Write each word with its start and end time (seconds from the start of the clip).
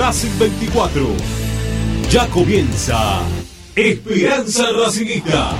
Racing 0.00 0.30
24. 0.38 1.14
Ya 2.10 2.26
comienza 2.28 3.20
Esperanza 3.76 4.72
Racingista. 4.72 5.52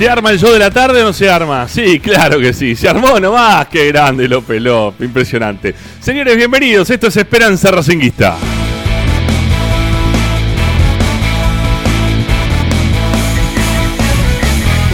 ¿Se 0.00 0.08
arma 0.08 0.30
el 0.30 0.38
show 0.38 0.50
de 0.50 0.58
la 0.58 0.70
tarde 0.70 1.02
o 1.02 1.04
no 1.04 1.12
se 1.12 1.28
arma? 1.28 1.68
Sí, 1.68 2.00
claro 2.00 2.40
que 2.40 2.54
sí. 2.54 2.74
Se 2.74 2.88
armó 2.88 3.20
nomás. 3.20 3.66
Qué 3.66 3.88
grande 3.88 4.26
López 4.26 4.58
López. 4.58 5.06
Impresionante. 5.06 5.74
Señores, 6.00 6.38
bienvenidos. 6.38 6.88
Esto 6.88 7.08
es 7.08 7.18
Esperanza 7.18 7.70
Racinguista. 7.70 8.34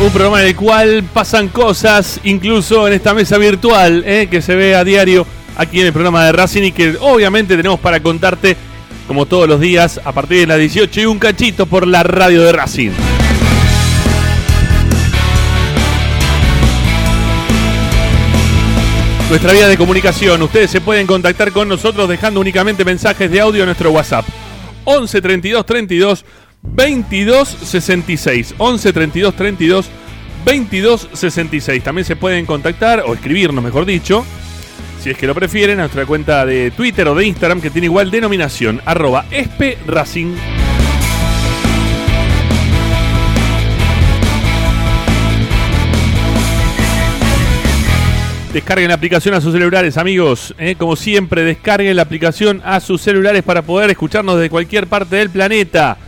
Un 0.04 0.10
programa 0.10 0.40
en 0.40 0.48
el 0.48 0.56
cual 0.56 1.04
pasan 1.14 1.50
cosas, 1.50 2.18
incluso 2.24 2.88
en 2.88 2.94
esta 2.94 3.14
mesa 3.14 3.38
virtual, 3.38 4.02
eh, 4.04 4.26
que 4.28 4.42
se 4.42 4.56
ve 4.56 4.74
a 4.74 4.82
diario 4.82 5.24
aquí 5.56 5.82
en 5.82 5.86
el 5.86 5.92
programa 5.92 6.24
de 6.24 6.32
Racing 6.32 6.64
y 6.64 6.72
que 6.72 6.96
obviamente 7.00 7.56
tenemos 7.56 7.78
para 7.78 8.00
contarte, 8.00 8.56
como 9.06 9.26
todos 9.26 9.48
los 9.48 9.60
días, 9.60 10.00
a 10.04 10.10
partir 10.10 10.40
de 10.40 10.46
las 10.48 10.58
18 10.58 11.00
y 11.00 11.06
un 11.06 11.20
cachito 11.20 11.66
por 11.66 11.86
la 11.86 12.02
radio 12.02 12.42
de 12.42 12.50
Racing. 12.50 12.90
Nuestra 19.28 19.52
vía 19.52 19.66
de 19.66 19.76
comunicación, 19.76 20.40
ustedes 20.42 20.70
se 20.70 20.80
pueden 20.80 21.06
contactar 21.08 21.50
con 21.50 21.68
nosotros 21.68 22.08
dejando 22.08 22.38
únicamente 22.38 22.84
mensajes 22.84 23.28
de 23.28 23.40
audio 23.40 23.64
a 23.64 23.66
nuestro 23.66 23.90
WhatsApp. 23.90 24.24
11 24.84 25.20
32 25.20 25.66
32 25.66 26.24
22 26.62 27.48
66. 27.48 28.54
11 28.56 28.92
32 28.92 29.34
32 29.34 29.86
22 30.44 31.08
66. 31.12 31.82
También 31.82 32.04
se 32.04 32.14
pueden 32.14 32.46
contactar 32.46 33.02
o 33.04 33.14
escribirnos, 33.14 33.64
mejor 33.64 33.84
dicho, 33.84 34.24
si 35.02 35.10
es 35.10 35.18
que 35.18 35.26
lo 35.26 35.34
prefieren, 35.34 35.80
a 35.80 35.82
nuestra 35.82 36.06
cuenta 36.06 36.46
de 36.46 36.70
Twitter 36.70 37.08
o 37.08 37.16
de 37.16 37.26
Instagram 37.26 37.60
que 37.60 37.70
tiene 37.70 37.86
igual 37.86 38.12
denominación, 38.12 38.80
arroba 38.84 39.26
espracing. 39.32 40.36
Descarguen 48.56 48.88
la 48.88 48.94
aplicación 48.94 49.34
a 49.34 49.40
sus 49.42 49.52
celulares, 49.52 49.98
amigos. 49.98 50.54
¿eh? 50.58 50.76
Como 50.78 50.96
siempre, 50.96 51.42
descarguen 51.42 51.94
la 51.94 52.00
aplicación 52.00 52.62
a 52.64 52.80
sus 52.80 53.02
celulares 53.02 53.42
para 53.42 53.60
poder 53.60 53.90
escucharnos 53.90 54.40
de 54.40 54.48
cualquier 54.48 54.86
parte 54.86 55.16
del 55.16 55.28
planeta. 55.28 55.98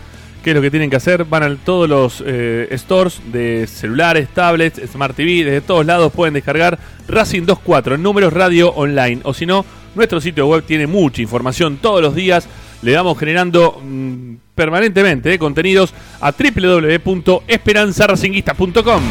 ¿Qué 0.42 0.52
es 0.52 0.56
lo 0.56 0.62
que 0.62 0.70
tienen 0.70 0.88
que 0.88 0.96
hacer? 0.96 1.26
Van 1.26 1.42
a 1.42 1.54
todos 1.56 1.86
los 1.86 2.24
eh, 2.24 2.66
stores 2.78 3.20
de 3.30 3.66
celulares, 3.66 4.30
tablets, 4.30 4.80
Smart 4.90 5.14
TV, 5.14 5.44
desde 5.44 5.60
todos 5.60 5.84
lados 5.84 6.10
pueden 6.10 6.32
descargar 6.32 6.78
Racing 7.06 7.44
24 7.44 7.98
números 7.98 8.32
radio 8.32 8.70
online. 8.70 9.20
O 9.24 9.34
si 9.34 9.44
no, 9.44 9.66
nuestro 9.94 10.18
sitio 10.18 10.46
web 10.46 10.64
tiene 10.64 10.86
mucha 10.86 11.20
información 11.20 11.76
todos 11.76 12.00
los 12.00 12.14
días. 12.14 12.48
Le 12.80 12.96
vamos 12.96 13.18
generando 13.18 13.78
mm, 13.84 14.36
permanentemente 14.54 15.34
eh, 15.34 15.38
contenidos 15.38 15.92
a 16.22 16.32
www.esperanzaracinguista.com. 16.32 19.02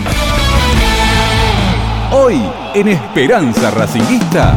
Hoy 2.11 2.39
en 2.73 2.87
Esperanza 2.87 3.69
Racinguista. 3.71 4.55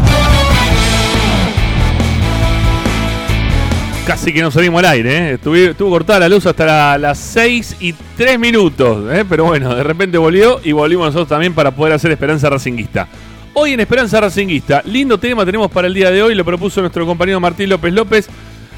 Casi 4.07 4.33
que 4.33 4.43
no 4.43 4.51
salimos 4.51 4.81
al 4.81 4.91
aire, 4.91 5.19
¿eh? 5.19 5.33
Estuve- 5.35 5.71
estuvo 5.71 5.91
cortada 5.91 6.21
la 6.21 6.29
luz 6.29 6.45
hasta 6.47 6.65
la- 6.67 6.99
las 6.99 7.19
6 7.19 7.77
y 7.81 7.93
3 8.17 8.39
minutos, 8.39 9.05
¿eh? 9.13 9.25
pero 9.29 9.45
bueno, 9.45 9.75
de 9.75 9.83
repente 9.85 10.19
volvió 10.19 10.61
y 10.65 10.73
volvimos 10.73 11.07
nosotros 11.07 11.29
también 11.29 11.55
para 11.55 11.71
poder 11.71 11.93
hacer 11.95 12.11
Esperanza 12.11 12.51
Racinguista. 12.51 13.07
Hoy 13.55 13.73
en 13.73 13.81
Esperanza 13.81 14.21
Racinguista, 14.21 14.83
lindo 14.85 15.19
tema 15.19 15.45
tenemos 15.45 15.71
para 15.71 15.87
el 15.87 15.95
día 15.95 16.11
de 16.11 16.23
hoy, 16.23 16.35
lo 16.35 16.45
propuso 16.45 16.81
nuestro 16.81 17.07
compañero 17.07 17.39
Martín 17.41 17.69
López 17.69 17.93
López, 17.93 18.29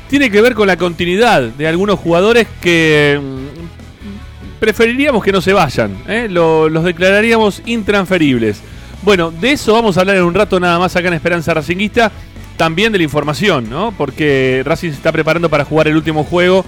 tiene 0.08 0.31
que 0.31 0.41
ver 0.43 0.55
con 0.55 0.67
la 0.67 0.76
continuidad 0.76 1.43
de 1.43 1.67
algunos 1.67 1.99
jugadores 1.99 2.47
que 2.61 3.19
mm, 3.23 3.42
preferiríamos 4.67 5.25
que 5.25 5.32
no 5.32 5.41
se 5.41 5.53
vayan, 5.53 5.91
¿eh? 6.06 6.29
Lo- 6.31 6.69
los 6.69 6.85
declararíamos 6.85 7.62
intransferibles. 7.67 8.61
Bueno, 9.03 9.32
de 9.32 9.50
eso 9.50 9.73
vamos 9.73 9.97
a 9.97 10.03
hablar 10.03 10.14
en 10.14 10.23
un 10.23 10.35
rato 10.35 10.61
nada 10.61 10.79
más 10.79 10.94
acá 10.94 11.09
en 11.09 11.14
Esperanza 11.14 11.53
Racinguista, 11.53 12.12
también 12.56 12.93
de 12.93 12.99
la 12.99 13.03
información, 13.03 13.69
¿no? 13.69 13.93
Porque 13.99 14.62
Racing 14.64 14.91
se 14.91 14.94
está 14.99 15.11
preparando 15.11 15.49
para 15.50 15.64
jugar 15.64 15.88
el 15.88 15.97
último 15.97 16.23
juego 16.23 16.64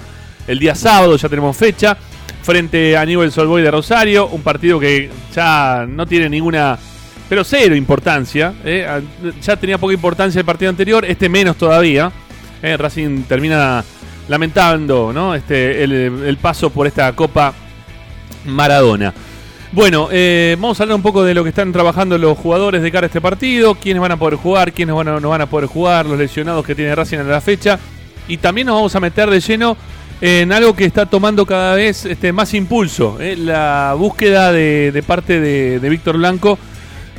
el 0.48 0.58
día 0.58 0.74
sábado, 0.74 1.16
ya 1.16 1.28
tenemos 1.28 1.56
fecha, 1.56 1.96
frente 2.42 2.96
a 2.96 3.06
Newell's 3.06 3.38
Old 3.38 3.48
Boys 3.48 3.64
de 3.64 3.70
Rosario, 3.70 4.26
un 4.26 4.42
partido 4.42 4.80
que 4.80 5.08
ya 5.32 5.86
no 5.88 6.04
tiene 6.04 6.28
ninguna, 6.28 6.76
pero 7.28 7.44
cero 7.44 7.76
importancia, 7.76 8.54
¿eh? 8.64 8.84
Ah, 8.88 9.00
ya 9.40 9.54
tenía 9.56 9.78
poca 9.78 9.94
importancia 9.94 10.40
el 10.40 10.44
partido 10.44 10.68
anterior, 10.70 11.04
este 11.04 11.28
menos 11.28 11.54
todavía, 11.56 12.10
¿eh? 12.60 12.76
Racing 12.76 13.22
termina 13.28 13.84
lamentando, 14.26 15.12
¿no? 15.12 15.32
Este, 15.36 15.84
el 15.84 16.36
paso 16.42 16.70
por 16.70 16.88
esta 16.88 17.12
Copa 17.12 17.54
Maradona. 18.44 19.12
Bueno, 19.72 20.08
eh, 20.12 20.56
vamos 20.60 20.78
a 20.78 20.84
hablar 20.84 20.96
un 20.96 21.02
poco 21.02 21.24
de 21.24 21.34
lo 21.34 21.42
que 21.42 21.48
están 21.48 21.72
trabajando 21.72 22.16
los 22.16 22.38
jugadores 22.38 22.80
de 22.82 22.92
cara 22.92 23.06
a 23.06 23.08
este 23.08 23.20
partido, 23.20 23.74
quiénes 23.74 24.00
van 24.00 24.12
a 24.12 24.16
poder 24.16 24.36
jugar, 24.36 24.72
quiénes 24.72 24.94
a- 24.96 25.04
no 25.20 25.28
van 25.28 25.40
a 25.40 25.46
poder 25.46 25.68
jugar, 25.68 26.06
los 26.06 26.16
lesionados 26.16 26.64
que 26.64 26.74
tiene 26.76 26.94
Racing 26.94 27.18
en 27.18 27.28
la 27.28 27.40
fecha. 27.40 27.78
Y 28.28 28.36
también 28.36 28.68
nos 28.68 28.76
vamos 28.76 28.94
a 28.94 29.00
meter 29.00 29.28
de 29.28 29.40
lleno 29.40 29.76
en 30.20 30.52
algo 30.52 30.74
que 30.76 30.84
está 30.84 31.06
tomando 31.06 31.44
cada 31.44 31.74
vez 31.74 32.04
este, 32.04 32.32
más 32.32 32.54
impulso, 32.54 33.18
eh, 33.20 33.36
la 33.36 33.94
búsqueda 33.98 34.52
de, 34.52 34.92
de 34.92 35.02
parte 35.02 35.40
de, 35.40 35.80
de 35.80 35.88
Víctor 35.88 36.16
Blanco 36.18 36.56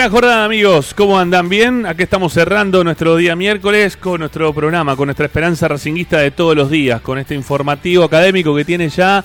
Buena 0.00 0.12
jornada 0.12 0.44
amigos, 0.46 0.94
¿cómo 0.94 1.18
andan? 1.18 1.50
¿Bien? 1.50 1.84
Aquí 1.84 2.04
estamos 2.04 2.32
cerrando 2.32 2.82
nuestro 2.82 3.16
día 3.16 3.36
miércoles 3.36 3.98
con 3.98 4.20
nuestro 4.20 4.50
programa, 4.54 4.96
con 4.96 5.08
nuestra 5.08 5.26
esperanza 5.26 5.68
racinguista 5.68 6.16
de 6.16 6.30
todos 6.30 6.56
los 6.56 6.70
días, 6.70 7.02
con 7.02 7.18
este 7.18 7.34
informativo 7.34 8.04
académico 8.04 8.56
que 8.56 8.64
tiene 8.64 8.88
ya 8.88 9.22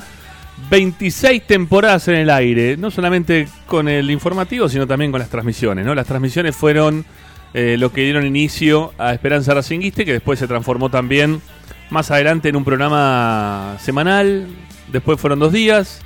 26 0.69 1.47
temporadas 1.47 2.09
en 2.09 2.15
el 2.15 2.29
aire, 2.29 2.75
no 2.75 2.91
solamente 2.91 3.47
con 3.67 3.87
el 3.87 4.11
informativo, 4.11 4.67
sino 4.67 4.85
también 4.85 5.11
con 5.11 5.21
las 5.21 5.29
transmisiones, 5.29 5.85
¿no? 5.85 5.95
Las 5.95 6.07
transmisiones 6.07 6.53
fueron 6.57 7.05
eh, 7.53 7.77
lo 7.79 7.93
que 7.93 8.01
dieron 8.01 8.25
inicio 8.25 8.91
a 8.97 9.13
Esperanza 9.13 9.53
Racinguista, 9.53 10.03
que 10.03 10.11
después 10.11 10.39
se 10.39 10.47
transformó 10.47 10.89
también 10.89 11.41
más 11.89 12.11
adelante 12.11 12.49
en 12.49 12.57
un 12.57 12.65
programa 12.65 13.77
semanal, 13.79 14.45
después 14.91 15.21
fueron 15.21 15.39
dos 15.39 15.53
días, 15.53 16.01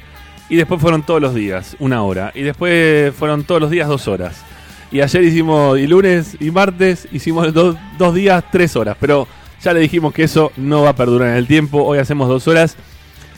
y 0.47 0.57
después 0.57 0.79
fueron 0.79 1.01
todos 1.01 1.21
los 1.21 1.33
días, 1.33 1.75
una 1.79 2.03
hora. 2.03 2.31
Y 2.35 2.43
después 2.43 3.15
fueron 3.15 3.45
todos 3.45 3.61
los 3.61 3.71
días 3.71 3.87
dos 3.87 4.07
horas. 4.07 4.45
Y 4.91 5.01
ayer 5.01 5.23
hicimos, 5.23 5.77
y 5.77 5.85
lunes 5.85 6.35
y 6.39 6.51
martes, 6.51 7.07
hicimos 7.11 7.53
dos, 7.53 7.75
dos 7.97 8.15
días 8.15 8.43
tres 8.51 8.75
horas. 8.75 8.97
Pero 8.99 9.27
ya 9.61 9.73
le 9.73 9.79
dijimos 9.79 10.13
que 10.13 10.23
eso 10.23 10.51
no 10.57 10.83
va 10.83 10.89
a 10.89 10.95
perdurar 10.95 11.29
en 11.29 11.35
el 11.35 11.47
tiempo. 11.47 11.83
Hoy 11.83 11.99
hacemos 11.99 12.27
dos 12.27 12.47
horas 12.47 12.75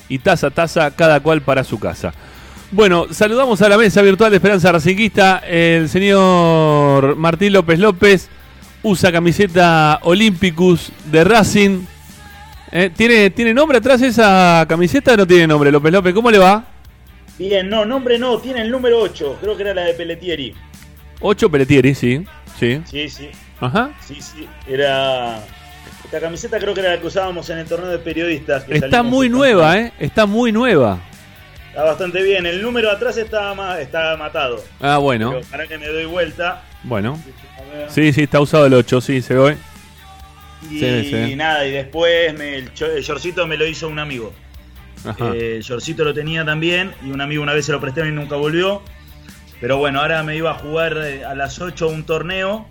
y 0.07 0.19
taza 0.19 0.47
a 0.47 0.51
taza, 0.51 0.91
cada 0.91 1.19
cual 1.19 1.41
para 1.41 1.63
su 1.63 1.79
casa. 1.79 2.13
Bueno, 2.71 3.07
saludamos 3.11 3.61
a 3.61 3.67
la 3.67 3.77
mesa 3.77 4.01
virtual 4.01 4.31
de 4.31 4.37
Esperanza 4.37 4.71
Racinguista. 4.71 5.39
El 5.39 5.89
señor 5.89 7.17
Martín 7.17 7.51
López 7.51 7.79
López 7.79 8.29
usa 8.83 9.11
camiseta 9.11 9.99
Olympicus 10.03 10.91
de 11.11 11.23
Racing. 11.23 11.81
Eh, 12.71 12.89
¿tiene, 12.95 13.29
¿Tiene 13.31 13.53
nombre 13.53 13.79
atrás 13.79 14.01
esa 14.01 14.65
camiseta 14.69 15.13
o 15.13 15.17
no 15.17 15.27
tiene 15.27 15.47
nombre, 15.47 15.69
López 15.69 15.91
López? 15.91 16.13
¿Cómo 16.13 16.31
le 16.31 16.37
va? 16.37 16.63
Bien, 17.37 17.69
no, 17.69 17.83
nombre 17.83 18.17
no, 18.17 18.37
tiene 18.37 18.61
el 18.61 18.71
número 18.71 18.99
8, 19.01 19.39
creo 19.41 19.57
que 19.57 19.63
era 19.63 19.73
la 19.73 19.81
de 19.81 19.93
Pelletieri. 19.93 20.53
8 21.21 21.49
Pelletieri, 21.49 21.95
sí. 21.95 22.25
Sí. 22.59 22.81
Sí, 22.85 23.09
sí, 23.09 23.29
Ajá. 23.59 23.91
sí, 24.05 24.21
sí, 24.21 24.47
era... 24.67 25.39
Esta 26.03 26.19
camiseta 26.19 26.59
creo 26.59 26.73
que 26.73 26.81
era 26.81 26.91
la 26.95 26.99
que 27.01 27.07
usábamos 27.07 27.49
en 27.49 27.59
el 27.59 27.65
torneo 27.67 27.89
de 27.89 27.97
periodistas. 27.99 28.63
que 28.65 28.75
Está 28.75 29.01
muy 29.01 29.29
nueva. 29.29 29.77
¿eh? 29.79 29.93
Está 29.99 30.25
muy 30.25 30.51
nueva. 30.51 30.99
Está 31.69 31.83
bastante 31.83 32.21
bien, 32.21 32.45
el 32.45 32.61
número 32.61 32.91
atrás 32.91 33.15
está, 33.17 33.53
ma- 33.53 33.79
está 33.79 34.17
matado. 34.17 34.61
Ah, 34.81 34.97
bueno. 34.97 35.31
Pero 35.31 35.45
para 35.49 35.67
que 35.67 35.77
me 35.77 35.87
doy 35.87 36.03
vuelta. 36.05 36.63
Bueno. 36.83 37.17
Sí, 37.87 38.11
sí, 38.11 38.23
está 38.23 38.41
usado 38.41 38.65
el 38.65 38.73
8, 38.73 38.99
sí, 38.99 39.21
se 39.21 39.35
ve. 39.35 39.55
Y 40.69 40.79
Sí, 40.79 41.09
sí. 41.09 41.35
nada, 41.37 41.65
y 41.65 41.71
después 41.71 42.33
me- 42.37 42.55
el, 42.57 42.71
shortcito 42.73 43.47
me 43.47 43.55
lo 43.55 43.65
hizo 43.65 43.87
un 43.87 43.99
amigo. 43.99 44.33
Ajá. 45.05 45.31
Eh, 45.33 45.55
el 45.57 45.61
shortcito 45.61 46.03
lo 46.03 46.13
tenía 46.13 46.43
también 46.43 46.93
y 47.05 47.11
un 47.11 47.21
amigo 47.21 47.41
una 47.41 47.53
vez 47.53 47.65
se 47.65 47.71
lo 47.71 47.79
presté 47.79 48.05
y 48.05 48.11
nunca 48.11 48.35
volvió. 48.35 48.81
Pero 49.61 49.77
bueno, 49.77 50.01
ahora 50.01 50.23
me 50.23 50.35
iba 50.35 50.51
a 50.51 50.55
jugar 50.55 50.97
eh, 50.97 51.23
a 51.23 51.35
las 51.35 51.61
8 51.61 51.87
un 51.87 52.03
torneo 52.03 52.65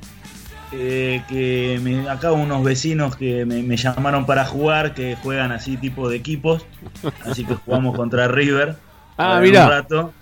eh, 0.73 1.23
que 1.29 1.81
me, 1.83 2.09
acá 2.09 2.33
unos 2.33 2.63
vecinos 2.65 3.17
que 3.17 3.45
me, 3.47 3.63
me 3.63 3.77
llamaron 3.77 4.27
para 4.27 4.45
jugar, 4.45 4.93
que 4.95 5.17
juegan 5.23 5.53
así 5.53 5.77
tipo 5.77 6.09
de 6.11 6.17
equipos. 6.17 6.67
Así 7.25 7.45
que 7.45 7.55
jugamos 7.55 7.97
contra 7.97 8.29
River. 8.29 8.77
Ah, 9.23 9.39
mirá. 9.43 9.65
Un 9.67 9.71
rato. 9.71 10.13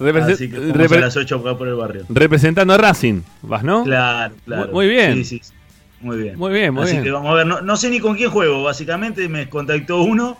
Represe- 0.00 0.32
Así 0.32 0.50
que 0.50 0.56
a 0.96 1.00
las 1.00 1.16
8 1.16 1.36
acá 1.36 1.56
por 1.56 1.68
el 1.68 1.76
barrio. 1.76 2.04
representando 2.08 2.74
a 2.74 2.76
Racing, 2.76 3.20
¿vas, 3.42 3.62
no? 3.62 3.84
Claro, 3.84 4.34
claro. 4.44 4.64
Muy- 4.64 4.72
muy 4.72 4.88
bien. 4.88 5.14
Sí, 5.14 5.24
sí, 5.24 5.40
sí. 5.44 5.52
Muy 6.00 6.16
bien. 6.16 6.36
Muy 6.36 6.52
bien, 6.52 6.74
muy 6.74 6.82
Así 6.82 6.92
bien. 6.94 7.04
que 7.04 7.10
vamos 7.12 7.30
a 7.30 7.34
ver, 7.34 7.46
no, 7.46 7.60
no 7.60 7.76
sé 7.76 7.88
ni 7.88 8.00
con 8.00 8.16
quién 8.16 8.30
juego, 8.30 8.64
básicamente 8.64 9.28
me 9.28 9.48
contactó 9.48 10.02
uno 10.02 10.36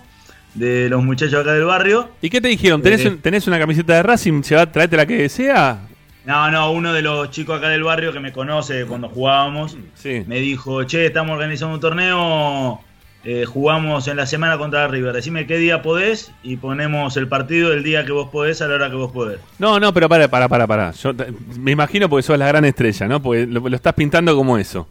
de 0.55 0.89
los 0.89 1.03
muchachos 1.03 1.41
acá 1.41 1.53
del 1.53 1.65
barrio. 1.65 2.11
¿Y 2.21 2.29
qué 2.31 2.41
te 2.41 2.49
dijeron? 2.49 2.83
¿Tenés, 2.83 3.05
Eh. 3.05 3.09
un- 3.09 3.19
tenés 3.19 3.47
una 3.47 3.59
camiseta 3.59 3.95
de 3.95 4.03
Racing? 4.03 4.43
¿Se 4.43 4.55
va 4.55 4.63
a 4.63 4.71
traerte 4.73 4.97
la 4.97 5.07
que 5.07 5.29
sea? 5.29 5.89
No, 6.25 6.51
no, 6.51 6.71
uno 6.71 6.93
de 6.93 7.03
los 7.03 7.31
chicos 7.31 7.59
acá 7.59 7.69
del 7.69 7.83
barrio 7.83 8.13
que 8.13 8.21
me 8.21 8.33
conoce 8.33 8.85
cuando 8.87 9.09
jugábamos, 9.09 9.77
Sí. 9.95 10.23
me 10.27 10.39
dijo, 10.41 10.85
che, 10.85 11.07
estamos 11.07 11.33
organizando 11.35 11.75
un 11.75 11.81
torneo, 11.81 12.81
eh, 13.25 13.45
jugamos 13.45 14.07
en 14.09 14.17
la 14.17 14.27
semana 14.27 14.57
contra 14.59 14.87
River, 14.89 15.13
decime 15.15 15.47
qué 15.47 15.57
día 15.57 15.81
podés 15.83 16.31
y 16.45 16.57
ponemos 16.59 17.17
el 17.17 17.27
partido 17.29 17.73
el 17.73 17.83
día 17.83 18.05
que 18.05 18.13
vos 18.13 18.29
podés 18.31 18.61
a 18.63 18.69
la 18.69 18.75
hora 18.77 18.89
que 18.91 18.97
vos 18.97 19.11
podés. 19.11 19.39
No, 19.59 19.81
no, 19.81 19.93
pero 19.93 20.09
para, 20.09 20.29
para, 20.29 20.49
para, 20.49 20.67
para. 20.67 20.91
Yo 20.93 21.15
te- 21.15 21.33
me 21.59 21.71
imagino 21.73 22.09
porque 22.09 22.23
sos 22.25 22.39
la 22.39 22.47
gran 22.47 22.65
estrella, 22.65 23.09
¿no? 23.09 23.21
Porque 23.23 23.47
lo, 23.47 23.69
lo 23.69 23.75
estás 23.77 23.95
pintando 23.95 24.37
como 24.37 24.59
eso. 24.59 24.87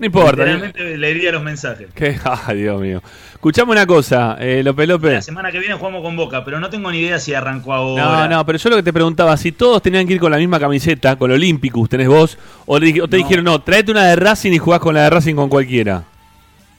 No 0.00 0.06
importa. 0.06 0.30
Literalmente 0.44 0.96
leería 0.98 1.30
los 1.30 1.42
mensajes. 1.42 1.86
¿Qué? 1.94 2.18
Dios 2.54 2.80
mío. 2.80 3.02
Escuchame 3.34 3.70
una 3.72 3.86
cosa, 3.86 4.36
eh, 4.40 4.62
López 4.64 4.88
La 4.88 4.94
López. 4.94 5.24
semana 5.24 5.52
que 5.52 5.58
viene 5.58 5.74
jugamos 5.74 6.02
con 6.02 6.16
Boca, 6.16 6.44
pero 6.44 6.58
no 6.58 6.68
tengo 6.70 6.90
ni 6.90 6.98
idea 7.00 7.18
si 7.18 7.32
arrancó 7.34 7.72
ahora. 7.74 8.02
No, 8.26 8.28
no, 8.28 8.46
pero 8.46 8.58
yo 8.58 8.70
lo 8.70 8.76
que 8.76 8.82
te 8.82 8.92
preguntaba, 8.92 9.36
si 9.36 9.52
todos 9.52 9.80
tenían 9.82 10.06
que 10.06 10.14
ir 10.14 10.20
con 10.20 10.30
la 10.32 10.38
misma 10.38 10.58
camiseta, 10.58 11.16
con 11.16 11.30
el 11.30 11.36
Olympicus, 11.36 11.88
tenés 11.88 12.08
vos, 12.08 12.36
o, 12.66 12.80
te- 12.80 13.00
o 13.00 13.08
te 13.08 13.16
No. 13.18 13.22
dijeron, 13.22 13.44
no, 13.44 13.60
tráete 13.60 13.92
una 13.92 14.06
de 14.06 14.16
Racing 14.16 14.52
y 14.52 14.58
jugás 14.58 14.80
con 14.80 14.94
la 14.94 15.02
de 15.04 15.10
Racing 15.10 15.34
con 15.36 15.48
cualquiera. 15.48 16.02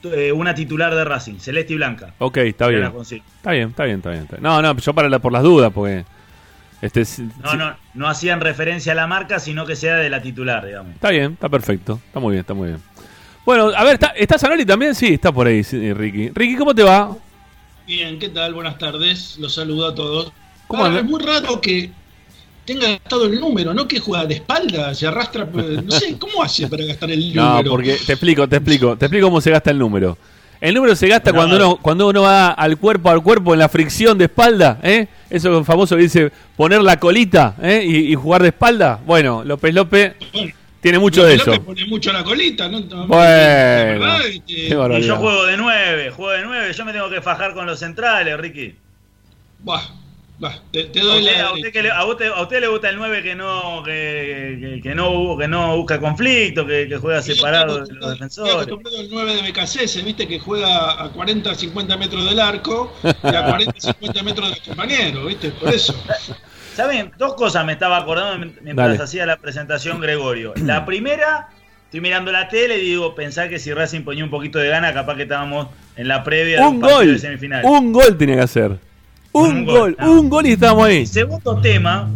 Eh, 0.04 0.32
una 0.32 0.52
titular 0.54 0.92
de 0.94 1.04
Racing, 1.04 1.38
celeste 1.38 1.72
y 1.74 1.76
blanca. 1.76 2.14
Ok, 2.18 2.36
está 2.38 2.66
bien. 2.66 2.80
la. 2.82 2.88
Está 2.88 3.50
bien, 3.52 3.68
está 3.68 3.84
bien, 3.84 3.96
está 3.98 4.10
bien. 4.10 4.22
está 4.24 4.36
bien. 4.36 4.42
No, 4.42 4.60
no, 4.60 4.76
yo 4.76 4.92
para 4.94 5.08
la- 5.08 5.20
por 5.20 5.32
las 5.32 5.42
dudas, 5.44 5.70
porque 5.72 6.04
Este, 6.80 7.04
No, 7.44 7.54
no, 7.54 7.76
no 7.94 8.08
hacían 8.08 8.40
referencia 8.40 8.90
a 8.90 8.96
la 8.96 9.06
marca, 9.06 9.38
sino 9.38 9.64
que 9.64 9.76
sea 9.76 9.94
de 9.98 10.10
la 10.10 10.20
titular, 10.20 10.66
digamos. 10.66 10.94
Está 10.94 11.10
bien, 11.10 11.34
está 11.34 11.48
perfecto. 11.48 12.00
Está 12.08 12.18
muy 12.18 12.32
bien, 12.32 12.40
está 12.40 12.54
muy 12.54 12.68
bien. 12.70 12.80
Bueno, 13.44 13.70
a 13.76 13.82
ver, 13.84 13.94
¿está, 13.94 14.08
¿está 14.16 14.38
Zanoli 14.38 14.64
también? 14.64 14.94
Sí, 14.94 15.14
está 15.14 15.32
por 15.32 15.46
ahí, 15.46 15.64
sí, 15.64 15.92
Ricky. 15.92 16.30
Ricky, 16.30 16.56
¿cómo 16.56 16.74
te 16.74 16.82
va? 16.82 17.16
Bien, 17.86 18.18
¿qué 18.18 18.28
tal? 18.28 18.54
Buenas 18.54 18.78
tardes, 18.78 19.36
los 19.38 19.54
saludo 19.54 19.88
a 19.88 19.94
todos. 19.94 20.32
¿Cómo 20.68 20.84
Ah, 20.84 20.96
es 20.98 21.04
muy 21.04 21.20
raro 21.20 21.60
que 21.60 21.90
tenga 22.64 22.88
gastado 22.90 23.26
el 23.26 23.40
número, 23.40 23.74
¿no? 23.74 23.88
Que 23.88 23.98
juega 23.98 24.24
de 24.26 24.34
espalda, 24.34 24.94
se 24.94 25.06
arrastra, 25.08 25.44
pues, 25.46 25.82
no 25.84 25.90
sé, 25.90 26.16
¿cómo 26.18 26.42
hace 26.42 26.68
para 26.68 26.84
gastar 26.84 27.10
el 27.10 27.34
No, 27.34 27.50
número? 27.56 27.70
porque 27.72 27.96
te 28.06 28.12
explico, 28.12 28.48
te 28.48 28.56
explico, 28.56 28.96
te 28.96 29.06
explico 29.06 29.26
cómo 29.26 29.40
se 29.40 29.50
gasta 29.50 29.70
el 29.72 29.78
número. 29.78 30.16
El 30.60 30.74
número 30.76 30.94
se 30.94 31.08
gasta 31.08 31.32
No, 31.32 31.36
cuando 31.38 31.58
no. 31.58 31.66
uno, 31.70 31.78
cuando 31.82 32.08
uno 32.08 32.22
va 32.22 32.50
al 32.52 32.78
cuerpo 32.78 33.10
al 33.10 33.20
cuerpo 33.20 33.52
en 33.52 33.58
la 33.58 33.68
fricción 33.68 34.16
de 34.16 34.26
espalda, 34.26 34.78
¿eh? 34.84 35.08
Eso 35.28 35.64
famoso 35.64 35.96
que 35.96 36.02
dice 36.02 36.30
poner 36.56 36.80
la 36.82 37.00
colita, 37.00 37.56
¿eh? 37.60 37.82
Y, 37.84 38.12
y 38.12 38.14
jugar 38.14 38.42
de 38.42 38.50
espalda. 38.50 39.00
Bueno, 39.04 39.42
López 39.42 39.74
López 39.74 40.14
tiene 40.82 40.98
mucho 40.98 41.24
de 41.24 41.34
eso. 41.36 41.62
pone 41.62 41.86
mucho 41.86 42.12
la 42.12 42.22
colita, 42.24 42.68
¿no? 42.68 42.80
La 42.80 42.96
Bueno, 43.06 44.00
verdad, 44.00 44.26
este. 44.26 44.52
Y 44.52 44.68
yo 45.02 45.16
juego 45.16 45.46
de 45.46 45.56
9, 45.56 46.10
juego 46.10 46.32
de 46.32 46.42
9. 46.42 46.72
Yo 46.74 46.84
me 46.84 46.92
tengo 46.92 47.08
que 47.08 47.22
fajar 47.22 47.54
con 47.54 47.64
los 47.66 47.78
centrales, 47.78 48.36
Ricky. 48.38 48.74
buah, 49.60 49.80
buah, 50.38 50.54
te, 50.72 50.84
te 50.84 51.00
A 51.00 51.04
doy 51.04 51.20
usted, 51.24 51.38
la... 51.38 51.46
a 51.48 51.52
usted 51.54 51.72
que 51.72 51.82
le, 51.84 51.90
a 51.92 52.04
usted- 52.04 52.32
a 52.34 52.42
usted 52.42 52.60
le 52.60 52.66
gusta 52.68 52.88
el 52.90 52.96
9 52.96 53.22
que 53.22 53.34
no, 53.36 53.82
que, 53.84 54.58
que- 54.60 54.80
que 54.82 54.94
no, 54.94 55.36
que 55.38 55.46
no 55.48 55.76
busca 55.76 56.00
conflicto, 56.00 56.66
que, 56.66 56.88
que 56.88 56.96
juega 56.96 57.22
separado 57.22 57.84
de 57.84 57.94
los 57.94 58.10
defensores. 58.10 58.50
estoy 58.52 58.62
acostumbrado 58.62 58.98
al 58.98 59.08
9 59.10 59.34
de 59.36 59.50
BKC, 59.52 60.04
viste 60.04 60.26
que 60.26 60.40
juega 60.40 61.00
a 61.04 61.08
40, 61.10 61.54
50 61.54 61.96
metros 61.96 62.24
del 62.28 62.40
arco 62.40 62.92
y 63.04 63.08
a 63.34 63.44
40, 63.46 63.80
50 63.80 64.22
metros 64.24 64.50
del 64.50 64.62
compañero, 64.62 65.26
¿viste? 65.26 65.50
Por 65.52 65.72
eso. 65.72 65.94
¿Saben? 66.74 67.12
Dos 67.18 67.34
cosas 67.34 67.64
me 67.66 67.72
estaba 67.72 67.98
acordando 67.98 68.44
mient- 68.44 68.60
mientras 68.62 68.88
Dale. 68.92 69.02
hacía 69.02 69.26
la 69.26 69.36
presentación 69.36 70.00
Gregorio. 70.00 70.54
La 70.64 70.84
primera, 70.86 71.48
estoy 71.84 72.00
mirando 72.00 72.32
la 72.32 72.48
tele 72.48 72.78
y 72.78 72.86
digo, 72.86 73.14
pensá 73.14 73.48
que 73.48 73.58
si 73.58 73.72
Racing 73.72 74.02
ponía 74.02 74.24
un 74.24 74.30
poquito 74.30 74.58
de 74.58 74.68
gana, 74.68 74.92
capaz 74.94 75.16
que 75.16 75.22
estábamos 75.24 75.68
en 75.96 76.08
la 76.08 76.24
previa 76.24 76.56
de 76.58 76.62
Un 76.62 76.74
un 76.76 76.80
partido 76.80 76.98
gol, 77.00 77.12
de 77.12 77.18
semifinal. 77.18 77.64
un 77.64 77.92
gol 77.92 78.16
tenía 78.16 78.36
que 78.36 78.42
hacer. 78.42 78.78
Un, 79.32 79.50
Un 79.50 79.64
gol, 79.64 79.96
no. 79.98 80.12
un 80.12 80.28
gol 80.28 80.46
y 80.46 80.52
estábamos 80.52 80.86
ahí. 80.86 81.06
Segundo 81.06 81.60
tema 81.60 82.08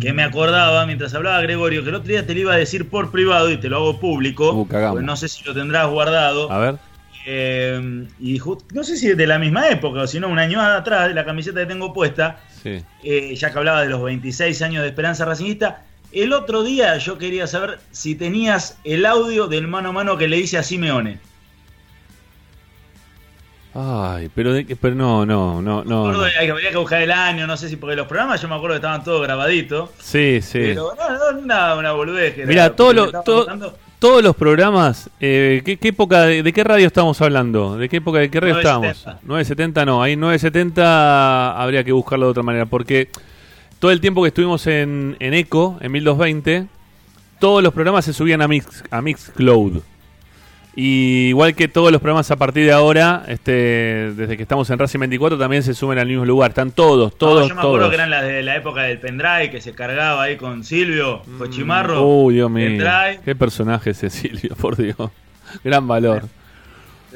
que 0.00 0.12
me 0.14 0.22
acordaba 0.22 0.86
mientras 0.86 1.12
hablaba 1.14 1.40
Gregorio, 1.42 1.82
que 1.82 1.90
el 1.90 1.94
otro 1.96 2.08
día 2.08 2.26
te 2.26 2.32
lo 2.34 2.40
iba 2.40 2.54
a 2.54 2.56
decir 2.56 2.88
por 2.88 3.10
privado 3.10 3.50
y 3.50 3.58
te 3.58 3.68
lo 3.68 3.76
hago 3.76 4.00
público, 4.00 4.52
Uh, 4.52 4.66
porque 4.66 5.02
no 5.02 5.14
sé 5.16 5.28
si 5.28 5.44
lo 5.44 5.52
tendrás 5.54 5.86
guardado. 5.88 6.50
A 6.50 6.58
ver. 6.58 6.74
Eh, 7.26 8.06
y 8.18 8.40
no 8.72 8.82
sé 8.82 8.96
si 8.96 9.08
es 9.10 9.16
de 9.16 9.26
la 9.26 9.38
misma 9.38 9.68
época 9.68 10.00
o 10.00 10.06
si 10.06 10.18
no, 10.18 10.28
un 10.28 10.38
año 10.38 10.58
atrás, 10.62 11.14
la 11.14 11.22
camiseta 11.26 11.60
que 11.60 11.66
tengo 11.66 11.92
puesta, 11.92 12.38
Sí. 12.62 12.82
eh, 13.04 13.34
ya 13.36 13.50
que 13.52 13.58
hablaba 13.58 13.82
de 13.82 13.88
los 13.88 14.02
26 14.02 14.60
años 14.62 14.82
de 14.82 14.88
Esperanza 14.88 15.24
Racingista. 15.24 15.84
El 16.12 16.32
otro 16.32 16.62
día 16.62 16.96
yo 16.98 17.16
quería 17.18 17.46
saber 17.46 17.78
si 17.92 18.14
tenías 18.16 18.78
el 18.84 19.06
audio 19.06 19.46
del 19.46 19.68
mano 19.68 19.90
a 19.90 19.92
mano 19.92 20.16
que 20.18 20.28
le 20.28 20.38
hice 20.38 20.58
a 20.58 20.62
Simeone. 20.62 21.18
Ay, 23.72 24.28
pero, 24.34 24.52
de- 24.52 24.76
pero 24.80 24.96
no, 24.96 25.24
no, 25.24 25.62
no, 25.62 25.84
no. 25.84 26.10
no. 26.12 26.20
de- 26.22 26.50
habría 26.50 26.70
que 26.70 26.76
buscar 26.76 27.00
el 27.02 27.12
año, 27.12 27.46
no 27.46 27.56
sé 27.56 27.68
si 27.68 27.76
porque 27.76 27.94
los 27.94 28.08
programas 28.08 28.42
yo 28.42 28.48
me 28.48 28.56
acuerdo 28.56 28.74
que 28.74 28.78
estaban 28.78 29.04
todos 29.04 29.22
grabaditos. 29.22 29.90
Sí, 30.00 30.40
sí. 30.42 30.58
Pero 30.58 30.92
no, 30.98 31.32
no, 31.32 31.38
una, 31.38 31.74
una 31.76 31.92
boludez. 31.92 32.36
Mira, 32.46 32.74
todo 32.74 32.92
lo- 32.92 33.22
todo-. 33.22 33.78
Todos 34.00 34.22
los 34.24 34.34
programas, 34.34 35.10
eh, 35.20 35.60
¿qué, 35.62 35.76
qué 35.76 35.88
época, 35.88 36.22
de, 36.22 36.42
de 36.42 36.52
qué 36.54 36.64
radio 36.64 36.86
estamos 36.86 37.20
hablando? 37.20 37.76
¿De 37.76 37.86
qué 37.90 37.98
época, 37.98 38.18
de 38.18 38.30
qué 38.30 38.40
radio 38.40 38.54
970. 38.54 38.98
estamos? 38.98 39.24
970 39.24 39.84
no, 39.84 40.02
ahí 40.02 40.16
970 40.16 41.62
habría 41.62 41.84
que 41.84 41.92
buscarlo 41.92 42.24
de 42.24 42.30
otra 42.30 42.42
manera, 42.42 42.64
porque 42.64 43.10
todo 43.78 43.90
el 43.90 44.00
tiempo 44.00 44.22
que 44.22 44.28
estuvimos 44.28 44.66
en, 44.66 45.18
en 45.20 45.34
ECO, 45.34 45.76
en 45.82 45.92
1220, 45.92 46.66
todos 47.38 47.62
los 47.62 47.74
programas 47.74 48.06
se 48.06 48.14
subían 48.14 48.40
a, 48.40 48.48
Mix, 48.48 48.82
a 48.90 49.02
Mixcloud. 49.02 49.82
Y 50.76 51.28
igual 51.28 51.54
que 51.56 51.66
todos 51.66 51.90
los 51.90 52.00
programas 52.00 52.30
a 52.30 52.36
partir 52.36 52.64
de 52.64 52.72
ahora, 52.72 53.24
este, 53.26 54.12
desde 54.14 54.36
que 54.36 54.42
estamos 54.42 54.70
en 54.70 54.78
Racing 54.78 55.00
24, 55.00 55.36
también 55.36 55.62
se 55.62 55.74
suben 55.74 55.98
al 55.98 56.06
mismo 56.06 56.24
lugar. 56.24 56.50
Están 56.50 56.70
todos, 56.70 57.10
No, 57.12 57.16
todos, 57.18 57.48
yo 57.48 57.54
me 57.54 57.60
acuerdo 57.60 57.88
que 57.88 57.96
eran 57.96 58.10
las 58.10 58.22
de 58.22 58.42
la 58.42 58.56
época 58.56 58.82
del 58.82 58.98
pendrive 58.98 59.50
que 59.50 59.60
se 59.60 59.72
cargaba 59.72 60.22
ahí 60.22 60.36
con 60.36 60.62
Silvio, 60.62 61.22
Cochimarro. 61.38 62.06
Uy, 62.06 62.34
Dios 62.34 62.50
mío. 62.50 62.68
Pendrive. 62.68 63.20
Qué 63.24 63.34
personaje 63.34 63.90
ese 63.90 64.10
Silvio, 64.10 64.54
por 64.54 64.76
Dios. 64.76 64.96
Gran 65.64 65.86
valor. 65.86 66.24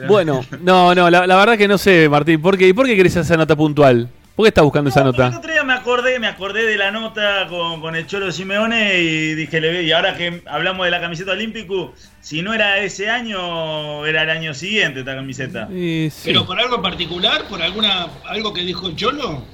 Bueno, 0.08 0.44
no, 0.60 0.92
no, 0.92 1.08
la, 1.08 1.24
la 1.24 1.36
verdad 1.36 1.56
que 1.56 1.68
no 1.68 1.78
sé, 1.78 2.08
Martín. 2.08 2.42
¿Por 2.42 2.58
qué, 2.58 2.66
¿Y 2.66 2.72
por 2.72 2.84
qué 2.84 2.96
querés 2.96 3.14
esa 3.14 3.36
nota 3.36 3.54
puntual? 3.54 4.08
¿Por 4.36 4.44
qué 4.44 4.48
estás 4.48 4.64
buscando 4.64 4.90
esa 4.90 5.00
No, 5.04 5.06
porque 5.12 5.22
El 5.22 5.26
nota? 5.28 5.38
otro 5.38 5.52
día 5.52 5.62
me 5.62 5.72
acordé, 5.74 6.18
me 6.18 6.26
acordé 6.26 6.66
de 6.66 6.76
la 6.76 6.90
nota 6.90 7.46
con, 7.48 7.80
con 7.80 7.94
el 7.94 8.04
Cholo 8.06 8.32
Simeone 8.32 8.98
y 8.98 9.34
dije, 9.34 9.60
le 9.60 9.70
ve- 9.72 9.82
y 9.84 9.92
ahora 9.92 10.16
que 10.16 10.42
hablamos 10.46 10.84
de 10.86 10.90
la 10.90 11.00
camiseta 11.00 11.32
olímpico, 11.32 11.94
si 12.20 12.42
no 12.42 12.52
era 12.52 12.78
ese 12.78 13.08
año, 13.08 14.04
era 14.06 14.22
el 14.24 14.30
año 14.30 14.52
siguiente 14.52 15.00
esta 15.00 15.14
camiseta. 15.14 15.68
Sí. 15.70 16.10
¿Pero 16.24 16.44
por 16.46 16.58
algo 16.58 16.76
en 16.76 16.82
particular? 16.82 17.44
¿Por 17.48 17.62
alguna 17.62 18.08
algo 18.26 18.52
que 18.52 18.62
dijo 18.62 18.88
el 18.88 18.96
Cholo? 18.96 19.44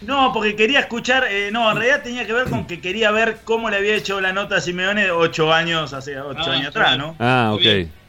No, 0.00 0.32
porque 0.32 0.56
quería 0.56 0.80
escuchar, 0.80 1.26
eh, 1.30 1.50
no, 1.52 1.70
en 1.70 1.76
realidad 1.76 2.02
tenía 2.02 2.26
que 2.26 2.32
ver 2.32 2.48
con 2.48 2.66
que 2.66 2.80
quería 2.80 3.10
ver 3.10 3.40
cómo 3.44 3.68
le 3.68 3.76
había 3.76 3.94
hecho 3.94 4.22
la 4.22 4.32
nota 4.32 4.56
a 4.56 4.60
Simeone 4.62 5.10
ocho 5.10 5.52
años, 5.52 5.92
hace 5.92 6.18
ocho 6.18 6.40
Ah, 6.46 6.52
años 6.54 6.68
atrás. 6.68 6.96
¿no? 6.96 7.14
Ah, 7.18 7.50
ok, 7.52 7.60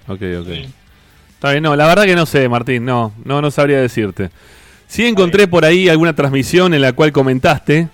ok, 0.08 0.22
ok. 0.40 0.48
Bien. 0.48 0.74
Está 1.34 1.52
bien, 1.52 1.62
no, 1.64 1.76
la 1.76 1.88
verdad 1.88 2.06
que 2.06 2.16
no 2.16 2.26
sé, 2.26 2.48
Martín, 2.48 2.86
no, 2.86 3.12
no, 3.26 3.42
no 3.42 3.52
sabría 3.52 3.82
decirte. 3.82 4.30
Sí 4.92 5.06
encontré 5.06 5.48
por 5.48 5.64
ahí 5.64 5.88
alguna 5.88 6.14
transmisión 6.14 6.74
en 6.74 6.82
la 6.82 6.92
cual 6.92 7.14
comentaste, 7.14 7.88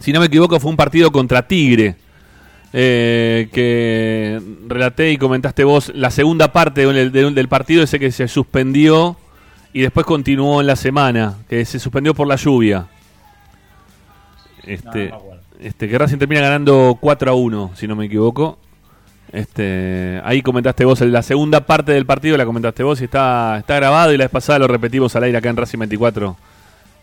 si 0.00 0.12
no 0.12 0.18
me 0.18 0.26
equivoco 0.26 0.58
fue 0.58 0.68
un 0.72 0.76
partido 0.76 1.12
contra 1.12 1.46
Tigre, 1.46 1.94
eh, 2.72 3.48
que 3.52 4.40
relaté 4.66 5.12
y 5.12 5.16
comentaste 5.16 5.62
vos 5.62 5.92
la 5.94 6.10
segunda 6.10 6.50
parte 6.52 6.84
del, 6.84 7.12
del- 7.12 7.34
del 7.36 7.48
partido, 7.48 7.84
ese 7.84 8.00
que 8.00 8.10
se 8.10 8.26
suspendió 8.26 9.16
y 9.72 9.82
después 9.82 10.04
continuó 10.04 10.60
en 10.60 10.66
la 10.66 10.74
semana, 10.74 11.36
que 11.48 11.64
se 11.64 11.78
suspendió 11.78 12.14
por 12.14 12.26
la 12.26 12.34
lluvia. 12.34 12.88
Este, 14.64 15.10
No, 15.10 15.18
no 15.18 15.36
este, 15.60 15.88
que 15.88 15.96
Racing 15.98 16.18
termina 16.18 16.40
ganando 16.40 16.98
4 17.00 17.30
a 17.30 17.34
1, 17.34 17.70
si 17.76 17.86
no 17.86 17.94
me 17.94 18.06
equivoco. 18.06 18.58
Este, 19.32 20.20
ahí 20.24 20.40
comentaste 20.42 20.84
vos, 20.84 21.00
la 21.00 21.22
segunda 21.22 21.60
parte 21.66 21.92
del 21.92 22.06
partido 22.06 22.36
la 22.36 22.44
comentaste 22.44 22.82
vos 22.82 23.00
y 23.00 23.04
está, 23.04 23.56
está 23.58 23.76
grabado 23.76 24.12
y 24.12 24.16
la 24.16 24.24
vez 24.24 24.30
pasada 24.30 24.60
lo 24.60 24.68
repetimos 24.68 25.14
al 25.16 25.24
aire 25.24 25.38
acá 25.38 25.48
en 25.48 25.56
Racing 25.56 25.78
24. 25.78 26.36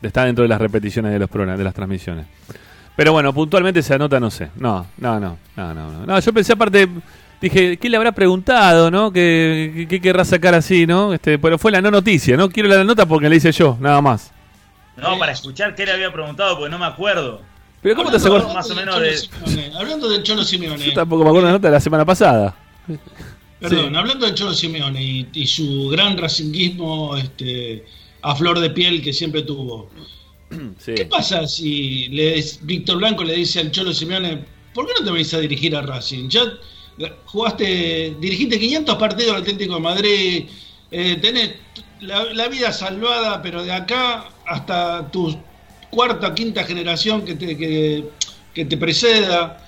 Está 0.01 0.25
dentro 0.25 0.43
de 0.43 0.49
las 0.49 0.59
repeticiones 0.59 1.11
de 1.11 1.19
los 1.19 1.29
programas, 1.29 1.57
de 1.57 1.63
las 1.63 1.73
transmisiones. 1.73 2.25
Pero 2.95 3.13
bueno, 3.13 3.33
puntualmente 3.33 3.79
esa 3.79 3.97
nota 3.97 4.19
no 4.19 4.29
sé. 4.29 4.49
No, 4.55 4.85
no, 4.97 5.19
no, 5.19 5.37
no, 5.55 5.73
no. 5.73 6.05
No, 6.05 6.19
yo 6.19 6.33
pensé 6.33 6.53
aparte, 6.53 6.87
dije, 7.41 7.77
¿qué 7.77 7.89
le 7.89 7.97
habrá 7.97 8.11
preguntado, 8.11 8.91
no? 8.91 9.11
¿Qué, 9.11 9.71
qué, 9.75 9.87
qué 9.87 10.01
querrá 10.01 10.25
sacar 10.25 10.53
así, 10.53 10.85
no? 10.85 11.13
Este, 11.13 11.39
pero 11.39 11.57
fue 11.57 11.71
la 11.71 11.81
no 11.81 11.89
noticia, 11.89 12.37
¿no? 12.37 12.49
Quiero 12.49 12.69
la 12.69 12.83
nota 12.83 13.05
porque 13.05 13.29
la 13.29 13.35
hice 13.35 13.51
yo, 13.51 13.77
nada 13.79 14.01
más. 14.01 14.31
No, 14.97 15.17
para 15.17 15.31
escuchar 15.31 15.73
qué 15.73 15.85
le 15.85 15.93
había 15.93 16.11
preguntado, 16.11 16.57
porque 16.57 16.69
no 16.69 16.77
me 16.77 16.85
acuerdo. 16.85 17.41
Pero 17.83 17.95
¿cómo 17.95 18.09
te 18.11 18.17
acuerdas? 18.17 18.53
Más 18.53 18.71
o 18.71 18.75
menos 18.75 18.95
Cholo 18.95 19.05
de- 19.05 19.17
Simeone, 19.17 19.75
hablando 19.77 20.09
del 20.09 20.23
Cholo 20.23 20.43
Simeone. 20.43 20.85
Yo 20.85 20.93
tampoco 20.93 21.23
me 21.23 21.29
acuerdo 21.29 21.47
de 21.47 21.51
la 21.53 21.57
nota 21.59 21.67
de 21.67 21.73
la 21.73 21.79
semana 21.81 22.05
pasada. 22.05 22.55
Perdón, 23.59 23.89
Sí. 23.91 23.95
hablando 23.95 24.25
del 24.25 24.35
Cholo 24.35 24.53
Simeone 24.53 25.03
y, 25.03 25.27
y 25.33 25.45
su 25.47 25.89
gran 25.89 26.17
racinguismo 26.17 27.15
este, 27.17 27.85
a 28.21 28.35
flor 28.35 28.59
de 28.59 28.69
piel 28.71 29.01
que 29.01 29.13
siempre 29.13 29.41
tuvo. 29.43 29.89
Sí. 30.79 30.93
¿Qué 30.95 31.05
pasa 31.05 31.47
si 31.47 32.07
le, 32.09 32.43
Víctor 32.61 32.97
Blanco 32.97 33.23
le 33.23 33.35
dice 33.35 33.59
al 33.59 33.71
Cholo 33.71 33.93
Simeone, 33.93 34.43
¿por 34.73 34.85
qué 34.87 34.93
no 34.99 35.05
te 35.05 35.11
venís 35.11 35.33
a 35.33 35.39
dirigir 35.39 35.75
a 35.75 35.81
Racing? 35.81 36.29
Ya 36.29 36.41
jugaste, 37.25 38.15
dirigiste 38.19 38.59
500 38.59 38.95
partidos 38.97 39.35
al 39.35 39.41
Atlético 39.41 39.75
de 39.75 39.79
Madrid, 39.81 40.45
eh, 40.91 41.17
tenés 41.21 41.53
la, 42.01 42.25
la 42.33 42.47
vida 42.49 42.71
salvada, 42.71 43.41
pero 43.41 43.63
de 43.63 43.71
acá 43.71 44.25
hasta 44.45 45.09
tu 45.09 45.35
cuarta, 45.93 46.33
quinta 46.33 46.63
generación 46.63 47.23
que 47.23 47.35
te, 47.35 47.57
que, 47.57 48.09
que 48.53 48.65
te 48.65 48.77
preceda, 48.77 49.65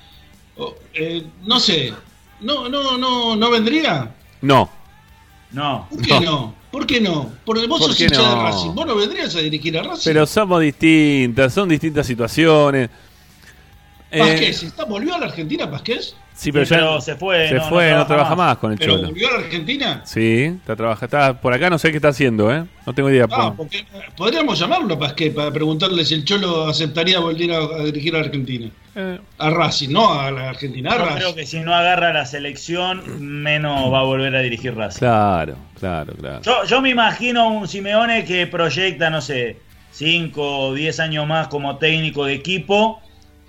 eh, 0.94 1.24
no 1.46 1.60
sé, 1.60 1.94
no, 2.41 2.67
no, 2.70 2.98
no, 2.98 3.36
no 3.36 3.51
vendría. 3.51 4.13
No. 4.41 4.70
No. 5.51 5.88
¿Por 5.89 6.01
qué 6.01 6.20
no? 6.20 6.55
¿Por 6.72 6.86
qué 6.86 7.00
no? 7.00 7.32
Porque 7.46 7.67
vos 7.67 7.79
¿Por 7.79 7.89
sos 7.91 8.01
hincha 8.01 8.22
de? 8.22 8.36
Racing, 8.36 8.75
vos 8.75 8.86
no 8.86 8.96
vendrías 8.96 9.34
a 9.36 9.39
dirigir 9.39 9.77
a 9.77 9.84
Racing. 9.84 10.03
Pero 10.03 10.25
somos 10.25 10.62
distintas, 10.62 11.53
son 11.53 11.70
distintas 11.70 12.05
situaciones. 12.05 12.89
Eh, 14.12 14.20
Pasqués, 14.20 14.63
¿está, 14.63 14.84
¿volvió 14.86 15.15
a 15.15 15.20
la 15.20 15.27
Argentina 15.27 15.70
Pasqués? 15.70 16.15
Sí, 16.36 16.51
pero 16.51 16.65
Sí, 16.65 16.72
ya 16.72 16.77
pero 16.77 17.01
se 17.01 17.15
fue, 17.15 17.48
se 17.48 17.56
no, 17.56 17.63
no 17.63 17.70
fue, 17.70 17.84
no, 17.86 17.89
trabaja 17.89 18.08
trabaja 18.08 18.36
más. 18.36 18.48
más 18.50 18.58
con 18.58 18.72
el 18.74 18.77
¿Pero 18.77 18.96
Cholo. 18.96 19.08
volvió 19.08 19.27
a 19.27 19.32
la 19.32 19.38
Argentina? 19.39 20.01
Sí, 20.06 20.44
está, 20.44 20.75
trabaja, 20.75 21.06
está 21.06 21.42
por 21.42 21.54
acá, 21.54 21.70
no 21.70 21.77
sé 21.80 21.89
qué 21.92 21.98
está 21.98 22.10
haciendo, 22.10 22.54
¿eh? 22.54 22.63
No 22.86 22.94
tengo 22.94 23.10
idea. 23.10 23.25
Ah, 23.32 23.48
por- 23.48 23.56
porque 23.58 23.86
podríamos 24.15 24.60
llamarlo 24.60 24.94
a 24.94 25.00
Pasqués 25.00 25.34
para 25.34 25.51
preguntarle 25.51 26.06
si 26.06 26.13
el 26.15 26.25
Cholo 26.25 26.68
aceptaría 26.68 27.20
volver 27.20 27.51
a, 27.54 27.58
a 27.58 27.84
dirigir 27.86 28.15
a 28.15 28.20
la 28.20 28.25
Argentina. 28.25 28.70
Eh, 28.98 29.20
A 29.39 29.50
Racing, 29.50 29.89
no 29.89 30.13
a 30.20 30.32
la 30.32 30.50
Argentina, 30.51 30.92
a 30.92 30.98
Yo 30.98 31.04
Racing. 31.06 31.18
creo 31.18 31.36
que 31.36 31.46
si 31.46 31.60
no 31.60 31.74
agarra 31.74 32.13
la 32.13 32.25
selección, 32.25 33.04
menos 33.42 33.92
va 33.92 34.00
a 34.00 34.04
volver 34.04 34.36
a 34.36 34.39
dirigir 34.39 34.75
Racing. 34.75 35.00
claro, 35.00 35.56
claro, 35.80 36.13
claro. 36.13 36.42
Yo, 36.44 36.63
yo 36.65 36.82
me 36.82 36.89
imagino 36.92 37.50
un 37.50 37.68
Simeone 37.68 38.24
que 38.25 38.48
proyecta, 38.48 39.10
no 39.10 39.20
sé, 39.22 39.58
5 39.92 40.60
o 40.68 40.74
10 40.74 41.00
años 41.00 41.27
más 41.27 41.48
como 41.48 41.77
técnico 41.77 42.25
de 42.25 42.34
equipo, 42.36 43.01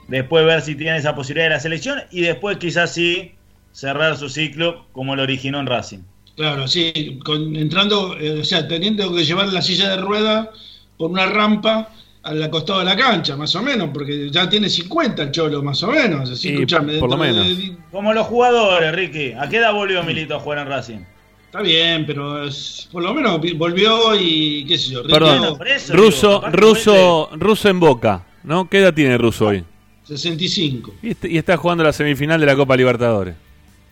después 0.08 0.44
ver 0.44 0.62
si 0.62 0.74
tiene 0.74 0.96
esa 0.98 1.14
posibilidad 1.14 1.46
de 1.46 1.54
la 1.54 1.60
selección 1.60 2.00
y 2.10 2.20
después 2.22 2.56
quizás 2.58 2.92
sí 2.94 3.32
cerrar 3.72 4.16
su 4.16 4.28
ciclo 4.28 4.86
como 4.92 5.16
lo 5.16 5.22
originó 5.22 5.60
en 5.60 5.66
Racing. 5.66 5.98
Claro, 6.36 6.68
sí, 6.68 7.18
con- 7.24 7.56
entrando, 7.56 8.16
eh, 8.18 8.40
o 8.40 8.44
sea, 8.44 8.66
teniendo 8.68 9.14
que 9.14 9.24
llevar 9.24 9.48
la 9.52 9.62
silla 9.62 9.88
de 9.90 9.96
rueda 9.96 10.50
por 10.98 11.10
una 11.10 11.26
rampa 11.26 11.90
al 12.22 12.50
costado 12.50 12.80
de 12.80 12.84
la 12.86 12.96
cancha, 12.96 13.36
más 13.36 13.54
o 13.54 13.62
menos, 13.62 13.90
porque 13.94 14.28
ya 14.30 14.48
tiene 14.48 14.68
50 14.68 15.22
el 15.22 15.30
Cholo, 15.30 15.62
más 15.62 15.82
o 15.82 15.88
menos. 15.88 16.28
Así, 16.30 16.48
escuchame, 16.48 16.98
por 16.98 17.10
lo 17.10 17.16
menos. 17.16 17.46
de- 17.56 17.76
Como 17.92 18.12
los 18.12 18.26
jugadores, 18.26 18.92
Ricky. 18.94 19.32
¿A 19.32 19.48
qué 19.48 19.58
edad 19.58 19.72
volvió 19.72 20.02
Milito 20.02 20.34
a 20.36 20.40
jugar 20.40 20.58
en 20.58 20.66
Racing? 20.68 20.98
está 21.46 21.62
bien, 21.62 22.04
pero 22.04 22.44
es- 22.44 22.88
por 22.92 23.02
lo 23.02 23.14
menos 23.14 23.40
vi- 23.40 23.52
volvió 23.54 24.14
y 24.18 24.64
qué 24.66 24.76
sé 24.76 24.90
yo. 24.90 25.00
eso, 25.00 25.08
digo, 25.08 25.58
ruso, 25.94 26.42
ruso, 26.50 27.30
ruso 27.36 27.68
en 27.70 27.80
Boca, 27.80 28.26
¿no? 28.44 28.68
¿Qué 28.68 28.78
edad 28.80 28.92
tiene 28.92 29.16
Ruso 29.16 29.46
hoy? 29.46 29.64
65. 30.06 30.94
Y, 31.02 31.10
est- 31.10 31.24
y 31.24 31.36
está 31.38 31.56
jugando 31.56 31.84
la 31.84 31.92
semifinal 31.92 32.40
de 32.40 32.46
la 32.46 32.56
Copa 32.56 32.76
Libertadores. 32.76 33.34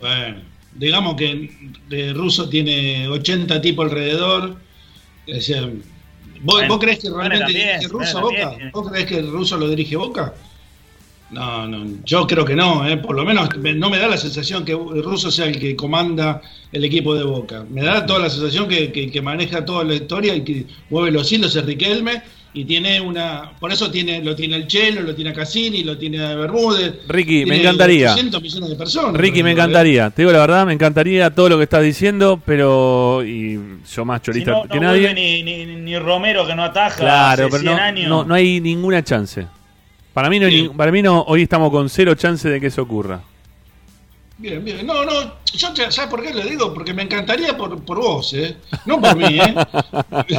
Bueno, 0.00 0.36
digamos 0.74 1.14
que 1.16 1.50
de 1.88 2.12
ruso 2.12 2.48
tiene 2.48 3.08
80 3.08 3.60
tipos 3.60 3.86
alrededor. 3.86 4.56
O 5.36 5.40
sea, 5.40 5.62
¿vos, 5.62 5.72
Bueno, 6.42 6.68
vos 6.68 6.78
creés 6.78 6.98
que 7.00 7.08
bueno, 7.10 7.28
realmente 7.28 7.52
también, 7.52 7.78
dirige 7.80 7.92
bueno, 7.94 8.20
Boca? 8.20 8.40
también. 8.50 8.70
¿Vos 8.72 8.90
creés 8.90 9.06
que 9.06 9.18
el 9.18 9.30
ruso 9.30 9.56
lo 9.56 9.68
dirige 9.68 9.96
Boca? 9.96 10.34
No, 11.30 11.66
no, 11.66 11.84
yo 12.04 12.26
creo 12.28 12.44
que 12.44 12.54
no, 12.54 12.86
¿eh? 12.86 12.96
por 12.98 13.16
lo 13.16 13.24
menos 13.24 13.48
me- 13.56 13.72
no 13.74 13.90
me 13.90 13.98
da 13.98 14.06
la 14.06 14.18
sensación 14.18 14.64
que 14.64 14.72
el 14.72 15.02
ruso 15.02 15.30
sea 15.32 15.46
el 15.46 15.58
que 15.58 15.74
comanda 15.74 16.40
el 16.70 16.84
equipo 16.84 17.14
de 17.14 17.24
Boca. 17.24 17.64
Me 17.70 17.82
da 17.82 18.06
toda 18.06 18.20
la 18.20 18.30
sensación 18.30 18.68
que, 18.68 18.92
que- 18.92 19.10
que 19.10 19.22
maneja 19.22 19.64
toda 19.64 19.82
la 19.84 19.94
historia 19.94 20.34
y 20.36 20.44
que 20.44 20.66
mueve 20.90 21.10
los 21.10 21.32
hilos 21.32 21.56
es 21.56 21.64
Riquelme 21.64 22.22
y 22.56 22.64
tiene 22.64 23.00
una. 23.00 23.50
Por 23.58 23.72
eso 23.72 23.90
tiene 23.90 24.22
lo 24.22 24.34
tiene 24.36 24.56
el 24.56 24.66
Chelo, 24.68 25.02
lo 25.02 25.14
tiene 25.14 25.30
a 25.30 25.34
Cassini, 25.34 25.82
lo 25.82 25.98
tiene 25.98 26.24
a 26.24 26.34
Bermúdez. 26.36 26.94
Ricky, 27.08 27.44
me 27.44 27.58
encantaría. 27.60 28.12
800 28.12 28.40
millones 28.42 28.70
de 28.70 28.76
personas. 28.76 29.20
Ricky, 29.20 29.42
me 29.42 29.50
encantaría, 29.50 30.10
te 30.10 30.22
digo 30.22 30.30
la 30.32 30.38
verdad, 30.38 30.64
me 30.64 30.72
encantaría 30.72 31.30
todo 31.34 31.48
lo 31.48 31.56
que 31.58 31.64
estás 31.64 31.82
diciendo, 31.82 32.40
pero. 32.46 33.22
Y 33.26 33.58
yo 33.92 34.04
más 34.04 34.20
Si 34.20 34.26
chorista 34.26 34.50
no, 34.52 34.62
que 34.68 34.76
no 34.80 34.82
nadie. 34.86 35.12
ni, 35.12 35.42
ni, 35.42 35.66
ni 35.66 35.98
Romero 35.98 36.46
que 36.46 36.54
no 36.54 36.62
ataja 36.64 36.96
Claro, 37.00 37.46
hace 37.46 37.50
pero 37.50 37.62
100 37.62 37.76
no, 37.76 37.82
años. 37.82 38.08
no, 38.08 38.24
no 38.24 38.34
hay 38.34 38.60
ninguna 38.60 39.02
chance. 39.02 39.46
Para 40.12 40.30
mí 40.30 40.38
no, 40.38 40.46
hay 40.46 40.52
Sí. 40.52 40.62
ni- 40.62 40.68
para 40.68 40.92
mí 40.92 41.02
no, 41.02 41.22
hoy 41.26 41.42
estamos 41.42 41.70
con 41.72 41.88
cero 41.90 42.14
chance 42.14 42.48
de 42.48 42.60
que 42.60 42.68
eso 42.68 42.82
ocurra. 42.82 43.20
Bien, 44.38 44.64
bien. 44.64 44.86
No, 44.86 45.04
no, 45.04 45.12
yo 45.56 45.72
ya- 45.74 45.90
¿sabes 45.90 46.10
por 46.10 46.22
qué 46.22 46.32
le 46.34 46.44
digo? 46.44 46.72
Porque 46.74 46.92
me 46.94 47.02
encantaría 47.02 47.56
por, 47.56 47.82
por 47.84 47.98
vos, 47.98 48.32
¿eh? 48.34 48.56
No 48.86 49.00
por 49.00 49.16
mí, 49.16 49.24
¿eh? 49.38 49.54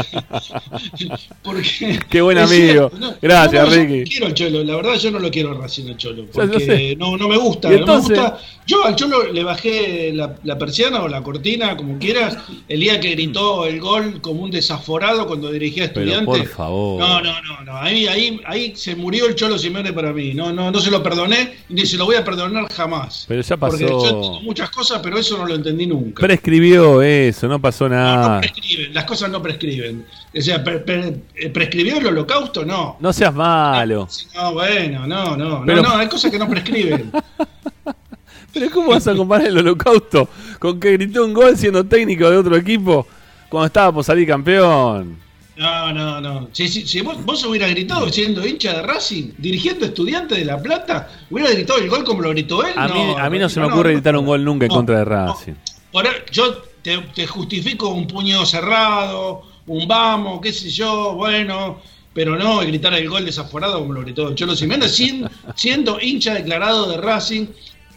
Porque 1.44 2.00
Qué 2.10 2.22
buen 2.22 2.38
amigo. 2.38 2.90
cierto, 2.90 3.18
Gracias, 3.22 3.74
Ricky. 3.74 4.10
quiero 4.10 4.26
al 4.28 4.34
Cholo, 4.34 4.64
la 4.64 4.76
verdad 4.76 4.96
yo 4.96 5.12
no 5.12 5.20
lo 5.20 5.30
quiero 5.32 5.54
Racing 5.54 5.88
al 5.90 5.98
Cholo. 5.98 6.26
Porque 6.32 6.96
no, 6.98 7.18
no 7.18 7.28
me 7.28 7.38
gusta. 7.38 7.70
No 7.70 7.86
me 7.86 7.98
gusta. 7.98 8.38
Yo 8.66 8.84
al 8.84 8.96
Cholo 8.96 9.32
le 9.32 9.44
bajé 9.44 10.12
la, 10.14 10.36
la 10.44 10.58
persiana 10.58 11.04
o 11.04 11.08
la 11.08 11.22
cortina, 11.22 11.78
como 11.78 12.00
quieras, 12.00 12.38
el 12.68 12.80
día 12.80 13.00
que 13.00 13.12
gritó 13.12 13.66
el 13.66 13.80
gol 13.80 14.22
como 14.22 14.42
un 14.44 14.52
desaforado 14.52 15.28
cuando 15.28 15.52
dirigía 15.52 15.86
a 15.86 15.88
Pero 15.90 16.12
estudiantes. 16.12 16.50
por 16.50 16.56
favor. 16.58 17.00
No, 17.00 17.22
no, 17.22 17.42
no, 17.42 17.62
no. 17.64 17.78
Ahí, 17.78 18.08
ahí, 18.08 18.40
ahí 18.46 18.76
se 18.76 18.96
murió 18.96 19.28
el 19.28 19.36
Cholo 19.36 19.58
Simeone 19.58 19.94
para 19.94 20.12
mí. 20.14 20.34
No, 20.34 20.52
no, 20.52 20.72
no 20.72 20.80
se 20.80 20.90
lo 20.92 21.04
perdoné 21.04 21.56
ni 21.70 21.86
se 21.86 21.98
lo 21.98 22.06
voy 22.06 22.16
a 22.16 22.24
perdonar 22.24 22.72
jamás. 22.72 23.26
Pero 23.28 23.42
ya 23.42 23.58
Porque 23.58 23.84
pasó. 23.86 23.88
yo 23.88 24.06
entiendo 24.08 24.42
muchas 24.42 24.70
cosas, 24.72 25.00
pero 25.06 25.20
eso 25.20 25.38
no 25.38 25.46
lo 25.46 25.54
entendí 25.54 25.86
nunca. 25.86 26.22
Prescribió 26.26 27.02
eso, 27.04 27.48
no 27.48 27.60
pasó 27.62 27.88
nada. 27.88 28.36
no 28.36 28.42
prescriben, 28.42 28.92
las 28.94 29.04
cosas 29.06 29.30
no 29.30 29.40
prescriben. 29.42 30.04
O 30.36 30.42
sea, 30.42 30.64
pre- 30.64 30.80
pre- 30.80 31.16
eh, 31.36 31.50
prescribió 31.50 32.00
el 32.00 32.08
holocausto, 32.08 32.66
no. 32.66 32.98
No 33.00 33.14
seas 33.14 33.34
malo. 33.34 34.08
No, 34.36 34.54
bueno, 34.54 35.06
no, 35.06 35.38
no, 35.38 35.64
Pero- 35.64 35.84
no, 35.84 35.90
no, 35.90 35.96
hay 35.98 36.08
cosas 36.10 36.32
que 36.32 36.40
no 36.40 36.50
prescriben. 36.50 37.12
Pero 38.54 38.72
¿cómo 38.72 38.90
vas 38.92 39.08
a 39.08 39.14
comparar 39.14 39.48
el 39.48 39.58
holocausto 39.60 40.28
con 40.60 40.80
que 40.80 40.94
gritó 40.94 41.24
un 41.24 41.34
gol 41.34 41.56
siendo 41.56 41.84
técnico 41.86 42.30
de 42.30 42.38
otro 42.38 42.56
equipo 42.56 43.06
cuando 43.50 43.68
estaba 43.68 43.92
por 43.92 44.04
salir 44.04 44.28
campeón? 44.28 45.18
No, 45.58 45.94
no, 45.94 46.20
no. 46.20 46.50
Si, 46.52 46.68
si, 46.68 46.86
si 46.86 47.02
vos, 47.02 47.24
vos 47.24 47.44
hubieras 47.46 47.70
gritado 47.70 48.10
siendo 48.10 48.46
hincha 48.46 48.74
de 48.74 48.82
Racing, 48.82 49.32
dirigiendo 49.38 49.86
estudiantes 49.86 50.38
de 50.38 50.46
La 50.46 50.62
Plata, 50.62 51.10
hubiera 51.30 51.52
gritado 51.52 51.80
el 51.80 51.90
gol 51.90 52.04
como 52.04 52.22
lo 52.22 52.30
gritó 52.32 52.66
él. 52.66 52.74
A 52.76 52.88
mí, 52.88 52.94
no, 52.94 53.18
a 53.18 53.30
mí 53.30 53.40
no 53.40 53.48
se 53.48 53.60
me 53.60 53.68
ocurre 53.68 53.92
no, 53.92 53.96
gritar 53.96 54.18
un 54.18 54.26
gol 54.26 54.44
nunca 54.44 54.66
en 54.66 54.72
contra 54.72 55.00
de. 55.00 55.06
Racing. 55.06 55.54
Por 55.92 56.06
yo 56.32 56.62
te, 56.82 56.98
te 57.14 57.26
justifico 57.26 57.90
un 57.90 58.06
puño 58.06 58.46
cerrado, 58.46 59.44
un 59.68 59.88
vamos, 59.88 60.42
qué 60.42 60.52
sé 60.52 60.70
yo, 60.70 61.14
bueno, 61.16 61.80
pero 62.14 62.38
no 62.38 62.60
gritar 62.60 62.94
el 62.94 63.10
gol 63.10 63.26
desaforado 63.26 63.80
como 63.80 63.94
lo 63.94 64.02
gritó 64.02 64.34
Cholo 64.36 64.56
Simeone, 64.56 64.90
siendo, 64.90 65.30
siendo 65.56 66.00
hincha 66.02 66.34
declarado 66.34 66.90
de 66.90 66.98
Racing. 66.98 67.48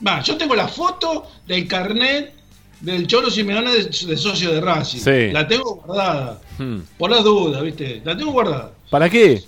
Va, 0.07 0.23
yo 0.23 0.37
tengo 0.37 0.55
la 0.55 0.69
foto 0.69 1.29
del 1.47 1.67
carnet 1.67 2.35
del 2.81 3.07
Cholo 3.07 3.31
Simeone 3.31 3.71
de, 3.73 3.83
de 3.85 4.17
socio 4.17 4.53
de 4.53 4.61
Racing. 4.61 4.99
Sí. 5.01 5.33
La 5.33 5.47
tengo 5.49 5.77
guardada, 5.85 6.41
Hmm. 6.59 6.79
por 6.99 7.11
las 7.11 7.23
dudas, 7.25 7.63
¿viste? 7.63 8.03
La 8.05 8.17
tengo 8.17 8.33
guardada. 8.33 8.73
¿Para 8.91 9.09
qué? 9.09 9.43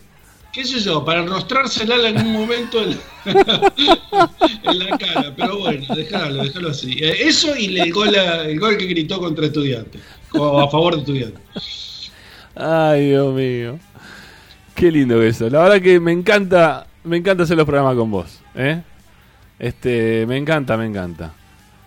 ¿Qué 0.53 0.64
sé 0.64 0.81
yo? 0.81 1.05
Para 1.05 1.21
enrostrársela 1.23 2.09
en 2.09 2.16
algún 2.19 2.33
momento 2.33 2.83
en, 2.83 2.99
en 4.64 4.79
la 4.79 4.99
cara. 4.99 5.33
Pero 5.37 5.59
bueno, 5.59 5.85
déjalo, 5.95 6.43
déjalo 6.43 6.71
así. 6.71 6.97
Eh, 7.01 7.16
Eso 7.29 7.57
y 7.57 7.79
el 7.79 7.93
gol, 7.93 8.14
el 8.14 8.59
gol 8.59 8.77
que 8.77 8.87
gritó 8.87 9.19
contra 9.21 9.47
estudiantes. 9.47 10.01
O 10.33 10.61
a 10.61 10.69
favor 10.71 10.95
de 10.95 11.01
estudiantes. 11.01 12.11
Ay, 12.55 13.11
Dios 13.11 13.33
mío. 13.35 13.79
Qué 14.75 14.90
lindo 14.90 15.23
eso. 15.23 15.49
La 15.51 15.62
verdad 15.62 15.81
que 15.81 16.01
me 16.01 16.12
encanta, 16.12 16.87
me 17.05 17.16
encanta 17.16 17.45
hacer 17.45 17.57
los 17.57 17.66
programas 17.66 17.97
con 17.97 18.11
vos, 18.11 18.40
¿eh? 18.55 18.83
Este, 19.59 20.25
me 20.27 20.37
encanta, 20.37 20.77
me 20.77 20.87
encanta. 20.87 21.33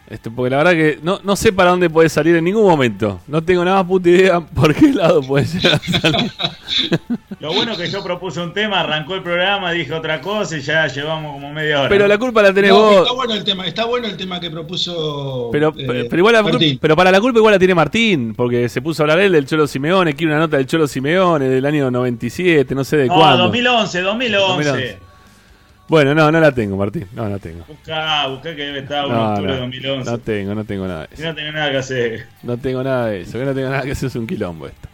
Este, 0.09 0.29
porque 0.29 0.49
la 0.51 0.57
verdad 0.57 0.71
que 0.73 0.99
no, 1.01 1.19
no 1.23 1.35
sé 1.35 1.53
para 1.53 1.71
dónde 1.71 1.89
puede 1.89 2.09
salir 2.09 2.35
en 2.35 2.43
ningún 2.43 2.65
momento. 2.69 3.21
No 3.25 3.41
tengo 3.41 3.63
nada 3.63 3.77
más 3.77 3.85
puta 3.87 4.09
idea 4.09 4.39
por 4.53 4.75
qué 4.75 4.91
lado 4.93 5.21
puede 5.21 5.45
llegar 5.45 5.73
a 5.81 5.99
salir. 5.99 6.31
Lo 7.39 7.53
bueno 7.53 7.71
es 7.71 7.77
que 7.77 7.89
yo 7.89 8.03
propuse 8.03 8.39
un 8.41 8.53
tema, 8.53 8.81
arrancó 8.81 9.15
el 9.15 9.23
programa, 9.23 9.71
dije 9.71 9.93
otra 9.93 10.21
cosa 10.21 10.57
y 10.57 10.61
ya 10.61 10.87
llevamos 10.87 11.33
como 11.33 11.51
media 11.53 11.79
hora. 11.81 11.89
Pero 11.89 12.07
la 12.07 12.17
culpa 12.17 12.41
la 12.41 12.53
tenés 12.53 12.71
No, 12.71 12.79
vos. 12.79 12.97
está 13.01 13.13
bueno 13.13 13.33
el 13.33 13.43
tema, 13.43 13.65
está 13.67 13.85
bueno 13.85 14.07
el 14.07 14.17
tema 14.17 14.39
que 14.39 14.51
propuso. 14.51 15.49
Pero, 15.51 15.73
eh, 15.77 16.05
pero, 16.09 16.17
igual 16.17 16.33
la 16.33 16.43
culpa- 16.43 16.59
pero 16.79 16.95
para 16.95 17.11
la 17.11 17.19
culpa 17.21 17.39
igual 17.39 17.53
la 17.53 17.59
tiene 17.59 17.73
Martín, 17.75 18.33
porque 18.35 18.69
se 18.69 18.81
puso 18.81 19.01
a 19.01 19.05
hablar 19.05 19.19
él 19.19 19.31
del 19.31 19.45
Cholo 19.45 19.67
Simeone, 19.67 20.13
quiere 20.15 20.31
una 20.33 20.41
nota 20.41 20.57
del 20.57 20.67
Cholo 20.67 20.85
Simeone 20.87 21.45
del 21.49 21.65
año 21.65 21.89
97, 21.89 22.75
no 22.75 22.83
sé 22.83 22.97
de 22.97 23.07
no, 23.07 23.15
cuándo. 23.15 23.43
2011, 23.45 24.01
2011. 24.01 24.47
2011. 24.63 24.99
Bueno, 25.93 26.15
no, 26.15 26.31
no 26.31 26.39
la 26.39 26.51
tengo, 26.51 26.75
Martín. 26.75 27.05
No, 27.13 27.29
no 27.29 27.37
tengo. 27.37 27.63
Buscá, 27.67 28.25
buscá 28.25 28.55
que 28.55 28.63
debe 28.63 28.79
estar 28.79 29.05
un 29.05 29.11
No, 29.11 29.29
octubre 29.29 29.51
de 29.53 29.59
no, 29.59 29.65
2011. 29.65 30.09
no 30.11 30.17
tengo, 30.17 30.55
no 30.55 30.65
tengo 30.65 30.87
nada 30.87 31.01
de 31.01 31.13
eso. 31.13 31.23
no 31.23 31.35
tenés 31.35 31.53
nada 31.53 31.69
que 31.71 31.77
hacer. 31.77 32.25
No 32.41 32.57
tengo 32.57 32.83
nada 32.83 33.07
de 33.09 33.21
eso, 33.21 33.37
que 33.37 33.45
no 33.45 33.53
tengo 33.53 33.69
nada 33.69 33.83
que 33.83 33.91
hacer, 33.91 34.07
es 34.07 34.15
un 34.15 34.25
quilombo 34.25 34.65
esto. 34.65 34.89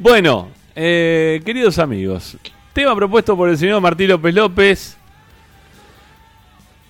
Bueno, 0.00 0.48
eh, 0.74 1.40
queridos 1.44 1.78
amigos, 1.78 2.36
tema 2.72 2.96
propuesto 2.96 3.36
por 3.36 3.50
el 3.50 3.56
señor 3.56 3.80
Martín 3.80 4.08
López 4.08 4.34
López. 4.34 4.96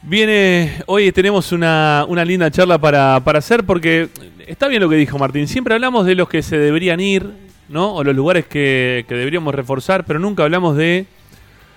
Viene, 0.01 0.83
hoy 0.87 1.13
tenemos 1.13 1.53
una, 1.53 2.07
una 2.09 2.25
linda 2.25 2.51
charla 2.51 2.79
para, 2.79 3.21
para 3.23 3.41
hacer 3.41 3.65
porque 3.65 4.09
está 4.47 4.67
bien 4.67 4.81
lo 4.81 4.89
que 4.89 4.97
dijo 4.97 5.19
Martín, 5.19 5.47
siempre 5.47 5.75
hablamos 5.75 6.07
de 6.07 6.15
los 6.15 6.27
que 6.27 6.43
se 6.43 6.57
deberían 6.57 7.01
ir, 7.01 7.31
¿no? 7.69 7.97
O 7.97 8.03
los 8.03 8.17
lugares 8.17 8.47
que, 8.47 9.05
que 9.07 9.15
deberíamos 9.15 9.55
reforzar, 9.55 10.07
pero 10.07 10.19
nunca 10.19 10.43
hablamos 10.43 10.75
de 10.75 11.05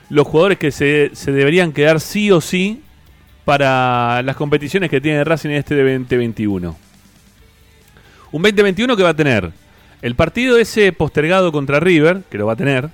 los 0.10 0.28
jugadores 0.28 0.58
que 0.58 0.72
se, 0.72 1.12
se 1.14 1.32
deberían 1.32 1.72
quedar 1.72 2.00
sí 2.00 2.32
o 2.32 2.42
sí 2.42 2.82
para 3.46 4.22
las 4.24 4.36
competiciones 4.36 4.90
que 4.90 5.00
tiene 5.00 5.24
Racing 5.24 5.50
en 5.50 5.56
este 5.58 5.76
2021. 5.76 6.76
Un 8.32 8.42
2021 8.42 8.98
que 8.98 9.04
va 9.04 9.10
a 9.10 9.16
tener 9.16 9.52
el 10.02 10.16
partido 10.16 10.58
ese 10.58 10.92
postergado 10.92 11.52
contra 11.52 11.80
River, 11.80 12.24
que 12.30 12.38
lo 12.38 12.48
va 12.48 12.54
a 12.54 12.58
tener. 12.58 12.90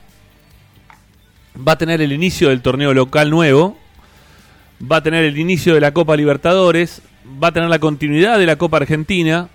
Va 1.58 1.74
a 1.74 1.78
tener 1.78 2.02
el 2.02 2.12
inicio 2.12 2.50
del 2.50 2.62
torneo 2.62 2.94
local 2.94 3.30
nuevo. 3.30 3.78
Va 4.90 4.98
a 4.98 5.04
tener 5.04 5.26
el 5.26 5.38
inicio 5.38 5.74
de 5.74 5.82
la 5.82 5.94
Copa 5.94 6.16
Libertadores. 6.16 7.02
Va 7.42 7.50
a 7.50 7.52
tener 7.52 7.70
la 7.70 7.80
continuidad 7.80 8.40
de 8.40 8.46
la 8.46 8.56
Copa 8.56 8.78
Argentina. 8.78 9.50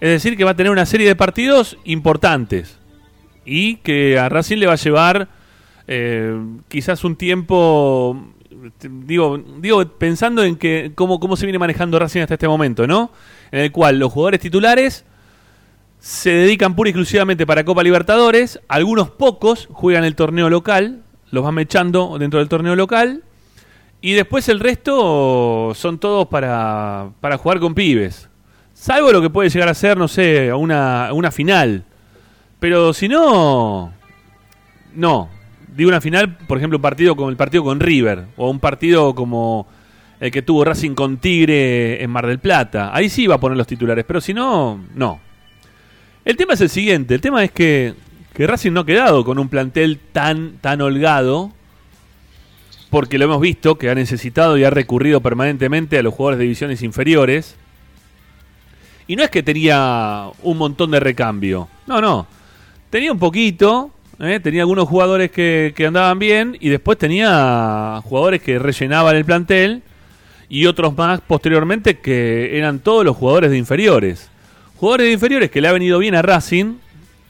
Es 0.00 0.08
decir, 0.08 0.36
que 0.36 0.44
va 0.44 0.52
a 0.52 0.56
tener 0.56 0.72
una 0.72 0.86
serie 0.86 1.06
de 1.06 1.16
partidos 1.16 1.76
importantes. 1.84 2.78
Y 3.44 3.76
que 3.76 4.18
a 4.18 4.28
Racing 4.28 4.58
le 4.58 4.66
va 4.66 4.74
a 4.74 4.76
llevar 4.76 5.28
eh, 5.92 6.40
quizás 6.68 7.02
un 7.02 7.16
tiempo. 7.16 8.16
Digo, 8.80 9.42
digo, 9.58 9.84
pensando 9.98 10.44
en 10.44 10.54
que 10.54 10.92
cómo, 10.94 11.18
cómo 11.18 11.36
se 11.36 11.46
viene 11.46 11.58
manejando 11.58 11.98
Racing 11.98 12.20
hasta 12.20 12.34
este 12.34 12.46
momento, 12.46 12.86
¿no? 12.86 13.10
En 13.50 13.60
el 13.60 13.72
cual 13.72 13.98
los 13.98 14.12
jugadores 14.12 14.38
titulares 14.38 15.04
se 15.98 16.30
dedican 16.30 16.76
pura 16.76 16.90
y 16.90 16.92
exclusivamente 16.92 17.44
para 17.44 17.64
Copa 17.64 17.82
Libertadores. 17.82 18.60
Algunos 18.68 19.10
pocos 19.10 19.68
juegan 19.72 20.04
el 20.04 20.14
torneo 20.14 20.48
local, 20.48 21.02
los 21.32 21.42
van 21.42 21.56
mechando 21.56 22.18
dentro 22.20 22.38
del 22.38 22.48
torneo 22.48 22.76
local. 22.76 23.24
Y 24.00 24.12
después 24.12 24.48
el 24.48 24.60
resto 24.60 25.72
son 25.74 25.98
todos 25.98 26.28
para, 26.28 27.10
para 27.20 27.36
jugar 27.36 27.58
con 27.58 27.74
pibes. 27.74 28.28
Salvo 28.74 29.10
lo 29.10 29.20
que 29.20 29.28
puede 29.28 29.50
llegar 29.50 29.68
a 29.68 29.74
ser, 29.74 29.98
no 29.98 30.06
sé, 30.06 30.52
una, 30.52 31.12
una 31.12 31.32
final. 31.32 31.82
Pero 32.60 32.92
si 32.92 33.08
no, 33.08 33.92
no. 34.94 35.39
Digo 35.80 35.88
una 35.88 36.02
final, 36.02 36.36
por 36.36 36.58
ejemplo, 36.58 36.76
un 36.76 36.82
partido 36.82 37.16
como 37.16 37.30
el 37.30 37.38
partido 37.38 37.64
con 37.64 37.80
River, 37.80 38.26
o 38.36 38.50
un 38.50 38.60
partido 38.60 39.14
como 39.14 39.66
el 40.20 40.30
que 40.30 40.42
tuvo 40.42 40.62
Racing 40.62 40.94
con 40.94 41.16
Tigre 41.16 42.04
en 42.04 42.10
Mar 42.10 42.26
del 42.26 42.38
Plata. 42.38 42.94
Ahí 42.94 43.08
sí 43.08 43.22
iba 43.22 43.36
a 43.36 43.40
poner 43.40 43.56
los 43.56 43.66
titulares, 43.66 44.04
pero 44.06 44.20
si 44.20 44.34
no, 44.34 44.78
no. 44.94 45.20
El 46.22 46.36
tema 46.36 46.52
es 46.52 46.60
el 46.60 46.68
siguiente, 46.68 47.14
el 47.14 47.22
tema 47.22 47.42
es 47.42 47.50
que, 47.50 47.94
que 48.34 48.46
Racing 48.46 48.72
no 48.72 48.80
ha 48.80 48.84
quedado 48.84 49.24
con 49.24 49.38
un 49.38 49.48
plantel 49.48 49.98
tan, 50.12 50.58
tan 50.60 50.82
holgado, 50.82 51.50
porque 52.90 53.16
lo 53.16 53.24
hemos 53.24 53.40
visto, 53.40 53.78
que 53.78 53.88
ha 53.88 53.94
necesitado 53.94 54.58
y 54.58 54.64
ha 54.64 54.70
recurrido 54.70 55.22
permanentemente 55.22 55.96
a 55.96 56.02
los 56.02 56.12
jugadores 56.12 56.40
de 56.40 56.44
divisiones 56.44 56.82
inferiores. 56.82 57.56
Y 59.06 59.16
no 59.16 59.22
es 59.22 59.30
que 59.30 59.42
tenía 59.42 60.26
un 60.42 60.58
montón 60.58 60.90
de 60.90 61.00
recambio, 61.00 61.70
no, 61.86 62.02
no. 62.02 62.26
Tenía 62.90 63.12
un 63.12 63.18
poquito, 63.18 63.92
¿eh? 64.20 64.40
tenía 64.40 64.62
algunos 64.62 64.88
jugadores 64.88 65.30
que, 65.30 65.72
que 65.74 65.86
andaban 65.86 66.18
bien 66.18 66.56
y 66.60 66.68
después 66.68 66.98
tenía 66.98 68.00
jugadores 68.04 68.42
que 68.42 68.58
rellenaban 68.58 69.16
el 69.16 69.24
plantel 69.24 69.82
y 70.48 70.66
otros 70.66 70.96
más 70.96 71.20
posteriormente 71.20 71.98
que 71.98 72.58
eran 72.58 72.80
todos 72.80 73.04
los 73.04 73.16
jugadores 73.16 73.50
de 73.50 73.58
inferiores. 73.58 74.28
Jugadores 74.76 75.06
de 75.06 75.12
inferiores 75.12 75.50
que 75.50 75.60
le 75.60 75.68
ha 75.68 75.72
venido 75.72 75.98
bien 75.98 76.14
a 76.14 76.22
Racing, 76.22 76.74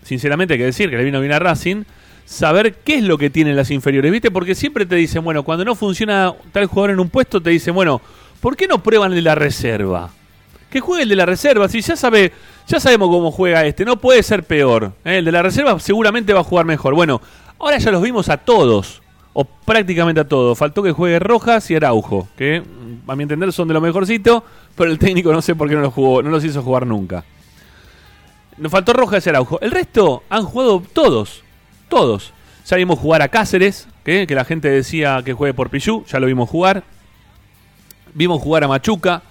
sinceramente 0.02 0.54
hay 0.54 0.58
que 0.58 0.66
decir 0.66 0.88
que 0.88 0.96
le 0.96 1.04
vino 1.04 1.20
bien 1.20 1.32
a 1.32 1.38
Racing, 1.38 1.84
saber 2.24 2.74
qué 2.84 2.96
es 2.96 3.02
lo 3.02 3.18
que 3.18 3.28
tienen 3.28 3.56
las 3.56 3.70
inferiores, 3.70 4.10
¿viste? 4.10 4.30
Porque 4.30 4.54
siempre 4.54 4.86
te 4.86 4.94
dicen, 4.94 5.24
bueno, 5.24 5.42
cuando 5.42 5.64
no 5.64 5.74
funciona 5.74 6.32
tal 6.52 6.66
jugador 6.66 6.90
en 6.90 7.00
un 7.00 7.10
puesto, 7.10 7.42
te 7.42 7.50
dicen, 7.50 7.74
bueno, 7.74 8.00
¿por 8.40 8.56
qué 8.56 8.68
no 8.68 8.82
prueban 8.82 9.10
el 9.10 9.16
de 9.16 9.22
la 9.22 9.34
reserva? 9.34 10.10
Que 10.70 10.80
juegue 10.80 11.02
el 11.02 11.08
de 11.08 11.16
la 11.16 11.26
reserva, 11.26 11.68
si 11.68 11.80
ya 11.80 11.96
sabe, 11.96 12.32
ya 12.70 12.78
sabemos 12.78 13.08
cómo 13.08 13.32
juega 13.32 13.66
este, 13.66 13.84
no 13.84 13.96
puede 13.96 14.22
ser 14.22 14.44
peor. 14.44 14.92
¿eh? 15.04 15.18
El 15.18 15.24
de 15.24 15.32
la 15.32 15.42
reserva 15.42 15.78
seguramente 15.80 16.32
va 16.32 16.40
a 16.40 16.44
jugar 16.44 16.64
mejor. 16.64 16.94
Bueno, 16.94 17.20
ahora 17.58 17.78
ya 17.78 17.90
los 17.90 18.00
vimos 18.00 18.28
a 18.28 18.36
todos, 18.36 19.02
o 19.32 19.44
prácticamente 19.44 20.20
a 20.20 20.28
todos. 20.28 20.56
Faltó 20.56 20.82
que 20.82 20.92
juegue 20.92 21.18
Rojas 21.18 21.68
y 21.70 21.74
Araujo, 21.74 22.28
que 22.36 22.62
a 23.08 23.16
mi 23.16 23.24
entender 23.24 23.52
son 23.52 23.66
de 23.66 23.74
lo 23.74 23.80
mejorcito, 23.80 24.44
pero 24.76 24.90
el 24.90 25.00
técnico 25.00 25.32
no 25.32 25.42
sé 25.42 25.56
por 25.56 25.68
qué 25.68 25.74
no 25.74 25.80
los 25.80 25.92
jugó, 25.92 26.22
no 26.22 26.30
los 26.30 26.44
hizo 26.44 26.62
jugar 26.62 26.86
nunca. 26.86 27.24
Nos 28.56 28.70
faltó 28.70 28.92
Rojas 28.92 29.26
y 29.26 29.30
Araujo. 29.30 29.58
El 29.60 29.72
resto 29.72 30.22
han 30.28 30.44
jugado 30.44 30.80
todos, 30.92 31.42
todos. 31.88 32.32
Ya 32.66 32.76
vimos 32.76 33.00
jugar 33.00 33.20
a 33.22 33.28
Cáceres, 33.28 33.88
que, 34.04 34.26
la 34.28 34.44
gente 34.44 34.70
decía 34.70 35.22
que 35.24 35.32
juegue 35.32 35.54
por 35.54 35.70
Pichu, 35.70 36.04
ya 36.06 36.20
lo 36.20 36.26
vimos 36.28 36.48
jugar. 36.48 36.84
Vimos 38.14 38.40
jugar 38.40 38.62
a 38.62 38.68
Machuca. 38.68 39.22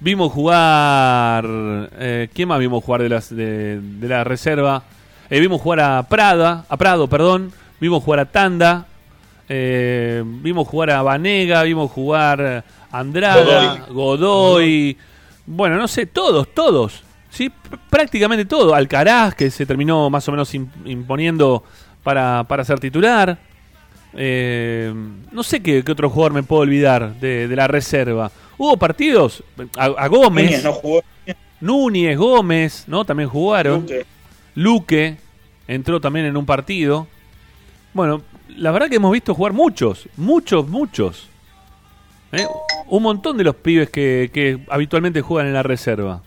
Vimos 0.00 0.32
jugar. 0.32 1.44
Eh, 1.46 2.28
¿Quién 2.32 2.48
más 2.48 2.58
vimos 2.58 2.82
jugar 2.82 3.02
de, 3.02 3.08
las, 3.10 3.34
de, 3.34 3.80
de 3.80 4.08
la 4.08 4.24
reserva? 4.24 4.82
Eh, 5.28 5.40
vimos 5.40 5.60
jugar 5.60 5.80
a 5.80 6.02
Prada, 6.08 6.64
a 6.68 6.76
Prado, 6.76 7.06
perdón. 7.08 7.52
Vimos 7.80 8.02
jugar 8.02 8.20
a 8.20 8.24
Tanda. 8.26 8.86
eh, 9.48 10.22
vimos 10.24 10.66
jugar 10.68 10.90
a 10.90 11.02
Vanega. 11.02 11.62
Vimos 11.64 11.90
jugar 11.90 12.64
a 12.90 12.98
Andrada, 12.98 13.86
Godoy. 13.90 14.96
Bueno, 15.46 15.76
no 15.76 15.86
sé, 15.88 16.06
todos, 16.06 16.48
todos. 16.54 17.02
Sí, 17.28 17.48
Pr- 17.50 17.78
prácticamente 17.90 18.44
todo. 18.46 18.74
Alcaraz, 18.74 19.34
que 19.34 19.50
se 19.50 19.66
terminó 19.66 20.08
más 20.10 20.26
o 20.28 20.32
menos 20.32 20.52
im- 20.54 20.68
imponiendo 20.86 21.62
para, 22.02 22.44
para 22.48 22.64
ser 22.64 22.80
titular. 22.80 23.38
Eh, 24.14 24.92
no 25.30 25.42
sé 25.42 25.60
qué, 25.60 25.84
qué 25.84 25.92
otro 25.92 26.10
jugador 26.10 26.32
me 26.32 26.42
puedo 26.42 26.62
olvidar 26.62 27.14
de, 27.20 27.46
de 27.48 27.56
la 27.56 27.68
reserva. 27.68 28.30
Hubo 28.58 28.76
partidos, 28.76 29.42
a, 29.76 29.84
a 29.84 30.08
Gómez, 30.08 30.46
Núñez 30.46 30.64
no 30.64 30.72
jugó. 30.72 31.02
Núñez, 31.60 32.18
Gómez, 32.18 32.84
¿no? 32.86 33.04
También 33.04 33.28
jugaron. 33.28 33.80
Luque. 33.82 34.06
Luque 34.54 35.16
entró 35.68 36.00
también 36.00 36.26
en 36.26 36.36
un 36.36 36.44
partido. 36.44 37.06
Bueno, 37.94 38.22
la 38.56 38.70
verdad 38.70 38.88
que 38.88 38.96
hemos 38.96 39.12
visto 39.12 39.34
jugar 39.34 39.52
muchos, 39.52 40.08
muchos, 40.16 40.68
muchos. 40.68 41.28
¿Eh? 42.32 42.46
Un 42.88 43.02
montón 43.02 43.36
de 43.36 43.44
los 43.44 43.54
pibes 43.56 43.90
que, 43.90 44.30
que 44.32 44.60
habitualmente 44.68 45.20
juegan 45.20 45.46
en 45.48 45.54
la 45.54 45.62
reserva. 45.62 46.22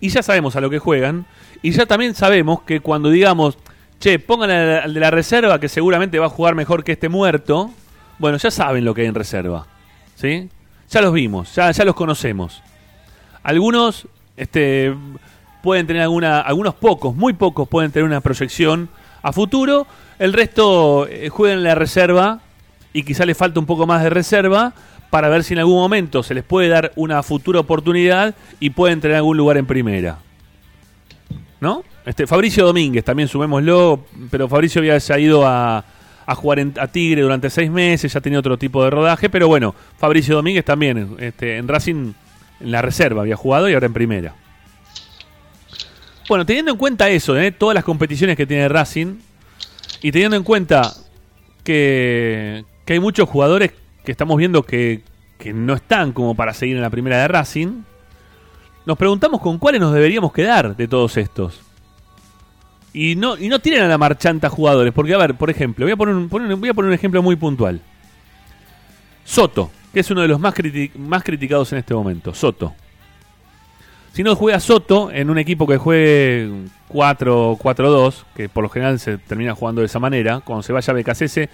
Y 0.00 0.08
ya 0.08 0.22
sabemos 0.22 0.56
a 0.56 0.60
lo 0.60 0.70
que 0.70 0.78
juegan. 0.78 1.26
Y 1.62 1.70
ya 1.70 1.86
también 1.86 2.14
sabemos 2.14 2.62
que 2.62 2.80
cuando 2.80 3.10
digamos, 3.10 3.56
che, 3.98 4.18
pongan 4.18 4.50
al, 4.50 4.94
de 4.94 5.00
la 5.00 5.10
reserva 5.10 5.58
que 5.58 5.68
seguramente 5.68 6.18
va 6.18 6.26
a 6.26 6.30
jugar 6.30 6.54
mejor 6.54 6.84
que 6.84 6.92
este 6.92 7.08
muerto. 7.08 7.70
Bueno, 8.18 8.36
ya 8.38 8.50
saben 8.50 8.84
lo 8.84 8.94
que 8.94 9.02
hay 9.02 9.08
en 9.08 9.14
reserva. 9.14 9.66
¿Sí? 10.14 10.48
Ya 10.90 11.00
los 11.00 11.12
vimos, 11.12 11.54
ya, 11.54 11.70
ya 11.70 11.84
los 11.84 11.94
conocemos. 11.94 12.62
Algunos 13.42 14.06
este, 14.36 14.94
pueden 15.62 15.86
tener 15.86 16.02
alguna, 16.02 16.40
algunos 16.40 16.74
pocos, 16.74 17.14
muy 17.14 17.32
pocos 17.32 17.68
pueden 17.68 17.90
tener 17.90 18.04
una 18.04 18.20
proyección 18.20 18.88
a 19.22 19.32
futuro. 19.32 19.86
El 20.18 20.32
resto 20.32 21.06
eh, 21.08 21.28
juegan 21.30 21.58
en 21.58 21.64
la 21.64 21.74
reserva 21.74 22.40
y 22.92 23.02
quizá 23.02 23.24
les 23.26 23.36
falta 23.36 23.58
un 23.58 23.66
poco 23.66 23.86
más 23.86 24.02
de 24.02 24.10
reserva 24.10 24.72
para 25.10 25.28
ver 25.28 25.44
si 25.44 25.54
en 25.54 25.60
algún 25.60 25.76
momento 25.76 26.22
se 26.22 26.34
les 26.34 26.44
puede 26.44 26.68
dar 26.68 26.92
una 26.96 27.22
futura 27.22 27.60
oportunidad 27.60 28.34
y 28.60 28.70
pueden 28.70 29.00
tener 29.00 29.16
algún 29.16 29.36
lugar 29.36 29.56
en 29.56 29.66
primera. 29.66 30.18
¿No? 31.60 31.82
Este, 32.06 32.26
Fabricio 32.26 32.66
Domínguez, 32.66 33.02
también 33.04 33.28
sumémoslo, 33.28 34.04
pero 34.30 34.48
Fabricio 34.48 34.80
había 34.80 34.98
ya 34.98 35.18
ido 35.18 35.46
a, 35.46 35.84
a 36.26 36.34
jugar 36.34 36.58
en- 36.58 36.74
a 36.78 36.86
Tigre 36.86 37.22
durante 37.22 37.48
seis 37.48 37.70
meses, 37.70 38.12
ya 38.12 38.20
tenía 38.20 38.38
otro 38.38 38.58
tipo 38.58 38.84
de 38.84 38.90
rodaje, 38.90 39.30
pero 39.30 39.48
bueno, 39.48 39.74
Fabricio 39.98 40.34
Domínguez 40.36 40.64
también 40.66 41.16
este, 41.18 41.56
en 41.56 41.66
Racing, 41.66 42.12
en 42.60 42.70
la 42.70 42.82
reserva 42.82 43.22
había 43.22 43.36
jugado 43.36 43.68
y 43.70 43.74
ahora 43.74 43.86
en 43.86 43.94
primera. 43.94 44.34
Bueno, 46.28 46.44
teniendo 46.46 46.72
en 46.72 46.76
cuenta 46.78 47.08
eso, 47.08 47.38
¿eh? 47.38 47.52
todas 47.52 47.74
las 47.74 47.84
competiciones 47.84 48.36
que 48.36 48.46
tiene 48.46 48.68
Racing, 48.68 49.16
y 50.02 50.12
teniendo 50.12 50.36
en 50.36 50.42
cuenta 50.42 50.92
que, 51.62 52.64
que 52.84 52.92
hay 52.92 53.00
muchos 53.00 53.28
jugadores 53.28 53.72
que 54.04 54.12
estamos 54.12 54.36
viendo 54.36 54.62
que, 54.62 55.00
que 55.38 55.54
no 55.54 55.72
están 55.72 56.12
como 56.12 56.34
para 56.34 56.52
seguir 56.52 56.76
en 56.76 56.82
la 56.82 56.90
primera 56.90 57.18
de 57.22 57.28
Racing, 57.28 57.82
nos 58.84 58.98
preguntamos 58.98 59.40
con 59.40 59.58
cuáles 59.58 59.80
nos 59.80 59.94
deberíamos 59.94 60.32
quedar 60.34 60.76
de 60.76 60.86
todos 60.86 61.16
estos. 61.16 61.60
Y 62.94 63.16
no, 63.16 63.36
y 63.36 63.48
no 63.48 63.58
tienen 63.58 63.82
a 63.82 63.88
la 63.88 63.98
marchanta 63.98 64.48
jugadores, 64.48 64.92
porque 64.94 65.12
a 65.14 65.18
ver, 65.18 65.34
por 65.34 65.50
ejemplo, 65.50 65.84
voy 65.84 65.92
a 65.92 65.96
poner 65.96 66.14
un, 66.14 66.30
voy 66.30 66.68
a 66.68 66.74
poner 66.74 66.88
un 66.88 66.94
ejemplo 66.94 67.22
muy 67.22 67.34
puntual. 67.34 67.80
Soto, 69.24 69.72
que 69.92 70.00
es 70.00 70.10
uno 70.12 70.22
de 70.22 70.28
los 70.28 70.38
más, 70.38 70.54
más 70.96 71.24
criticados 71.24 71.72
en 71.72 71.78
este 71.78 71.92
momento. 71.92 72.32
Soto. 72.32 72.72
Si 74.12 74.22
no 74.22 74.36
juega 74.36 74.60
Soto 74.60 75.10
en 75.10 75.28
un 75.28 75.38
equipo 75.38 75.66
que 75.66 75.76
juegue 75.76 76.48
4-4-2, 76.88 78.14
que 78.36 78.48
por 78.48 78.62
lo 78.62 78.68
general 78.68 79.00
se 79.00 79.18
termina 79.18 79.56
jugando 79.56 79.80
de 79.80 79.86
esa 79.86 79.98
manera, 79.98 80.40
cuando 80.44 80.62
se 80.62 80.72
vaya 80.72 80.92
a 80.92 80.94
BKCS, 80.94 81.48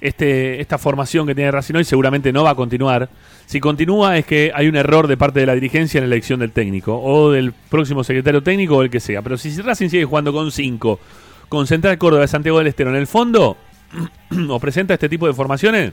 este, 0.00 0.60
esta 0.60 0.78
formación 0.78 1.26
que 1.26 1.34
tiene 1.34 1.50
Racing 1.50 1.74
hoy 1.74 1.84
seguramente 1.84 2.32
no 2.32 2.44
va 2.44 2.50
a 2.50 2.54
continuar. 2.54 3.08
Si 3.46 3.60
continúa 3.60 4.18
es 4.18 4.26
que 4.26 4.52
hay 4.54 4.68
un 4.68 4.76
error 4.76 5.06
de 5.06 5.16
parte 5.16 5.40
de 5.40 5.46
la 5.46 5.54
dirigencia 5.54 5.98
en 5.98 6.08
la 6.08 6.14
elección 6.14 6.40
del 6.40 6.52
técnico, 6.52 7.00
o 7.00 7.30
del 7.30 7.52
próximo 7.52 8.04
secretario 8.04 8.42
técnico 8.42 8.76
o 8.76 8.82
el 8.82 8.90
que 8.90 9.00
sea. 9.00 9.22
Pero 9.22 9.36
si 9.38 9.60
Racing 9.60 9.88
sigue 9.88 10.04
jugando 10.04 10.32
con 10.32 10.50
5, 10.50 11.00
con 11.48 11.66
Central 11.66 11.98
Córdoba 11.98 12.22
de 12.22 12.28
Santiago 12.28 12.58
del 12.58 12.66
Estero 12.68 12.90
en 12.90 12.96
el 12.96 13.06
fondo, 13.06 13.56
o 14.48 14.60
presenta 14.60 14.94
este 14.94 15.08
tipo 15.08 15.26
de 15.26 15.32
formaciones, 15.32 15.92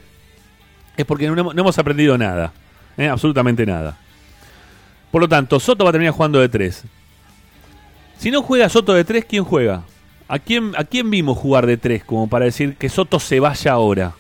es 0.98 1.06
porque 1.06 1.28
no 1.28 1.52
hemos, 1.52 1.78
aprendido 1.80 2.18
nada. 2.18 2.52
¿eh? 2.98 3.08
Absolutamente 3.08 3.66
nada. 3.66 3.98
Por 5.12 5.22
lo 5.22 5.30
tanto, 5.30 5.60
Soto 5.60 5.84
va 5.84 5.92
a 5.92 5.94
terminar 5.94 6.13
jugando 6.13 6.39
de 6.39 6.50
3. 6.50 6.84
Si 8.18 8.32
no 8.32 8.42
juega 8.42 8.70
Soto 8.70 8.94
de 8.94 9.04
3, 9.04 9.26
¿quién 9.26 9.44
juega? 9.44 9.84
¿A 10.28 10.40
quién, 10.40 10.74
¿A 10.78 10.84
quién 10.84 11.10
vimos 11.10 11.38
jugar 11.38 11.66
de 11.68 11.78
3 11.78 12.04
como 12.06 12.28
para 12.28 12.46
decir 12.46 12.76
que 12.76 12.90
Soto 12.90 13.20
se 13.20 13.40
vaya 13.40 13.72
ahora? 13.74 14.14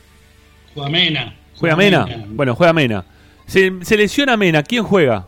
Juega 0.73 0.89
Mena. 0.89 1.35
¿Juega 1.57 1.75
Mena? 1.75 2.25
Bueno, 2.29 2.55
juega 2.55 2.73
Mena. 2.73 3.05
Se, 3.45 3.71
se 3.81 3.97
lesiona 3.97 4.35
Mena, 4.37 4.63
¿quién 4.63 4.83
juega? 4.83 5.27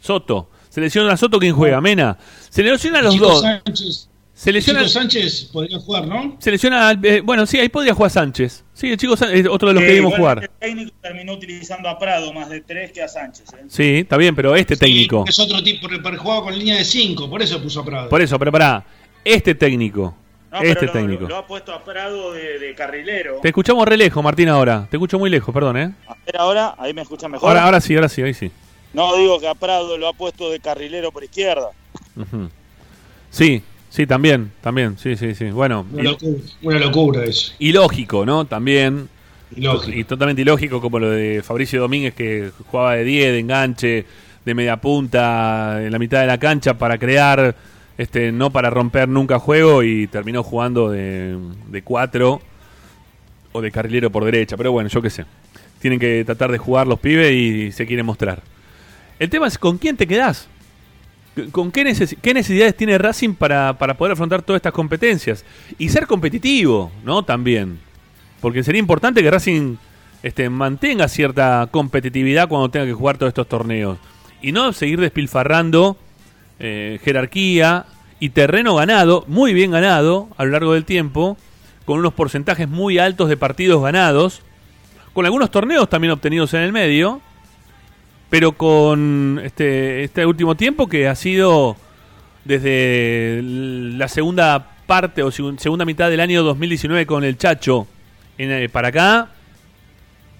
Soto. 0.00 0.48
Se 0.68 0.80
lesiona 0.80 1.12
a 1.12 1.16
Soto, 1.16 1.38
¿quién 1.38 1.54
juega? 1.54 1.80
Mena. 1.80 2.16
Se 2.48 2.62
lesiona 2.62 2.98
a 3.00 3.02
los 3.02 3.14
Chico 3.14 3.26
dos. 3.28 3.42
Sánchez, 3.42 4.08
Se 4.34 4.50
lesiona, 4.52 4.80
Chico 4.80 4.90
Sánchez 4.90 5.44
podría 5.52 5.78
jugar, 5.78 6.06
¿no? 6.06 6.36
se 6.40 6.50
lesiona 6.50 6.88
al- 6.88 7.04
eh, 7.04 7.20
bueno, 7.20 7.44
sí, 7.46 7.58
ahí 7.58 7.68
podría 7.68 7.94
jugar 7.94 8.10
Sánchez. 8.10 8.64
Sí, 8.72 8.90
el 8.90 8.96
chico 8.96 9.16
Sánchez, 9.16 9.46
otro 9.48 9.68
de 9.68 9.74
los 9.74 9.82
que 9.84 9.92
vimos 9.92 10.14
jugar. 10.16 10.42
El 10.42 10.48
técnico 10.58 10.92
terminó 11.02 11.34
utilizando 11.34 11.88
a 11.88 11.98
Prado 11.98 12.32
más 12.32 12.48
de 12.48 12.62
tres 12.62 12.90
que 12.90 13.02
a 13.02 13.08
Sánchez. 13.08 13.52
¿eh? 13.52 13.64
Sí, 13.68 13.94
está 13.98 14.16
bien, 14.16 14.34
pero 14.34 14.56
este 14.56 14.76
técnico. 14.76 15.24
Es 15.28 15.38
otro 15.38 15.62
tipo, 15.62 15.86
pero 16.02 16.18
jugaba 16.18 16.42
con 16.44 16.58
línea 16.58 16.76
de 16.76 16.84
5, 16.84 17.28
por 17.30 17.42
eso 17.42 17.62
puso 17.62 17.80
a 17.80 17.84
Prado. 17.84 18.08
Por 18.08 18.22
eso, 18.22 18.38
pero 18.38 18.50
pará. 18.50 18.84
Este 19.24 19.54
técnico. 19.54 20.14
No, 20.50 20.60
este 20.60 20.86
lo- 20.86 20.92
técnico. 20.92 21.22
Lo, 21.22 21.28
lo 21.28 21.36
ha 21.36 21.46
puesto 21.46 21.72
a 21.72 21.82
Prado 21.82 22.32
de, 22.32 22.58
de 22.58 22.74
carrilero. 22.74 23.38
Te 23.40 23.48
escuchamos 23.48 23.86
re 23.86 23.96
lejos, 23.96 24.22
Martín, 24.22 24.48
ahora. 24.48 24.86
Te 24.90 24.96
escucho 24.96 25.18
muy 25.18 25.30
lejos, 25.30 25.52
perdón, 25.54 25.76
¿eh? 25.78 25.92
A 26.06 26.14
ver 26.26 26.36
ahora, 26.38 26.74
ahí 26.78 26.92
me 26.92 27.02
escucha 27.02 27.28
mejor. 27.28 27.48
Ahora, 27.48 27.64
ahora 27.64 27.80
sí, 27.80 27.94
ahora 27.94 28.08
sí, 28.08 28.20
ahí 28.22 28.34
sí. 28.34 28.50
No 28.92 29.16
digo 29.16 29.40
que 29.40 29.48
a 29.48 29.54
Prado 29.54 29.96
lo 29.96 30.08
ha 30.08 30.12
puesto 30.12 30.50
de 30.50 30.60
carrilero 30.60 31.10
por 31.10 31.24
izquierda. 31.24 31.70
Sí, 33.30 33.62
sí, 33.88 34.06
también, 34.06 34.52
también, 34.60 34.98
sí, 34.98 35.16
sí, 35.16 35.34
sí. 35.34 35.50
Bueno, 35.50 35.86
Una 35.92 36.02
locura, 36.02 36.38
una 36.62 36.78
locura 36.78 37.24
eso. 37.24 37.52
y 37.58 37.72
lógico, 37.72 38.26
¿no? 38.26 38.44
También. 38.44 39.08
Ilógico. 39.56 39.98
Y 39.98 40.04
totalmente 40.04 40.42
ilógico 40.42 40.80
como 40.80 40.98
lo 40.98 41.10
de 41.10 41.42
Fabricio 41.42 41.80
Domínguez 41.80 42.14
que 42.14 42.50
jugaba 42.70 42.94
de 42.96 43.04
10, 43.04 43.32
de 43.32 43.38
enganche, 43.38 44.06
de 44.44 44.54
media 44.54 44.76
punta, 44.78 45.78
en 45.82 45.92
la 45.92 45.98
mitad 45.98 46.20
de 46.20 46.26
la 46.26 46.38
cancha 46.38 46.74
para 46.78 46.96
crear, 46.98 47.54
este, 47.98 48.32
no 48.32 48.50
para 48.50 48.70
romper 48.70 49.08
nunca 49.08 49.38
juego 49.38 49.82
y 49.82 50.06
terminó 50.06 50.42
jugando 50.42 50.90
de, 50.90 51.36
de 51.68 51.82
4. 51.82 52.40
o 53.52 53.60
de 53.60 53.70
carrilero 53.70 54.10
por 54.10 54.24
derecha, 54.24 54.56
pero 54.56 54.72
bueno, 54.72 54.88
yo 54.88 55.02
qué 55.02 55.10
sé. 55.10 55.24
Tienen 55.78 55.98
que 55.98 56.24
tratar 56.24 56.50
de 56.52 56.58
jugar 56.58 56.86
los 56.86 56.98
pibes 57.00 57.32
y 57.32 57.72
se 57.72 57.86
quieren 57.86 58.06
mostrar. 58.06 58.42
El 59.18 59.28
tema 59.30 59.46
es 59.46 59.58
con 59.58 59.78
quién 59.78 59.96
te 59.96 60.06
quedás. 60.06 60.48
¿Con 61.50 61.72
qué, 61.72 61.82
neces- 61.84 62.16
qué 62.20 62.34
necesidades 62.34 62.76
tiene 62.76 62.98
Racing 62.98 63.34
para, 63.34 63.78
para 63.78 63.96
poder 63.96 64.12
afrontar 64.12 64.42
todas 64.42 64.58
estas 64.58 64.72
competencias? 64.72 65.44
Y 65.78 65.88
ser 65.88 66.06
competitivo, 66.06 66.92
¿no? 67.04 67.22
También. 67.24 67.78
Porque 68.40 68.62
sería 68.62 68.78
importante 68.80 69.22
que 69.22 69.30
Racing 69.30 69.76
este, 70.22 70.48
mantenga 70.50 71.08
cierta 71.08 71.68
competitividad 71.70 72.48
cuando 72.48 72.70
tenga 72.70 72.84
que 72.86 72.92
jugar 72.92 73.16
todos 73.18 73.30
estos 73.30 73.48
torneos. 73.48 73.98
Y 74.42 74.52
no 74.52 74.72
seguir 74.72 75.00
despilfarrando 75.00 75.96
eh, 76.62 76.98
jerarquía 77.04 77.84
y 78.20 78.30
terreno 78.30 78.74
ganado, 78.76 79.24
muy 79.26 79.52
bien 79.52 79.72
ganado 79.72 80.28
a 80.38 80.44
lo 80.44 80.52
largo 80.52 80.72
del 80.72 80.84
tiempo, 80.84 81.36
con 81.84 81.98
unos 81.98 82.14
porcentajes 82.14 82.68
muy 82.68 82.98
altos 82.98 83.28
de 83.28 83.36
partidos 83.36 83.82
ganados, 83.82 84.40
con 85.12 85.26
algunos 85.26 85.50
torneos 85.50 85.88
también 85.90 86.12
obtenidos 86.12 86.54
en 86.54 86.60
el 86.62 86.72
medio, 86.72 87.20
pero 88.30 88.52
con 88.52 89.40
este, 89.44 90.04
este 90.04 90.24
último 90.24 90.54
tiempo 90.54 90.88
que 90.88 91.08
ha 91.08 91.14
sido 91.16 91.76
desde 92.44 93.40
la 93.42 94.08
segunda 94.08 94.70
parte 94.86 95.22
o 95.22 95.30
segun- 95.30 95.58
segunda 95.58 95.84
mitad 95.84 96.08
del 96.08 96.20
año 96.20 96.42
2019 96.42 97.06
con 97.06 97.24
el 97.24 97.36
Chacho 97.36 97.86
eh, 98.38 98.68
para 98.72 98.88
acá, 98.88 99.28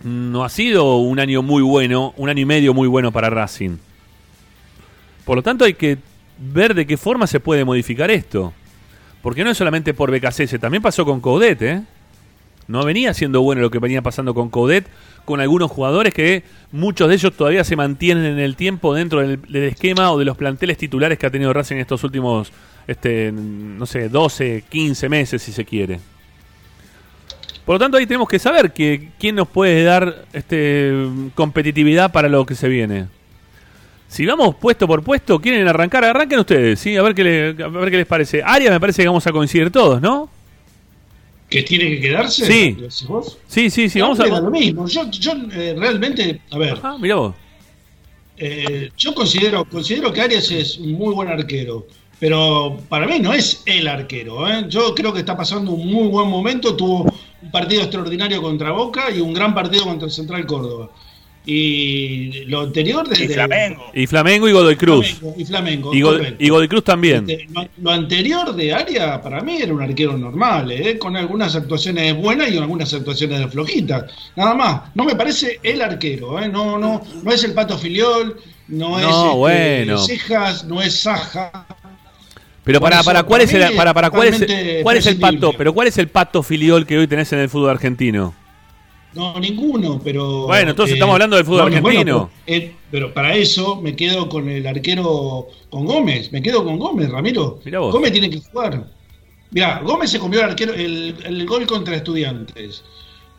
no 0.04 0.44
ha 0.44 0.48
sido 0.48 0.96
un 0.96 1.20
año 1.20 1.42
muy 1.42 1.62
bueno, 1.62 2.14
un 2.16 2.28
año 2.28 2.40
y 2.40 2.44
medio 2.46 2.74
muy 2.74 2.88
bueno 2.88 3.12
para 3.12 3.28
Racing. 3.30 3.76
Por 5.24 5.36
lo 5.36 5.42
tanto 5.42 5.64
hay 5.64 5.74
que 5.74 5.98
ver 6.38 6.74
de 6.74 6.86
qué 6.86 6.96
forma 6.96 7.26
se 7.26 7.40
puede 7.40 7.64
modificar 7.64 8.10
esto. 8.10 8.52
Porque 9.22 9.44
no 9.44 9.50
es 9.50 9.58
solamente 9.58 9.94
por 9.94 10.10
BKC, 10.10 10.58
también 10.58 10.82
pasó 10.82 11.04
con 11.04 11.20
Coudet, 11.20 11.62
¿eh? 11.62 11.82
No 12.68 12.84
venía 12.84 13.12
siendo 13.12 13.42
bueno 13.42 13.60
lo 13.60 13.70
que 13.70 13.78
venía 13.78 14.02
pasando 14.02 14.34
con 14.34 14.48
Coudet, 14.48 14.86
con 15.24 15.40
algunos 15.40 15.70
jugadores 15.70 16.14
que 16.14 16.42
muchos 16.70 17.08
de 17.08 17.14
ellos 17.14 17.32
todavía 17.34 17.64
se 17.64 17.76
mantienen 17.76 18.24
en 18.24 18.38
el 18.38 18.56
tiempo 18.56 18.94
dentro 18.94 19.20
del, 19.20 19.40
del 19.42 19.64
esquema 19.64 20.12
o 20.12 20.18
de 20.18 20.24
los 20.24 20.36
planteles 20.36 20.78
titulares 20.78 21.18
que 21.18 21.26
ha 21.26 21.30
tenido 21.30 21.52
Racing 21.52 21.76
en 21.76 21.80
estos 21.82 22.02
últimos, 22.04 22.52
este, 22.86 23.32
no 23.32 23.84
sé, 23.86 24.08
12, 24.08 24.64
15 24.68 25.08
meses 25.08 25.42
si 25.42 25.52
se 25.52 25.64
quiere. 25.64 26.00
Por 27.64 27.76
lo 27.76 27.78
tanto 27.78 27.96
ahí 27.96 28.06
tenemos 28.06 28.28
que 28.28 28.38
saber 28.38 28.72
que, 28.72 29.10
quién 29.18 29.36
nos 29.36 29.48
puede 29.48 29.84
dar 29.84 30.24
este, 30.32 30.92
competitividad 31.34 32.10
para 32.10 32.28
lo 32.28 32.44
que 32.44 32.54
se 32.54 32.68
viene. 32.68 33.06
Si 34.12 34.26
vamos 34.26 34.54
puesto 34.56 34.86
por 34.86 35.02
puesto, 35.02 35.38
quieren 35.40 35.66
arrancar, 35.66 36.04
arranquen 36.04 36.38
ustedes, 36.40 36.78
¿sí? 36.78 36.96
A 36.96 37.02
ver 37.02 37.14
qué, 37.14 37.24
le- 37.24 37.64
a 37.64 37.68
ver 37.68 37.90
qué 37.90 37.96
les 37.96 38.06
parece. 38.06 38.42
Aria 38.44 38.70
me 38.70 38.78
parece 38.78 39.00
que 39.02 39.08
vamos 39.08 39.26
a 39.26 39.32
coincidir 39.32 39.70
todos, 39.70 40.02
¿no? 40.02 40.28
¿Que 41.48 41.62
tiene 41.62 41.84
que 41.90 42.00
quedarse? 42.00 42.46
Sí. 42.46 42.72
¿Decís 42.72 43.06
vos? 43.06 43.38
Sí, 43.46 43.70
sí, 43.70 43.88
sí, 43.88 44.00
vamos 44.00 44.20
a... 44.20 44.26
lo 44.26 44.50
mismo. 44.50 44.86
Yo, 44.86 45.10
yo 45.10 45.32
eh, 45.52 45.74
realmente, 45.78 46.40
a 46.50 46.58
ver, 46.58 46.78
Ah, 46.82 46.96
mira 47.00 47.14
vos. 47.16 47.34
eh, 48.36 48.90
yo 48.96 49.14
considero, 49.14 49.64
considero 49.64 50.12
que 50.12 50.20
Arias 50.20 50.50
es 50.50 50.78
un 50.78 50.92
muy 50.92 51.14
buen 51.14 51.28
arquero, 51.28 51.86
pero 52.18 52.78
para 52.88 53.06
mí 53.06 53.18
no 53.18 53.32
es 53.32 53.62
el 53.66 53.88
arquero. 53.88 54.46
¿eh? 54.48 54.64
Yo 54.68 54.94
creo 54.94 55.12
que 55.12 55.20
está 55.20 55.36
pasando 55.36 55.72
un 55.72 55.86
muy 55.90 56.08
buen 56.08 56.28
momento. 56.28 56.74
Tuvo 56.76 57.02
un 57.42 57.50
partido 57.50 57.82
extraordinario 57.82 58.40
contra 58.42 58.72
Boca 58.72 59.10
y 59.10 59.20
un 59.20 59.32
gran 59.34 59.54
partido 59.54 59.84
contra 59.84 60.06
el 60.06 60.12
Central 60.12 60.46
Córdoba. 60.46 60.90
Y 61.44 62.44
lo 62.44 62.60
anterior 62.60 63.08
desde 63.08 63.24
Y 63.24 63.28
Flamengo. 63.28 63.90
Y 63.92 64.06
Flamengo 64.06 64.48
y 64.48 64.52
Godoy 64.52 64.76
Cruz. 64.76 65.14
Flamengo, 65.14 65.34
y 65.36 65.44
Flamengo. 65.44 65.94
Y, 66.38 66.48
Godoy 66.48 66.68
Cruz 66.68 66.84
también. 66.84 67.28
Este, 67.28 67.48
lo, 67.52 67.68
lo 67.78 67.90
anterior 67.90 68.54
de 68.54 68.72
Aria 68.72 69.20
para 69.20 69.40
mí 69.40 69.60
era 69.60 69.74
un 69.74 69.82
arquero 69.82 70.16
normal, 70.16 70.70
¿eh? 70.70 70.98
con 70.98 71.16
algunas 71.16 71.56
actuaciones 71.56 72.16
buenas 72.16 72.50
y 72.52 72.58
algunas 72.58 72.94
actuaciones 72.94 73.50
flojitas. 73.50 74.04
Nada 74.36 74.54
más. 74.54 74.80
No 74.94 75.04
me 75.04 75.16
parece 75.16 75.58
el 75.62 75.82
arquero, 75.82 76.40
¿eh? 76.40 76.48
no, 76.48 76.78
no, 76.78 77.02
no 77.22 77.32
es 77.32 77.42
el 77.42 77.54
Pato 77.54 77.76
Filiol, 77.76 78.36
no, 78.68 78.98
es 78.98 79.04
No, 79.04 79.24
este, 79.24 79.36
bueno. 79.36 79.98
Cejas, 79.98 80.64
no 80.64 80.80
es 80.80 81.00
Saja. 81.00 81.66
Pero 82.64 82.80
para, 82.80 83.00
eso, 83.00 83.04
para 83.04 83.24
cuál 83.24 83.40
es 83.40 83.50
para 83.50 83.68
el 83.68 83.76
para, 83.76 83.92
para 83.92 84.10
cuál 84.10 84.28
es 84.28 84.82
cuál 84.82 84.96
es 84.96 85.06
el 85.06 85.18
pato, 85.18 85.52
pero 85.52 85.72
cuál 85.74 85.88
es 85.88 85.98
el 85.98 86.08
pato 86.08 86.44
filiol 86.44 86.86
que 86.86 86.96
hoy 86.96 87.08
tenés 87.08 87.32
en 87.32 87.40
el 87.40 87.48
fútbol 87.48 87.70
argentino? 87.70 88.34
No, 89.14 89.38
ninguno, 89.38 90.00
pero. 90.02 90.46
Bueno, 90.46 90.70
entonces 90.70 90.94
estamos 90.94 91.12
hablando 91.12 91.36
del 91.36 91.44
fútbol 91.44 91.62
argentino. 91.72 92.30
pero, 92.46 92.58
eh, 92.58 92.74
pero 92.90 93.12
para 93.12 93.34
eso 93.34 93.80
me 93.80 93.94
quedo 93.94 94.28
con 94.28 94.48
el 94.48 94.66
arquero, 94.66 95.48
con 95.70 95.84
Gómez. 95.84 96.32
Me 96.32 96.40
quedo 96.42 96.64
con 96.64 96.78
Gómez, 96.78 97.10
Ramiro. 97.10 97.60
Mirá 97.64 97.80
vos. 97.80 97.92
Gómez 97.92 98.12
tiene 98.12 98.30
que 98.30 98.40
jugar. 98.40 98.86
Mirá, 99.50 99.80
Gómez 99.84 100.10
se 100.10 100.18
comió 100.18 100.40
el 100.40 100.46
arquero, 100.46 100.72
el, 100.72 101.14
el 101.24 101.46
gol 101.46 101.66
contra 101.66 101.94
Estudiantes. 101.96 102.82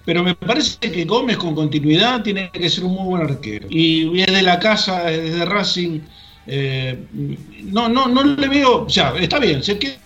Pero 0.05 0.21
me 0.21 0.35
parece 0.35 0.77
que 0.91 1.05
Gómez 1.05 1.37
con 1.37 1.55
continuidad 1.55 2.21
tiene 2.23 2.51
que 2.51 2.69
ser 2.69 2.83
un 2.83 2.93
muy 2.93 3.05
buen 3.05 3.21
arquero. 3.23 3.67
Y 3.69 4.19
es 4.21 4.27
de 4.27 4.41
la 4.41 4.59
casa, 4.59 5.11
es 5.11 5.33
de 5.33 5.45
Racing. 5.45 6.01
eh, 6.45 6.99
no, 7.71 7.87
no, 7.89 8.07
no 8.07 8.23
le 8.23 8.47
veo. 8.47 8.83
O 8.83 8.89
sea, 8.89 9.13
está 9.17 9.39
bien, 9.39 9.63
se 9.63 9.79
queda 9.79 9.97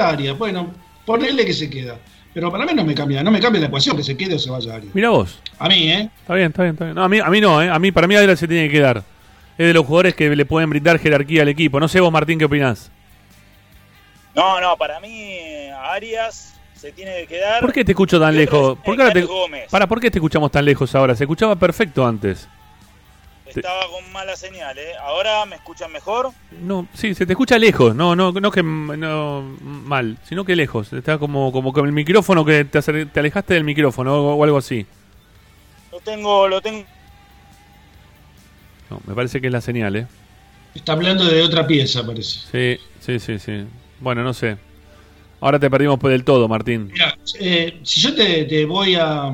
área. 0.00 0.32
Bueno, 0.34 0.74
ponele 1.06 1.44
que 1.46 1.52
se 1.52 1.70
queda. 1.70 1.98
Pero 2.34 2.50
para 2.50 2.66
mí 2.66 2.74
no 2.74 2.84
me 2.84 2.94
cambia, 2.94 3.22
no 3.22 3.30
me 3.30 3.40
cambia 3.40 3.60
la 3.60 3.68
ecuación 3.68 3.96
que 3.96 4.02
se 4.02 4.16
quede 4.16 4.34
o 4.34 4.38
se 4.38 4.50
vaya 4.50 4.72
a 4.72 4.76
área. 4.76 4.90
Mira 4.92 5.10
vos. 5.10 5.40
A 5.56 5.68
mí, 5.68 5.88
¿eh? 5.88 6.10
Está 6.20 6.34
bien, 6.34 6.48
está 6.48 6.62
bien, 6.64 6.74
está 6.74 6.84
bien. 6.84 6.96
No, 6.96 7.04
a 7.04 7.08
mí, 7.08 7.20
a 7.20 7.30
mí 7.30 7.40
no, 7.40 7.62
¿eh? 7.62 7.70
A 7.70 7.78
mí, 7.78 7.92
para 7.92 8.08
mí 8.08 8.16
Adrián 8.16 8.36
se 8.36 8.48
tiene 8.48 8.66
que 8.66 8.72
quedar. 8.72 9.04
Es 9.56 9.68
de 9.68 9.72
los 9.72 9.86
jugadores 9.86 10.16
que 10.16 10.34
le 10.34 10.44
pueden 10.44 10.68
brindar 10.68 10.98
jerarquía 10.98 11.42
al 11.42 11.48
equipo. 11.48 11.78
No 11.78 11.86
sé 11.86 12.00
vos, 12.00 12.10
Martín, 12.10 12.40
¿qué 12.40 12.44
opinás? 12.46 12.90
No, 14.34 14.60
no, 14.60 14.76
para 14.76 14.98
mí 14.98 15.38
Arias 15.70 16.54
se 16.74 16.90
tiene 16.90 17.20
que 17.20 17.26
quedar. 17.28 17.60
¿Por 17.60 17.72
qué 17.72 17.84
te 17.84 17.92
escucho 17.92 18.18
tan 18.18 18.36
lejos? 18.36 18.76
¿Por 18.84 18.96
qué, 18.96 19.10
te... 19.12 19.28
Para, 19.70 19.86
¿por 19.86 20.00
qué 20.00 20.10
te 20.10 20.18
escuchamos 20.18 20.50
tan 20.50 20.64
lejos 20.64 20.92
ahora? 20.96 21.14
Se 21.14 21.22
escuchaba 21.22 21.54
perfecto 21.54 22.04
antes. 22.04 22.48
Estaba 23.60 23.88
con 23.90 24.12
mala 24.12 24.36
señal, 24.36 24.76
¿eh? 24.78 24.92
Ahora 25.00 25.44
me 25.46 25.56
escuchan 25.56 25.90
mejor. 25.92 26.30
No, 26.62 26.88
sí, 26.94 27.14
se 27.14 27.26
te 27.26 27.32
escucha 27.32 27.58
lejos, 27.58 27.94
no, 27.94 28.14
no, 28.16 28.32
no 28.32 28.50
que 28.50 28.62
mm, 28.62 28.98
no, 28.98 29.42
mal, 29.62 30.18
sino 30.28 30.44
que 30.44 30.56
lejos. 30.56 30.92
Está 30.92 31.18
como, 31.18 31.52
como 31.52 31.72
con 31.72 31.86
el 31.86 31.92
micrófono 31.92 32.44
que 32.44 32.64
te, 32.64 32.78
acer- 32.78 33.10
te 33.12 33.20
alejaste 33.20 33.54
del 33.54 33.64
micrófono 33.64 34.14
o, 34.14 34.34
o 34.36 34.44
algo 34.44 34.58
así. 34.58 34.86
Lo 35.92 36.00
tengo, 36.00 36.48
lo 36.48 36.60
tengo. 36.60 36.84
No, 38.90 39.00
me 39.06 39.14
parece 39.14 39.40
que 39.40 39.46
es 39.48 39.52
la 39.52 39.60
señal, 39.60 39.96
¿eh? 39.96 40.06
Está 40.74 40.92
hablando 40.92 41.24
de 41.24 41.42
otra 41.42 41.66
pieza, 41.66 42.04
parece. 42.04 42.40
Sí, 42.50 42.80
sí, 43.00 43.18
sí, 43.20 43.38
sí. 43.38 43.64
Bueno, 44.00 44.22
no 44.22 44.34
sé. 44.34 44.56
Ahora 45.40 45.58
te 45.58 45.70
perdimos 45.70 45.98
pues 45.98 46.12
del 46.12 46.24
todo, 46.24 46.48
Martín. 46.48 46.90
Mira, 46.92 47.16
eh, 47.38 47.78
si 47.82 48.00
yo 48.00 48.14
te, 48.14 48.44
te 48.44 48.64
voy 48.64 48.94
a. 48.96 49.24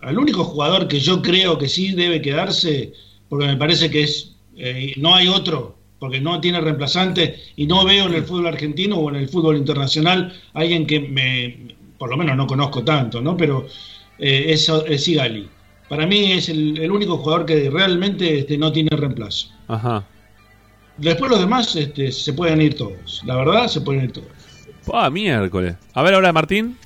Al 0.00 0.18
único 0.18 0.44
jugador 0.44 0.88
que 0.88 0.98
yo 1.00 1.22
creo 1.22 1.56
que 1.58 1.68
sí 1.68 1.92
debe 1.92 2.20
quedarse, 2.20 2.92
porque 3.32 3.46
me 3.46 3.56
parece 3.56 3.90
que 3.90 4.02
es. 4.02 4.34
eh, 4.58 4.92
no 4.98 5.14
hay 5.14 5.26
otro, 5.26 5.78
porque 5.98 6.20
no 6.20 6.38
tiene 6.38 6.60
reemplazante, 6.60 7.40
y 7.56 7.64
no 7.66 7.82
veo 7.82 8.06
en 8.06 8.12
el 8.12 8.24
fútbol 8.24 8.48
argentino 8.48 8.96
o 8.96 9.08
en 9.08 9.16
el 9.16 9.26
fútbol 9.26 9.56
internacional 9.56 10.38
alguien 10.52 10.86
que 10.86 11.00
me. 11.00 11.74
Por 11.96 12.10
lo 12.10 12.18
menos 12.18 12.36
no 12.36 12.46
conozco 12.46 12.84
tanto, 12.84 13.22
¿no? 13.22 13.34
Pero 13.34 13.66
eh, 14.18 14.44
es, 14.48 14.68
es 14.68 15.04
Sigali. 15.04 15.48
Para 15.88 16.06
mí 16.06 16.30
es 16.32 16.50
el, 16.50 16.76
el 16.76 16.90
único 16.90 17.16
jugador 17.16 17.46
que 17.46 17.70
realmente 17.70 18.40
este, 18.40 18.58
no 18.58 18.70
tiene 18.70 18.90
reemplazo. 18.94 19.48
Ajá. 19.66 20.04
Después 20.98 21.30
los 21.30 21.40
demás 21.40 21.74
este, 21.74 22.12
se 22.12 22.34
pueden 22.34 22.60
ir 22.60 22.74
todos. 22.76 23.22
La 23.24 23.36
verdad, 23.36 23.66
se 23.66 23.80
pueden 23.80 24.04
ir 24.04 24.12
todos. 24.12 24.28
Ah, 24.92 25.08
miércoles. 25.08 25.74
A 25.94 26.02
ver 26.02 26.12
ahora, 26.12 26.34
Martín. 26.34 26.76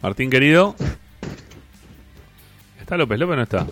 Martín, 0.00 0.30
querido. 0.30 0.74
¿Está 2.88 2.96
López? 2.96 3.18
¿López 3.18 3.36
no 3.36 3.42
está? 3.42 3.66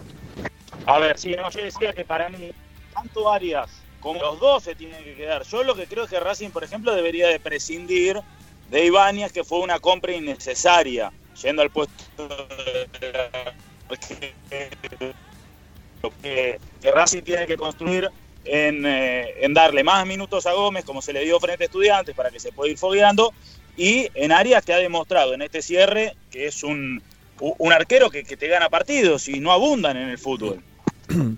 A 0.84 0.98
ver, 0.98 1.18
sí, 1.18 1.34
no, 1.34 1.48
yo 1.48 1.62
decía 1.62 1.94
que 1.94 2.04
para 2.04 2.28
mí, 2.28 2.50
tanto 2.92 3.32
Arias 3.32 3.70
como 3.98 4.20
los 4.20 4.38
dos 4.38 4.64
se 4.64 4.74
tienen 4.74 5.02
que 5.04 5.14
quedar. 5.14 5.42
Yo 5.44 5.64
lo 5.64 5.74
que 5.74 5.86
creo 5.86 6.04
es 6.04 6.10
que 6.10 6.20
Racing, 6.20 6.50
por 6.50 6.62
ejemplo, 6.62 6.94
debería 6.94 7.28
de 7.28 7.40
prescindir 7.40 8.20
de 8.68 8.84
Ibáñez, 8.84 9.32
que 9.32 9.42
fue 9.42 9.60
una 9.60 9.78
compra 9.78 10.12
innecesaria, 10.12 11.10
yendo 11.42 11.62
al 11.62 11.70
puesto 11.70 12.28
que, 16.20 16.60
que 16.82 16.90
Racing 16.92 17.22
tiene 17.22 17.46
que 17.46 17.56
construir 17.56 18.10
en, 18.44 18.84
eh, 18.84 19.34
en 19.40 19.54
darle 19.54 19.82
más 19.82 20.04
minutos 20.04 20.44
a 20.44 20.52
Gómez, 20.52 20.84
como 20.84 21.00
se 21.00 21.14
le 21.14 21.24
dio 21.24 21.40
frente 21.40 21.64
a 21.64 21.68
estudiantes, 21.68 22.14
para 22.14 22.30
que 22.30 22.38
se 22.38 22.52
pueda 22.52 22.70
ir 22.70 22.76
fogueando, 22.76 23.32
y 23.78 24.10
en 24.12 24.30
Arias 24.30 24.62
que 24.62 24.74
ha 24.74 24.78
demostrado 24.78 25.32
en 25.32 25.40
este 25.40 25.62
cierre 25.62 26.14
que 26.30 26.48
es 26.48 26.62
un, 26.62 27.02
un 27.40 27.72
arquero 27.72 28.10
que, 28.10 28.24
que 28.24 28.36
te 28.36 28.48
gana 28.48 28.68
partidos 28.68 29.28
y 29.28 29.40
no 29.40 29.52
abundan 29.52 29.96
en 29.96 30.08
el 30.08 30.18
fútbol. 30.18 30.60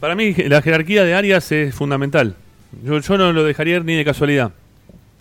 Para 0.00 0.14
mí 0.14 0.34
la 0.34 0.62
jerarquía 0.62 1.04
de 1.04 1.14
Arias 1.14 1.50
es 1.52 1.74
fundamental. 1.74 2.34
Yo, 2.82 2.98
yo 2.98 3.18
no 3.18 3.32
lo 3.32 3.44
dejaría 3.44 3.78
ni 3.80 3.94
de 3.94 4.04
casualidad. 4.04 4.52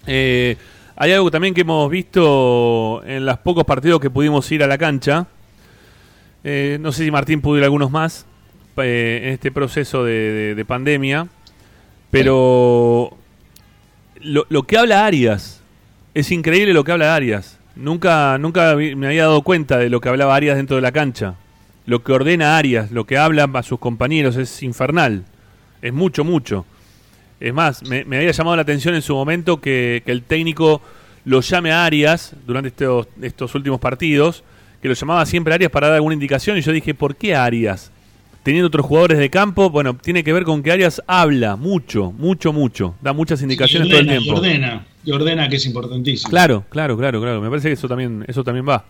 Eh, 0.08 0.58
hay 0.96 1.12
algo 1.12 1.32
también 1.32 1.54
que 1.54 1.62
hemos 1.62 1.90
visto 1.90 3.04
en 3.06 3.26
los 3.26 3.38
pocos 3.40 3.64
partidos 3.66 4.00
que 4.00 4.10
pudimos 4.10 4.52
ir 4.52 4.64
a 4.64 4.68
la 4.68 4.78
cancha. 4.78 5.28
Eh, 6.44 6.78
no 6.80 6.92
sé 6.92 7.06
si 7.06 7.12
Martín 7.12 7.42
pudo 7.42 7.58
ir 7.58 7.64
algunos 7.64 7.92
más 7.92 8.26
eh, 8.78 9.22
en 9.24 9.30
este 9.34 9.52
proceso 9.52 10.04
de 10.04 10.64
pandemia. 10.68 11.28
Pero 12.12 13.18
lo, 14.22 14.46
lo 14.50 14.64
que 14.64 14.78
habla 14.78 15.06
Arias, 15.06 15.62
es 16.14 16.32
increíble 16.32 16.74
lo 16.74 16.84
que 16.84 16.92
habla 16.92 17.16
Arias. 17.16 17.60
Nunca, 17.76 18.38
nunca 18.38 18.76
me 18.76 19.08
había 19.08 19.24
dado 19.24 19.42
cuenta 19.42 19.78
de 19.78 19.90
lo 19.90 20.00
que 20.00 20.10
hablaba 20.10 20.36
Arias 20.36 20.58
dentro 20.58 20.76
de 20.76 20.82
la 20.82 20.92
cancha. 20.92 21.36
Lo 21.86 22.04
que 22.04 22.14
ordena 22.14 22.58
Arias, 22.58 22.92
lo 22.92 23.06
que 23.06 23.18
habla 23.18 23.50
a 23.52 23.64
sus 23.64 23.80
compañeros 23.80 24.36
es 24.38 24.64
infernal. 24.64 25.26
Es 25.82 25.92
mucho, 25.92 26.24
mucho. 26.24 26.66
Es 27.40 27.54
más, 27.54 27.84
me, 27.84 28.06
me 28.06 28.18
había 28.18 28.32
llamado 28.32 28.56
la 28.56 28.62
atención 28.62 28.96
en 28.96 29.02
su 29.02 29.14
momento 29.16 29.60
que, 29.60 30.02
que 30.06 30.12
el 30.12 30.24
técnico 30.24 30.82
lo 31.26 31.42
llame 31.42 31.72
a 31.72 31.86
Arias 31.86 32.36
durante 32.46 32.70
estos, 32.70 33.08
estos 33.22 33.56
últimos 33.56 33.80
partidos, 33.80 34.44
que 34.82 34.88
lo 34.88 34.94
llamaba 34.94 35.26
siempre 35.26 35.54
a 35.54 35.56
Arias 35.56 35.72
para 35.72 35.88
dar 35.88 35.96
alguna 35.96 36.14
indicación 36.14 36.58
y 36.58 36.62
yo 36.62 36.72
dije, 36.72 36.94
¿por 36.94 37.16
qué 37.16 37.36
Arias? 37.36 37.92
Teniendo 38.44 38.68
otros 38.68 38.86
jugadores 38.86 39.18
de 39.18 39.30
campo, 39.30 39.70
bueno, 39.70 39.96
tiene 39.96 40.24
que 40.24 40.34
ver 40.34 40.44
con 40.44 40.62
que 40.62 40.72
Arias 40.72 41.02
habla 41.08 41.56
mucho, 41.56 42.12
mucho, 42.12 42.52
mucho, 42.52 42.96
da 43.02 43.14
muchas 43.14 43.42
indicaciones 43.42 43.90
todo 43.90 44.00
el 44.00 44.08
tiempo. 44.08 44.36
Ordena, 44.36 44.86
y 45.04 45.12
ordena 45.12 45.50
que 45.50 45.58
es 45.58 45.66
importantísimo. 45.66 46.30
Claro, 46.30 46.66
claro, 46.70 46.98
claro, 46.98 47.22
claro. 47.22 47.42
Me 47.42 47.50
parece 47.50 47.70
que 47.70 47.74
eso 47.74 47.88
también, 47.88 48.26
eso 48.28 48.44
también 48.44 48.68
va. 48.68 48.86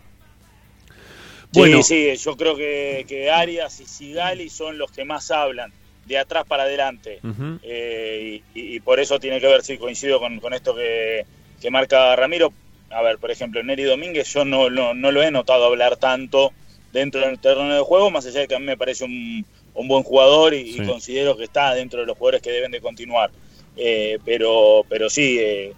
Bueno, 1.54 1.84
sí, 1.84 2.16
yo 2.16 2.36
creo 2.36 2.56
que, 2.56 3.06
que 3.08 3.30
Arias 3.30 3.80
y 3.80 3.86
Sigali 3.86 4.50
son 4.50 4.78
los 4.78 4.92
que 4.92 5.06
más 5.06 5.30
hablan, 5.30 5.72
de 6.06 6.18
atrás 6.18 6.46
para 6.48 6.64
adelante. 6.64 7.20
Eh, 7.62 8.42
y, 8.56 8.76
y 8.76 8.80
por 8.80 9.00
eso 9.00 9.20
tiene 9.20 9.40
que 9.40 9.48
ver, 9.48 9.64
sí, 9.64 9.78
coincido 9.78 10.20
con, 10.20 10.40
con 10.40 10.54
esto 10.54 10.76
que, 10.76 11.26
que 11.62 11.70
marca 11.70 12.16
Ramiro. 12.16 12.52
A 12.90 13.02
ver, 13.02 13.18
por 13.18 13.32
ejemplo, 13.32 13.62
Neri 13.64 13.84
Domínguez 13.84 14.32
yo 14.34 14.46
no, 14.46 14.70
no, 14.70 14.94
no 14.94 15.12
lo 15.12 15.24
he 15.24 15.32
notado 15.32 15.66
hablar 15.66 15.98
tanto 15.98 16.54
dentro 16.92 17.22
del 17.22 17.40
terreno 17.40 17.74
de 17.74 17.82
juego, 17.82 18.12
más 18.12 18.26
allá 18.26 18.42
de 18.42 18.48
que 18.48 18.56
a 18.56 18.60
mí 18.60 18.66
me 18.66 18.78
parece 18.78 19.04
un, 19.04 19.44
un 19.74 19.88
buen 19.88 20.04
jugador 20.04 20.54
y, 20.54 20.78
y 20.78 20.86
considero 20.86 21.36
que 21.36 21.46
está 21.46 21.74
dentro 21.74 22.02
de 22.02 22.06
los 22.06 22.16
jugadores 22.18 22.42
que 22.44 22.52
deben 22.52 22.72
de 22.72 22.82
continuar. 22.82 23.32
Eh, 23.76 24.20
pero, 24.24 24.86
pero 24.88 25.10
sí, 25.10 25.38
eh, 25.40 25.74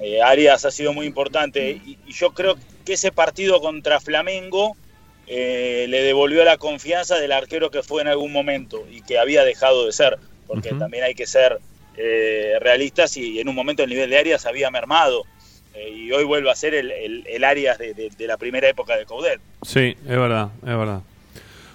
eh, 0.00 0.20
Arias 0.22 0.64
ha 0.64 0.70
sido 0.70 0.92
muy 0.92 1.06
importante 1.06 1.70
y, 1.84 1.98
y 2.06 2.12
yo 2.12 2.32
creo 2.32 2.56
que 2.84 2.94
ese 2.94 3.12
partido 3.12 3.60
contra 3.60 4.00
Flamengo 4.00 4.76
eh, 5.26 5.86
le 5.88 6.02
devolvió 6.02 6.44
la 6.44 6.56
confianza 6.56 7.16
del 7.18 7.32
arquero 7.32 7.70
que 7.70 7.82
fue 7.82 8.02
en 8.02 8.08
algún 8.08 8.32
momento 8.32 8.86
y 8.90 9.00
que 9.02 9.18
había 9.18 9.44
dejado 9.44 9.86
de 9.86 9.92
ser, 9.92 10.18
porque 10.46 10.70
también 10.78 11.04
hay 11.04 11.14
que 11.14 11.26
ser 11.26 11.58
eh, 11.96 12.52
realistas 12.60 13.16
y 13.16 13.40
en 13.40 13.48
un 13.48 13.54
momento 13.54 13.82
el 13.82 13.90
nivel 13.90 14.10
de 14.10 14.18
Arias 14.18 14.46
había 14.46 14.70
mermado 14.70 15.24
eh, 15.74 15.90
y 15.90 16.12
hoy 16.12 16.24
vuelve 16.24 16.50
a 16.50 16.54
ser 16.54 16.74
el, 16.74 16.90
el, 16.92 17.24
el 17.26 17.42
Arias 17.44 17.78
de, 17.78 17.92
de- 17.94 18.10
de 18.10 18.26
la 18.26 18.36
primera 18.36 18.68
época 18.68 18.96
de 18.96 19.04
Coudet. 19.06 19.40
sí, 19.62 19.96
es 20.04 20.06
verdad, 20.08 20.50
es 20.62 20.68
verdad. 20.76 21.00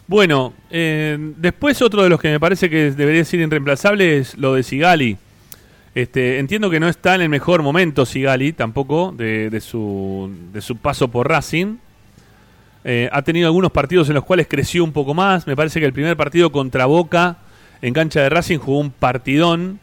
Bueno, 0.08 0.54
eh, 0.70 1.18
después 1.38 1.82
otro 1.82 2.04
de 2.04 2.10
los 2.10 2.20
que 2.20 2.30
me 2.30 2.40
parece 2.40 2.70
que 2.70 2.92
debería 2.92 3.24
ser 3.26 3.40
irreemplazable 3.40 4.18
es 4.18 4.38
lo 4.38 4.54
de 4.54 4.64
Sigali. 4.64 5.18
Este, 5.94 6.40
entiendo 6.40 6.70
que 6.70 6.80
no 6.80 6.88
está 6.88 7.16
en 7.16 7.22
el 7.22 7.30
mejor 7.30 7.64
momento 7.64 8.06
Sigali 8.06 8.54
tampoco 8.54 9.14
de, 9.16 9.50
de 9.50 9.60
su, 9.60 10.32
de 10.54 10.62
su 10.62 10.78
paso 10.78 11.10
por 11.10 11.28
Racing. 11.28 11.78
Eh, 12.84 13.10
ha 13.12 13.22
tenido 13.22 13.48
algunos 13.48 13.72
partidos 13.72 14.08
en 14.10 14.16
los 14.16 14.24
cuales 14.24 14.48
creció 14.50 14.84
un 14.84 14.92
poco 14.92 15.14
más. 15.14 15.46
Me 15.48 15.56
parece 15.56 15.80
que 15.80 15.86
el 15.86 15.94
primer 15.94 16.16
partido 16.16 16.52
contra 16.52 16.86
Boca 16.86 17.38
en 17.82 17.94
cancha 17.94 18.22
de 18.22 18.30
Racing 18.30 18.58
jugó 18.58 18.80
un 18.80 18.92
partidón 18.92 19.80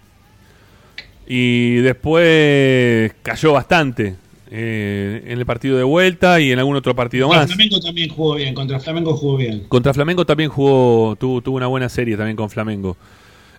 y 1.26 1.76
después 1.76 3.12
cayó 3.22 3.52
bastante 3.52 4.16
eh, 4.50 5.22
en 5.26 5.38
el 5.38 5.44
partido 5.44 5.76
de 5.76 5.84
vuelta 5.84 6.40
y 6.40 6.52
en 6.52 6.58
algún 6.58 6.76
otro 6.76 6.96
partido 6.96 7.26
Contra 7.26 7.42
más. 7.42 7.52
Flamengo 7.52 7.80
también 7.80 8.08
jugó 8.08 8.34
bien, 8.34 8.54
contra 8.54 8.80
Flamengo 8.80 9.14
jugó 9.14 9.36
bien. 9.36 9.64
Contra 9.68 9.92
Flamengo 9.92 10.24
también 10.24 10.48
jugó, 10.48 11.16
tuvo, 11.16 11.42
tuvo 11.42 11.56
una 11.58 11.66
buena 11.66 11.90
serie 11.90 12.16
también 12.16 12.36
con 12.36 12.48
Flamengo. 12.48 12.96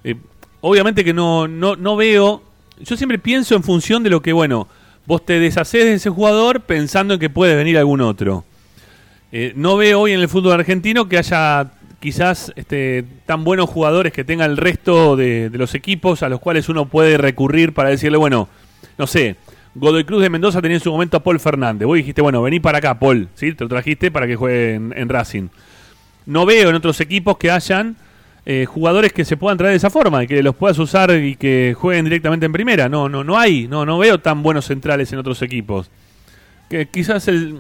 Eh, 0.03 0.15
obviamente 0.61 1.03
que 1.03 1.13
no, 1.13 1.47
no, 1.47 1.75
no 1.75 1.95
veo, 1.95 2.43
yo 2.79 2.97
siempre 2.97 3.19
pienso 3.19 3.55
en 3.55 3.63
función 3.63 4.03
de 4.03 4.09
lo 4.09 4.21
que, 4.21 4.33
bueno, 4.33 4.67
vos 5.05 5.25
te 5.25 5.39
deshacés 5.39 5.85
de 5.85 5.93
ese 5.95 6.09
jugador 6.09 6.61
pensando 6.61 7.15
en 7.15 7.19
que 7.19 7.29
puede 7.29 7.55
venir 7.55 7.77
algún 7.77 8.01
otro. 8.01 8.45
Eh, 9.31 9.53
no 9.55 9.77
veo 9.77 10.01
hoy 10.01 10.13
en 10.13 10.21
el 10.21 10.29
fútbol 10.29 10.53
argentino 10.53 11.07
que 11.07 11.17
haya 11.17 11.71
quizás 11.99 12.51
este, 12.55 13.03
tan 13.25 13.43
buenos 13.43 13.69
jugadores 13.69 14.13
que 14.13 14.23
tenga 14.23 14.45
el 14.45 14.57
resto 14.57 15.15
de, 15.15 15.49
los 15.53 15.75
equipos 15.75 16.23
a 16.23 16.29
los 16.29 16.39
cuales 16.39 16.69
uno 16.69 16.85
puede 16.85 17.17
recurrir 17.17 17.73
para 17.73 17.89
decirle, 17.89 18.17
bueno, 18.17 18.47
no 18.97 19.07
sé, 19.07 19.35
Godoy 19.75 20.03
Cruz 20.03 20.21
de 20.21 20.29
Mendoza 20.29 20.61
tenía 20.61 20.77
en 20.77 20.83
su 20.83 20.91
momento 20.91 21.17
a 21.17 21.23
Paul 21.23 21.39
Fernández. 21.39 21.85
Vos 21.85 21.97
dijiste, 21.97 22.21
bueno, 22.21 22.41
vení 22.41 22.59
para 22.59 22.79
acá, 22.79 22.97
Paul, 22.97 23.29
¿sí? 23.35 23.53
Te 23.53 23.63
lo 23.63 23.69
trajiste 23.69 24.11
para 24.11 24.27
que 24.27 24.35
juegue 24.35 24.75
en 24.75 25.09
Racing. 25.09 25.49
No 26.25 26.45
veo 26.45 26.69
en 26.69 26.75
otros 26.75 26.99
equipos 27.01 27.37
que 27.37 27.51
hayan 27.51 27.97
eh, 28.45 28.65
jugadores 28.65 29.13
que 29.13 29.25
se 29.25 29.37
puedan 29.37 29.57
traer 29.57 29.71
de 29.71 29.77
esa 29.77 29.89
forma 29.89 30.23
y 30.23 30.27
que 30.27 30.41
los 30.43 30.55
puedas 30.55 30.77
usar 30.79 31.11
y 31.11 31.35
que 31.35 31.75
jueguen 31.77 32.05
directamente 32.05 32.45
en 32.45 32.51
primera. 32.51 32.89
No, 32.89 33.07
no, 33.09 33.23
no 33.23 33.37
hay, 33.37 33.67
no, 33.67 33.85
no 33.85 33.97
veo 33.97 34.19
tan 34.19 34.41
buenos 34.43 34.65
centrales 34.65 35.11
en 35.13 35.19
otros 35.19 35.41
equipos. 35.41 35.89
Que 36.69 36.87
quizás 36.87 37.27
el, 37.27 37.57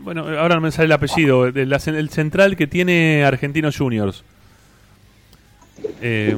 bueno, 0.00 0.22
ahora 0.38 0.54
no 0.56 0.60
me 0.62 0.70
sale 0.72 0.86
el 0.86 0.92
apellido, 0.92 1.50
de 1.52 1.66
la- 1.66 1.76
el 1.86 2.10
central 2.10 2.56
que 2.56 2.66
tiene 2.66 3.24
Argentinos 3.24 3.76
Juniors. 3.76 4.22
Eh, 6.02 6.36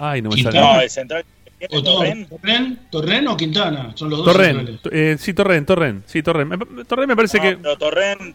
ay, 0.00 0.22
no 0.22 0.30
me 0.30 0.42
sale. 0.42 0.58
No, 0.60 0.80
el 0.80 0.90
central 0.90 1.24
O 1.70 1.82
Torren, 1.82 2.26
Torren, 2.26 2.78
Torren 2.90 3.28
o 3.28 3.36
Quintana, 3.36 3.92
son 3.94 4.10
los 4.10 4.18
dos 4.24 4.32
Torren, 4.32 4.78
eh, 4.92 5.16
sí, 5.18 5.32
Torren, 5.32 5.64
Torren, 5.64 6.02
sí, 6.06 6.22
Torren. 6.22 6.48
Me- 6.48 6.84
Torren 6.84 7.08
me 7.08 7.16
parece 7.16 7.38
no, 7.38 7.42
que 7.72 7.76
Torren, 7.78 8.34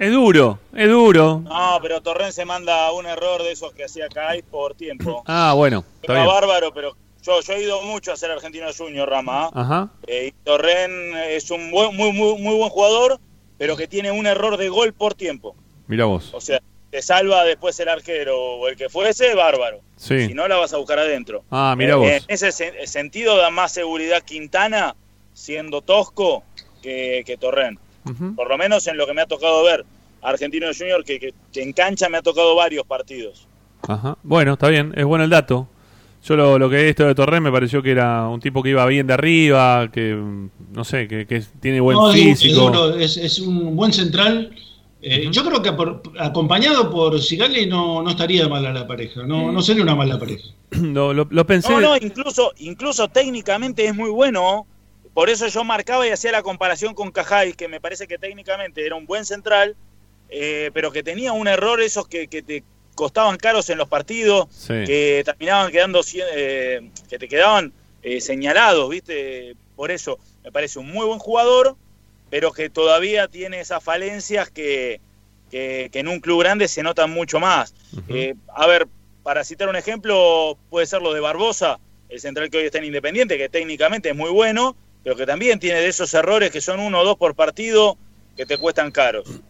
es 0.00 0.10
duro, 0.12 0.58
es 0.74 0.88
duro. 0.88 1.40
no, 1.44 1.78
pero 1.80 2.00
Torren 2.00 2.32
se 2.32 2.44
manda 2.44 2.90
un 2.92 3.06
error 3.06 3.42
de 3.44 3.52
esos 3.52 3.72
que 3.72 3.84
hacía 3.84 4.08
Kai 4.08 4.42
por 4.42 4.74
tiempo. 4.74 5.22
Ah, 5.26 5.52
bueno, 5.54 5.84
está 6.02 6.14
bien. 6.14 6.26
bárbaro, 6.26 6.72
pero 6.74 6.96
yo, 7.22 7.40
yo 7.40 7.52
he 7.52 7.62
ido 7.62 7.82
mucho 7.82 8.12
a 8.12 8.16
ser 8.16 8.30
argentino 8.30 8.66
junior, 8.76 9.08
Rama. 9.08 9.50
Ajá. 9.54 9.90
Eh, 10.06 10.28
y 10.28 10.32
Torren 10.44 11.14
es 11.28 11.50
un 11.50 11.70
buen, 11.70 11.94
muy, 11.94 12.12
muy, 12.12 12.38
muy 12.40 12.56
buen 12.56 12.70
jugador, 12.70 13.18
pero 13.58 13.76
que 13.76 13.86
tiene 13.86 14.10
un 14.10 14.26
error 14.26 14.56
de 14.56 14.68
gol 14.70 14.92
por 14.94 15.14
tiempo. 15.14 15.54
Mira 15.86 16.06
vos. 16.06 16.30
O 16.32 16.40
sea, 16.40 16.60
te 16.90 17.02
salva 17.02 17.44
después 17.44 17.78
el 17.80 17.88
arquero 17.88 18.36
o 18.40 18.68
el 18.68 18.76
que 18.76 18.88
fuese, 18.88 19.34
bárbaro. 19.34 19.80
Sí. 19.96 20.28
Si 20.28 20.34
no, 20.34 20.48
la 20.48 20.56
vas 20.56 20.72
a 20.72 20.78
buscar 20.78 20.98
adentro. 20.98 21.44
Ah, 21.50 21.74
mira 21.76 21.92
Eh, 21.92 21.96
vos. 21.96 22.06
En 22.08 22.22
ese 22.28 22.48
sen- 22.48 22.86
sentido 22.86 23.36
da 23.36 23.50
más 23.50 23.72
seguridad 23.72 24.22
Quintana 24.22 24.96
siendo 25.34 25.82
tosco 25.82 26.42
que, 26.82 27.22
que 27.26 27.36
Torren. 27.36 27.78
Por 28.36 28.48
lo 28.48 28.58
menos 28.58 28.86
en 28.86 28.96
lo 28.96 29.06
que 29.06 29.14
me 29.14 29.22
ha 29.22 29.26
tocado 29.26 29.62
ver. 29.64 29.84
Argentino 30.22 30.66
Junior, 30.76 31.02
que, 31.04 31.18
que- 31.18 31.34
que 31.52 31.62
en 31.62 31.72
cancha 31.72 32.08
me 32.08 32.18
ha 32.18 32.22
tocado 32.22 32.54
varios 32.54 32.84
partidos. 32.86 33.46
Ajá. 33.88 34.18
Bueno, 34.22 34.52
está 34.54 34.68
bien, 34.68 34.92
es 34.96 35.04
bueno 35.04 35.24
el 35.24 35.30
dato. 35.30 35.66
Yo 36.22 36.36
lo, 36.36 36.58
lo 36.58 36.68
que 36.68 36.80
he 36.80 36.84
visto 36.84 37.06
de 37.06 37.14
Torres 37.14 37.40
me 37.40 37.50
pareció 37.50 37.82
que 37.82 37.92
era 37.92 38.28
un 38.28 38.40
tipo 38.40 38.62
que 38.62 38.68
iba 38.70 38.84
bien 38.84 39.06
de 39.06 39.14
arriba, 39.14 39.88
que 39.90 40.14
mm, 40.14 40.50
no 40.72 40.84
sé, 40.84 41.08
que, 41.08 41.26
que 41.26 41.42
tiene 41.60 41.80
buen 41.80 41.96
No, 41.96 42.12
físico. 42.12 42.90
es, 42.96 43.16
es 43.16 43.38
un 43.38 43.74
buen 43.74 43.90
central. 43.94 44.54
Eh. 45.00 45.28
Yo 45.32 45.42
creo 45.42 45.62
que 45.62 45.72
por- 45.72 46.02
acompañado 46.18 46.90
por 46.90 47.18
Sigali 47.22 47.64
no, 47.66 48.02
no 48.02 48.10
estaría 48.10 48.46
mala 48.48 48.70
la 48.70 48.86
pareja, 48.86 49.22
no, 49.22 49.50
no 49.50 49.62
sería 49.62 49.82
una 49.82 49.94
mala 49.94 50.18
pareja. 50.18 50.44
lo, 50.72 51.14
lo- 51.14 51.26
lo 51.30 51.46
pensé. 51.46 51.72
No, 51.72 51.80
no, 51.80 51.96
incluso, 51.96 52.52
incluso 52.58 53.08
técnicamente 53.08 53.86
es 53.86 53.94
muy 53.94 54.10
bueno. 54.10 54.66
Por 55.14 55.28
eso 55.30 55.46
yo 55.48 55.64
marcaba 55.64 56.06
y 56.06 56.10
hacía 56.10 56.32
la 56.32 56.42
comparación 56.42 56.94
con 56.94 57.10
Cajay, 57.10 57.52
que 57.54 57.68
me 57.68 57.80
parece 57.80 58.06
que 58.06 58.18
técnicamente 58.18 58.84
era 58.86 58.94
un 58.94 59.06
buen 59.06 59.24
central, 59.24 59.76
eh, 60.28 60.70
pero 60.72 60.92
que 60.92 61.02
tenía 61.02 61.32
un 61.32 61.48
error 61.48 61.80
esos 61.80 62.06
que, 62.06 62.28
que 62.28 62.42
te 62.42 62.62
costaban 62.94 63.36
caros 63.36 63.68
en 63.70 63.78
los 63.78 63.88
partidos, 63.88 64.46
Sí. 64.50 64.74
que 64.86 65.22
terminaban 65.24 65.72
quedando, 65.72 66.00
eh, 66.34 66.90
que 67.08 67.18
te 67.18 67.28
quedaban 67.28 67.72
eh, 68.02 68.20
señalados, 68.20 68.88
¿viste? 68.88 69.56
Por 69.76 69.90
eso 69.90 70.18
me 70.44 70.52
parece 70.52 70.78
un 70.78 70.90
muy 70.90 71.04
buen 71.06 71.18
jugador, 71.18 71.76
pero 72.30 72.52
que 72.52 72.70
todavía 72.70 73.26
tiene 73.28 73.60
esas 73.60 73.82
falencias 73.82 74.50
que, 74.50 75.00
que, 75.50 75.88
que 75.92 75.98
en 75.98 76.08
un 76.08 76.20
club 76.20 76.40
grande 76.40 76.68
se 76.68 76.82
notan 76.82 77.10
mucho 77.10 77.40
más. 77.40 77.74
Eh, 78.08 78.34
a 78.54 78.66
ver, 78.68 78.86
para 79.24 79.42
citar 79.44 79.68
un 79.68 79.76
ejemplo, 79.76 80.56
puede 80.70 80.86
ser 80.86 81.02
lo 81.02 81.12
de 81.12 81.20
Barbosa, 81.20 81.78
el 82.08 82.20
central 82.20 82.48
que 82.50 82.58
hoy 82.58 82.64
está 82.66 82.78
en 82.78 82.84
Independiente, 82.84 83.36
que 83.36 83.48
técnicamente 83.48 84.10
es 84.10 84.16
muy 84.16 84.30
bueno, 84.30 84.76
pero 85.02 85.16
que 85.16 85.26
también 85.26 85.58
tiene 85.58 85.80
de 85.80 85.88
esos 85.88 86.12
errores 86.14 86.50
que 86.50 86.60
son 86.60 86.80
uno 86.80 87.00
o 87.00 87.04
dos 87.04 87.16
por 87.16 87.34
partido 87.34 87.96
que 88.36 88.46
te 88.46 88.58
cuestan 88.58 88.90
caros. 88.90 89.40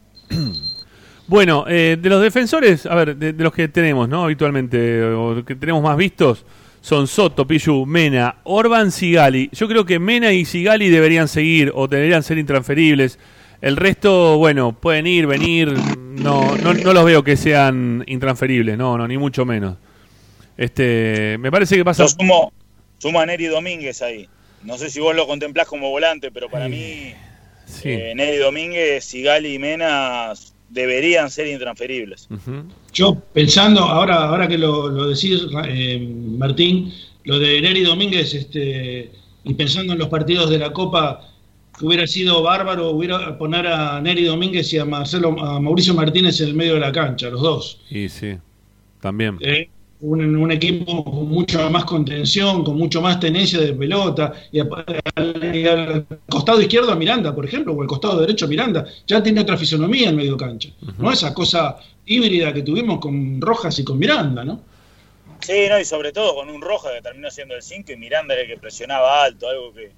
Bueno, 1.26 1.64
eh, 1.68 1.96
de 2.00 2.08
los 2.08 2.20
defensores, 2.22 2.86
a 2.86 2.94
ver, 2.96 3.16
de, 3.16 3.32
de 3.32 3.44
los 3.44 3.52
que 3.52 3.68
tenemos, 3.68 4.08
¿no? 4.08 4.24
Habitualmente, 4.24 5.02
o 5.04 5.44
que 5.44 5.54
tenemos 5.54 5.80
más 5.80 5.96
vistos, 5.96 6.44
son 6.80 7.06
Soto, 7.06 7.46
Pichu, 7.46 7.86
Mena, 7.86 8.36
Orban, 8.44 8.90
Sigali. 8.90 9.50
Yo 9.52 9.68
creo 9.68 9.84
que 9.84 9.98
Mena 9.98 10.32
y 10.32 10.44
Sigali 10.44 10.88
deberían 10.88 11.28
seguir 11.28 11.70
o 11.74 11.86
deberían 11.86 12.22
ser 12.22 12.38
intransferibles. 12.38 13.18
El 13.60 13.76
resto, 13.76 14.38
bueno, 14.38 14.72
pueden 14.72 15.06
ir, 15.06 15.26
venir. 15.26 15.72
No, 15.72 16.56
no, 16.56 16.74
no 16.74 16.92
los 16.92 17.04
veo 17.04 17.22
que 17.22 17.36
sean 17.36 18.02
intransferibles, 18.06 18.78
no, 18.78 18.96
no, 18.96 19.06
ni 19.06 19.18
mucho 19.18 19.44
menos. 19.44 19.76
Este, 20.56 21.36
me 21.38 21.50
parece 21.50 21.76
que 21.76 21.84
pasa. 21.84 22.04
Yo 22.04 22.08
sumo, 22.08 22.52
sumo 22.98 23.20
a 23.20 23.26
Neri 23.26 23.46
Domínguez 23.46 24.02
ahí. 24.02 24.28
No 24.64 24.76
sé 24.78 24.90
si 24.90 25.00
vos 25.00 25.14
lo 25.14 25.26
contemplás 25.26 25.66
como 25.66 25.90
volante, 25.90 26.30
pero 26.30 26.48
para 26.50 26.68
mí 26.68 27.12
Sí. 27.66 27.88
eh, 27.90 28.12
Neri 28.14 28.38
Domínguez, 28.38 29.04
Sigali 29.04 29.54
y 29.54 29.58
Mena 29.58 30.32
deberían 30.68 31.30
ser 31.30 31.46
intransferibles. 31.46 32.28
Yo 32.92 33.14
pensando, 33.32 33.80
ahora, 33.82 34.24
ahora 34.28 34.48
que 34.48 34.58
lo, 34.58 34.88
lo 34.88 35.08
decís, 35.08 35.40
eh, 35.66 35.98
Martín, 36.38 36.92
lo 37.24 37.38
de 37.38 37.60
Neri 37.60 37.82
Domínguez, 37.82 38.34
este, 38.34 39.10
y 39.44 39.54
pensando 39.54 39.92
en 39.92 39.98
los 39.98 40.08
partidos 40.08 40.50
de 40.50 40.58
la 40.58 40.72
Copa, 40.72 41.26
que 41.78 41.86
hubiera 41.86 42.06
sido 42.06 42.42
bárbaro 42.42 42.90
hubiera 42.90 43.38
poner 43.38 43.66
a 43.66 44.00
Neri 44.00 44.24
Domínguez 44.24 44.72
y 44.72 44.78
a 44.78 44.84
Marcelo 44.84 45.30
a 45.40 45.58
Mauricio 45.60 45.94
Martínez 45.94 46.40
en 46.40 46.48
el 46.48 46.54
medio 46.54 46.74
de 46.74 46.80
la 46.80 46.92
cancha, 46.92 47.30
los 47.30 47.40
dos. 47.40 47.80
Y 47.90 48.08
sí, 48.08 48.36
también. 49.00 49.38
Eh, 49.40 49.68
un, 50.02 50.36
un 50.36 50.50
equipo 50.52 51.04
con 51.04 51.28
mucha 51.28 51.68
más 51.68 51.84
contención, 51.84 52.64
con 52.64 52.76
mucho 52.76 53.00
más 53.02 53.20
tenencia 53.20 53.60
de 53.60 53.72
pelota, 53.74 54.32
y, 54.50 54.60
a- 54.60 54.66
al, 55.14 55.54
y 55.56 55.66
al 55.66 56.06
costado 56.28 56.60
izquierdo 56.60 56.92
a 56.92 56.96
Miranda, 56.96 57.34
por 57.34 57.44
ejemplo, 57.44 57.72
o 57.74 57.82
al 57.82 57.88
costado 57.88 58.20
derecho 58.20 58.46
a 58.46 58.48
Miranda, 58.48 58.86
ya 59.06 59.22
tiene 59.22 59.40
otra 59.42 59.56
fisonomía 59.56 60.08
en 60.10 60.16
medio 60.16 60.36
cancha, 60.36 60.70
¿no? 61.00 61.12
Esa 61.12 61.34
cosa 61.34 61.76
híbrida 62.06 62.52
que 62.52 62.62
tuvimos 62.62 62.98
con 63.00 63.40
Rojas 63.40 63.78
y 63.78 63.84
con 63.84 63.98
Miranda, 63.98 64.44
¿no? 64.44 64.64
Sí, 65.38 65.66
no, 65.68 65.78
y 65.80 65.84
sobre 65.84 66.12
todo 66.12 66.34
con 66.34 66.50
un 66.50 66.60
Roja 66.60 66.92
que 66.94 67.02
terminó 67.02 67.30
siendo 67.30 67.54
el 67.56 67.62
5 67.62 67.92
y 67.92 67.96
Miranda 67.96 68.34
era 68.34 68.42
el 68.42 68.48
que 68.48 68.58
presionaba 68.58 69.24
alto, 69.24 69.48
algo 69.48 69.72
que 69.72 69.94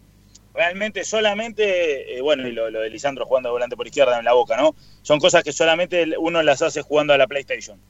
realmente 0.55 1.05
solamente, 1.05 2.17
eh, 2.19 2.21
bueno, 2.23 2.47
y 2.49 2.53
lo, 2.53 2.71
lo 2.71 2.81
de 2.81 2.91
Lisandro 2.91 3.27
jugando 3.27 3.49
de 3.49 3.53
volante 3.53 3.77
por 3.77 3.87
izquierda 3.87 4.19
en 4.19 4.25
la 4.25 4.35
boca, 4.35 4.57
¿no? 4.57 4.77
Son 5.03 5.19
cosas 5.21 5.43
que 5.45 5.53
solamente 5.53 6.07
uno 6.19 6.43
las 6.43 6.63
hace 6.63 6.83
jugando 6.83 7.13
a 7.15 7.19
la 7.19 7.27
PlayStation 7.27 7.81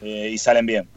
eh, 0.00 0.30
y 0.32 0.38
salen 0.38 0.66
bien. 0.66 0.90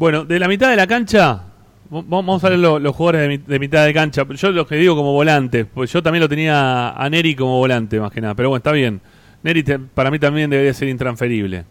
Bueno, 0.00 0.24
de 0.24 0.38
la 0.38 0.48
mitad 0.48 0.70
de 0.70 0.76
la 0.76 0.86
cancha, 0.86 1.42
vamos 1.90 2.42
a 2.42 2.48
ver 2.48 2.58
lo- 2.58 2.78
los 2.78 2.96
jugadores 2.96 3.20
de, 3.20 3.28
mi- 3.28 3.36
de 3.36 3.58
mitad 3.58 3.84
de 3.84 3.92
cancha. 3.92 4.24
Yo 4.34 4.50
los 4.50 4.66
que 4.66 4.76
digo 4.76 4.96
como 4.96 5.12
volante, 5.12 5.66
pues 5.66 5.92
yo 5.92 6.02
también 6.02 6.22
lo 6.22 6.28
tenía 6.30 6.88
a 6.92 7.10
Neri 7.10 7.34
como 7.34 7.58
volante 7.58 8.00
más 8.00 8.10
que 8.10 8.22
nada, 8.22 8.34
pero 8.34 8.48
bueno, 8.48 8.60
está 8.60 8.72
bien. 8.72 9.02
Neri 9.42 9.62
te- 9.62 9.78
para 9.78 10.10
mí 10.10 10.18
también 10.18 10.48
debería 10.48 10.72
ser 10.72 10.88
intransferible. 10.88 11.66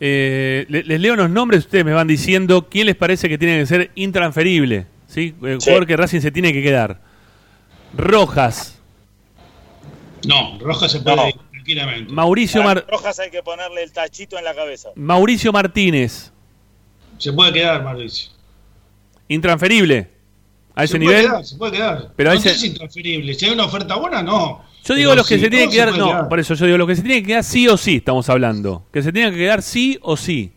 Eh, 0.00 0.64
le- 0.70 0.84
les 0.84 0.98
leo 0.98 1.12
unos 1.12 1.28
nombres, 1.28 1.64
ustedes 1.66 1.84
me 1.84 1.92
van 1.92 2.06
diciendo 2.08 2.68
quién 2.70 2.86
les 2.86 2.96
parece 2.96 3.28
que 3.28 3.36
tiene 3.36 3.58
que 3.58 3.66
ser 3.66 3.90
intransferible. 3.96 4.86
¿sí? 5.06 5.34
El 5.42 5.60
Sí. 5.60 5.66
jugador 5.66 5.86
que 5.86 5.94
Racing 5.98 6.20
se 6.20 6.30
tiene 6.30 6.54
que 6.54 6.62
quedar. 6.62 7.00
Rojas, 7.94 8.72
No, 10.26 10.58
Rojas 10.58 10.90
se 10.90 11.00
puede 11.00 11.16
No. 11.16 11.28
ir 11.28 11.34
tranquilamente. 11.52 12.12
Mauricio, 12.12 12.62
Mar- 12.62 12.84
Rojas 12.90 13.18
hay 13.20 13.30
que 13.30 13.42
ponerle 13.42 13.82
el 13.82 13.92
tachito 13.92 14.38
en 14.38 14.44
la 14.44 14.54
cabeza. 14.54 14.88
Mauricio 14.96 15.52
Martínez, 15.52 16.32
Se 17.18 17.32
puede 17.32 17.52
quedar, 17.52 17.82
Mauricio. 17.82 18.30
intransferible. 19.28 20.10
A 20.74 20.84
ese 20.84 20.92
se 20.92 20.98
nivel. 20.98 21.14
Puede 21.16 21.28
quedar, 21.30 21.44
se 21.44 21.56
puede 21.56 21.72
quedar. 21.72 22.12
Pero 22.16 22.30
a 22.30 22.34
no 22.34 22.38
ese- 22.40 22.54
si 22.54 22.66
intransferible. 22.68 23.34
Si 23.34 23.46
hay 23.46 23.52
una 23.52 23.64
oferta 23.64 23.96
buena, 23.96 24.22
no. 24.22 24.62
Yo 24.84 24.94
digo 24.94 25.10
Pero 25.10 25.16
los 25.16 25.28
que 25.28 25.34
si 25.36 25.40
se 25.40 25.50
tienen 25.50 25.68
que 25.70 25.76
quedar, 25.76 25.96
no, 25.98 26.08
quedar. 26.08 26.28
por 26.28 26.38
eso 26.38 26.54
yo 26.54 26.66
digo 26.66 26.78
los 26.78 26.86
que 26.86 26.96
se 26.96 27.02
tienen 27.02 27.22
que 27.22 27.28
quedar 27.28 27.44
sí 27.44 27.66
o 27.66 27.76
sí, 27.76 27.96
estamos 27.96 28.28
hablando. 28.28 28.84
Que 28.92 29.02
se 29.02 29.12
tienen 29.12 29.32
que 29.32 29.38
quedar 29.38 29.62
sí 29.62 29.98
o 30.02 30.16
sí. 30.16 30.52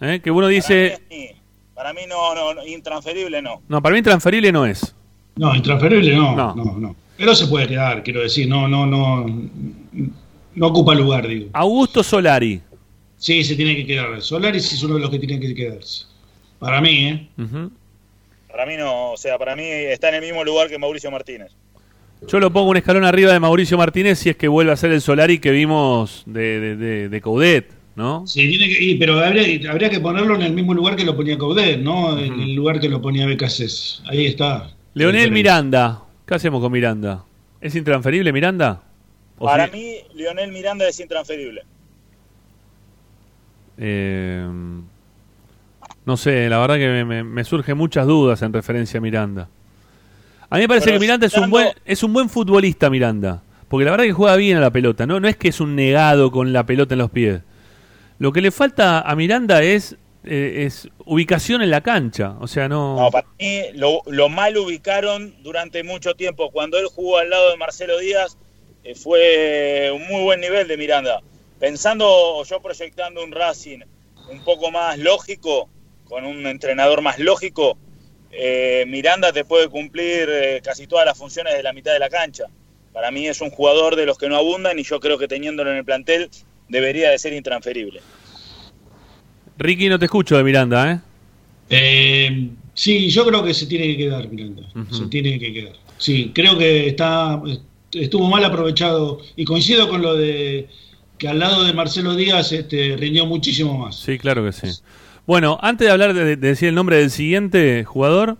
¿Eh? 0.00 0.20
Que 0.22 0.30
uno 0.30 0.46
dice, 0.48 0.90
Para 1.00 1.08
mí, 1.10 1.28
para 1.74 1.92
mí 1.92 2.00
no, 2.08 2.34
no, 2.34 2.54
no, 2.54 2.66
intransferible 2.66 3.42
no. 3.42 3.60
no, 3.68 3.82
para 3.82 3.94
mí 3.94 4.02
transferible 4.02 4.50
no 4.52 4.64
es. 4.64 4.94
No, 5.36 5.54
intransferible 5.54 6.14
no, 6.16 6.34
No. 6.36 6.54
no, 6.54 6.64
no, 6.78 6.96
Pero 7.16 7.34
se 7.34 7.46
puede 7.46 7.66
quedar, 7.68 8.02
quiero 8.02 8.20
decir, 8.22 8.48
no, 8.48 8.66
no, 8.68 8.86
no, 8.86 9.26
no 10.54 10.66
ocupa 10.66 10.94
lugar, 10.94 11.26
digo. 11.28 11.50
Augusto 11.52 12.02
Solari. 12.02 12.60
Sí, 13.22 13.44
se 13.44 13.54
tiene 13.54 13.76
que 13.76 13.86
quedar. 13.86 14.20
Solaris 14.20 14.72
es 14.72 14.82
uno 14.82 14.94
de 14.94 15.00
los 15.00 15.10
que 15.10 15.20
tienen 15.20 15.40
que 15.40 15.54
quedarse. 15.54 16.06
Para 16.58 16.80
mí, 16.80 17.06
¿eh? 17.06 17.28
Para 18.50 18.66
mí 18.66 18.76
no, 18.76 19.12
o 19.12 19.16
sea, 19.16 19.38
para 19.38 19.54
mí 19.54 19.62
está 19.62 20.08
en 20.08 20.16
el 20.16 20.22
mismo 20.22 20.42
lugar 20.42 20.68
que 20.68 20.76
Mauricio 20.76 21.08
Martínez. 21.08 21.52
Yo 22.26 22.40
lo 22.40 22.52
pongo 22.52 22.70
un 22.70 22.78
escalón 22.78 23.04
arriba 23.04 23.32
de 23.32 23.38
Mauricio 23.38 23.78
Martínez 23.78 24.18
si 24.18 24.30
es 24.30 24.36
que 24.36 24.48
vuelve 24.48 24.72
a 24.72 24.76
ser 24.76 24.90
el 24.90 25.00
Solari 25.00 25.38
que 25.38 25.52
vimos 25.52 26.24
de, 26.26 26.58
de, 26.58 26.76
de, 26.76 27.08
de 27.08 27.20
Coudet, 27.20 27.70
¿no? 27.94 28.26
Sí, 28.26 28.48
tiene 28.48 28.68
que, 28.68 28.96
pero 28.98 29.20
habría, 29.20 29.70
habría 29.70 29.88
que 29.88 30.00
ponerlo 30.00 30.34
en 30.34 30.42
el 30.42 30.52
mismo 30.52 30.74
lugar 30.74 30.96
que 30.96 31.04
lo 31.04 31.14
ponía 31.14 31.38
Caudet, 31.38 31.78
¿no? 31.78 32.18
En 32.18 32.40
el 32.40 32.54
lugar 32.56 32.80
que 32.80 32.88
lo 32.88 33.00
ponía 33.00 33.24
Becasés. 33.26 34.02
Ahí 34.06 34.26
está. 34.26 34.72
Leonel. 34.94 35.30
Miranda. 35.30 36.02
¿Qué 36.26 36.34
hacemos 36.34 36.60
con 36.60 36.72
Miranda? 36.72 37.24
¿Es 37.60 37.76
intransferible 37.76 38.32
Miranda? 38.32 38.82
¿O 39.38 39.44
Para 39.46 39.66
sí? 39.66 39.72
mí, 39.72 39.94
Lionel 40.20 40.50
Miranda 40.50 40.88
es 40.88 40.98
intransferible. 40.98 41.62
Eh, 43.78 44.46
no 46.04 46.16
sé, 46.16 46.48
la 46.48 46.58
verdad 46.58 46.76
que 46.76 47.04
me, 47.04 47.22
me- 47.24 47.44
surgen 47.44 47.76
muchas 47.76 48.06
dudas 48.06 48.42
en 48.42 48.52
referencia 48.52 48.98
a 48.98 49.00
Miranda. 49.00 49.48
A 50.50 50.56
mí 50.56 50.62
me 50.62 50.68
parece 50.68 50.86
Pero 50.86 50.96
que 50.96 51.00
Miranda 51.00 51.26
es 51.26 51.36
un 51.36 51.50
buen 51.50 51.68
es 51.84 52.02
un 52.02 52.12
buen 52.12 52.28
futbolista 52.28 52.90
Miranda, 52.90 53.42
porque 53.68 53.84
la 53.84 53.92
verdad 53.92 54.04
que 54.04 54.12
juega 54.12 54.36
bien 54.36 54.58
a 54.58 54.60
la 54.60 54.70
pelota, 54.70 55.06
no 55.06 55.18
no 55.20 55.28
es 55.28 55.36
que 55.36 55.48
es 55.48 55.60
un 55.60 55.74
negado 55.76 56.30
con 56.30 56.52
la 56.52 56.66
pelota 56.66 56.94
en 56.94 56.98
los 56.98 57.10
pies. 57.10 57.40
Lo 58.18 58.32
que 58.32 58.42
le 58.42 58.50
falta 58.50 59.00
a 59.02 59.16
Miranda 59.16 59.62
es 59.62 59.96
eh, 60.24 60.64
es 60.66 60.88
ubicación 61.06 61.62
en 61.62 61.70
la 61.70 61.80
cancha, 61.82 62.36
o 62.40 62.46
sea, 62.48 62.68
no, 62.68 62.96
No, 62.96 63.10
para 63.10 63.26
mí 63.38 63.62
lo, 63.74 64.02
lo 64.06 64.28
mal 64.28 64.56
ubicaron 64.58 65.34
durante 65.42 65.82
mucho 65.82 66.14
tiempo. 66.14 66.50
Cuando 66.50 66.78
él 66.78 66.86
jugó 66.86 67.18
al 67.18 67.30
lado 67.30 67.50
de 67.50 67.56
Marcelo 67.56 67.98
Díaz, 67.98 68.36
eh, 68.84 68.94
fue 68.94 69.90
un 69.94 70.06
muy 70.06 70.22
buen 70.22 70.40
nivel 70.40 70.68
de 70.68 70.76
Miranda. 70.76 71.22
Pensando, 71.62 72.08
o 72.08 72.44
yo 72.44 72.60
proyectando 72.60 73.22
un 73.22 73.30
Racing 73.30 73.78
un 74.28 74.42
poco 74.42 74.72
más 74.72 74.98
lógico, 74.98 75.68
con 76.08 76.24
un 76.24 76.44
entrenador 76.48 77.02
más 77.02 77.20
lógico, 77.20 77.78
eh, 78.32 78.84
Miranda 78.88 79.32
te 79.32 79.44
puede 79.44 79.68
cumplir 79.68 80.28
eh, 80.28 80.60
casi 80.64 80.88
todas 80.88 81.06
las 81.06 81.16
funciones 81.16 81.54
de 81.54 81.62
la 81.62 81.72
mitad 81.72 81.92
de 81.92 82.00
la 82.00 82.10
cancha. 82.10 82.46
Para 82.92 83.12
mí 83.12 83.28
es 83.28 83.40
un 83.40 83.50
jugador 83.50 83.94
de 83.94 84.06
los 84.06 84.18
que 84.18 84.28
no 84.28 84.34
abundan 84.34 84.76
y 84.76 84.82
yo 84.82 84.98
creo 84.98 85.18
que 85.18 85.28
teniéndolo 85.28 85.70
en 85.70 85.76
el 85.76 85.84
plantel 85.84 86.30
debería 86.68 87.10
de 87.10 87.18
ser 87.20 87.32
intransferible. 87.32 88.00
Ricky 89.56 89.88
no 89.88 90.00
te 90.00 90.06
escucho 90.06 90.36
de 90.36 90.42
Miranda, 90.42 90.90
¿eh? 90.90 91.00
Eh, 91.70 92.48
sí, 92.74 93.08
yo 93.08 93.24
creo 93.24 93.44
que 93.44 93.54
se 93.54 93.66
tiene 93.66 93.86
que 93.86 93.98
quedar, 93.98 94.28
Miranda. 94.28 94.64
Se 94.90 95.06
tiene 95.06 95.38
que 95.38 95.52
quedar. 95.52 95.76
Sí, 95.96 96.32
creo 96.34 96.58
que 96.58 96.88
está 96.88 97.40
estuvo 97.92 98.28
mal 98.28 98.44
aprovechado 98.44 99.20
y 99.36 99.44
coincido 99.44 99.88
con 99.88 100.02
lo 100.02 100.16
de 100.16 100.68
que 101.22 101.28
al 101.28 101.38
lado 101.38 101.62
de 101.62 101.72
Marcelo 101.72 102.16
Díaz 102.16 102.50
este, 102.50 102.96
rindió 102.98 103.26
muchísimo 103.26 103.78
más. 103.78 103.94
Sí, 103.94 104.18
claro 104.18 104.44
que 104.44 104.50
sí. 104.50 104.66
Bueno, 105.24 105.56
antes 105.62 105.86
de 105.86 105.92
hablar 105.92 106.14
de, 106.14 106.24
de 106.24 106.36
decir 106.36 106.68
el 106.68 106.74
nombre 106.74 106.96
del 106.96 107.12
siguiente 107.12 107.84
jugador, 107.84 108.38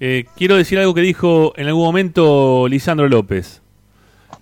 eh, 0.00 0.24
quiero 0.36 0.56
decir 0.56 0.80
algo 0.80 0.92
que 0.92 1.02
dijo 1.02 1.52
en 1.56 1.68
algún 1.68 1.84
momento 1.84 2.66
Lisandro 2.66 3.08
López. 3.08 3.62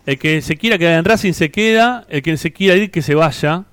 El 0.06 0.18
que 0.18 0.40
se 0.40 0.56
quiera 0.56 0.78
quedar 0.78 0.98
en 0.98 1.04
Racing 1.04 1.34
se 1.34 1.50
queda, 1.50 2.06
el 2.08 2.22
que 2.22 2.38
se 2.38 2.54
quiera 2.54 2.74
ir 2.74 2.90
que 2.90 3.02
se 3.02 3.14
vaya. 3.14 3.66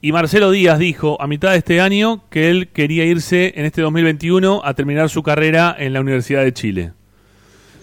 Y 0.00 0.12
Marcelo 0.12 0.52
Díaz 0.52 0.78
dijo 0.78 1.20
a 1.20 1.26
mitad 1.26 1.50
de 1.50 1.58
este 1.58 1.80
año 1.80 2.22
que 2.30 2.50
él 2.50 2.68
quería 2.68 3.04
irse 3.04 3.52
en 3.56 3.64
este 3.64 3.82
2021 3.82 4.62
a 4.64 4.74
terminar 4.74 5.10
su 5.10 5.24
carrera 5.24 5.74
en 5.76 5.92
la 5.92 6.00
Universidad 6.00 6.44
de 6.44 6.52
Chile. 6.52 6.92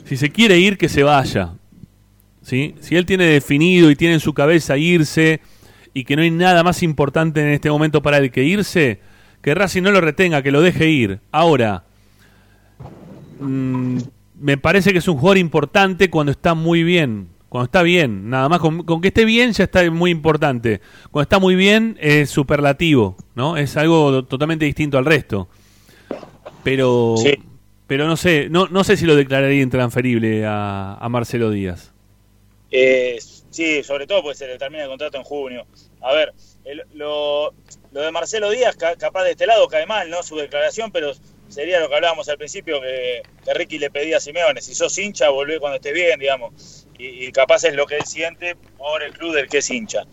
Si 0.06 0.16
se 0.16 0.30
quiere 0.30 0.60
ir, 0.60 0.78
que 0.78 0.88
se 0.88 1.04
vaya. 1.04 1.56
¿Sí? 2.52 2.76
Si 2.82 2.98
él 2.98 3.06
tiene 3.06 3.24
definido 3.28 3.90
y 3.90 3.96
tiene 3.96 4.16
en 4.16 4.20
su 4.20 4.34
cabeza 4.34 4.78
irse 4.78 5.40
y 5.94 6.04
que 6.04 6.18
no 6.18 6.22
hay 6.22 6.32
nada 6.32 6.64
más 6.64 6.84
importante 6.84 7.40
en 7.40 7.48
este 7.48 7.70
momento 7.72 8.02
para 8.02 8.18
el 8.18 8.30
que 8.30 8.44
irse, 8.44 9.00
que 9.42 9.56
Racing 9.56 9.82
no 9.84 9.90
lo 9.92 10.02
retenga, 10.02 10.42
que 10.42 10.52
lo 10.52 10.60
deje 10.60 10.90
ir. 10.90 11.22
Ahora, 11.32 11.86
mm, 13.40 14.00
me 14.38 14.58
parece 14.58 14.92
que 14.92 14.98
es 14.98 15.08
un 15.08 15.16
jugador 15.18 15.38
importante 15.38 16.10
cuando 16.10 16.34
está 16.34 16.54
muy 16.54 16.84
bien. 16.84 17.30
Cuando 17.48 17.64
está 17.68 17.84
bien, 17.84 18.30
nada 18.30 18.50
más 18.50 18.60
con, 18.60 18.84
con 18.84 19.00
que 19.00 19.08
esté 19.08 19.24
bien 19.24 19.54
ya 19.54 19.64
está 19.64 19.90
muy 19.90 20.12
importante. 20.12 20.82
Cuando 21.10 21.24
está 21.24 21.40
muy 21.40 21.56
bien 21.56 21.98
es 22.02 22.30
superlativo, 22.30 23.16
¿no? 23.34 23.56
Es 23.56 23.78
algo 23.78 24.26
totalmente 24.26 24.66
distinto 24.66 24.98
al 24.98 25.06
resto. 25.06 25.48
Pero, 26.64 27.16
Sí. 27.18 27.32
pero 27.88 28.08
no 28.08 28.18
sé, 28.18 28.50
no, 28.52 28.68
no 28.68 28.84
sé 28.84 28.98
si 28.98 29.06
lo 29.06 29.16
declararía 29.16 29.62
intransferible 29.62 30.46
a, 30.46 30.96
a 30.96 31.08
Marcelo 31.08 31.50
Díaz. 31.50 31.94
Eh, 32.72 33.20
sí, 33.50 33.84
sobre 33.84 34.08
todo 34.08 34.24
porque 34.24 34.38
se 34.38 34.48
le 34.48 34.58
termina 34.58 34.84
el 34.84 34.90
contrato 34.90 35.18
en 35.18 35.24
junio. 35.24 35.68
A 36.02 36.14
ver, 36.14 36.34
el- 36.64 36.84
lo, 36.94 37.54
lo 37.92 38.02
de 38.02 38.12
Marcelo 38.12 38.50
Díaz, 38.50 38.76
ca- 38.78 38.96
capaz 38.96 39.24
de 39.26 39.32
este 39.32 39.46
lado 39.46 39.68
cae 39.68 39.86
mal, 39.86 40.10
¿no? 40.10 40.24
Su 40.24 40.38
declaración, 40.38 40.92
pero 40.92 41.12
sería 41.50 41.80
lo 41.82 41.90
que 41.90 41.96
hablábamos 41.96 42.30
al 42.30 42.38
principio 42.38 42.80
que, 42.82 43.26
que 43.44 43.54
Ricky 43.54 43.78
le 43.78 43.92
pedía 43.92 44.18
a 44.18 44.20
Simeone. 44.22 44.62
Si 44.62 44.74
sos 44.74 44.98
hincha, 44.98 45.30
volvé 45.30 45.60
cuando 45.60 45.76
estés 45.76 45.94
bien, 45.94 46.20
digamos. 46.20 46.88
Y, 46.98 47.26
y 47.28 47.32
capaz 47.32 47.64
es 47.66 47.74
lo 47.76 47.86
que 47.86 47.98
él 47.98 48.06
siente 48.06 48.56
por 48.78 49.04
el 49.04 49.12
club 49.14 49.34
del 49.36 49.50
que 49.50 49.58
es 49.58 49.70
hincha. 49.70 50.04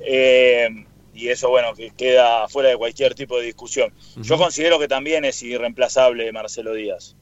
Eh, 0.00 0.68
y 1.14 1.28
eso, 1.28 1.48
bueno, 1.50 1.74
que 1.74 1.92
queda 1.92 2.48
fuera 2.48 2.70
de 2.70 2.76
cualquier 2.76 3.14
tipo 3.14 3.38
de 3.38 3.46
discusión. 3.46 3.92
Yo 4.16 4.36
considero 4.38 4.78
que 4.78 4.88
también 4.88 5.24
es 5.24 5.42
irreemplazable 5.42 6.30
Marcelo 6.32 6.74
Díaz. 6.74 7.16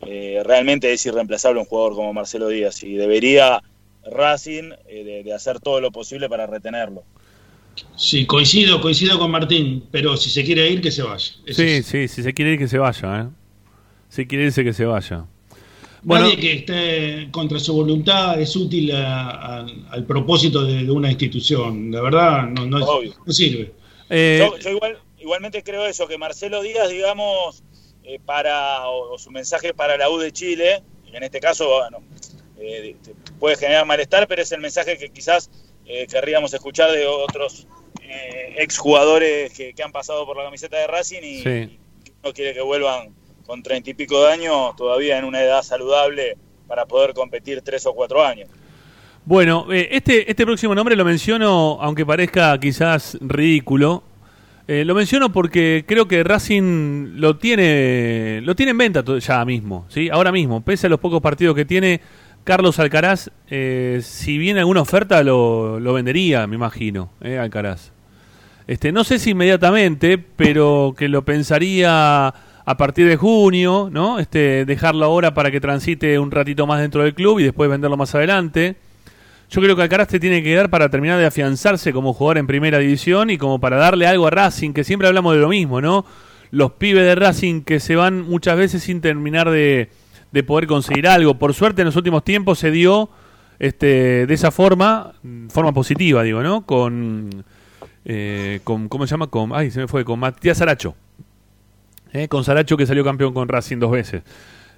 Eh, 0.00 0.42
realmente 0.44 0.92
es 0.92 1.04
irreemplazable 1.06 1.60
un 1.60 1.66
jugador 1.66 1.94
como 1.94 2.12
Marcelo 2.12 2.48
Díaz 2.48 2.82
y 2.82 2.94
debería 2.94 3.60
Racing 4.10 4.70
eh, 4.86 5.04
de, 5.04 5.22
de 5.24 5.32
hacer 5.34 5.60
todo 5.60 5.80
lo 5.80 5.90
posible 5.90 6.28
para 6.28 6.46
retenerlo. 6.46 7.04
Sí, 7.96 8.26
coincido, 8.26 8.80
coincido 8.80 9.18
con 9.18 9.30
Martín, 9.30 9.84
pero 9.90 10.16
si 10.16 10.30
se 10.30 10.44
quiere 10.44 10.68
ir, 10.70 10.80
que 10.80 10.90
se 10.90 11.02
vaya. 11.02 11.32
Eso 11.46 11.62
Sí, 11.62 11.68
es. 11.68 11.86
sí, 11.86 12.08
si 12.08 12.22
se 12.22 12.34
quiere 12.34 12.52
ir 12.52 12.58
que 12.58 12.68
se 12.68 12.78
vaya, 12.78 13.20
¿eh? 13.22 13.28
Si 14.08 14.26
quiere 14.26 14.44
irse 14.46 14.64
que 14.64 14.72
se 14.72 14.84
vaya. 14.84 15.26
Bueno, 16.02 16.26
Nadie 16.26 16.38
que 16.38 16.52
esté 16.54 17.28
contra 17.30 17.58
su 17.58 17.74
voluntad 17.74 18.40
es 18.40 18.54
útil 18.56 18.92
a- 18.94 19.58
a- 19.60 19.66
al 19.90 20.04
propósito 20.06 20.64
de, 20.64 20.84
de 20.84 20.90
una 20.90 21.10
institución. 21.10 21.90
La 21.90 22.00
verdad, 22.00 22.44
no, 22.48 22.66
no, 22.66 22.86
sirve. 23.26 23.72
eh, 24.08 24.38
Yo, 24.40 24.56
yo 24.58 24.70
igual, 24.70 24.98
igualmente 25.18 25.62
creo 25.62 25.86
eso, 25.86 26.06
que 26.06 26.16
Marcelo 26.16 26.62
Díaz, 26.62 26.88
digamos, 26.88 27.62
eh, 28.04 28.18
para 28.24 28.88
o, 28.88 29.14
o 29.14 29.18
su 29.18 29.30
mensaje 29.30 29.74
para 29.74 29.96
la 29.96 30.08
U 30.08 30.18
de 30.18 30.32
Chile, 30.32 30.82
en 31.12 31.22
este 31.22 31.40
caso, 31.40 31.68
bueno, 31.68 31.98
eh, 32.60 32.96
puede 33.38 33.56
generar 33.56 33.86
malestar, 33.86 34.26
pero 34.28 34.42
es 34.42 34.50
el 34.52 34.60
mensaje 34.60 34.96
que 34.98 35.08
quizás 35.10 35.50
eh, 35.86 36.06
querríamos 36.06 36.52
escuchar 36.54 36.90
de 36.92 37.06
otros 37.06 37.66
eh, 38.02 38.54
exjugadores 38.58 39.52
que, 39.52 39.72
que 39.74 39.82
han 39.82 39.92
pasado 39.92 40.26
por 40.26 40.36
la 40.36 40.44
camiseta 40.44 40.76
de 40.78 40.86
Racing 40.86 41.22
y, 41.22 41.42
Sí. 41.42 41.48
y 41.48 41.78
no 42.24 42.32
quiere 42.32 42.54
que 42.54 42.60
vuelvan 42.62 43.10
con 43.46 43.62
treinta 43.62 43.88
y 43.90 43.94
pico 43.94 44.22
de 44.24 44.32
años, 44.32 44.76
todavía 44.76 45.18
en 45.18 45.24
una 45.24 45.42
edad 45.42 45.62
saludable 45.62 46.36
para 46.66 46.84
poder 46.84 47.14
competir 47.14 47.62
tres 47.62 47.86
o 47.86 47.94
cuatro 47.94 48.22
años. 48.24 48.48
Bueno, 49.24 49.66
eh, 49.72 49.88
este, 49.92 50.30
este 50.30 50.44
próximo 50.44 50.74
nombre 50.74 50.96
lo 50.96 51.04
menciono, 51.04 51.78
aunque 51.80 52.04
parezca 52.04 52.58
quizás 52.60 53.16
ridículo. 53.20 54.02
eh, 54.66 54.84
lo 54.84 54.94
menciono 54.94 55.32
porque 55.32 55.84
creo 55.88 56.06
que 56.06 56.22
Racing 56.22 57.12
lo 57.18 57.38
tiene, 57.38 58.40
lo 58.42 58.54
tiene 58.54 58.72
en 58.72 58.78
venta 58.78 59.02
ya 59.18 59.42
mismo, 59.46 59.86
¿sí? 59.88 60.10
Ahora 60.10 60.30
mismo, 60.30 60.60
pese 60.62 60.86
a 60.88 60.90
los 60.90 61.00
pocos 61.00 61.22
partidos 61.22 61.54
que 61.56 61.64
tiene, 61.64 62.00
Carlos 62.48 62.78
Alcaraz, 62.78 63.30
eh, 63.50 64.00
si 64.02 64.38
viene 64.38 64.60
alguna 64.60 64.80
oferta, 64.80 65.22
lo, 65.22 65.78
lo 65.80 65.92
vendería, 65.92 66.46
me 66.46 66.54
imagino, 66.54 67.10
eh, 67.20 67.36
Alcaraz. 67.36 67.92
Este, 68.66 68.90
no 68.90 69.04
sé 69.04 69.18
si 69.18 69.32
inmediatamente, 69.32 70.16
pero 70.16 70.94
que 70.96 71.08
lo 71.08 71.26
pensaría 71.26 72.28
a 72.28 72.76
partir 72.78 73.06
de 73.06 73.16
junio, 73.16 73.90
¿no? 73.92 74.18
Este, 74.18 74.64
dejarlo 74.64 75.04
ahora 75.04 75.34
para 75.34 75.50
que 75.50 75.60
transite 75.60 76.18
un 76.18 76.30
ratito 76.30 76.66
más 76.66 76.80
dentro 76.80 77.02
del 77.02 77.12
club 77.12 77.38
y 77.38 77.42
después 77.42 77.68
venderlo 77.68 77.98
más 77.98 78.14
adelante. 78.14 78.76
Yo 79.50 79.60
creo 79.60 79.76
que 79.76 79.82
Alcaraz 79.82 80.08
te 80.08 80.18
tiene 80.18 80.42
que 80.42 80.54
dar 80.54 80.70
para 80.70 80.88
terminar 80.88 81.18
de 81.18 81.26
afianzarse 81.26 81.92
como 81.92 82.14
jugador 82.14 82.38
en 82.38 82.46
primera 82.46 82.78
división 82.78 83.28
y 83.28 83.36
como 83.36 83.60
para 83.60 83.76
darle 83.76 84.06
algo 84.06 84.26
a 84.26 84.30
Racing, 84.30 84.72
que 84.72 84.84
siempre 84.84 85.06
hablamos 85.06 85.34
de 85.34 85.40
lo 85.40 85.50
mismo, 85.50 85.82
¿no? 85.82 86.06
Los 86.50 86.72
pibes 86.72 87.04
de 87.04 87.14
Racing 87.14 87.60
que 87.60 87.78
se 87.78 87.94
van 87.94 88.22
muchas 88.22 88.56
veces 88.56 88.82
sin 88.84 89.02
terminar 89.02 89.50
de, 89.50 89.90
de 90.32 90.42
poder 90.42 90.66
conseguir 90.66 91.08
algo. 91.08 91.34
Por 91.38 91.54
suerte 91.54 91.82
en 91.82 91.86
los 91.86 91.96
últimos 91.96 92.24
tiempos 92.24 92.58
se 92.58 92.70
dio 92.70 93.10
este, 93.58 94.26
de 94.26 94.34
esa 94.34 94.50
forma, 94.50 95.14
mm, 95.22 95.48
forma 95.48 95.72
positiva, 95.72 96.22
digo, 96.22 96.42
¿no? 96.42 96.64
Con, 96.64 97.44
eh, 98.04 98.60
con 98.64 98.88
¿cómo 98.88 99.06
se 99.06 99.12
llama? 99.12 99.28
Con, 99.28 99.52
ay, 99.54 99.70
se 99.70 99.80
me 99.80 99.88
fue, 99.88 100.04
con 100.04 100.18
Matías 100.18 100.60
Aracho. 100.60 100.94
Eh, 102.12 102.28
con 102.28 102.42
Saracho 102.44 102.76
que 102.76 102.86
salió 102.86 103.04
campeón 103.04 103.34
con 103.34 103.48
Racing 103.48 103.78
dos 103.78 103.90
veces. 103.90 104.22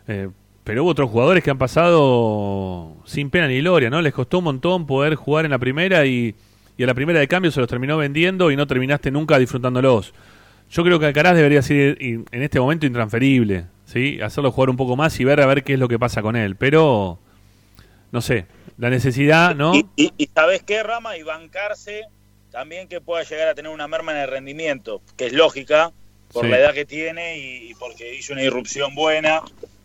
Eh, 0.08 0.28
pero 0.64 0.82
hubo 0.82 0.90
otros 0.90 1.10
jugadores 1.10 1.44
que 1.44 1.50
han 1.50 1.58
pasado 1.58 2.96
sin 3.04 3.30
pena 3.30 3.48
ni 3.48 3.60
gloria, 3.60 3.88
¿no? 3.88 4.02
Les 4.02 4.12
costó 4.12 4.38
un 4.38 4.44
montón 4.44 4.86
poder 4.86 5.14
jugar 5.14 5.44
en 5.44 5.52
la 5.52 5.58
primera 5.58 6.06
y, 6.06 6.34
y 6.76 6.82
a 6.82 6.86
la 6.86 6.94
primera 6.94 7.20
de 7.20 7.28
cambio 7.28 7.50
se 7.50 7.60
los 7.60 7.68
terminó 7.68 7.96
vendiendo 7.96 8.50
y 8.50 8.56
no 8.56 8.66
terminaste 8.66 9.10
nunca 9.10 9.38
disfrutándolos. 9.38 10.12
Yo 10.70 10.84
creo 10.84 10.98
que 10.98 11.06
Alcaraz 11.06 11.34
debería 11.34 11.62
ser 11.62 11.98
en 12.00 12.26
este 12.30 12.60
momento 12.60 12.86
intransferible, 12.86 13.66
¿sí? 13.92 14.20
Hacerlo 14.20 14.52
jugar 14.52 14.70
un 14.70 14.76
poco 14.76 14.96
más 14.96 15.18
y 15.20 15.24
ver 15.24 15.40
a 15.40 15.46
ver 15.46 15.62
qué 15.64 15.74
es 15.74 15.78
lo 15.78 15.88
que 15.88 15.98
pasa 15.98 16.22
con 16.22 16.36
él. 16.36 16.56
Pero, 16.56 17.18
no 18.12 18.20
sé, 18.20 18.46
la 18.78 18.90
necesidad, 18.90 19.54
¿no? 19.54 19.74
Y, 19.74 19.86
y- 19.96 20.12
y 20.16 20.26
¿sabes 20.34 20.62
qué, 20.62 20.82
Rama? 20.82 21.16
Y 21.16 21.22
bancarse 21.22 22.04
también 22.50 22.88
que 22.88 23.00
pueda 23.00 23.22
llegar 23.24 23.48
a 23.48 23.54
tener 23.54 23.70
una 23.70 23.86
merma 23.88 24.12
en 24.12 24.18
el 24.18 24.28
rendimiento, 24.28 25.00
que 25.16 25.26
es 25.26 25.32
lógica 25.32 25.92
por 26.32 26.44
Sí. 26.44 26.50
la 26.50 26.58
edad 26.58 26.74
que 26.74 26.84
tiene 26.84 27.38
y, 27.38 27.70
y 27.70 27.74
porque 27.74 28.14
hizo 28.14 28.32
una 28.32 28.42
irrupción 28.42 28.94
buena. 28.94 29.42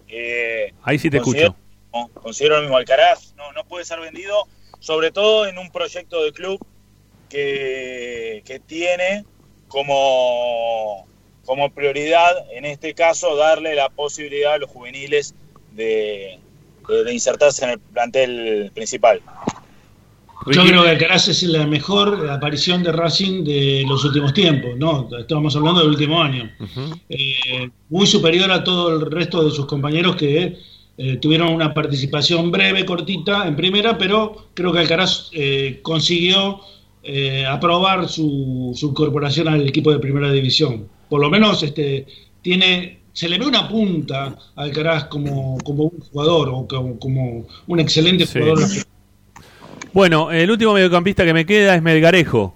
Eh, 0.07 0.73
Ahí 0.83 0.97
sí 0.99 1.09
te 1.09 1.19
considero- 1.19 1.55
escucho. 1.55 1.59
no, 1.93 2.21
considero 2.21 2.55
lo 2.57 2.61
mismo. 2.61 2.77
Alcaraz 2.77 3.33
no, 3.35 3.51
no 3.53 3.63
puede 3.65 3.85
ser 3.85 3.99
vendido, 3.99 4.47
sobre 4.79 5.11
todo 5.11 5.47
en 5.47 5.57
un 5.57 5.71
proyecto 5.71 6.23
de 6.23 6.31
club 6.31 6.63
que, 7.29 8.43
que 8.45 8.59
tiene 8.59 9.25
como, 9.67 11.07
como 11.45 11.69
prioridad, 11.71 12.31
en 12.53 12.65
este 12.65 12.93
caso, 12.93 13.35
darle 13.35 13.75
la 13.75 13.89
posibilidad 13.89 14.53
a 14.53 14.57
los 14.57 14.69
juveniles 14.69 15.33
de, 15.73 16.39
de- 16.87 17.03
de 17.03 17.13
insertarse 17.13 17.65
en 17.65 17.71
el 17.71 17.79
plantel 17.79 18.71
principal. 18.73 19.21
Yo 20.51 20.63
creo 20.63 20.83
que 20.83 20.89
Alcaraz 20.89 21.27
es 21.27 21.41
la 21.43 21.65
mejor 21.65 22.29
aparición 22.29 22.83
de 22.83 22.91
Racing 22.91 23.43
de 23.43 23.83
los 23.87 24.03
últimos 24.05 24.31
tiempos, 24.33 24.77
¿no? 24.77 25.09
Estamos 25.17 25.55
hablando 25.55 25.79
del 25.81 25.89
último 25.89 26.21
año. 26.21 26.51
Eh, 27.09 27.69
muy 27.89 28.05
superior 28.05 28.51
a 28.51 28.63
todo 28.63 28.95
el 28.95 29.09
resto 29.09 29.43
de 29.43 29.49
sus 29.49 29.65
compañeros 29.65 30.15
que 30.17 30.57
eh, 30.97 31.17
tuvieron 31.17 31.51
una 31.51 31.73
participación 31.73 32.51
breve, 32.51 32.85
cortita 32.85 33.47
en 33.47 33.55
primera, 33.55 33.97
pero 33.97 34.49
creo 34.53 34.71
que 34.71 34.79
Alcaraz 34.79 35.29
eh, 35.33 35.79
consiguió 35.81 36.59
eh, 37.01 37.45
aprobar 37.47 38.07
su, 38.07 38.71
su 38.75 38.87
incorporación 38.89 39.47
al 39.47 39.67
equipo 39.67 39.91
de 39.91 39.97
primera 39.99 40.31
división. 40.31 40.87
Por 41.09 41.21
lo 41.21 41.29
menos 41.29 41.61
este, 41.63 42.05
tiene, 42.41 42.99
se 43.13 43.29
le 43.29 43.37
ve 43.39 43.45
una 43.45 43.67
punta 43.67 44.35
a 44.55 44.61
Alcaraz 44.61 45.05
como, 45.05 45.57
como 45.63 45.83
un 45.85 45.99
jugador 45.99 46.49
o 46.49 46.67
como, 46.67 46.99
como 46.99 47.45
un 47.67 47.79
excelente 47.79 48.25
Sí. 48.25 48.39
jugador. 48.39 48.67
Bueno, 49.93 50.31
el 50.31 50.51
último 50.51 50.73
mediocampista 50.73 51.23
que 51.23 51.33
me 51.33 51.45
queda 51.45 51.75
es 51.75 51.81
Melgarejo. 51.81 52.55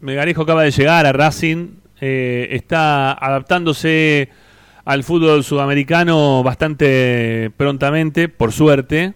Melgarejo 0.00 0.42
acaba 0.42 0.62
de 0.62 0.70
llegar 0.70 1.06
a 1.06 1.12
Racing, 1.12 1.68
eh, 2.00 2.48
está 2.50 3.12
adaptándose 3.12 4.28
al 4.84 5.02
fútbol 5.02 5.44
sudamericano 5.44 6.42
bastante 6.42 7.50
prontamente, 7.56 8.28
por 8.28 8.52
suerte, 8.52 9.14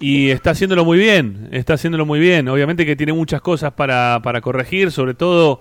y 0.00 0.30
está 0.30 0.50
haciéndolo 0.50 0.84
muy 0.84 0.98
bien, 0.98 1.48
está 1.52 1.74
haciéndolo 1.74 2.04
muy 2.04 2.18
bien. 2.18 2.48
Obviamente 2.48 2.84
que 2.84 2.96
tiene 2.96 3.12
muchas 3.12 3.40
cosas 3.40 3.72
para, 3.74 4.20
para 4.24 4.40
corregir, 4.40 4.90
sobre 4.90 5.14
todo 5.14 5.60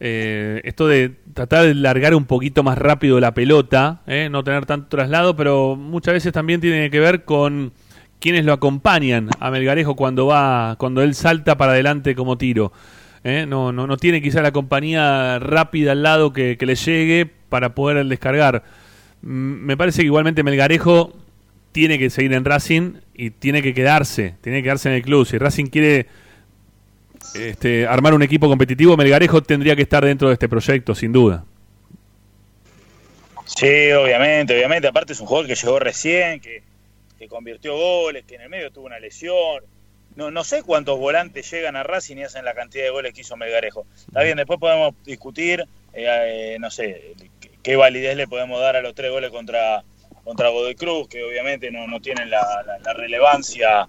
eh, 0.00 0.62
esto 0.64 0.88
de 0.88 1.12
tratar 1.34 1.66
de 1.66 1.74
largar 1.74 2.14
un 2.14 2.24
poquito 2.24 2.62
más 2.62 2.78
rápido 2.78 3.20
la 3.20 3.34
pelota, 3.34 4.00
eh, 4.06 4.28
no 4.30 4.42
tener 4.42 4.66
tanto 4.66 4.88
traslado, 4.88 5.36
pero 5.36 5.76
muchas 5.76 6.14
veces 6.14 6.32
también 6.32 6.60
tiene 6.60 6.90
que 6.90 7.00
ver 7.00 7.24
con 7.24 7.72
quienes 8.18 8.44
lo 8.44 8.52
acompañan 8.52 9.28
a 9.38 9.50
Melgarejo 9.50 9.96
cuando 9.96 10.26
va, 10.26 10.76
cuando 10.78 11.02
él 11.02 11.14
salta 11.14 11.56
para 11.56 11.72
adelante 11.72 12.14
como 12.14 12.38
tiro. 12.38 12.72
¿eh? 13.24 13.44
No, 13.46 13.72
no, 13.72 13.86
no 13.86 13.96
tiene 13.96 14.22
quizá 14.22 14.42
la 14.42 14.52
compañía 14.52 15.38
rápida 15.38 15.92
al 15.92 16.02
lado 16.02 16.32
que, 16.32 16.56
que 16.58 16.66
le 16.66 16.74
llegue 16.76 17.26
para 17.48 17.74
poder 17.74 18.04
descargar. 18.06 18.64
Mm, 19.22 19.66
Me 19.66 19.76
parece 19.76 20.00
que 20.00 20.06
igualmente 20.06 20.42
Melgarejo 20.42 21.12
tiene 21.72 21.98
que 21.98 22.10
seguir 22.10 22.32
en 22.32 22.44
Racing 22.44 22.94
y 23.14 23.30
tiene 23.30 23.62
que 23.62 23.74
quedarse, 23.74 24.34
tiene 24.40 24.58
que 24.58 24.64
quedarse 24.64 24.88
en 24.88 24.96
el 24.96 25.02
club. 25.02 25.26
Si 25.26 25.38
Racing 25.38 25.66
quiere 25.66 26.06
este, 27.34 27.86
armar 27.86 28.14
un 28.14 28.22
equipo 28.22 28.48
competitivo, 28.48 28.96
Melgarejo 28.96 29.42
tendría 29.42 29.76
que 29.76 29.82
estar 29.82 30.04
dentro 30.04 30.28
de 30.28 30.34
este 30.34 30.48
proyecto, 30.48 30.94
sin 30.94 31.12
duda. 31.12 31.44
Sí, 33.44 33.92
obviamente, 33.92 34.54
obviamente. 34.54 34.88
Aparte 34.88 35.12
es 35.12 35.20
un 35.20 35.26
jugador 35.26 35.48
que 35.48 35.54
llegó 35.54 35.78
recién, 35.78 36.40
que, 36.40 36.62
que 37.18 37.28
convirtió 37.28 37.76
goles, 37.76 38.24
que 38.24 38.36
en 38.36 38.42
el 38.42 38.48
medio 38.48 38.70
tuvo 38.70 38.86
una 38.86 38.98
lesión. 38.98 39.62
No, 40.16 40.30
no 40.30 40.44
sé 40.44 40.62
cuántos 40.62 40.98
volantes 40.98 41.50
llegan 41.50 41.76
a 41.76 41.82
Racing 41.82 42.16
y 42.16 42.22
hacen 42.24 42.44
la 42.44 42.54
cantidad 42.54 42.84
de 42.84 42.90
goles 42.90 43.12
que 43.12 43.20
hizo 43.20 43.36
Melgarejo. 43.36 43.86
Está 44.06 44.22
bien, 44.22 44.36
después 44.36 44.58
podemos 44.58 44.94
discutir, 45.04 45.60
eh, 45.92 46.54
eh, 46.54 46.56
no 46.58 46.70
sé, 46.70 47.14
qué, 47.62 47.76
validez 47.76 48.16
le 48.16 48.26
podemos 48.26 48.60
dar 48.60 48.76
a 48.76 48.82
los 48.82 48.94
tres 48.94 49.10
goles 49.10 49.30
contra, 49.30 49.84
contra 50.24 50.48
Godoy 50.50 50.74
Cruz, 50.74 51.08
que 51.08 51.22
obviamente 51.24 51.70
no, 51.70 51.86
no 51.86 52.00
tienen 52.00 52.30
la, 52.30 52.62
la- 52.66 52.78
la 52.78 52.92
relevancia 52.92 53.88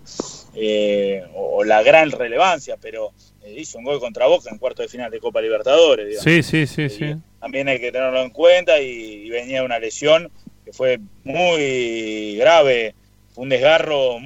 eh, 0.55 1.23
o, 1.35 1.63
la 1.63 1.83
gran 1.83 2.11
relevancia, 2.11 2.77
pero 2.81 3.11
eh, 3.43 3.55
hizo 3.57 3.77
un 3.77 3.83
gol 3.85 3.99
contra 3.99 4.27
Boca 4.27 4.49
en 4.49 4.57
cuarto 4.57 4.81
de 4.81 4.87
final 4.87 5.11
de 5.11 5.19
Copa 5.19 5.41
Libertadores. 5.41 6.07
digamos. 6.07 6.23
Sí, 6.23 6.43
sí, 6.43 6.65
sí, 6.67 6.83
Y 6.83 6.89
sí. 6.89 7.15
También 7.39 7.67
hay 7.69 7.79
que 7.79 7.91
tenerlo 7.91 8.21
en 8.21 8.29
cuenta 8.29 8.79
y, 8.81 8.87
y 9.25 9.29
venía 9.29 9.63
una 9.63 9.79
lesión 9.79 10.31
que 10.65 10.73
fue 10.73 10.99
muy 11.23 12.35
grave, 12.37 12.93
fue 13.33 13.43
un 13.43 13.49
desgarro. 13.49 14.17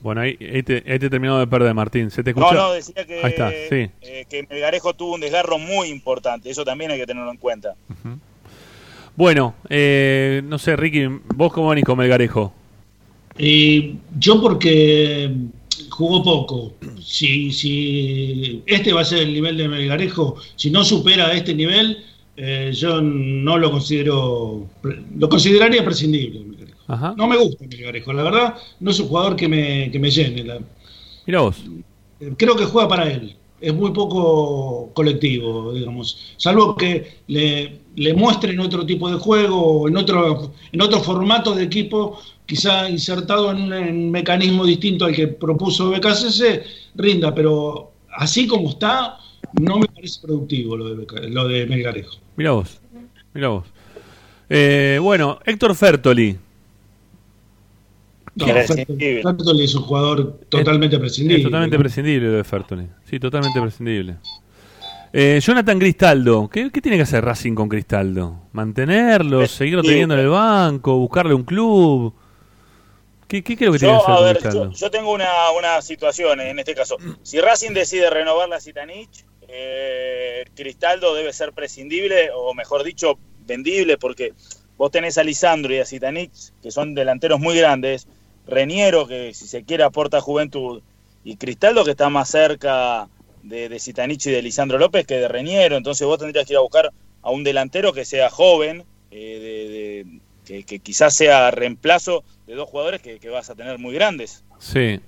Bueno, 0.00 0.20
ahí, 0.20 0.38
ahí 0.40 0.62
te, 0.62 0.84
ahí 0.86 0.98
te 0.98 1.10
terminó 1.10 1.38
de 1.40 1.46
perder, 1.46 1.74
Martín. 1.74 2.10
¿Se 2.10 2.22
te 2.22 2.32
No, 2.32 2.40
escuchó? 2.40 2.54
no, 2.54 2.72
decía 2.72 3.04
que, 3.04 3.20
Ahí 3.24 3.30
está, 3.30 3.50
sí. 3.50 3.90
eh, 4.00 4.24
que 4.30 4.46
Melgarejo 4.48 4.94
tuvo 4.94 5.14
un 5.14 5.20
desgarro 5.20 5.58
muy 5.58 5.88
importante, 5.88 6.50
eso 6.50 6.64
también 6.64 6.90
hay 6.92 6.98
que 6.98 7.06
tenerlo 7.06 7.30
en 7.30 7.36
cuenta. 7.38 7.74
Bueno, 9.18 9.56
eh, 9.68 10.42
no 10.44 10.58
sé, 10.60 10.76
Ricky, 10.76 11.06
¿vos 11.34 11.52
cómo 11.52 11.70
venís 11.70 11.84
con 11.84 11.98
Melgarejo? 11.98 12.52
Y 13.36 13.96
yo 14.16 14.40
porque 14.40 15.28
jugó 15.90 16.22
poco. 16.22 16.74
Si, 17.02 17.50
si 17.50 18.62
este 18.64 18.92
va 18.92 19.00
a 19.00 19.04
ser 19.04 19.24
el 19.24 19.32
nivel 19.32 19.56
de 19.56 19.66
Melgarejo, 19.68 20.36
si 20.54 20.70
no 20.70 20.84
supera 20.84 21.32
este 21.32 21.52
nivel, 21.52 22.04
eh, 22.36 22.70
yo 22.72 23.00
no 23.02 23.58
lo 23.58 23.72
considero, 23.72 24.68
lo 25.18 25.28
consideraría 25.28 25.84
prescindible. 25.84 26.38
Melgarejo. 26.38 26.78
Ajá. 26.86 27.14
No 27.16 27.26
me 27.26 27.36
gusta 27.38 27.64
Melgarejo, 27.68 28.12
la 28.12 28.22
verdad, 28.22 28.54
no 28.78 28.92
es 28.92 29.00
un 29.00 29.08
jugador 29.08 29.34
que 29.34 29.48
me, 29.48 29.90
que 29.90 29.98
me 29.98 30.12
llene. 30.12 30.44
la- 30.44 30.60
Mira 31.26 31.40
vos. 31.40 31.56
eh, 32.20 32.34
creo 32.38 32.54
que 32.54 32.66
juega 32.66 32.88
para 32.88 33.10
él. 33.10 33.34
Es 33.60 33.74
muy 33.74 33.90
poco 33.92 34.90
colectivo, 34.94 35.72
digamos. 35.72 36.34
Salvo 36.36 36.76
que 36.76 37.22
le, 37.26 37.80
le 37.96 38.14
muestren 38.14 38.60
otro 38.60 38.86
tipo 38.86 39.10
de 39.10 39.18
juego, 39.18 39.88
en 39.88 39.96
otro, 39.96 40.52
en 40.70 40.80
otro 40.80 41.00
formato 41.00 41.54
de 41.54 41.64
equipo, 41.64 42.20
quizá 42.46 42.88
insertado 42.88 43.50
en 43.50 43.72
un, 43.72 44.10
mecanismo 44.10 44.64
distinto 44.64 45.04
al 45.04 45.14
que 45.14 45.28
propuso 45.28 45.90
BKCC, 45.90 46.62
rinda, 46.94 47.34
pero 47.34 47.92
así 48.16 48.46
como 48.46 48.70
está, 48.70 49.18
no 49.60 49.78
me 49.78 49.86
parece 49.86 50.20
productivo 50.22 50.76
lo 50.76 50.94
de, 50.94 51.28
lo 51.28 51.48
de 51.48 51.66
Melgarejo. 51.66 52.16
Mira 52.36 52.52
vos. 52.52 52.80
Mira 53.34 53.48
vos. 53.48 53.64
Eh, 54.48 54.98
bueno, 55.02 55.38
Héctor 55.44 55.74
Fertoli. 55.74 56.38
No. 58.38 58.46
Fertoli 58.46 59.64
es 59.64 59.74
un 59.74 59.82
jugador 59.82 60.40
totalmente 60.48 60.98
prescindible. 60.98 61.38
Es 61.38 61.44
totalmente 61.44 61.78
prescindible 61.78 62.28
lo 62.28 62.36
de 62.36 62.44
Fertoli. 62.44 62.86
Sí, 63.04 63.18
totalmente 63.18 63.60
prescindible. 63.60 64.16
Eh, 65.12 65.40
Jonathan 65.42 65.78
Cristaldo. 65.78 66.48
¿Qué, 66.48 66.70
qué 66.70 66.80
tiene 66.80 66.96
que 66.96 67.02
hacer 67.02 67.24
Racing 67.24 67.54
con 67.54 67.68
Cristaldo? 67.68 68.42
¿Mantenerlo? 68.52 69.46
¿Seguirlo 69.46 69.82
teniendo 69.82 70.14
en 70.14 70.20
el 70.20 70.28
banco? 70.28 70.96
¿Buscarle 70.98 71.34
un 71.34 71.44
club? 71.44 72.14
¿Qué, 73.26 73.42
qué 73.42 73.56
creo 73.56 73.72
que 73.72 73.78
tiene 73.78 73.94
Yo, 73.94 74.04
que 74.04 74.12
hacer 74.12 74.24
a 74.24 74.26
ver, 74.26 74.38
Cristaldo? 74.38 74.70
yo, 74.70 74.78
yo 74.78 74.90
tengo 74.90 75.12
una, 75.12 75.50
una 75.58 75.82
situación 75.82 76.40
en 76.40 76.58
este 76.58 76.74
caso. 76.74 76.96
Si 77.22 77.40
Racing 77.40 77.72
decide 77.72 78.08
renovar 78.10 78.48
la 78.48 78.60
Citanich, 78.60 79.24
eh, 79.48 80.44
Cristaldo 80.54 81.14
debe 81.14 81.32
ser 81.32 81.52
prescindible, 81.52 82.30
o 82.34 82.54
mejor 82.54 82.84
dicho, 82.84 83.18
vendible, 83.46 83.98
porque 83.98 84.32
vos 84.76 84.90
tenés 84.90 85.18
a 85.18 85.24
Lisandro 85.24 85.74
y 85.74 85.78
a 85.78 85.86
Citanich, 85.86 86.52
que 86.62 86.70
son 86.70 86.94
delanteros 86.94 87.40
muy 87.40 87.56
grandes, 87.56 88.08
Reniero, 88.48 89.06
que 89.06 89.32
si 89.34 89.46
se 89.46 89.62
quiere 89.64 89.84
aporta 89.84 90.20
juventud, 90.20 90.82
y 91.24 91.36
Cristaldo, 91.36 91.84
que 91.84 91.90
está 91.92 92.08
más 92.08 92.28
cerca 92.30 93.08
de, 93.42 93.68
de 93.68 93.76
y 93.86 94.30
de 94.30 94.42
Lisandro 94.42 94.78
López 94.78 95.06
que 95.06 95.14
de 95.16 95.28
Reniero, 95.28 95.76
entonces 95.76 96.06
vos 96.06 96.18
tendrías 96.18 96.46
que 96.46 96.54
ir 96.54 96.56
a 96.56 96.62
buscar 96.62 96.90
a 97.22 97.30
un 97.30 97.44
delantero 97.44 97.92
que 97.92 98.04
sea 98.04 98.30
joven, 98.30 98.84
eh, 99.10 99.38
de- 99.38 100.10
de- 100.12 100.20
que, 100.46 100.64
que 100.64 100.78
quizás 100.78 101.14
sea 101.14 101.50
reemplazo 101.50 102.24
de 102.46 102.54
dos 102.54 102.68
jugadores 102.70 103.02
que, 103.02 103.20
que 103.20 103.28
vas 103.28 103.50
a 103.50 103.54
tener 103.54 103.78
muy 103.78 103.92
grandes. 103.94 104.42
Sí. 104.58 104.98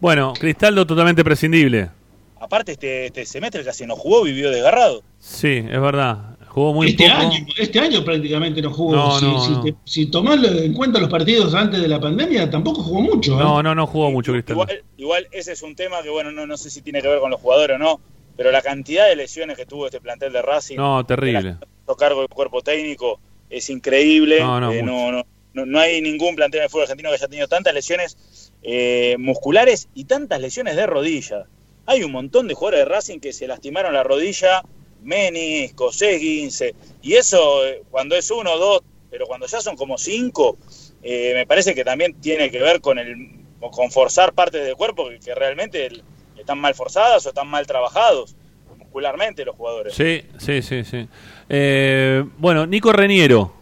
Bueno, 0.00 0.34
Cristaldo 0.38 0.86
totalmente 0.86 1.24
prescindible. 1.24 1.90
Aparte, 2.38 2.72
este, 2.72 3.06
este 3.06 3.24
semestre 3.26 3.64
casi 3.64 3.86
no 3.86 3.96
jugó, 3.96 4.22
vivió 4.22 4.50
desgarrado. 4.50 5.02
Sí, 5.18 5.64
es 5.68 5.80
verdad. 5.80 6.36
Jugó 6.58 6.74
muy 6.74 6.88
este, 6.88 7.08
poco. 7.08 7.20
año, 7.20 7.46
este 7.56 7.78
año 7.80 8.04
prácticamente 8.04 8.60
no 8.62 8.72
jugó. 8.72 8.96
No, 8.96 9.18
si, 9.18 9.24
no, 9.26 9.40
si 9.44 9.50
no. 9.52 9.62
te- 9.62 9.74
si 9.84 10.06
tomás 10.06 10.42
en 10.44 10.72
cuenta 10.74 10.98
los 10.98 11.08
partidos 11.08 11.54
antes 11.54 11.80
de 11.80 11.86
la 11.88 12.00
pandemia, 12.00 12.50
tampoco 12.50 12.82
jugó 12.82 13.00
mucho. 13.00 13.34
¿eh? 13.34 13.36
No, 13.42 13.62
no, 13.62 13.74
no 13.74 13.86
jugó 13.86 14.10
mucho 14.10 14.32
Cristaldo. 14.32 14.62
Igual, 14.64 14.84
igual 14.96 15.28
ese 15.30 15.52
es 15.52 15.62
un 15.62 15.76
tema 15.76 16.02
que, 16.02 16.08
bueno, 16.10 16.32
no, 16.32 16.46
no 16.46 16.56
sé 16.56 16.68
si 16.70 16.82
tiene 16.82 17.00
que 17.00 17.08
ver 17.08 17.20
con 17.20 17.30
los 17.30 17.40
jugadores 17.40 17.76
o 17.76 17.78
no, 17.78 18.00
pero 18.36 18.50
la 18.50 18.60
cantidad 18.62 19.06
de 19.08 19.14
lesiones 19.16 19.56
que 19.56 19.66
tuvo 19.66 19.86
este 19.86 20.00
plantel 20.00 20.32
de 20.32 20.42
Racing, 20.42 20.76
No, 20.76 21.04
terrible. 21.06 21.56
cargo 21.96 22.20
del 22.20 22.28
cuerpo 22.28 22.60
técnico, 22.62 23.20
es 23.50 23.70
increíble. 23.70 24.40
No, 24.40 24.60
no, 24.60 24.72
Eh, 24.72 24.82
no, 24.82 25.12
no, 25.54 25.64
no 25.66 25.78
hay 25.78 26.00
ningún 26.02 26.34
plantel 26.36 26.62
de 26.62 26.68
fútbol 26.68 26.82
argentino 26.82 27.08
que 27.10 27.14
haya 27.16 27.28
tenido 27.28 27.48
tantas 27.48 27.72
lesiones 27.72 28.52
eh, 28.62 29.14
musculares 29.18 29.88
y 29.94 30.04
tantas 30.04 30.40
lesiones 30.40 30.74
de 30.76 30.86
rodilla. 30.86 31.44
Hay 31.86 32.02
un 32.02 32.12
montón 32.12 32.48
de 32.48 32.54
jugadores 32.54 32.80
de 32.80 32.84
Racing 32.84 33.18
que 33.20 33.32
se 33.32 33.46
lastimaron 33.46 33.94
la 33.94 34.02
rodilla, 34.02 34.62
menisco, 35.02 35.90
esguince, 35.90 36.74
y 37.02 37.14
eso 37.14 37.66
eh, 37.66 37.82
cuando 37.90 38.16
es 38.16 38.30
uno 38.30 38.52
o 38.52 38.58
dos, 38.58 38.80
pero 39.10 39.26
cuando 39.26 39.46
ya 39.46 39.60
son 39.60 39.76
como 39.76 39.96
cinco, 39.98 40.58
eh, 41.02 41.32
me 41.34 41.46
parece 41.46 41.74
que 41.74 41.84
también 41.84 42.14
tiene 42.20 42.50
que 42.50 42.58
ver 42.60 42.80
con 42.80 42.98
el 42.98 43.38
con 43.60 43.90
forzar 43.90 44.32
partes 44.34 44.64
del 44.64 44.76
cuerpo 44.76 45.08
que, 45.08 45.18
que 45.18 45.34
realmente 45.34 45.86
el- 45.86 46.02
están 46.38 46.58
mal 46.60 46.74
forzadas 46.74 47.26
o 47.26 47.30
están 47.30 47.48
mal 47.48 47.66
trabajados 47.66 48.36
muscularmente 48.78 49.44
los 49.44 49.56
jugadores. 49.56 49.94
Sí, 49.94 50.22
sí, 50.38 50.62
sí, 50.62 50.84
sí. 50.84 51.08
Eh, 51.48 52.24
bueno, 52.38 52.66
Nico 52.66 52.92
Reniero. 52.92 53.52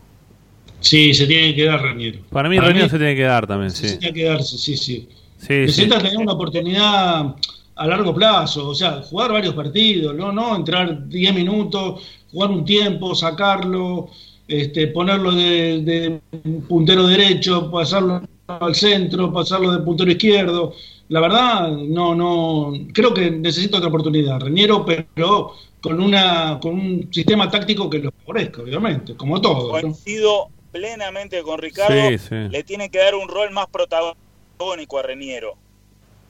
Sí, 0.80 1.14
se 1.14 1.26
tiene 1.26 1.54
que 1.54 1.64
dar 1.64 1.80
Raniero. 1.82 2.20
Para 2.30 2.48
mí 2.48 2.58
Reniero 2.60 2.88
se 2.88 2.98
tiene 2.98 3.16
que 3.16 3.22
dar 3.22 3.46
también, 3.46 3.70
sí. 3.70 3.84
Necesita 3.84 4.12
quedarse, 4.12 4.58
sí, 4.58 4.76
sí. 4.76 5.08
Sí, 5.38 5.46
sí. 5.46 5.54
Necesita 5.54 5.98
tener 6.02 6.18
una 6.18 6.32
oportunidad 6.34 7.34
a 7.76 7.86
largo 7.86 8.14
plazo, 8.14 8.68
o 8.70 8.74
sea, 8.74 9.02
jugar 9.02 9.32
varios 9.32 9.54
partidos, 9.54 10.14
no, 10.14 10.32
no 10.32 10.56
entrar 10.56 11.08
10 11.08 11.34
minutos, 11.34 12.02
jugar 12.32 12.50
un 12.50 12.64
tiempo, 12.64 13.14
sacarlo, 13.14 14.08
este, 14.48 14.88
ponerlo 14.88 15.32
de, 15.32 15.82
de 15.82 16.20
puntero 16.66 17.06
derecho, 17.06 17.70
pasarlo 17.70 18.22
al 18.46 18.74
centro, 18.74 19.32
pasarlo 19.32 19.72
de 19.72 19.84
puntero 19.84 20.10
izquierdo. 20.10 20.74
La 21.08 21.20
verdad, 21.20 21.70
no, 21.70 22.14
no, 22.14 22.72
creo 22.94 23.12
que 23.12 23.30
necesita 23.30 23.76
otra 23.76 23.90
oportunidad, 23.90 24.40
Reñero, 24.40 24.84
pero 24.84 25.52
con 25.80 26.00
una, 26.00 26.58
con 26.60 26.74
un 26.74 27.12
sistema 27.12 27.50
táctico 27.50 27.90
que 27.90 27.98
lo 27.98 28.10
favorezca, 28.10 28.62
obviamente, 28.62 29.14
como 29.14 29.40
todo. 29.40 29.66
¿no? 29.66 29.80
Coincido 29.82 30.48
plenamente 30.72 31.42
con 31.42 31.58
Ricardo. 31.58 31.94
Sí, 32.08 32.18
sí. 32.18 32.34
Le 32.50 32.64
tiene 32.64 32.90
que 32.90 32.98
dar 32.98 33.14
un 33.14 33.28
rol 33.28 33.50
más 33.50 33.66
protagónico 33.66 34.98
a 34.98 35.02
Reniero 35.02 35.58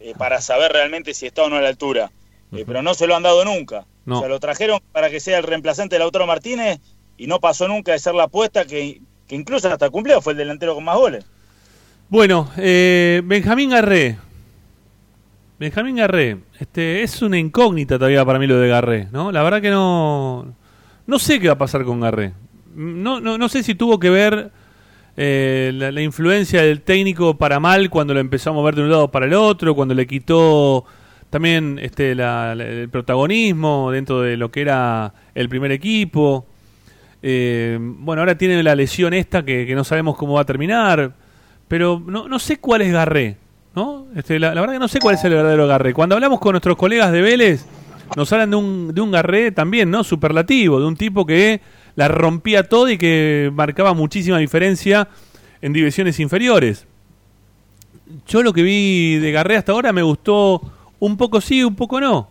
eh, 0.01 0.15
para 0.17 0.41
saber 0.41 0.73
realmente 0.73 1.15
si 1.15 1.27
está 1.27 1.43
o 1.43 1.49
no 1.49 1.57
a 1.57 1.63
la 1.63 1.69
altura. 1.69 2.11
Eh, 2.53 2.65
pero 2.67 2.83
no 2.83 2.95
se 2.95 3.07
lo 3.07 3.17
han 3.17 3.23
dado 3.23 3.45
nunca. 3.45 3.87
No. 4.05 4.19
O 4.19 4.21
sea, 4.21 4.29
lo 4.29 4.39
trajeron 4.39 4.81
para 4.93 5.11
que 5.11 5.21
sea 5.21 5.39
el 5.39 5.45
reemplazante 5.45 5.97
de 5.97 6.01
Lautaro 6.01 6.27
Martínez 6.27 6.81
y 7.17 7.27
no 7.27 7.41
pasó 7.41 7.67
nunca 7.67 7.93
de 7.93 7.99
ser 7.99 8.15
la 8.15 8.25
apuesta 8.25 8.65
que, 8.65 9.01
que 9.27 9.35
incluso 9.35 9.69
hasta 9.69 9.91
cumplió, 9.91 10.21
fue 10.21 10.33
el 10.33 10.39
delantero 10.39 10.75
con 10.75 10.85
más 10.85 10.97
goles. 10.97 11.27
Bueno, 12.09 12.51
eh, 12.57 13.21
Benjamín 13.25 13.71
Garré. 13.71 14.17
Benjamín 15.59 15.97
Garré. 15.97 16.39
Este, 16.61 17.03
es 17.03 17.21
una 17.23 17.39
incógnita 17.39 17.99
todavía 17.99 18.25
para 18.25 18.39
mí 18.39 18.47
lo 18.47 18.59
de 18.59 18.69
Garré, 18.69 19.09
¿no? 19.11 19.33
La 19.33 19.43
verdad 19.43 19.61
que 19.61 19.71
no. 19.71 20.55
No 21.07 21.19
sé 21.19 21.41
qué 21.41 21.49
va 21.49 21.55
a 21.55 21.59
pasar 21.59 21.85
con 21.85 22.01
Garré. 22.01 22.33
No, 22.75 23.21
no, 23.21 23.39
no 23.39 23.49
sé 23.49 23.63
si 23.63 23.75
tuvo 23.75 23.99
que 23.99 24.11
ver 24.11 24.51
eh, 25.17 25.73
la, 25.75 25.91
la 25.93 26.03
influencia 26.03 26.63
del 26.63 26.83
técnico 26.83 27.37
para 27.39 27.59
mal 27.61 27.89
cuando 27.91 28.15
lo 28.15 28.21
empezó 28.21 28.51
a 28.51 28.53
mover 28.53 28.75
de 28.75 28.83
un 28.83 28.91
lado 28.91 29.11
para 29.11 29.27
el 29.27 29.35
otro, 29.35 29.75
cuando 29.75 29.95
le 29.95 30.07
quitó 30.07 30.85
también 31.31 31.79
este, 31.83 32.15
la- 32.15 32.53
el 32.53 32.89
protagonismo 32.89 33.91
dentro 33.91 34.21
de 34.21 34.37
lo 34.37 34.51
que 34.51 34.61
era 34.63 35.13
el 35.35 35.49
primer 35.49 35.73
equipo. 35.73 36.47
Eh, 37.23 37.79
bueno, 37.81 38.23
ahora 38.23 38.37
tiene 38.39 38.63
la 38.63 38.75
lesión 38.75 39.15
esta 39.15 39.45
que, 39.45 39.67
que 39.67 39.75
no 39.75 39.85
sabemos 39.85 40.17
cómo 40.17 40.35
va 40.35 40.43
a 40.43 40.47
terminar, 40.47 41.13
pero 41.67 42.01
no, 42.07 42.29
no 42.29 42.39
sé 42.39 42.59
cuál 42.59 42.83
es 42.83 42.93
Garré, 42.93 43.37
¿no? 43.75 44.07
Este, 44.15 44.39
la, 44.39 44.55
la 44.55 44.61
verdad 44.61 44.75
que 44.75 44.81
no 44.81 44.89
sé 44.89 45.01
cuál 45.01 45.15
es 45.17 45.25
el 45.25 45.33
verdadero 45.33 45.67
Garré. 45.67 45.93
Cuando 45.95 46.15
hablamos 46.15 46.39
con 46.41 46.53
nuestros 46.53 46.77
colegas 46.77 47.11
de 47.11 47.23
Vélez, 47.23 47.67
nos 48.17 48.33
hablan 48.33 48.51
de 48.51 48.57
un, 48.57 48.95
de 48.95 49.01
un 49.01 49.11
Garré 49.11 49.51
también, 49.51 49.91
¿no? 49.91 50.05
Superlativo, 50.05 50.79
de 50.79 50.87
un 50.87 50.95
tipo 50.97 51.27
que 51.27 51.61
la 51.97 52.09
rompía 52.09 52.69
todo 52.69 52.89
y 52.89 52.99
que 52.99 53.51
marcaba 53.53 53.95
muchísima 53.95 54.39
diferencia 54.39 55.09
en 55.61 55.73
divisiones 55.73 56.21
inferiores. 56.21 56.87
Yo 58.29 58.43
lo 58.43 58.53
que 58.53 58.63
vi 58.63 59.17
de 59.17 59.33
Garré 59.33 59.57
hasta 59.57 59.73
ahora 59.73 59.93
me 59.93 60.03
gustó 60.03 60.63
un 61.01 61.17
poco 61.17 61.41
sí, 61.41 61.65
un 61.65 61.75
poco 61.75 62.01
no. 62.01 62.29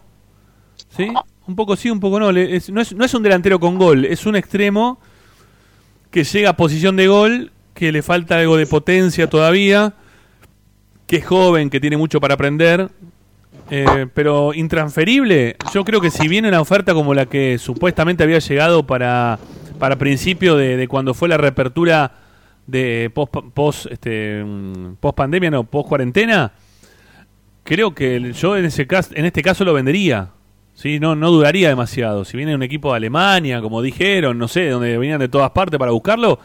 ¿Sí? 0.96 1.12
Un 1.48 1.56
poco 1.56 1.76
sí, 1.76 1.90
un 1.90 2.00
poco 2.00 2.20
no. 2.20 2.30
Es, 2.30 2.70
no 2.70 2.82
es 2.82 3.14
un 3.14 3.24
delantero 3.24 3.60
con 3.60 3.78
gol, 3.78 4.06
es 4.06 4.26
un 4.26 4.36
extremo 4.36 5.00
que 6.12 6.24
llega 6.24 6.52
a 6.52 6.56
posición 6.56 6.96
de 6.96 7.08
gol, 7.08 7.52
que 7.74 7.92
le 7.92 8.02
falta 8.02 8.38
algo 8.38 8.56
de 8.56 8.66
potencia 8.66 9.30
todavía, 9.30 9.96
que 11.08 11.18
es 11.18 11.26
joven, 11.26 11.70
que 11.70 11.82
tiene 11.82 11.98
mucho 11.98 12.22
para 12.22 12.36
aprender. 12.36 12.90
Eh, 13.70 14.08
pero 14.14 14.54
intransferible, 14.54 15.56
yo 15.74 15.84
creo 15.84 16.02
que 16.02 16.12
si 16.12 16.28
viene 16.28 16.48
una 16.48 16.62
oferta 16.62 16.94
como 16.94 17.14
la 17.14 17.26
que 17.26 17.58
supuestamente 17.58 18.24
había 18.24 18.40
llegado 18.40 18.86
para, 18.86 19.40
para 19.80 19.98
principio 19.98 20.56
de, 20.56 20.78
de 20.78 20.88
cuando 20.88 21.14
fue 21.14 21.30
la 21.30 21.38
reapertura 21.38 22.12
de 22.68 23.12
post, 23.14 23.34
post, 23.54 23.86
este, 23.92 24.44
mm, 24.44 24.96
post 24.96 25.18
pandemia, 25.18 25.52
no, 25.52 25.64
post 25.64 25.88
cuarentena, 25.88 26.54
creo 27.64 27.94
que 27.94 28.34
yo 28.34 28.58
en 28.58 28.66
ese 28.66 28.88
caso, 28.88 29.12
en 29.16 29.26
este 29.26 29.42
caso 29.42 29.66
lo 29.66 29.74
vendería. 29.74 30.32
Sí, 30.74 31.00
no, 31.00 31.16
no 31.16 31.32
duraría 31.32 31.70
demasiado. 31.70 32.26
Si 32.26 32.36
viene 32.36 32.54
un 32.54 32.62
equipo 32.62 32.92
de 32.92 32.98
Alemania, 32.98 33.62
como 33.62 33.82
dijeron, 33.82 34.38
no 34.38 34.50
sé, 34.50 34.70
donde 34.70 34.98
venían 34.98 35.20
de 35.20 35.30
todas 35.30 35.52
partes 35.52 35.80
para 35.80 35.92
buscarlo, 35.92 36.40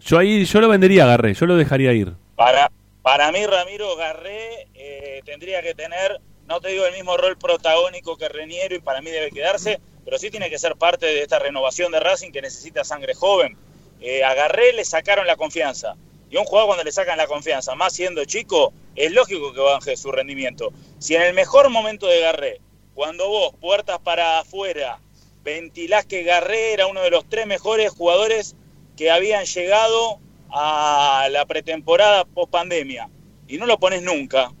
yo 0.00 0.18
ahí 0.18 0.44
yo 0.46 0.60
lo 0.60 0.68
vendería, 0.68 1.04
agarré, 1.04 1.34
yo 1.34 1.44
lo 1.44 1.54
dejaría 1.54 1.92
ir. 1.92 2.14
Para, 2.34 2.70
para 3.02 3.30
mí, 3.30 3.44
Ramiro 3.44 3.94
Garré 3.96 4.68
eh, 4.74 5.20
tendría 5.26 5.62
que 5.62 5.74
tener, 5.74 6.18
no 6.48 6.60
te 6.60 6.70
digo 6.70 6.86
el 6.86 6.94
mismo 6.94 7.16
rol 7.16 7.36
protagónico 7.36 8.16
que 8.16 8.28
Reniero 8.28 8.74
y 8.74 8.80
para 8.80 9.02
mí 9.02 9.10
debe 9.10 9.30
quedarse, 9.30 9.80
pero 10.04 10.18
sí 10.18 10.30
tiene 10.30 10.48
que 10.48 10.58
ser 10.58 10.76
parte 10.76 11.04
de 11.04 11.20
esta 11.20 11.38
renovación 11.38 11.92
de 11.92 12.00
Racing 12.00 12.32
que 12.32 12.40
necesita 12.40 12.84
sangre 12.84 13.14
joven. 13.14 13.56
Eh, 14.00 14.24
a 14.24 14.32
Garré 14.32 14.72
le 14.72 14.84
sacaron 14.86 15.26
la 15.26 15.36
confianza. 15.36 15.96
Y 16.30 16.38
un 16.38 16.44
jugador 16.44 16.68
cuando 16.68 16.84
le 16.84 16.92
sacan 16.92 17.18
la 17.18 17.26
confianza, 17.26 17.74
más 17.74 17.92
siendo 17.92 18.24
chico, 18.24 18.72
es 18.96 19.12
lógico 19.12 19.52
que 19.52 19.60
baje 19.60 19.96
su 19.96 20.10
rendimiento. 20.10 20.72
Si 20.98 21.14
en 21.14 21.22
el 21.22 21.34
mejor 21.34 21.68
momento 21.68 22.06
de 22.06 22.20
Garré, 22.20 22.60
cuando 22.94 23.28
vos, 23.28 23.52
puertas 23.60 23.98
para 23.98 24.38
afuera, 24.40 25.00
ventilás 25.44 26.06
que 26.06 26.22
Garré 26.22 26.72
era 26.72 26.86
uno 26.86 27.02
de 27.02 27.10
los 27.10 27.28
tres 27.28 27.46
mejores 27.46 27.90
jugadores 27.90 28.56
que 28.96 29.10
habían 29.10 29.44
llegado 29.44 30.18
a 30.50 31.28
la 31.30 31.44
pretemporada 31.44 32.24
post 32.24 32.50
pandemia 32.50 33.10
y 33.46 33.58
no 33.58 33.66
lo 33.66 33.78
pones 33.78 34.02
nunca, 34.02 34.52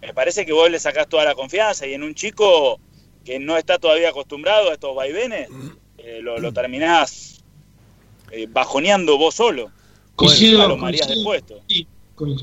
me 0.00 0.14
parece 0.14 0.46
que 0.46 0.52
vos 0.52 0.70
le 0.70 0.78
sacás 0.78 1.08
toda 1.08 1.24
la 1.24 1.34
confianza 1.34 1.86
y 1.86 1.94
en 1.94 2.02
un 2.02 2.14
chico 2.14 2.80
que 3.24 3.38
no 3.38 3.56
está 3.56 3.78
todavía 3.78 4.10
acostumbrado 4.10 4.70
a 4.70 4.74
estos 4.74 4.94
vaivenes, 4.94 5.48
eh, 5.98 6.20
lo, 6.22 6.38
lo 6.38 6.52
terminás 6.52 7.42
eh, 8.30 8.46
bajoneando 8.48 9.18
vos 9.18 9.34
solo. 9.34 9.70
Coincido, 10.16 10.68
lo 10.68 10.78
coincido, 10.78 11.34
sí, 11.66 11.86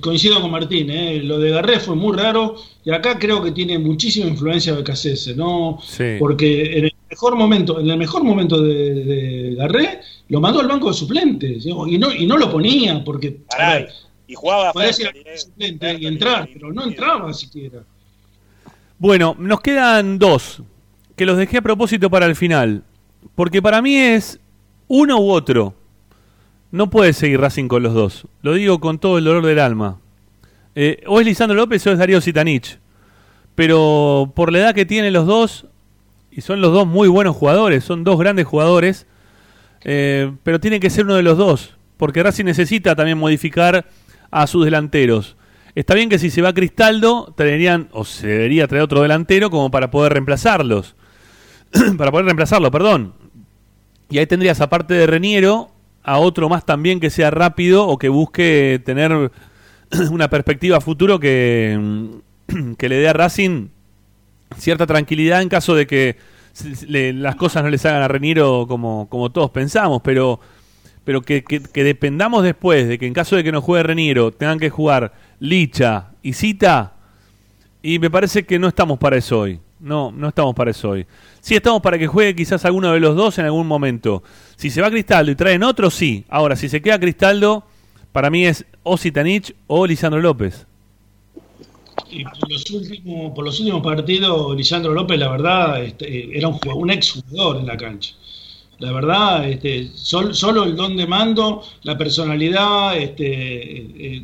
coincido 0.01 0.41
con 0.41 0.51
Martín, 0.51 0.89
¿eh? 0.89 1.21
lo 1.21 1.37
de 1.37 1.51
Garré 1.51 1.79
fue 1.79 1.95
muy 1.95 2.17
raro 2.17 2.55
y 2.83 2.91
acá 2.91 3.19
creo 3.19 3.43
que 3.43 3.51
tiene 3.51 3.77
muchísima 3.77 4.27
influencia 4.27 4.73
de 4.73 4.83
Cacese, 4.83 5.35
¿no? 5.35 5.79
Sí. 5.83 6.15
Porque 6.19 6.77
en 6.77 6.85
el 6.85 6.95
mejor 7.09 7.35
momento, 7.35 7.79
en 7.79 7.89
el 7.89 7.97
mejor 7.97 8.23
momento 8.23 8.61
de, 8.61 8.95
de 8.95 9.55
Garré, 9.55 10.01
lo 10.29 10.41
mandó 10.41 10.59
al 10.59 10.67
banco 10.67 10.87
de 10.87 10.93
suplentes 10.93 11.63
¿sí? 11.63 11.69
y 11.69 11.97
no, 11.97 12.13
y 12.13 12.25
no 12.25 12.37
lo 12.37 12.51
ponía 12.51 13.03
porque 13.03 13.41
a 13.49 13.57
Pará, 13.57 13.73
ver, 13.73 13.93
y 14.27 14.35
jugaba 14.35 14.71
eh. 14.83 14.93
suplente 15.37 15.93
y 15.95 16.05
entrar, 16.05 16.47
pero 16.51 16.71
no 16.71 16.83
entraba 16.83 17.33
siquiera. 17.33 17.79
Bueno, 18.99 19.35
nos 19.39 19.61
quedan 19.61 20.19
dos, 20.19 20.61
que 21.15 21.25
los 21.25 21.37
dejé 21.37 21.57
a 21.57 21.61
propósito 21.61 22.09
para 22.09 22.25
el 22.25 22.35
final, 22.35 22.83
porque 23.35 23.61
para 23.61 23.81
mí 23.81 23.95
es 23.95 24.39
uno 24.87 25.19
u 25.19 25.31
otro. 25.31 25.73
No 26.69 26.89
puede 26.89 27.13
seguir 27.13 27.39
Racing 27.39 27.67
con 27.69 27.81
los 27.81 27.93
dos. 27.93 28.27
Lo 28.41 28.53
digo 28.53 28.79
con 28.79 28.99
todo 28.99 29.17
el 29.17 29.23
dolor 29.23 29.45
del 29.45 29.59
alma. 29.59 29.99
Eh, 30.75 31.01
o 31.07 31.19
es 31.19 31.25
Lisandro 31.25 31.55
López 31.55 31.85
o 31.87 31.91
es 31.91 31.97
Darío 31.97 32.19
Sitanich. 32.19 32.79
Pero 33.55 34.31
por 34.35 34.51
la 34.51 34.59
edad 34.59 34.75
que 34.75 34.85
tienen 34.85 35.13
los 35.13 35.25
dos, 35.25 35.65
y 36.29 36.41
son 36.41 36.61
los 36.61 36.73
dos 36.73 36.85
muy 36.85 37.07
buenos 37.07 37.35
jugadores, 37.35 37.83
son 37.83 38.03
dos 38.03 38.19
grandes 38.19 38.45
jugadores, 38.45 39.07
eh, 39.83 40.31
pero 40.43 40.59
tiene 40.59 40.79
que 40.79 40.89
ser 40.89 41.05
uno 41.05 41.15
de 41.15 41.23
los 41.23 41.37
dos, 41.37 41.75
porque 41.97 42.21
Racing 42.21 42.45
necesita 42.45 42.95
también 42.95 43.17
modificar 43.17 43.87
a 44.31 44.47
sus 44.47 44.65
delanteros. 44.65 45.37
Está 45.75 45.93
bien 45.93 46.09
que 46.09 46.19
si 46.19 46.29
se 46.29 46.41
va 46.41 46.53
Cristaldo, 46.53 47.33
traerían, 47.37 47.89
o 47.91 48.03
se 48.03 48.27
debería 48.27 48.67
traer 48.67 48.83
otro 48.83 49.01
delantero 49.01 49.49
como 49.49 49.69
para 49.69 49.91
poder 49.91 50.13
reemplazarlos. 50.13 50.95
para 51.97 52.11
poder 52.11 52.25
reemplazarlo, 52.25 52.71
perdón. 52.71 53.13
Y 54.09 54.17
ahí 54.17 54.25
tendrías, 54.25 54.61
aparte 54.61 54.93
de 54.93 55.05
Reniero, 55.05 55.69
a 56.03 56.19
otro 56.19 56.49
más 56.49 56.65
también 56.65 56.99
que 56.99 57.09
sea 57.09 57.29
rápido 57.29 57.85
o 57.87 57.97
que 57.97 58.09
busque 58.09 58.81
tener 58.85 59.31
una 60.11 60.29
perspectiva 60.29 60.81
futuro 60.81 61.19
que, 61.19 61.77
mm, 61.79 62.73
que 62.77 62.89
le 62.89 62.95
dé 62.97 63.09
a 63.09 63.13
Racing 63.13 63.67
cierta 64.57 64.87
tranquilidad 64.87 65.41
en 65.41 65.49
caso 65.49 65.75
de 65.75 65.85
que 65.85 66.15
las 66.87 67.35
cosas 67.35 67.63
no 67.63 67.69
les 67.69 67.85
hagan 67.85 68.01
a 68.01 68.07
Reniero 68.07 68.65
como, 68.67 69.07
como 69.09 69.29
todos 69.29 69.51
pensamos, 69.51 70.01
pero, 70.03 70.39
pero 71.07 71.21
que, 71.21 71.41
que- 71.41 71.83
dependamos 71.85 72.43
después 72.43 72.85
de 72.85 72.99
que 72.99 73.07
en 73.07 73.13
caso 73.13 73.37
de 73.37 73.43
que 73.45 73.53
no 73.53 73.61
juegue 73.61 73.81
Reniero 73.83 74.33
tengan 74.33 74.59
que 74.59 74.69
jugar 74.69 75.13
Licha 75.39 76.09
y 76.21 76.33
Cita, 76.33 76.95
y 77.81 77.97
me 77.97 78.09
parece 78.11 78.45
que 78.45 78.59
no 78.59 78.67
estamos 78.67 78.99
para 78.99 79.15
eso 79.15 79.39
hoy. 79.39 79.57
No, 79.79 80.11
no 80.11 80.27
estamos 80.27 80.53
para 80.53 80.71
eso 80.71 80.89
hoy. 80.89 81.05
Sí 81.39 81.55
estamos 81.55 81.81
para 81.81 81.97
que 81.97 82.07
juegue 82.07 82.35
quizás 82.35 82.65
alguno 82.65 82.91
de 82.91 82.99
los 82.99 83.15
dos 83.15 83.39
en 83.39 83.45
algún 83.45 83.67
momento. 83.67 84.21
Si 84.57 84.69
se 84.69 84.81
va 84.81 84.91
Cristaldo 84.91 85.31
y 85.31 85.35
traen 85.35 85.63
otro, 85.63 85.89
sí. 85.89 86.25
Ahora, 86.27 86.57
si 86.57 86.67
se 86.67 86.81
queda 86.81 86.99
Cristaldo, 86.99 87.63
para 88.11 88.29
mí 88.29 88.45
es 88.45 88.65
o 88.83 88.97
Zitanich 88.97 89.55
o 89.67 89.87
Lisandro 89.87 90.19
López. 90.19 90.67
Y 92.11 92.25
por 92.25 92.51
los 92.51 92.69
últimos, 92.69 93.31
por 93.33 93.45
los 93.45 93.57
últimos 93.61 93.81
partidos, 93.81 94.57
Lisandro 94.57 94.93
López, 94.93 95.17
la 95.17 95.29
verdad, 95.29 95.81
este, 95.85 96.37
era 96.37 96.49
un, 96.49 96.59
un 96.75 96.91
ex 96.91 97.11
jugador 97.29 97.61
en 97.61 97.67
la 97.67 97.77
cancha. 97.77 98.13
La 98.79 98.91
verdad, 98.91 99.49
este, 99.49 99.89
sol- 99.95 100.35
solo 100.35 100.63
el 100.63 100.75
don 100.75 100.95
de 100.95 101.07
mando, 101.07 101.63
la 101.83 101.97
personalidad, 101.97 102.95
este, 102.97 104.15
eh, 104.17 104.23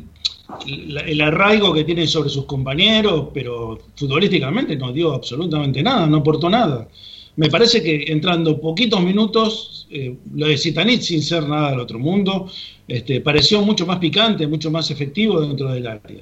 la- 0.88 1.00
el 1.00 1.20
arraigo 1.20 1.72
que 1.72 1.84
tiene 1.84 2.06
sobre 2.06 2.28
sus 2.30 2.44
compañeros, 2.44 3.28
pero 3.34 3.78
futbolísticamente 3.96 4.76
no 4.76 4.92
dio 4.92 5.12
absolutamente 5.12 5.82
nada, 5.82 6.06
no 6.06 6.18
aportó 6.18 6.48
nada. 6.48 6.88
Me 7.36 7.48
parece 7.50 7.82
que 7.82 8.04
entrando 8.12 8.60
poquitos 8.60 9.02
minutos, 9.02 9.88
eh, 9.90 10.14
lo 10.36 10.46
de 10.46 10.56
Zitanich, 10.56 11.00
sin 11.00 11.20
ser 11.20 11.48
nada 11.48 11.70
del 11.70 11.80
otro 11.80 11.98
mundo, 11.98 12.48
este, 12.86 13.20
pareció 13.22 13.60
mucho 13.62 13.86
más 13.86 13.98
picante, 13.98 14.46
mucho 14.46 14.70
más 14.70 14.88
efectivo 14.92 15.40
dentro 15.40 15.72
del 15.72 15.86
área. 15.88 16.20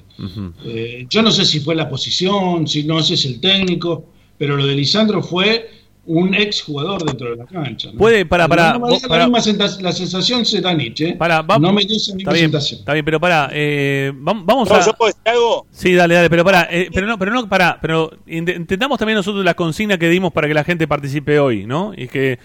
Eh, 0.64 1.06
yo 1.10 1.20
no 1.20 1.30
sé 1.30 1.44
si 1.44 1.60
fue 1.60 1.74
la 1.74 1.86
posición, 1.90 2.66
si 2.66 2.84
no 2.84 3.02
sé 3.02 3.08
si 3.08 3.28
es 3.28 3.34
el 3.34 3.40
técnico, 3.40 4.06
pero 4.38 4.56
lo 4.56 4.66
de 4.66 4.74
Lisandro 4.74 5.22
fue 5.22 5.68
un 6.04 6.34
ex 6.34 6.62
jugador 6.62 7.04
dentro 7.04 7.30
de 7.30 7.36
la 7.36 7.44
cancha. 7.46 7.90
¿no? 7.92 7.98
Puede, 7.98 8.26
para, 8.26 8.48
para, 8.48 8.72
no, 8.72 8.80
me 8.80 8.90
vos- 8.90 9.00
dio 9.00 9.08
para- 9.08 9.20
la, 9.20 9.26
misma 9.28 9.40
senta- 9.40 9.80
la 9.80 9.92
sensación 9.92 10.44
Zetanich, 10.44 11.00
¿eh? 11.00 11.14
para, 11.16 11.42
va- 11.42 11.58
no 11.60 11.72
me 11.72 11.84
dio 11.84 11.96
esa 11.96 12.06
está 12.10 12.16
misma 12.16 12.32
bien, 12.32 12.44
sensación. 12.50 12.80
está 12.80 12.92
bien, 12.94 13.04
pero 13.04 13.20
para, 13.20 13.48
eh, 13.52 14.12
vam- 14.16 14.42
vamos 14.44 14.68
No, 14.68 14.74
a... 14.74 14.84
¿Yo 14.84 14.92
puedo 14.94 15.08
decir 15.12 15.22
algo? 15.26 15.66
Sí, 15.70 15.94
dale, 15.94 16.14
dale, 16.16 16.28
pero 16.28 16.44
para, 16.44 16.66
eh, 16.70 16.88
pero 16.92 17.06
no, 17.06 17.18
pero 17.18 17.32
no, 17.32 17.48
para, 17.48 17.78
pero 17.80 18.10
int- 18.26 18.56
intentamos 18.56 18.98
también 18.98 19.16
nosotros 19.16 19.44
la 19.44 19.54
consigna 19.54 19.96
que 19.96 20.08
dimos 20.08 20.32
para 20.32 20.48
que 20.48 20.54
la 20.54 20.64
gente 20.64 20.88
participe 20.88 21.38
hoy, 21.38 21.66
¿no? 21.66 21.92
Y 21.96 22.08
que 22.08 22.40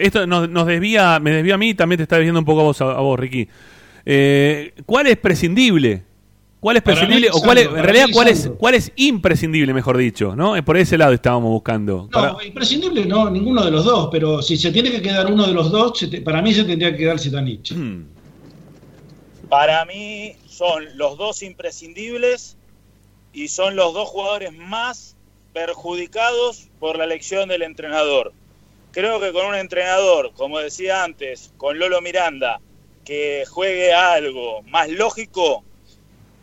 esto 0.00 0.26
nos, 0.26 0.48
nos 0.50 0.66
desvía, 0.66 1.20
me 1.20 1.30
desvía 1.30 1.54
a 1.54 1.58
mí, 1.58 1.74
también 1.74 1.98
te 1.98 2.02
está 2.02 2.16
desviando 2.16 2.40
un 2.40 2.44
poco 2.46 2.62
a 2.62 2.64
vos, 2.64 2.80
a, 2.80 2.86
a 2.90 3.00
vos, 3.00 3.20
Ricky. 3.20 3.46
Eh, 4.04 4.72
¿Cuál 4.84 5.06
es 5.06 5.16
prescindible? 5.16 6.02
¿Cuál 6.66 6.78
es 6.78 6.82
prescindible? 6.82 7.28
o 7.32 7.40
cuál 7.40 7.58
es, 7.58 7.66
en 7.68 7.74
realidad, 7.76 8.06
mí, 8.08 8.12
cuál 8.12 8.26
es, 8.26 8.50
cuál 8.58 8.74
es 8.74 8.90
imprescindible, 8.96 9.72
mejor 9.72 9.96
dicho, 9.96 10.34
¿no? 10.34 10.56
Por 10.64 10.76
ese 10.76 10.98
lado 10.98 11.12
estábamos 11.12 11.48
buscando. 11.50 12.08
Para- 12.10 12.32
No, 12.32 12.42
imprescindible 12.42 13.06
no, 13.06 13.30
ninguno 13.30 13.64
de 13.64 13.70
los 13.70 13.84
dos, 13.84 14.08
pero 14.10 14.42
si 14.42 14.56
se 14.56 14.72
tiene 14.72 14.90
que 14.90 15.00
quedar 15.00 15.30
uno 15.30 15.46
de 15.46 15.52
los 15.52 15.70
dos, 15.70 15.96
se 15.96 16.08
te- 16.08 16.20
para 16.22 16.42
mí 16.42 16.52
se 16.52 16.64
tendría 16.64 16.90
que 16.90 16.96
quedar 16.96 17.20
Zetanich. 17.20 17.70
Hmm. 17.72 18.06
Para 19.48 19.84
mí 19.84 20.32
son 20.48 20.86
los 20.96 21.16
dos 21.16 21.44
imprescindibles 21.44 22.56
y 23.32 23.46
son 23.46 23.76
los 23.76 23.94
dos 23.94 24.08
jugadores 24.08 24.52
más 24.52 25.14
perjudicados 25.52 26.66
por 26.80 26.98
la 26.98 27.04
elección 27.04 27.48
del 27.48 27.62
entrenador. 27.62 28.32
Creo 28.90 29.20
que 29.20 29.32
con 29.32 29.46
un 29.46 29.54
entrenador, 29.54 30.32
como 30.34 30.58
decía 30.58 31.04
antes, 31.04 31.52
con 31.58 31.78
Lolo 31.78 32.00
Miranda, 32.00 32.60
que 33.04 33.44
juegue 33.48 33.92
algo 33.94 34.62
más 34.62 34.88
lógico, 34.90 35.62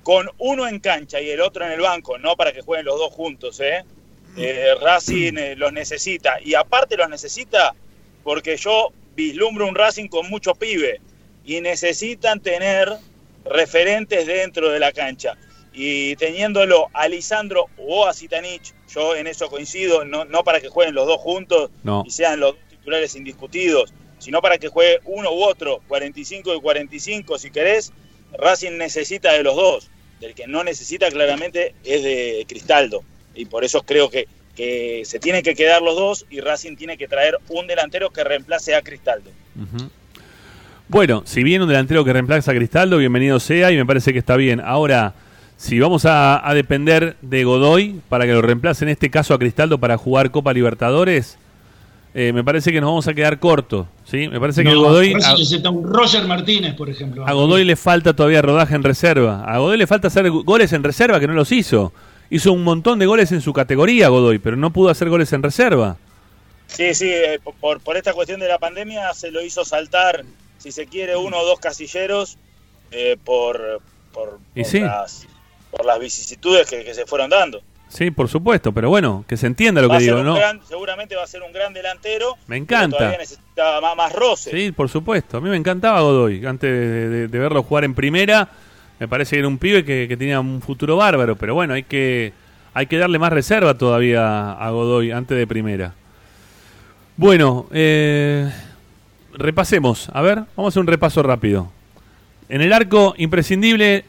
con 0.04 0.30
uno 0.38 0.68
en 0.68 0.80
cancha 0.80 1.20
y 1.22 1.30
el 1.30 1.42
otro 1.42 1.66
en 1.66 1.72
el 1.72 1.82
banco, 1.82 2.18
no 2.18 2.36
para 2.36 2.52
que 2.52 2.62
jueguen 2.62 2.86
los 2.86 3.00
dos 3.00 3.12
juntos, 3.14 3.60
¿eh? 3.62 3.84
Eh, 4.38 4.74
Racing 4.82 5.38
eh, 5.38 5.56
los 5.56 5.72
necesita. 5.72 6.40
Y 6.44 6.56
aparte 6.56 6.98
los 6.98 7.10
necesita 7.10 7.74
porque 8.24 8.58
yo 8.58 8.92
vislumbro 9.16 9.68
un 9.68 9.76
Racing 9.76 10.08
con 10.08 10.30
mucho 10.30 10.56
pibe 10.56 11.00
y 11.46 11.62
necesitan 11.62 12.40
tener 12.40 12.92
referentes 13.46 14.26
dentro 14.26 14.70
de 14.70 14.80
la 14.80 14.92
cancha. 14.92 15.38
Y 15.74 16.16
teniéndolo 16.18 16.88
a 16.94 17.08
Lisandro 17.08 17.66
o 17.78 18.06
a 18.06 18.14
Zitanich, 18.14 18.74
yo 18.94 19.16
en 19.16 19.28
eso 19.28 19.50
coincido, 19.50 20.06
no, 20.06 20.24
no 20.26 20.44
para 20.44 20.60
que 20.62 20.70
jueguen 20.70 20.96
los 20.96 21.08
dos 21.08 21.18
juntos 21.20 21.72
No. 21.84 22.04
y 22.06 22.12
sean 22.12 22.40
los 22.40 22.56
titulares 22.70 23.16
indiscutidos, 23.16 23.94
sino 24.20 24.42
para 24.42 24.58
que 24.58 24.68
juegue 24.70 25.00
uno 25.06 25.32
u 25.32 25.44
otro, 25.44 25.82
45 25.88 26.56
y 26.56 26.62
45 26.62 27.38
si 27.40 27.50
querés, 27.52 27.92
Racing 28.34 28.78
necesita 28.78 29.34
de 29.34 29.44
los 29.44 29.56
dos. 29.56 29.90
Del 30.24 30.36
que 30.36 30.48
no 30.48 30.64
necesita 30.64 31.12
claramente 31.12 31.76
es 31.84 32.02
de 32.02 32.46
Cristaldo. 32.48 33.04
Y 33.36 33.44
por 33.44 33.66
eso 33.66 33.84
creo 33.84 34.10
que, 34.10 34.30
que 34.56 35.02
se 35.04 35.20
tienen 35.20 35.44
que 35.44 35.54
quedar 35.54 35.82
los 35.82 35.98
dos 35.98 36.26
y 36.30 36.40
Racing 36.40 36.78
tiene 36.78 36.98
que 36.98 37.10
traer 37.10 37.38
un 37.50 37.68
delantero 37.68 38.10
que 38.10 38.24
reemplace 38.24 38.74
a 38.74 38.82
Cristaldo. 38.82 39.30
Bueno, 40.88 41.24
si 41.26 41.44
viene 41.44 41.66
un 41.66 41.70
delantero 41.70 42.06
que 42.06 42.14
reemplaza 42.14 42.52
a 42.52 42.56
Cristaldo, 42.56 43.00
bienvenido 43.00 43.38
sea 43.42 43.70
y 43.74 43.76
me 43.76 43.86
parece 43.86 44.14
que 44.14 44.20
está 44.20 44.38
bien. 44.38 44.62
Ahora, 44.62 45.14
si 45.58 45.78
vamos 45.82 46.06
a, 46.06 46.48
a 46.48 46.54
depender 46.54 47.18
de 47.22 47.44
Godoy 47.44 48.00
para 48.08 48.26
que 48.26 48.32
lo 48.32 48.42
reemplace 48.42 48.86
en 48.86 48.90
este 48.90 49.12
caso 49.12 49.34
a 49.34 49.40
Cristaldo 49.40 49.78
para 49.78 49.98
jugar 49.98 50.32
Copa 50.32 50.54
Libertadores, 50.54 51.38
eh, 52.14 52.32
me 52.34 52.44
parece 52.44 52.72
que 52.72 52.80
nos 52.80 52.90
vamos 52.90 53.08
a 53.08 53.14
quedar 53.14 53.40
cortos. 53.40 53.88
¿sí? 54.06 54.28
Me 54.28 54.40
parece 54.40 54.64
que 54.64 54.70
No, 54.72 54.80
Godoy, 54.82 55.14
a, 55.14 55.18
necesita 55.18 55.70
un 55.70 55.84
Roger 55.92 56.26
Martínez, 56.26 56.76
por 56.76 56.90
ejemplo. 56.90 57.28
a 57.28 57.34
Godoy 57.34 57.64
le 57.64 57.76
falta 57.76 58.14
todavía 58.16 58.42
rodaje 58.42 58.76
en 58.76 58.84
reserva. 58.84 59.44
A 59.46 59.58
Godoy 59.58 59.78
le 59.78 59.88
falta 59.88 60.08
hacer 60.08 60.30
goles 60.30 60.74
en 60.74 60.84
reserva 60.84 61.20
que 61.20 61.28
no 61.28 61.34
los 61.34 61.52
hizo. 61.52 61.92
Hizo 62.30 62.54
un 62.54 62.64
montón 62.64 63.00
de 63.00 63.06
goles 63.06 63.32
en 63.32 63.42
su 63.42 63.54
categoría 63.54 64.10
Godoy, 64.10 64.40
pero 64.40 64.56
no 64.56 64.72
pudo 64.72 64.90
hacer 64.90 65.10
goles 65.10 65.32
en 65.34 65.44
reserva. 65.44 65.98
Sí, 66.68 66.94
sí, 66.96 67.10
eh, 67.10 67.40
por, 67.60 67.82
por 67.82 67.98
esta 67.98 68.14
cuestión 68.14 68.40
de 68.40 68.48
la 68.48 68.58
pandemia 68.58 69.14
se 69.14 69.30
lo 69.32 69.42
hizo 69.44 69.64
saltar, 69.66 70.24
si 70.58 70.72
se 70.72 70.88
quiere, 70.88 71.16
uno 71.16 71.38
o 71.38 71.46
dos 71.46 71.60
casilleros 71.60 72.38
eh, 72.92 73.18
por, 73.24 73.82
por, 74.12 74.40
Y 74.56 74.62
por 74.62 74.72
sí. 74.72 74.80
las, 74.80 75.28
por 75.70 75.86
las 75.86 76.00
vicisitudes 76.00 76.68
que, 76.68 76.84
que 76.84 76.94
se 76.94 77.06
fueron 77.06 77.30
dando. 77.30 77.62
Sí, 77.94 78.10
por 78.10 78.28
supuesto, 78.28 78.72
pero 78.72 78.90
bueno, 78.90 79.24
que 79.28 79.38
se 79.38 79.46
entienda 79.46 79.80
lo 79.82 79.88
Va 79.88 80.00
que 80.00 80.06
digo, 80.06 80.24
¿no? 80.24 80.34
gran- 80.36 80.60
seguramente 80.68 81.16
va 81.16 81.24
a 81.24 81.28
ser 81.28 81.44
un 81.44 81.54
gran 81.54 81.74
delantero. 81.74 82.38
Me 82.48 82.58
encanta. 82.58 82.98
Todavía 82.98 83.20
necesita 83.20 83.80
más, 83.82 83.96
más 83.96 84.14
roce. 84.14 84.50
Sí, 84.50 84.72
por 84.72 84.90
supuesto. 84.90 85.38
A 85.38 85.42
mí 85.42 85.50
me 85.50 85.58
encantaba 85.58 86.02
Godoy. 86.02 86.44
Antes 86.46 86.70
de, 86.72 87.10
de- 87.10 87.28
de 87.28 87.40
verlo 87.40 87.62
jugar 87.62 87.84
en 87.84 87.94
primera, 87.94 88.50
me 89.00 89.08
parece 89.08 89.36
que 89.36 89.40
era 89.40 89.48
un 89.48 89.60
pibe 89.60 89.86
que, 89.86 90.08
que 90.08 90.18
tenía 90.18 90.40
un 90.40 90.62
futuro 90.62 90.98
bárbaro. 90.98 91.36
Pero 91.36 91.54
bueno, 91.54 91.76
hay 91.76 91.84
que, 91.84 92.34
hay 92.74 92.88
que 92.88 92.98
darle 92.98 93.20
más 93.20 93.32
reserva 93.32 93.78
todavía 93.78 94.54
a 94.54 94.70
Godoy 94.72 95.12
antes 95.12 95.38
de 95.38 95.46
primera. 95.46 95.94
Bueno, 97.16 97.68
eh, 97.72 98.50
repasemos. 99.34 100.10
A 100.14 100.22
ver, 100.22 100.36
vamos 100.56 100.66
a 100.66 100.68
hacer 100.70 100.82
un 100.82 100.88
repaso 100.88 101.22
rápido. 101.22 101.72
En 102.50 102.62
el 102.62 102.74
arco, 102.74 103.14
imprescindible 103.18 104.06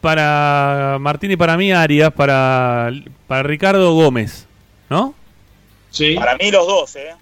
para 0.00 0.98
Martín 1.00 1.30
y 1.32 1.36
para 1.36 1.56
mí, 1.56 1.72
Arias, 1.72 2.12
para, 2.12 2.90
para 3.26 3.42
Ricardo 3.42 3.92
Gómez. 3.94 4.46
¿No? 4.88 5.14
Sí. 5.90 6.14
Para 6.14 6.36
mí 6.36 6.50
los 6.50 6.66
dos, 6.66 6.96
¿eh? 6.96 7.14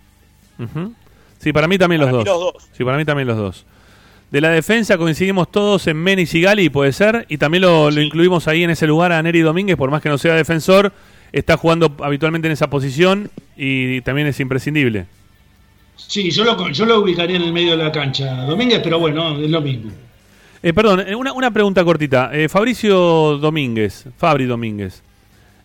Sí, 1.39 1.53
para 1.53 1.67
mí 1.69 1.79
también 1.79 2.01
Para 2.01 2.13
los 2.13 2.19
mí 2.21 2.25
dos. 2.25 2.41
los 2.43 2.55
dos. 2.55 2.69
Sí, 2.77 2.85
para 2.85 2.97
mí 2.97 3.05
también 3.05 3.29
los 3.29 3.37
dos. 3.37 3.67
De 4.31 4.41
la 4.41 4.51
defensa 4.51 4.99
coincidimos 4.99 5.51
todos 5.51 5.87
en 5.87 5.97
Menis 5.97 6.35
y 6.35 6.41
Gali, 6.41 6.69
puede 6.69 6.93
ser. 6.93 7.25
Y 7.29 7.39
también 7.39 7.63
lo, 7.63 7.91
lo 7.91 8.01
incluimos 8.01 8.49
ahí 8.49 8.65
en 8.65 8.71
ese 8.71 8.87
lugar 8.87 9.13
a 9.13 9.23
Neri 9.23 9.41
Domínguez, 9.41 9.77
por 9.77 9.91
más 9.91 10.03
que 10.03 10.09
no 10.09 10.19
sea 10.19 10.35
defensor. 10.35 10.93
está 11.33 11.57
jugando 11.57 11.95
habitualmente 12.03 12.49
en 12.49 12.53
esa 12.53 12.69
posición 12.69 13.31
y 13.57 14.01
también 14.03 14.27
es 14.27 14.41
imprescindible. 14.41 15.07
Sí, 15.97 16.31
yo 16.31 16.45
lo, 16.45 16.69
yo 16.71 16.85
lo 16.87 17.01
ubicaría 17.01 17.37
en 17.37 17.43
el 17.43 17.53
medio 17.53 17.77
de 17.77 17.85
la 17.85 17.93
cancha, 17.93 18.43
Domínguez, 18.45 18.81
pero 18.83 18.99
bueno, 18.99 19.39
es 19.39 19.51
lo 19.51 19.61
mismo. 19.61 19.93
Eh, 20.67 20.73
perdón, 20.73 21.01
eh, 21.07 21.15
una, 21.15 21.33
una 21.35 21.51
pregunta 21.51 21.85
cortita. 21.85 22.31
Eh, 22.33 22.49
Fabricio 22.49 23.37
Domínguez, 23.37 24.07
Fabri 24.17 24.47
Domínguez, 24.47 25.03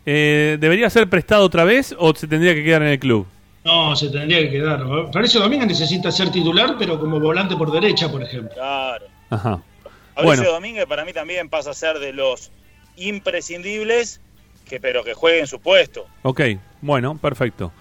eh, 0.06 0.58
¿debería 0.60 0.90
ser 0.90 1.10
prestado 1.10 1.46
otra 1.46 1.64
vez 1.64 1.96
o 1.98 2.14
se 2.14 2.28
tendría 2.28 2.54
que 2.54 2.64
quedar 2.64 2.82
en 2.82 2.90
el 2.90 3.00
club? 3.00 3.26
No, 3.64 3.96
se 3.96 4.10
tendría 4.10 4.40
que 4.40 4.50
quedar. 4.52 4.82
Fabricio 5.14 5.40
Domínguez 5.40 5.68
necesita 5.70 6.12
ser 6.12 6.30
titular, 6.32 6.76
pero 6.78 7.00
como 7.00 7.18
volante 7.20 7.56
por 7.56 7.72
derecha, 7.72 8.12
por 8.12 8.22
ejemplo. 8.24 8.52
Claro. 8.54 9.06
Ajá. 9.30 9.62
Mauricio 10.16 10.24
Bueno. 10.44 10.52
Domínguez 10.52 10.86
para 10.86 11.06
mí 11.06 11.14
también 11.14 11.48
pasa 11.50 11.72
a 11.72 11.74
ser 11.74 12.00
de 12.00 12.12
los 12.12 12.52
imprescindibles, 12.98 14.20
que 14.68 14.80
pero 14.82 15.04
que 15.04 15.14
juegue 15.14 15.40
en 15.40 15.48
su 15.48 15.60
puesto. 15.62 16.08
Ok, 16.24 16.42
bueno, 16.82 17.18
perfecto. 17.18 17.72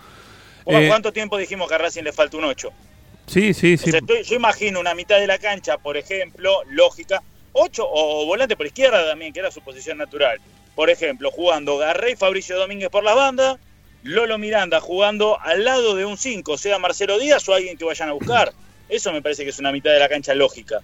¿Cu- 0.64 0.72
Eh, 0.72 0.86
¿Cuánto 0.88 1.12
tiempo 1.12 1.36
dijimos 1.38 1.68
que 1.68 1.74
a 1.74 1.78
Racing 1.78 2.02
le 2.04 2.12
falta 2.12 2.36
un 2.36 2.44
8? 2.44 2.70
Sí, 3.28 3.54
sí, 3.54 3.76
sí. 3.76 3.90
Estoy- 3.90 4.22
yo 4.24 4.34
imagino 4.36 4.80
una 4.80 4.94
mitad 4.94 5.18
de 5.20 5.26
la 5.26 5.38
cancha, 5.38 5.78
por 5.78 5.96
ejemplo, 5.96 6.62
lógica, 6.70 7.22
8 7.52 7.84
o 7.88 8.26
volante 8.26 8.56
por 8.56 8.66
izquierda 8.66 9.06
también, 9.08 9.32
que 9.32 9.40
era 9.40 9.50
su 9.50 9.60
posición 9.60 9.98
natural. 9.98 10.38
Por 10.74 10.90
ejemplo, 10.90 11.30
jugando 11.30 11.76
Garré 11.78 12.12
y 12.12 12.16
Fabricio 12.16 12.56
Domínguez 12.58 12.88
por 12.88 13.04
la 13.04 13.14
banda, 13.14 13.58
Lolo 14.04 14.38
Miranda 14.38 14.80
jugando 14.80 15.38
al 15.40 15.64
lado 15.64 15.94
de 15.94 16.04
un 16.04 16.16
5, 16.16 16.56
sea 16.56 16.78
Marcelo 16.78 17.18
Díaz 17.18 17.48
o 17.48 17.54
alguien 17.54 17.76
que 17.76 17.84
vayan 17.84 18.08
a 18.08 18.12
buscar. 18.12 18.52
Eso 18.88 19.12
me 19.12 19.20
parece 19.20 19.44
que 19.44 19.50
es 19.50 19.58
una 19.58 19.72
mitad 19.72 19.90
de 19.92 19.98
la 19.98 20.08
cancha 20.08 20.34
lógica. 20.34 20.80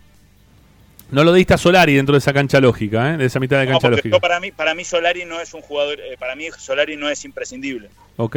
No 1.11 1.23
lo 1.23 1.33
diste 1.33 1.55
a 1.55 1.59
Solari 1.59 1.95
dentro 1.95 2.15
de 2.15 2.19
esa 2.19 2.33
cancha 2.33 2.61
lógica, 2.61 3.15
¿eh? 3.15 3.17
de 3.19 3.27
esa 3.27 3.39
mitad 3.39 3.59
de 3.61 3.67
No, 3.67 3.73
cancha 3.73 3.89
lógica. 3.89 4.19
para 4.19 4.41
mí, 4.41 4.51
para 4.53 4.75
mí 4.75 4.85
Solari 4.85 5.25
no 5.25 5.41
es 5.41 5.55
un 5.55 5.61
jugador, 5.63 6.01
eh, 6.01 6.17
para 6.19 6.35
mí 6.35 6.49
Solari 6.59 6.97
no 6.97 7.09
es 7.09 7.25
imprescindible. 7.25 7.89
Ok. 8.17 8.37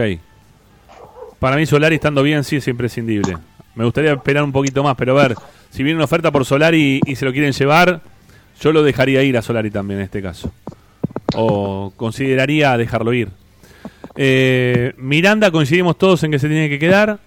Para 1.40 1.56
mí 1.56 1.66
Solari 1.66 1.96
estando 1.96 2.24
bien 2.24 2.44
sí 2.44 2.58
es 2.58 2.68
imprescindible. 2.68 3.38
Me 3.78 3.86
gustaría 3.86 4.14
esperar 4.14 4.44
un 4.44 4.52
poquito 4.52 4.84
más, 4.84 4.96
pero 4.96 5.18
a 5.20 5.28
ver, 5.28 5.36
si 5.70 5.84
viene 5.84 5.96
una 5.98 6.06
oferta 6.06 6.32
por 6.32 6.44
Solari 6.46 7.00
y 7.06 7.16
se 7.16 7.26
lo 7.26 7.32
quieren 7.32 7.52
llevar, 7.54 8.02
yo 8.60 8.72
lo 8.72 8.82
dejaría 8.84 9.22
ir 9.24 9.38
a 9.38 9.42
Solari 9.42 9.70
también 9.70 10.00
en 10.00 10.06
este 10.06 10.22
caso. 10.22 10.52
O 11.36 11.94
consideraría 11.96 12.76
dejarlo 12.78 13.14
ir. 13.14 13.30
Eh, 14.16 14.94
Miranda 14.98 15.52
coincidimos 15.52 15.98
todos 15.98 16.24
en 16.24 16.32
que 16.32 16.40
se 16.40 16.48
tiene 16.48 16.70
que 16.70 16.80
quedar. 16.80 17.20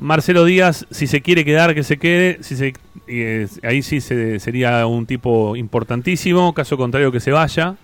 Marcelo 0.00 0.44
Díaz, 0.44 0.86
si 0.90 1.06
se 1.06 1.20
quiere 1.20 1.44
quedar, 1.44 1.74
que 1.74 1.82
se 1.82 1.98
quede. 1.98 2.38
Si 2.42 2.56
se, 2.56 2.72
eh, 3.06 3.46
ahí 3.62 3.82
sí 3.82 4.00
se- 4.00 4.38
sería 4.40 4.86
un 4.86 5.04
tipo 5.06 5.54
importantísimo. 5.56 6.54
Caso 6.54 6.76
contrario, 6.78 7.12
que 7.12 7.20
se 7.20 7.30
vaya. 7.32 7.76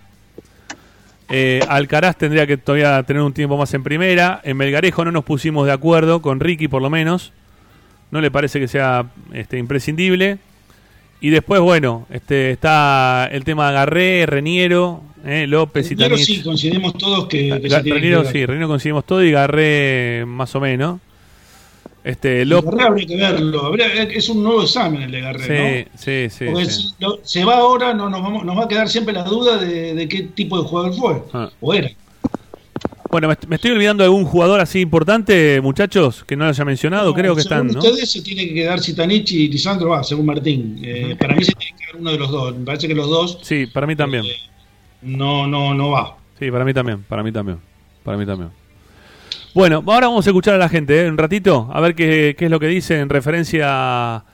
Eh, 1.28 1.61
Alcaraz 1.68 2.16
tendría 2.16 2.46
que 2.46 2.57
todavía 2.57 3.03
tener 3.03 3.22
un 3.22 3.32
tiempo 3.32 3.57
más 3.57 3.72
en 3.74 3.82
primera. 3.82 4.40
En 4.44 4.57
Melgarejo 4.57 5.05
no 5.05 5.12
nos 5.12 5.24
pusimos 5.24 5.66
de 5.66 5.72
acuerdo, 5.72 6.22
con 6.22 6.40
Ricky 6.40 6.68
por 6.68 6.80
lo 6.82 6.90
menos. 6.90 7.32
No 8.12 8.20
le 8.20 8.30
parece 8.30 8.60
que 8.60 8.68
sea 8.68 9.06
este, 9.32 9.58
imprescindible. 9.58 10.38
Y 11.20 11.30
después, 11.30 11.60
bueno, 11.60 12.06
este, 12.10 12.50
está 12.52 13.28
el 13.32 13.42
tema 13.44 13.68
de 13.68 13.74
Garré, 13.74 14.26
Reniero, 14.26 15.02
eh, 15.24 15.46
López 15.48 15.90
y 15.90 15.96
Tanich. 15.96 16.18
sí, 16.24 16.42
coincidimos 16.42 16.94
todos 16.98 17.26
que, 17.26 17.58
que 17.62 17.70
se 17.70 17.82
que 17.82 17.94
Reniero 17.94 18.20
quedar. 18.22 18.32
sí, 18.32 18.44
Reniero 18.46 18.68
conseguimos 18.68 19.04
todo 19.04 19.22
y 19.24 19.30
Garré 19.32 20.24
más 20.26 20.54
o 20.54 20.60
menos. 20.60 21.00
Este, 22.04 22.44
López. 22.44 22.80
Habría 22.84 23.06
que 23.06 23.16
verlo. 23.16 23.66
habría- 23.66 23.86
es 24.02 24.28
un 24.28 24.42
nuevo 24.42 24.62
examen 24.64 25.02
el 25.02 25.12
de 25.12 25.20
Garré, 25.20 25.44
Sí, 25.46 25.88
¿no? 25.92 25.98
sí, 25.98 26.26
sí. 26.36 26.44
Porque 26.50 26.66
sí. 26.66 26.82
si 26.82 26.94
lo- 26.98 27.20
se 27.22 27.44
va 27.44 27.58
ahora, 27.58 27.94
no, 27.94 28.10
nos, 28.10 28.20
vamos- 28.20 28.44
nos 28.44 28.58
va 28.58 28.64
a 28.64 28.68
quedar 28.68 28.88
siempre 28.88 29.14
la 29.14 29.22
duda 29.22 29.56
de, 29.58 29.94
de 29.94 30.08
qué 30.08 30.22
tipo 30.22 30.60
de 30.60 30.68
jugador 30.68 30.94
fue. 30.96 31.22
Ah. 31.32 31.48
O 31.60 31.72
era. 31.72 31.88
Bueno, 33.12 33.28
me, 33.28 33.36
me 33.46 33.56
estoy 33.56 33.72
olvidando 33.72 34.02
de 34.02 34.06
algún 34.06 34.24
jugador 34.24 34.58
así 34.58 34.80
importante, 34.80 35.60
muchachos, 35.60 36.24
que 36.24 36.34
no 36.34 36.44
lo 36.44 36.50
haya 36.50 36.64
mencionado. 36.64 37.10
No, 37.10 37.14
Creo 37.14 37.34
que 37.34 37.42
están, 37.42 37.66
¿no? 37.66 37.78
Ustedes 37.78 38.10
se 38.10 38.22
tiene 38.22 38.48
que 38.48 38.54
quedar 38.54 38.80
Zitanich 38.80 39.30
y 39.32 39.48
Lisandro 39.48 39.90
va, 39.90 40.02
según 40.02 40.24
Martín. 40.24 40.80
Eh, 40.82 41.14
Para 41.20 41.34
mí 41.36 41.44
se 41.44 41.52
tiene 41.52 41.76
que 41.78 41.84
quedar 41.84 41.96
uno 42.00 42.10
de 42.10 42.18
los 42.18 42.30
dos. 42.30 42.56
Me 42.56 42.64
parece 42.64 42.88
que 42.88 42.94
los 42.94 43.10
dos 43.10 43.38
Sí, 43.42 43.66
para 43.66 43.86
mí 43.86 43.94
también. 43.94 44.24
eh, 44.24 44.36
no, 45.02 45.46
no, 45.46 45.74
no 45.74 45.90
va. 45.90 46.16
Sí, 46.38 46.50
para 46.50 46.64
mí 46.64 46.72
también, 46.72 47.02
para 47.02 47.22
mí 47.22 47.30
también, 47.30 47.58
para 48.02 48.16
mí 48.16 48.24
también. 48.24 48.50
Bueno, 49.52 49.84
ahora 49.86 50.06
vamos 50.08 50.26
a 50.26 50.30
escuchar 50.30 50.54
a 50.54 50.58
la 50.58 50.70
gente, 50.70 51.04
¿eh? 51.04 51.10
un 51.10 51.18
ratito, 51.18 51.68
a 51.70 51.82
ver 51.82 51.94
qué, 51.94 52.34
qué 52.38 52.46
es 52.46 52.50
lo 52.50 52.58
que 52.58 52.66
dice 52.68 52.98
en 52.98 53.10
referencia 53.10 53.66
a, 53.68 54.24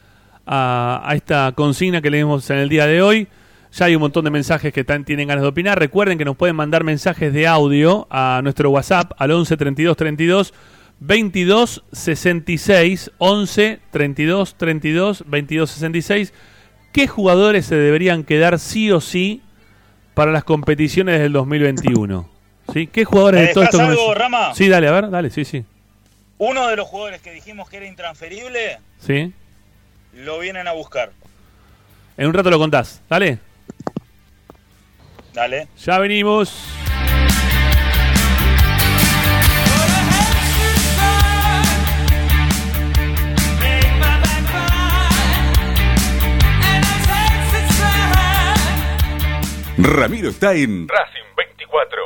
a- 0.47 1.03
a 1.05 1.15
esta 1.17 1.51
consigna 1.57 2.01
que 2.01 2.11
leímos 2.11 2.49
en 2.51 2.59
el 2.59 2.69
día 2.69 2.87
de 2.87 3.03
hoy. 3.03 3.27
Ya 3.73 3.87
hay 3.87 3.95
un 3.95 4.01
montón 4.01 4.25
de 4.25 4.31
mensajes 4.31 4.73
que 4.73 4.85
tienen 4.85 5.29
ganas 5.29 5.43
de 5.43 5.49
opinar. 5.49 5.79
Recuerden 5.79 6.19
que 6.19 6.25
nos 6.25 6.37
pueden 6.37 6.57
mandar 6.57 6.85
mensajes 6.85 7.33
de 7.33 7.47
audio 7.47 8.07
a 8.11 8.41
nuestro 8.43 8.71
WhatsApp 8.71 9.13
al 9.19 9.31
11 9.31 9.57
32 9.57 9.97
32 9.97 10.55
22 11.01 11.85
66 11.93 13.11
11 13.19 13.81
32 13.91 14.55
32 14.57 15.25
22 15.27 15.71
66. 15.71 16.33
¿Qué 16.93 17.07
jugadores 17.07 17.67
se 17.67 17.77
deberían 17.77 18.25
quedar 18.25 18.59
sí 18.59 18.91
o 18.91 19.01
sí 19.01 19.43
para 20.15 20.33
las 20.33 20.45
competiciones 20.45 21.21
del 21.21 21.33
2021? 21.33 22.29
¿Sí? 22.73 22.87
¿Qué 22.87 23.05
jugadores 23.05 23.41
¿Me 23.41 23.47
de 23.49 23.55
todo 23.55 23.65
esto 23.65 23.79
dejás 23.79 23.95
que 23.95 24.01
algo, 24.01 24.15
Rama? 24.15 24.55
Sí, 24.55 24.69
dale, 24.69 24.89
a 24.89 24.93
ver, 24.93 25.11
dale, 25.11 25.31
sí, 25.31 25.45
sí. 25.45 25.65
Uno 26.39 26.69
de 26.69 26.77
los 26.77 26.87
jugadores 26.87 27.21
que 27.21 27.33
dijimos 27.33 27.69
que 27.69 27.79
era 27.79 27.87
intransferible, 27.87 28.79
Sí. 28.99 29.33
lo 30.15 30.39
vienen 30.39 30.67
a 30.69 30.73
buscar. 30.73 31.11
En 32.17 32.27
un 32.27 32.35
rato 32.35 32.51
lo 32.51 32.59
contás. 32.59 33.01
Dale. 33.09 33.39
Dale. 35.39 35.69
Ya 35.87 36.01
venimos. 36.01 36.53
Ramiro 49.79 50.31
está 50.31 50.55
en 50.55 50.89
Racing 50.89 51.23
24. 51.37 52.03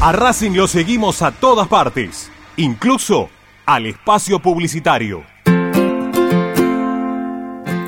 A 0.00 0.10
Racing 0.10 0.50
lo 0.56 0.66
seguimos 0.66 1.22
a 1.22 1.30
todas 1.30 1.68
partes, 1.68 2.32
incluso 2.56 3.30
al 3.66 3.86
espacio 3.86 4.40
publicitario. 4.40 5.33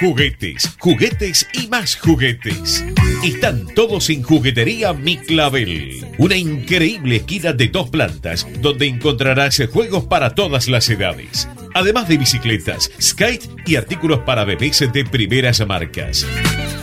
Juguetes, 0.00 0.76
juguetes 0.78 1.46
y 1.52 1.66
más 1.66 1.94
juguetes. 1.94 2.82
Están 3.22 3.66
todos 3.74 4.08
en 4.08 4.22
Juguetería 4.22 4.94
Mi 4.94 5.18
Clavel. 5.18 6.06
Una 6.16 6.36
increíble 6.36 7.16
esquina 7.16 7.52
de 7.52 7.68
dos 7.68 7.90
plantas 7.90 8.46
donde 8.62 8.86
encontrarás 8.86 9.60
juegos 9.70 10.04
para 10.04 10.34
todas 10.34 10.68
las 10.68 10.88
edades. 10.88 11.46
Además 11.74 12.08
de 12.08 12.16
bicicletas, 12.16 12.90
skate 12.98 13.46
y 13.66 13.76
artículos 13.76 14.20
para 14.20 14.46
bebés 14.46 14.82
de 14.90 15.04
primeras 15.04 15.66
marcas. 15.66 16.26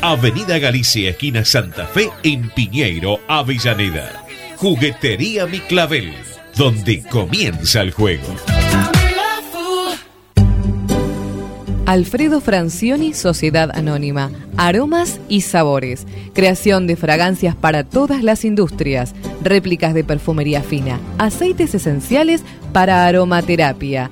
Avenida 0.02 0.60
Galicia, 0.60 1.10
esquina 1.10 1.44
Santa 1.44 1.88
Fe, 1.88 2.12
en 2.22 2.52
Piñeiro, 2.52 3.20
Avellaneda. 3.28 4.28
Juguetería 4.58 5.48
Mi 5.48 5.60
Clavel, 5.62 6.14
donde 6.56 7.02
comienza 7.02 7.82
el 7.82 7.90
juego. 7.90 8.36
Alfredo 11.88 12.42
Francioni, 12.42 13.14
Sociedad 13.14 13.72
Anónima. 13.74 14.30
Aromas 14.58 15.22
y 15.30 15.40
sabores. 15.40 16.06
Creación 16.34 16.86
de 16.86 16.98
fragancias 16.98 17.56
para 17.56 17.86
todas 17.86 18.24
las 18.24 18.44
industrias. 18.44 19.16
Réplicas 19.42 19.94
de 19.94 20.04
perfumería 20.04 20.62
fina. 20.62 21.00
Aceites 21.18 21.74
esenciales 21.74 22.44
para 22.74 23.06
aromaterapia. 23.06 24.12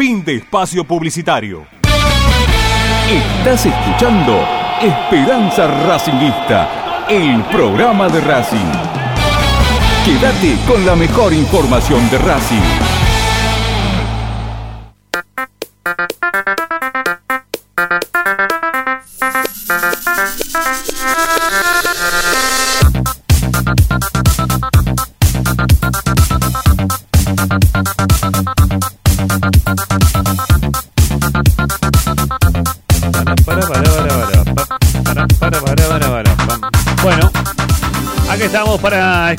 Fin 0.00 0.24
de 0.24 0.36
espacio 0.36 0.82
publicitario. 0.84 1.66
Estás 3.06 3.66
escuchando 3.66 4.42
Esperanza 4.80 5.66
Racingista, 5.86 7.04
el 7.06 7.42
programa 7.44 8.08
de 8.08 8.22
Racing. 8.22 8.72
Quédate 10.06 10.56
con 10.66 10.86
la 10.86 10.96
mejor 10.96 11.34
información 11.34 12.08
de 12.08 12.16
Racing. 12.16 12.89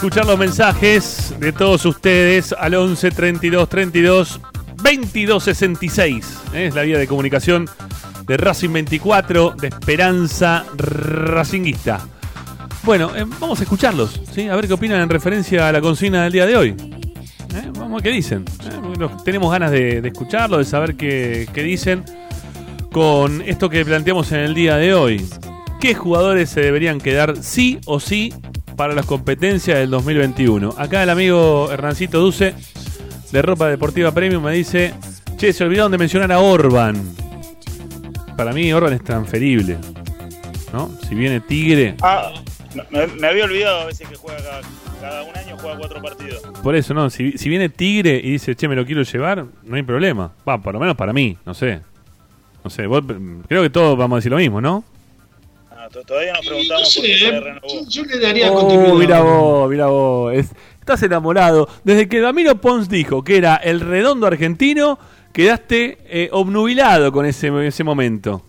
Escuchar 0.01 0.25
los 0.25 0.39
mensajes 0.39 1.35
de 1.39 1.51
todos 1.51 1.85
ustedes 1.85 2.53
al 2.53 2.73
11 2.73 3.11
32 3.11 3.69
32 3.69 4.39
22 4.81 5.43
66. 5.43 6.39
¿eh? 6.55 6.65
Es 6.65 6.73
la 6.73 6.81
vía 6.81 6.97
de 6.97 7.05
comunicación 7.05 7.69
de 8.25 8.35
Racing 8.35 8.73
24, 8.73 9.51
de 9.51 9.67
Esperanza 9.67 10.65
Racinguista. 10.75 11.99
Bueno, 12.81 13.15
eh, 13.15 13.25
vamos 13.39 13.59
a 13.59 13.63
escucharlos, 13.63 14.19
¿sí? 14.33 14.47
a 14.47 14.55
ver 14.55 14.65
qué 14.65 14.73
opinan 14.73 15.01
en 15.01 15.09
referencia 15.09 15.67
a 15.67 15.71
la 15.71 15.81
consigna 15.81 16.23
del 16.23 16.33
día 16.33 16.47
de 16.47 16.57
hoy. 16.57 16.69
¿Eh? 16.69 17.71
Vamos 17.75 17.91
a 17.91 17.93
ver 17.97 18.03
qué 18.03 18.09
dicen. 18.09 18.43
¿eh? 18.63 19.07
Tenemos 19.23 19.51
ganas 19.51 19.69
de, 19.69 20.01
de 20.01 20.07
escucharlo, 20.07 20.57
de 20.57 20.65
saber 20.65 20.95
qué, 20.95 21.47
qué 21.53 21.61
dicen 21.61 22.03
con 22.91 23.43
esto 23.43 23.69
que 23.69 23.85
planteamos 23.85 24.31
en 24.31 24.39
el 24.39 24.55
día 24.55 24.77
de 24.77 24.95
hoy. 24.95 25.23
¿Qué 25.79 25.93
jugadores 25.93 26.49
se 26.49 26.61
deberían 26.61 26.99
quedar 26.99 27.37
sí 27.43 27.79
o 27.85 27.99
sí 27.99 28.33
para 28.75 28.93
las 28.93 29.05
competencias 29.05 29.77
del 29.77 29.89
2021? 29.89 30.75
Acá 30.77 31.03
el 31.03 31.09
amigo 31.09 31.69
Hernancito 31.71 32.19
Duce 32.19 32.55
de 33.31 33.41
Ropa 33.41 33.67
Deportiva 33.69 34.11
Premium 34.11 34.43
me 34.43 34.53
dice, 34.53 34.93
che, 35.37 35.53
se 35.53 35.63
olvidaron 35.63 35.91
de 35.91 35.97
mencionar 35.97 36.31
a 36.31 36.39
Orban. 36.39 37.01
Para 38.35 38.53
mí 38.53 38.71
Orban 38.73 38.93
es 38.93 39.03
transferible. 39.03 39.77
¿No? 40.73 40.89
Si 41.07 41.15
viene 41.15 41.41
Tigre, 41.41 41.95
Ah, 42.01 42.31
me 43.19 43.27
había 43.27 43.43
olvidado 43.43 43.81
a 43.81 43.85
veces 43.85 44.07
que 44.07 44.15
juega 44.15 44.37
cada, 44.41 44.61
cada 45.01 45.23
un 45.23 45.35
año 45.35 45.57
juega 45.59 45.77
cuatro 45.77 46.01
partidos. 46.01 46.41
por 46.63 46.75
eso, 46.77 46.93
¿no? 46.93 47.09
Si, 47.09 47.37
si 47.37 47.49
viene 47.49 47.67
Tigre 47.67 48.21
y 48.23 48.31
dice, 48.31 48.55
che, 48.55 48.69
me 48.69 48.75
lo 48.77 48.85
quiero 48.85 49.03
llevar, 49.03 49.45
no 49.63 49.75
hay 49.75 49.83
problema. 49.83 50.31
Va, 50.47 50.57
por 50.61 50.73
lo 50.73 50.79
menos 50.79 50.95
para 50.95 51.11
mí, 51.11 51.37
no 51.45 51.53
sé. 51.53 51.81
No 52.63 52.69
sé, 52.69 52.87
vos- 52.87 53.03
creo 53.49 53.61
que 53.63 53.69
todos 53.69 53.97
vamos 53.97 54.15
a 54.15 54.19
decir 54.19 54.31
lo 54.31 54.37
mismo, 54.37 54.61
¿no? 54.61 54.85
To- 55.91 56.03
todavía 56.03 56.33
nos 56.33 56.43
Y 56.43 56.45
no 56.45 56.49
preguntamos 56.51 56.89
sé, 56.93 56.99
por 57.01 57.09
qué 57.09 57.17
se 57.17 57.27
eh, 57.27 57.39
renovó. 57.41 57.67
yo, 57.67 57.89
yo 57.89 58.03
le 58.05 58.19
daría 58.19 58.51
Oh, 58.51 58.55
continuidad. 58.55 58.93
mira 58.95 59.21
vos, 59.21 59.69
mira 59.69 59.85
vos. 59.87 60.33
Es- 60.33 60.51
estás 60.79 61.03
enamorado. 61.03 61.67
Desde 61.83 62.07
que 62.07 62.19
Damiro 62.19 62.59
Pons 62.61 62.87
dijo 62.89 63.23
que 63.23 63.37
era 63.37 63.55
el 63.57 63.79
redondo 63.81 64.25
argentino, 64.27 64.97
quedaste 65.33 65.97
eh, 66.05 66.29
obnubilado 66.31 67.11
con 67.11 67.25
ese, 67.25 67.49
ese 67.67 67.83
momento. 67.83 68.41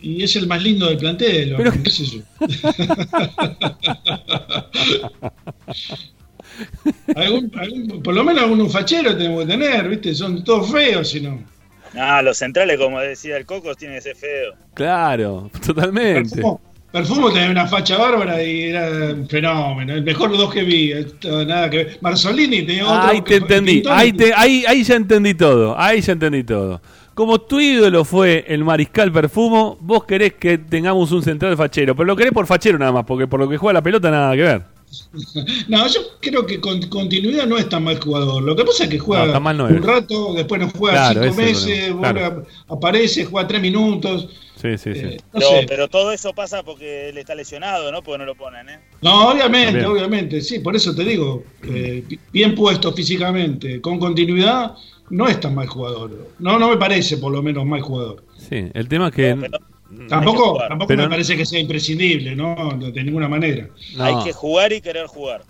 Y 0.00 0.22
es 0.24 0.34
el 0.36 0.46
más 0.48 0.62
lindo 0.62 0.86
del 0.88 0.98
plantel, 0.98 1.54
Pero- 1.56 1.72
qué 1.82 1.90
sé 1.90 2.04
yo. 2.06 2.20
Algún- 7.16 7.50
algún- 7.58 8.02
por 8.02 8.14
lo 8.14 8.24
menos 8.24 8.42
algún 8.42 8.70
fachero 8.70 9.16
tenemos 9.16 9.44
que 9.44 9.52
tener, 9.52 9.88
¿viste? 9.88 10.14
Son 10.14 10.42
todos 10.44 10.70
feos, 10.70 11.08
si 11.08 11.20
no. 11.20 11.40
Ah, 11.96 12.22
los 12.22 12.38
centrales, 12.38 12.78
como 12.78 13.00
decía 13.00 13.36
el 13.36 13.46
Coco, 13.46 13.74
tienen 13.74 13.98
que 13.98 14.02
ser 14.02 14.16
feo. 14.16 14.54
Claro, 14.74 15.50
totalmente. 15.64 16.36
Perfumo, 16.36 16.60
Perfumo 16.90 17.32
tenía 17.32 17.50
una 17.50 17.66
facha 17.66 17.96
bárbara 17.96 18.42
y 18.42 18.64
era 18.64 18.88
un 19.14 19.28
fenómeno. 19.28 19.94
El 19.94 20.02
mejor 20.02 20.36
dos 20.36 20.52
que 20.52 20.62
vi. 20.62 20.92
esto, 20.92 21.44
nada 21.44 21.70
que 21.70 21.76
ver. 21.78 21.98
Marzolini 22.00 22.62
tenía 22.62 22.86
otro. 22.86 23.10
Ahí 23.10 23.22
que 23.22 23.40
te 23.40 23.56
entendí, 23.56 23.82
ahí, 23.88 24.12
te, 24.12 24.34
ahí, 24.34 24.64
ahí 24.66 24.84
ya 24.84 24.96
entendí 24.96 25.34
todo, 25.34 25.78
ahí 25.78 26.00
ya 26.00 26.12
entendí 26.12 26.44
todo. 26.44 26.80
Como 27.14 27.40
tu 27.40 27.60
ídolo 27.60 28.04
fue 28.04 28.44
el 28.48 28.64
mariscal 28.64 29.12
Perfumo, 29.12 29.76
vos 29.80 30.04
querés 30.04 30.34
que 30.34 30.56
tengamos 30.56 31.12
un 31.12 31.22
central 31.22 31.56
fachero, 31.56 31.94
pero 31.94 32.06
lo 32.06 32.16
querés 32.16 32.32
por 32.32 32.46
fachero 32.46 32.78
nada 32.78 32.92
más, 32.92 33.04
porque 33.04 33.26
por 33.26 33.38
lo 33.38 33.48
que 33.48 33.58
juega 33.58 33.74
la 33.74 33.82
pelota 33.82 34.10
nada 34.10 34.34
que 34.34 34.42
ver. 34.42 34.62
No, 35.68 35.86
yo 35.86 36.00
creo 36.20 36.46
que 36.46 36.60
con 36.60 36.80
continuidad 36.88 37.46
no 37.46 37.56
es 37.58 37.68
tan 37.68 37.84
mal 37.84 37.98
jugador. 38.00 38.42
Lo 38.42 38.54
que 38.56 38.64
pasa 38.64 38.84
es 38.84 38.90
que 38.90 38.98
juega 38.98 39.26
No, 39.26 39.32
tan 39.32 39.42
mal 39.42 39.56
no 39.56 39.68
es. 39.68 39.72
un 39.74 39.82
rato, 39.82 40.34
después 40.34 40.60
no 40.60 40.70
juega 40.70 41.12
Claro, 41.12 41.22
cinco 41.24 41.36
meses, 41.36 41.94
aparece, 42.68 43.24
juega 43.24 43.48
tres 43.48 43.62
minutos. 43.62 44.28
Sí, 44.56 44.78
sí, 44.78 44.94
sí. 44.94 45.00
Eh, 45.00 45.16
no 45.32 45.40
Pero, 45.40 45.48
sé. 45.50 45.66
pero 45.68 45.88
todo 45.88 46.12
eso 46.12 46.32
pasa 46.34 46.62
porque 46.62 47.08
él 47.08 47.18
está 47.18 47.34
lesionado, 47.34 47.90
¿no? 47.90 48.02
Porque 48.02 48.18
no 48.18 48.24
lo 48.26 48.34
ponen, 48.36 48.68
¿eh? 48.68 48.78
No, 49.00 49.30
obviamente, 49.30 49.72
Bien. 49.78 49.86
obviamente, 49.86 50.40
sí, 50.40 50.60
por 50.60 50.76
eso 50.76 50.94
te 50.94 51.04
digo, 51.04 51.42
eh, 51.64 52.04
bien 52.32 52.54
puesto 52.54 52.92
físicamente, 52.92 53.80
con 53.80 53.98
continuidad, 53.98 54.74
no 55.10 55.26
es 55.26 55.40
tan 55.40 55.54
mal 55.56 55.66
jugador. 55.66 56.28
No, 56.38 56.58
no 56.60 56.68
me 56.68 56.76
parece 56.76 57.16
por 57.16 57.32
lo 57.32 57.42
menos 57.42 57.66
mal 57.66 57.80
jugador. 57.80 58.22
Sí, 58.36 58.68
el 58.72 58.88
tema 58.88 59.08
es 59.08 59.14
que... 59.14 59.34
No, 59.34 59.40
pero 59.42 59.58
Tampoco, 60.08 60.58
tampoco 60.68 60.88
Pero- 60.88 61.02
me 61.04 61.08
parece 61.10 61.36
que 61.36 61.44
sea 61.44 61.60
imprescindible, 61.60 62.34
¿no? 62.34 62.78
De, 62.78 63.04
ninguna 63.04 63.28
manera. 63.28 63.68
no. 63.96 64.04
Hay 64.04 64.24
que 64.24 64.32
jugar 64.32 64.72
y 64.72 64.80
querer 64.80 65.06
jugar. 65.06 65.42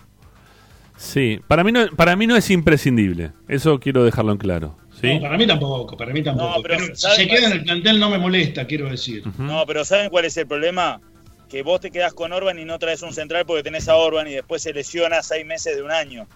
Sí, 0.96 1.40
para 1.48 1.64
mí, 1.64 1.72
no, 1.72 1.86
para 1.96 2.16
mí 2.16 2.26
no 2.26 2.36
es 2.36 2.50
imprescindible. 2.50 3.32
Eso 3.48 3.78
quiero 3.80 4.04
dejarlo 4.04 4.32
en 4.32 4.38
claro. 4.38 4.76
¿sí? 5.00 5.14
No, 5.14 5.20
para 5.20 5.36
mí 5.36 5.46
tampoco, 5.46 5.96
para 5.96 6.12
mí 6.12 6.22
tampoco. 6.22 6.56
No, 6.56 6.62
pero, 6.62 6.76
Pero 6.78 6.94
si 6.94 7.00
¿sabes 7.02 7.16
se 7.18 7.28
queda 7.28 7.46
en 7.46 7.52
el 7.52 7.64
plantel 7.64 7.98
no 7.98 8.10
me 8.10 8.18
molesta, 8.18 8.66
quiero 8.66 8.88
decir. 8.88 9.24
No, 9.38 9.64
pero 9.66 9.84
¿saben 9.84 10.10
cuál 10.10 10.26
es 10.26 10.36
el 10.36 10.46
problema? 10.46 11.00
Que 11.48 11.62
vos 11.62 11.80
te 11.80 11.90
quedás 11.90 12.14
con 12.14 12.32
Orban 12.32 12.58
y 12.58 12.64
no 12.64 12.78
traes 12.78 13.02
un 13.02 13.12
central 13.12 13.44
porque 13.46 13.62
tenés 13.62 13.88
a 13.88 13.96
Orban 13.96 14.26
y 14.28 14.32
después 14.32 14.62
se 14.62 14.72
lesiona 14.72 15.22
seis 15.22 15.44
meses 15.44 15.76
de 15.76 15.82
un 15.82 15.90
año. 15.90 16.26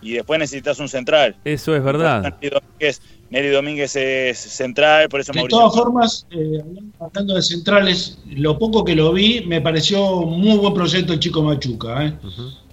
Y 0.00 0.12
después 0.14 0.38
necesitas 0.40 0.78
un 0.80 0.88
central. 0.88 1.36
Eso 1.44 1.76
es 1.76 1.82
verdad. 1.82 2.36
Nelly 3.32 3.48
Domínguez, 3.48 3.96
es 3.96 4.38
central, 4.38 5.08
por 5.08 5.20
eso 5.20 5.32
De 5.32 5.38
Mauricio. 5.40 5.58
todas 5.58 5.74
formas, 5.74 6.26
eh, 6.30 6.62
hablando- 7.00 7.34
de 7.34 7.40
centrales, 7.42 8.18
lo 8.30 8.58
poco 8.58 8.84
que 8.84 8.94
lo 8.94 9.10
vi, 9.12 9.40
me 9.46 9.60
pareció 9.62 10.20
muy 10.22 10.58
buen 10.58 10.74
proyecto 10.74 11.14
el 11.14 11.18
chico 11.18 11.42
Machuca. 11.42 12.04
¿eh? 12.06 12.12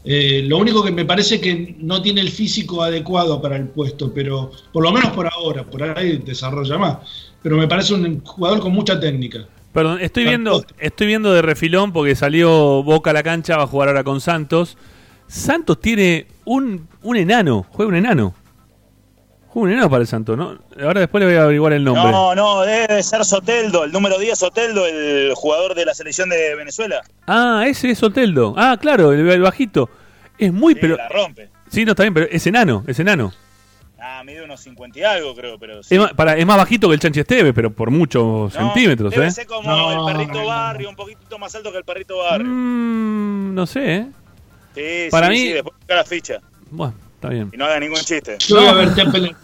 Eh, 0.04 0.44
lo 0.46 0.58
único 0.58 0.84
que 0.84 0.92
me 0.92 1.06
parece 1.06 1.40
que 1.40 1.76
no 1.80 2.02
tiene 2.02 2.20
el 2.22 2.30
físico 2.30 2.84
adecuado 2.84 3.42
para 3.42 3.56
el 3.56 3.68
puesto, 3.68 4.12
pero 4.14 4.52
por 4.74 4.84
lo 4.84 4.92
menos 4.92 5.12
por 5.12 5.28
ahora, 5.28 5.64
por 5.64 5.82
ahí 5.82 6.18
desarrolla 6.18 6.78
más. 6.78 6.98
Pero 7.42 7.56
me 7.56 7.68
parece 7.68 7.94
un 7.94 8.22
jugador 8.26 8.60
con 8.60 8.74
mucha 8.74 9.00
técnica. 9.00 9.46
Perdón, 9.72 10.00
estoy 10.02 10.26
viendo, 10.26 10.66
estoy 10.80 11.08
viendo 11.08 11.32
de 11.32 11.42
refilón 11.42 11.94
porque 11.94 12.16
salió 12.16 12.84
Boca 12.84 13.12
a 13.12 13.14
la 13.14 13.24
cancha, 13.24 13.56
va 13.56 13.64
a 13.64 13.68
jugar 13.68 13.88
ahora 13.90 14.04
con 14.04 14.20
Santos. 14.20 14.76
Santos 15.28 15.80
tiene 15.80 16.26
un, 16.44 16.88
un 17.04 17.16
enano, 17.16 17.66
juega 17.72 17.88
un 17.90 17.96
enano. 17.96 18.34
Juega 19.60 19.64
un 19.64 19.72
enano 19.72 19.90
para 19.90 20.02
el 20.02 20.08
Santos, 20.08 20.38
¿no? 20.38 20.58
Ahora 20.82 21.02
después 21.02 21.20
le 21.22 21.28
voy 21.28 21.36
a 21.36 21.44
averiguar 21.44 21.74
el 21.74 21.84
nombre. 21.84 22.12
No, 22.12 22.34
no, 22.36 22.62
debe 22.62 22.96
de 22.96 23.04
ser 23.04 23.24
Soteldo, 23.26 23.84
el 23.84 23.92
número 23.92 24.18
10 24.18 24.38
Soteldo, 24.40 24.86
el 24.86 25.34
jugador 25.36 25.76
de 25.76 25.86
la 25.86 25.94
selección 25.94 26.30
de 26.30 26.56
Venezuela. 26.56 27.02
Ah, 27.28 27.64
ese 27.68 27.92
es 27.92 28.00
Soteldo. 28.00 28.54
Ah, 28.58 28.78
claro, 28.80 29.12
el, 29.14 29.28
el 29.30 29.42
bajito. 29.42 29.90
Es 30.38 30.54
muy, 30.54 30.74
Sí, 30.74 30.80
pero. 30.82 30.96
la 30.98 31.10
rompe. 31.10 31.50
Sí, 31.70 31.86
no, 31.86 31.92
está 31.92 32.04
bien, 32.04 32.14
pero 32.14 32.28
es 32.32 32.46
enano, 32.48 32.84
es 32.88 33.00
enano. 33.00 33.32
Ah, 34.02 34.24
mide 34.26 34.42
unos 34.44 34.62
50 34.62 34.98
y 34.98 35.04
algo, 35.04 35.36
creo, 35.36 35.60
pero 35.60 35.84
sí. 35.84 35.94
Es, 35.96 36.00
más, 36.02 36.14
para, 36.14 36.38
es 36.38 36.46
más 36.46 36.56
bajito 36.58 36.88
que 36.88 36.94
el 36.94 37.00
Chanchi 37.02 37.20
Esteve, 37.20 37.54
pero 37.54 37.70
por 37.72 37.92
muchos 37.92 38.54
No, 38.56 38.74
centímetros, 38.74 39.12
debe 39.12 39.28
¿eh? 39.28 39.32
ser 39.32 39.46
como 39.46 39.70
No, 39.70 40.08
el 40.10 40.14
perrito 40.16 40.34
no, 40.36 40.42
no. 40.42 40.48
barrio, 40.48 40.90
un 40.90 40.96
poquito 40.96 41.38
más 41.38 41.54
alto 41.54 41.72
que 41.72 41.80
el 41.80 41.84
perrito 41.84 42.18
barrio. 42.20 42.48
Mm, 42.48 43.54
no 43.54 43.68
sé, 43.68 43.96
¿eh? 43.98 44.08
Sí, 44.74 45.12
Para 45.12 45.28
sí, 45.28 45.32
mí- 45.34 45.40
sí, 45.40 45.54
después 45.54 45.76
busca 45.78 45.96
la 45.96 46.06
ficha. 46.06 46.38
Bueno, 46.72 46.94
está 47.16 47.28
bien. 47.30 47.50
Y 47.54 47.58
no 47.58 47.66
haga 47.66 47.80
ningún 47.80 48.00
chiste. 48.00 48.38
Yo 48.40 48.56
voy 48.56 48.66
a 48.68 48.74
ver 48.74 48.96
Temple. 48.96 49.36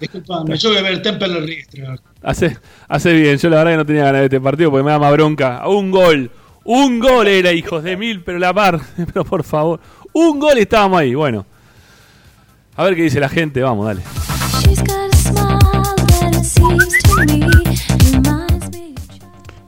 Disculpame, 0.00 0.56
yo 0.56 0.70
voy 0.70 0.78
a 0.78 0.82
ver 0.82 1.02
Temple 1.02 1.40
Register. 1.40 2.00
Hace, 2.22 2.56
hace 2.88 3.12
bien, 3.12 3.36
yo 3.36 3.50
la 3.50 3.58
verdad 3.58 3.72
que 3.72 3.76
no 3.76 3.86
tenía 3.86 4.04
ganas 4.04 4.20
de 4.20 4.24
este 4.26 4.40
partido 4.40 4.70
porque 4.70 4.82
me 4.82 4.90
da 4.90 4.98
más 4.98 5.12
bronca. 5.12 5.68
Un 5.68 5.90
gol, 5.90 6.30
un 6.64 6.98
gol 6.98 7.28
era, 7.28 7.52
hijos 7.52 7.82
de 7.84 7.98
mil, 7.98 8.22
pero 8.22 8.38
la 8.38 8.54
par, 8.54 8.80
pero 8.96 9.24
por 9.24 9.44
favor, 9.44 9.78
un 10.14 10.40
gol 10.40 10.56
y 10.56 10.62
estábamos 10.62 11.00
ahí. 11.00 11.14
Bueno, 11.14 11.44
a 12.76 12.84
ver 12.84 12.96
qué 12.96 13.02
dice 13.02 13.20
la 13.20 13.28
gente, 13.28 13.60
vamos, 13.60 13.86
dale. 13.86 14.02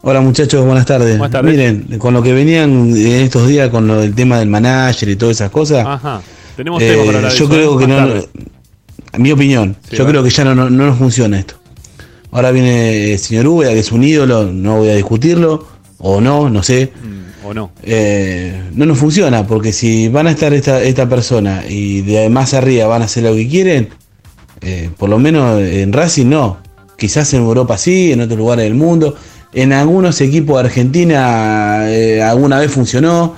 Hola 0.01 0.20
muchachos, 0.22 0.64
buenas 0.64 0.87
tardes. 0.87 1.18
Buenas 1.18 1.30
tardes. 1.30 1.53
Miren, 1.53 1.99
con 1.99 2.14
lo 2.14 2.22
que 2.22 2.33
venían 2.33 2.70
en 2.97 3.22
estos 3.22 3.47
días 3.47 3.68
con 3.68 3.87
lo 3.87 4.01
del 4.01 4.14
tema 4.14 4.39
del 4.39 4.49
manager 4.49 5.11
y 5.11 5.16
todas 5.16 5.37
esas 5.37 5.51
cosas, 5.51 5.87
Ajá, 5.87 6.22
tenemos 6.57 6.83
eh, 6.83 6.89
tema 6.91 7.12
para 7.12 7.28
yo 7.28 7.49
creo 7.49 7.76
¿eh? 7.76 7.83
que 7.83 7.87
no, 7.87 7.97
tarde. 7.97 8.28
Mi 9.19 9.33
opinión, 9.33 9.77
Sí, 9.89 9.97
yo 9.97 10.05
vale. 10.05 10.13
creo 10.13 10.25
que 10.25 10.31
ya 10.31 10.45
no, 10.45 10.55
no, 10.55 10.71
no 10.71 10.87
nos 10.87 10.99
funciona 10.99 11.39
esto. 11.39 11.55
Ahora 12.31 12.51
viene 12.51 13.13
el 13.13 13.19
señor 13.19 13.47
Úbeda, 13.47 13.73
que 13.73 13.81
es 13.81 13.93
un 13.93 14.03
ídolo, 14.05 14.45
no 14.51 14.79
voy 14.79 14.89
a 14.89 14.95
discutirlo, 14.95 15.67
o 15.99 16.21
no, 16.21 16.49
no 16.49 16.63
sé. 16.63 16.93
Mm, 17.03 17.47
o 17.47 17.55
no. 17.55 17.73
Eh, 17.83 18.71
no 18.75 18.87
nos 18.87 18.99
funciona, 18.99 19.47
porque 19.47 19.73
si 19.73 20.09
van 20.09 20.27
a 20.29 20.31
estar 20.31 20.53
esta, 20.55 20.83
esta 20.83 21.09
persona 21.09 21.63
y 21.69 22.01
de 22.03 22.29
más 22.31 22.55
arriba 22.55 22.87
van 22.87 23.03
a 23.03 23.05
hacer 23.05 23.25
lo 23.25 23.35
que 23.35 23.47
quieren, 23.49 23.91
eh, 24.63 24.91
por 24.97 25.11
lo 25.11 25.19
menos 25.19 25.61
en 25.61 25.93
Racing 25.93 26.27
no. 26.27 26.59
Quizás 26.97 27.35
en 27.35 27.43
Europa 27.43 27.77
sí, 27.77 28.13
en 28.13 28.21
otros 28.21 28.39
lugares 28.39 28.65
del 28.65 28.75
mundo. 28.75 29.17
En 29.53 29.73
algunos 29.73 30.21
equipos 30.23 30.57
de 30.63 30.69
Argentina 30.69 31.91
eh, 31.91 32.23
alguna 32.23 32.59
vez 32.61 32.71
funcionó 32.71 33.35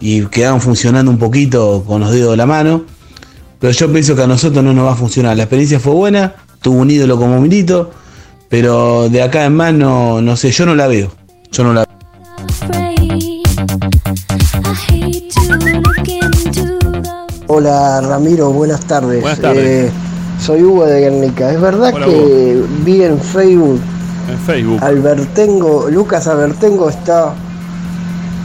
y 0.00 0.22
quedaron 0.26 0.60
funcionando 0.60 1.10
un 1.10 1.18
poquito 1.18 1.84
con 1.86 2.00
los 2.00 2.12
dedos 2.12 2.30
de 2.30 2.36
la 2.38 2.46
mano. 2.46 2.84
Pero 3.60 3.72
yo 3.72 3.92
pienso 3.92 4.14
que 4.14 4.22
a 4.22 4.26
nosotros 4.26 4.64
no 4.64 4.72
nos 4.72 4.86
va 4.86 4.92
a 4.92 4.96
funcionar. 4.96 5.36
La 5.36 5.42
experiencia 5.44 5.80
fue 5.80 5.92
buena, 5.92 6.34
tuvo 6.62 6.80
un 6.80 6.90
ídolo 6.90 7.18
como 7.18 7.40
Milito, 7.40 7.90
pero 8.48 9.08
de 9.08 9.20
acá 9.20 9.44
en 9.44 9.56
más 9.56 9.74
no, 9.74 10.22
no 10.22 10.36
sé, 10.36 10.52
yo 10.52 10.64
no 10.64 10.74
la 10.74 10.86
veo. 10.86 11.10
Yo 11.50 11.64
no 11.64 11.72
la 11.72 11.84
Hola 17.48 18.00
Ramiro, 18.02 18.52
buenas 18.52 18.84
tardes. 18.84 19.22
Buenas 19.22 19.40
tardes. 19.40 19.88
Eh, 19.88 19.92
soy 20.40 20.62
Hugo 20.62 20.86
de 20.86 21.00
Guernica. 21.00 21.50
¿Es 21.50 21.60
verdad 21.60 21.92
Hola, 21.94 22.06
que 22.06 22.62
vi 22.84 23.02
en 23.02 23.18
Facebook 23.18 23.80
En 24.30 24.38
Facebook. 24.38 24.78
Albertengo, 24.84 25.88
Lucas 25.90 26.28
Albertengo 26.28 26.90
está 26.90 27.34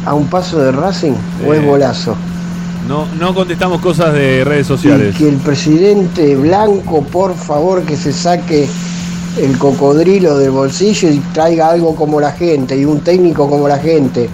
a 0.05 0.13
un 0.13 0.27
paso 0.27 0.59
de 0.59 0.71
Racing 0.71 1.13
o 1.45 1.53
Eh, 1.53 1.57
es 1.57 1.65
bolazo? 1.65 2.15
No, 2.87 3.05
no 3.19 3.33
contestamos 3.33 3.81
cosas 3.81 4.13
de 4.13 4.43
redes 4.43 4.65
Y 4.65 4.67
sociales. 4.67 5.15
que 5.17 5.29
el 5.29 5.37
presidente 5.37 6.35
Blanco, 6.35 7.01
por 7.03 7.33
favor, 7.35 7.83
que 7.83 7.95
se 7.95 8.11
saque 8.11 8.67
el 9.39 9.57
cocodrilo 9.57 10.37
del 10.37 10.51
bolsillo 10.51 11.09
y 11.09 11.19
traiga 11.33 11.69
algo 11.69 11.95
como 11.95 12.19
la 12.19 12.31
gente 12.31 12.77
y 12.77 12.85
un 12.85 12.99
técnico 12.99 13.49
como 13.49 13.67
la 13.67 13.77
gente. 13.79 14.29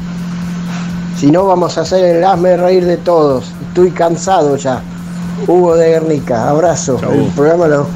Si 1.18 1.30
no, 1.32 1.45
vamos 1.45 1.78
a 1.78 1.82
hacer 1.82 2.04
el 2.18 2.24
hazme 2.24 2.58
reír 2.58 2.86
de 2.86 2.97
todos. 2.97 3.52
Estoy 3.68 3.91
cansado 3.91 4.56
ya. 4.56 4.82
Hugo 5.47 5.76
de 5.76 5.89
Guernica, 5.89 6.50
abrazo. 6.50 6.97
Chau, 7.00 7.12
el 7.14 7.28
programa 7.28 7.68
lo, 7.68 7.88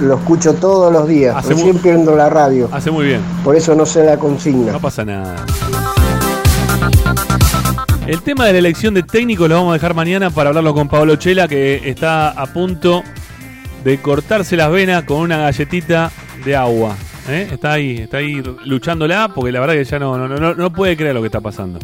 lo 0.00 0.14
escucho 0.16 0.52
todos 0.54 0.92
los 0.92 1.08
días. 1.08 1.34
Hace 1.36 1.50
Recién 1.54 1.76
mu- 1.76 1.80
pierdo 1.82 2.14
la 2.16 2.28
radio. 2.28 2.68
Hace 2.70 2.90
muy 2.90 3.06
bien. 3.06 3.20
Por 3.42 3.56
eso 3.56 3.74
no 3.74 3.86
sé 3.86 4.04
la 4.04 4.16
consigna. 4.18 4.72
No 4.72 4.80
pasa 4.80 5.04
nada. 5.04 5.36
El 8.12 8.20
tema 8.20 8.44
de 8.44 8.52
la 8.52 8.58
elección 8.58 8.92
de 8.92 9.04
técnico 9.04 9.48
lo 9.48 9.54
vamos 9.54 9.70
a 9.70 9.72
dejar 9.72 9.94
mañana 9.94 10.28
para 10.28 10.50
hablarlo 10.50 10.74
con 10.74 10.86
Pablo 10.86 11.16
Chela, 11.16 11.48
que 11.48 11.88
está 11.88 12.28
a 12.28 12.44
punto 12.44 13.02
de 13.84 14.02
cortarse 14.02 14.54
las 14.54 14.70
venas 14.70 15.04
con 15.04 15.22
una 15.22 15.38
galletita 15.38 16.12
de 16.44 16.54
agua. 16.54 16.94
¿eh? 17.30 17.48
Está 17.50 17.72
ahí, 17.72 17.96
está 18.00 18.18
ahí 18.18 18.42
luchándola, 18.66 19.30
porque 19.34 19.50
la 19.50 19.60
verdad 19.60 19.76
que 19.76 19.84
ya 19.84 19.98
no, 19.98 20.18
no, 20.18 20.28
no, 20.28 20.54
no 20.54 20.72
puede 20.74 20.94
creer 20.94 21.14
lo 21.14 21.22
que 21.22 21.28
está 21.28 21.40
pasando. 21.40 21.78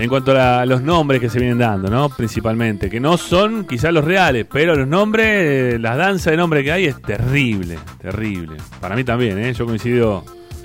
En 0.00 0.08
cuanto 0.08 0.32
a 0.32 0.66
los 0.66 0.82
nombres 0.82 1.20
que 1.20 1.30
se 1.30 1.38
vienen 1.38 1.58
dando, 1.58 1.88
¿no? 1.88 2.08
Principalmente, 2.08 2.90
que 2.90 2.98
no 2.98 3.16
son 3.16 3.66
quizás 3.66 3.92
los 3.92 4.04
reales, 4.04 4.46
pero 4.52 4.74
los 4.74 4.88
nombres, 4.88 5.80
la 5.80 5.94
danza 5.94 6.32
de 6.32 6.38
nombres 6.38 6.64
que 6.64 6.72
hay 6.72 6.86
es 6.86 7.00
terrible, 7.00 7.78
terrible. 8.00 8.56
Para 8.80 8.96
mí 8.96 9.04
también, 9.04 9.38
¿eh? 9.38 9.54
Yo 9.54 9.64
coincido 9.64 10.24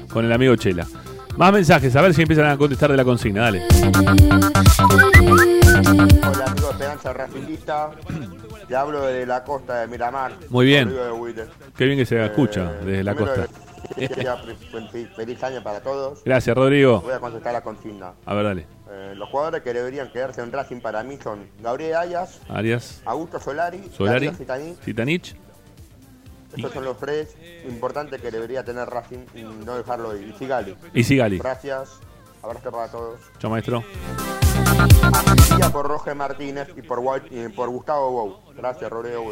con 0.09 0.25
el 0.25 0.31
amigo 0.31 0.55
Chela. 0.55 0.87
Más 1.37 1.51
mensajes, 1.51 1.95
a 1.95 2.01
ver 2.01 2.13
si 2.13 2.21
empiezan 2.21 2.45
a 2.47 2.57
contestar 2.57 2.89
de 2.91 2.97
la 2.97 3.03
consigna, 3.03 3.41
dale. 3.43 3.61
Hola 6.23 6.45
amigo 6.47 6.71
Esperanza 6.71 7.13
Racinguista, 7.13 7.91
te 8.67 8.75
hablo 8.75 9.01
de 9.05 9.25
la 9.25 9.43
costa 9.43 9.81
de 9.81 9.87
Miramar. 9.87 10.31
Muy 10.49 10.65
bien. 10.65 10.89
De. 10.89 11.45
Qué 11.75 11.85
bien 11.85 11.97
que 11.97 12.05
se 12.05 12.23
escucha 12.23 12.71
Eh, 12.81 12.85
desde 12.85 13.03
la 13.03 13.15
costa. 13.15 13.47
fe- 13.95 14.07
fe- 14.91 15.07
Feliz 15.15 15.43
año 15.43 15.61
para 15.61 15.81
todos. 15.81 16.23
Gracias, 16.23 16.55
Rodrigo. 16.55 17.01
Voy 17.01 17.13
a 17.13 17.19
contestar 17.19 17.51
la 17.53 17.61
consigna. 17.61 18.13
A 18.25 18.33
ver, 18.33 18.43
dale. 18.45 18.67
Eh, 18.89 19.13
los 19.15 19.27
jugadores 19.29 19.61
que 19.61 19.73
deberían 19.73 20.11
quedarse 20.11 20.41
en 20.41 20.51
Racing 20.53 20.79
para 20.79 21.03
mí 21.03 21.17
son 21.21 21.47
Gabriel 21.61 21.95
Ayas, 21.97 22.39
Arias, 22.47 23.01
Augusto 23.05 23.39
Solari, 23.41 23.83
Solari, 23.95 24.27
Darío 24.45 24.75
Zitanich. 24.83 25.35
Estos 26.55 26.73
son 26.73 26.85
los 26.85 26.97
tres 26.97 27.35
importantes 27.67 28.21
que 28.21 28.31
debería 28.31 28.63
tener 28.63 28.87
Racing 28.87 29.25
y 29.35 29.41
no 29.43 29.75
dejarlo 29.77 30.15
ir. 30.15 30.29
Y 30.29 30.37
Sigali. 30.37 30.75
Y 30.93 31.03
Sigali. 31.03 31.37
Gracias. 31.39 31.99
Abrazo 32.43 32.71
para 32.71 32.87
todos. 32.91 33.19
Chao, 33.39 33.49
maestro. 33.49 33.83
Y 35.57 35.71
por 35.71 35.87
Roger 35.87 36.15
Martínez 36.15 36.67
y 36.77 36.81
por, 36.81 36.99
Wal- 36.99 37.23
y 37.31 37.49
por 37.49 37.69
Gustavo 37.69 38.11
Bou. 38.11 38.37
Gracias, 38.55 38.89
Rodrigo. 38.91 39.23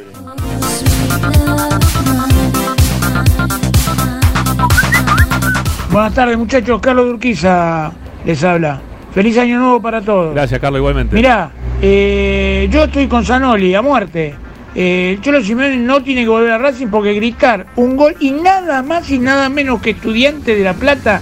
Buenas 5.91 6.13
tardes 6.13 6.37
muchachos, 6.37 6.79
Carlos 6.81 7.05
Durquiza 7.05 7.91
les 8.25 8.43
habla. 8.43 8.81
Feliz 9.13 9.37
año 9.37 9.59
nuevo 9.59 9.81
para 9.81 10.01
todos. 10.01 10.33
Gracias, 10.33 10.59
Carlos, 10.59 10.79
igualmente. 10.79 11.15
Mirá, 11.15 11.51
eh, 11.81 12.67
yo 12.71 12.85
estoy 12.85 13.07
con 13.07 13.23
Zanoli 13.23 13.75
a 13.75 13.81
muerte. 13.83 14.33
Eh, 14.75 15.13
el 15.13 15.21
Cholo 15.21 15.41
Simeone 15.41 15.77
no 15.77 16.01
tiene 16.01 16.23
que 16.23 16.29
volver 16.29 16.51
a 16.51 16.57
Racing 16.57 16.87
porque 16.87 17.13
gritar 17.13 17.67
un 17.75 17.95
gol 17.95 18.15
y 18.19 18.31
nada 18.31 18.81
más 18.81 19.09
y 19.11 19.19
nada 19.19 19.49
menos 19.49 19.81
que 19.81 19.91
estudiante 19.91 20.55
de 20.55 20.63
La 20.63 20.73
Plata, 20.73 21.21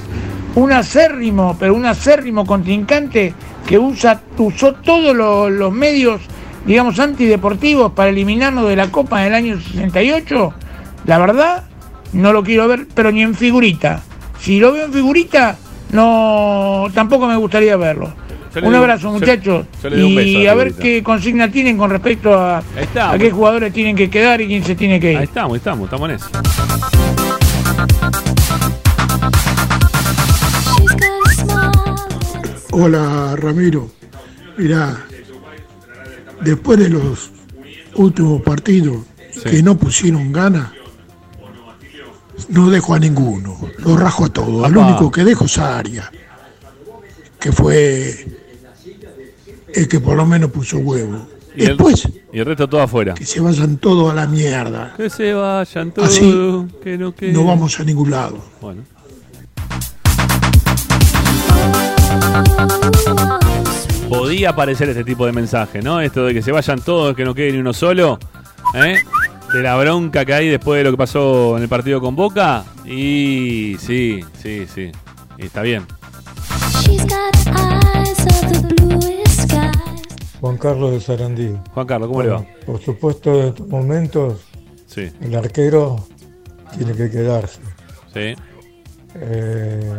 un 0.56 0.72
acérrimo, 0.72 1.58
pero 1.60 1.74
un 1.74 1.86
acérrimo 1.86 2.46
contrincante 2.46 3.34
que 3.68 3.78
usa, 3.78 4.22
usó 4.38 4.74
todos 4.74 5.16
los, 5.16 5.52
los 5.52 5.72
medios, 5.72 6.22
digamos, 6.66 7.00
antideportivos 7.00 7.92
para 7.92 8.10
eliminarnos 8.10 8.68
de 8.68 8.76
la 8.76 8.90
Copa 8.90 9.22
del 9.22 9.34
año 9.34 9.60
68, 9.60 10.54
la 11.06 11.18
verdad, 11.18 11.64
no 12.14 12.34
lo 12.34 12.44
quiero 12.44 12.68
ver, 12.68 12.88
pero 12.94 13.12
ni 13.12 13.22
en 13.22 13.36
figurita. 13.36 14.02
Si 14.40 14.60
lo 14.60 14.72
veo 14.72 14.86
en 14.86 14.94
figurita, 14.94 15.58
no, 15.92 16.88
tampoco 16.94 17.28
me 17.28 17.36
gustaría 17.36 17.76
verlo. 17.78 18.14
Un 18.56 18.76
abrazo, 18.76 19.12
muchachos. 19.12 19.66
beso 19.82 19.98
y 19.98 20.46
a 20.48 20.54
ver 20.54 20.74
qué 20.74 21.02
consigna 21.02 21.50
tienen 21.50 21.78
con 21.78 21.90
respecto 21.90 22.34
a, 22.34 22.62
qué 23.18 23.32
jugadores 23.32 23.72
tienen 23.72 23.96
que 23.96 24.10
quedar 24.10 24.42
y 24.42 24.48
quién 24.48 24.64
se 24.64 24.76
tiene 24.76 25.00
que 25.00 25.14
ir. 25.14 25.18
Ahí 25.20 25.24
estamos, 25.24 25.54
ahí 25.54 25.58
estamos, 25.58 25.86
estamos 25.86 26.10
en 26.10 26.16
eso. 26.16 26.28
Hola 32.74 33.36
Ramiro, 33.38 33.90
mirá, 34.58 34.98
después 36.42 36.80
de 36.80 36.90
los 36.90 37.32
últimos 37.96 38.42
partidos 38.42 38.98
que 39.44 39.64
no 39.64 39.78
pusieron 39.78 40.32
ganas, 40.32 40.72
no 42.50 42.70
dejo 42.70 42.94
a 42.94 43.00
ninguno, 43.00 43.58
lo 43.78 43.98
rajo 43.98 44.26
a 44.26 44.30
todos. 44.30 44.66
Al 44.66 44.76
único 44.76 45.12
que 45.12 45.24
dejo 45.24 45.46
es 45.46 45.58
a 45.58 45.80
Arias, 45.80 46.10
que 47.40 47.52
fue 47.52 48.41
el 49.74 49.88
que 49.88 50.00
por 50.00 50.16
lo 50.16 50.26
menos 50.26 50.52
puso 50.52 50.78
huevo. 50.78 51.28
Y 51.56 51.64
el, 51.64 51.68
Después, 51.70 52.08
y 52.32 52.40
el 52.40 52.46
resto 52.46 52.70
todo 52.70 52.82
afuera. 52.82 53.14
que 53.14 53.26
se 53.26 53.42
vayan 53.42 53.78
todos 53.78 54.12
a 54.12 54.16
la 54.16 54.26
mierda. 54.28 54.94
Que 54.96 55.10
se 55.10 55.34
vayan 55.34 55.92
todos. 55.92 56.08
Así 56.10 56.22
que 56.82 56.98
no, 56.98 57.14
quede. 57.14 57.34
No 57.34 57.44
vamos 57.44 57.78
a 57.80 57.84
ningún 57.84 58.10
lado. 58.12 58.38
Bueno. 58.62 58.84
Podía 64.10 64.50
aparecer 64.50 64.90
este 64.90 65.04
tipo 65.04 65.26
de 65.26 65.32
mensaje, 65.32 65.82
¿no? 65.82 66.02
Esto 66.02 66.26
de 66.26 66.34
que 66.34 66.42
se 66.42 66.52
vayan 66.52 66.80
todos, 66.82 67.16
que 67.16 67.24
no 67.24 67.34
quede 67.34 67.54
ni 67.54 67.60
uno 67.60 67.74
solo. 67.74 68.20
¿eh? 68.74 68.98
De 69.54 69.62
la 69.62 69.76
bronca 69.78 70.26
que 70.26 70.34
hay 70.34 70.50
después 70.50 70.80
de 70.80 70.84
lo 70.84 70.92
que 70.92 70.98
pasó 70.98 71.56
en 71.58 71.64
el 71.64 71.70
partido 71.70 72.02
con 72.02 72.16
Boca. 72.16 72.64
Y 72.86 73.78
sí, 73.80 74.20
sí, 74.42 74.66
sí. 74.74 74.92
Y 75.38 75.46
está 75.46 75.62
bien. 75.62 75.86
Juan 80.42 80.58
Carlos 80.58 80.92
de 80.92 81.00
Sarandí. 81.00 81.56
Juan 81.74 81.88
Carlos, 81.88 82.10
¿cómo 82.10 82.24
le 82.24 82.30
va? 82.30 82.46
Por 82.66 82.82
supuesto, 82.82 83.40
en 83.42 83.48
estos 83.50 83.68
momentos 83.68 84.42
Sí. 84.88 85.10
el 85.22 85.36
arquero 85.36 86.04
tiene 86.78 86.94
que 86.94 87.10
quedarse. 87.10 87.60
Sí. 88.14 88.34
Eh, 89.16 89.94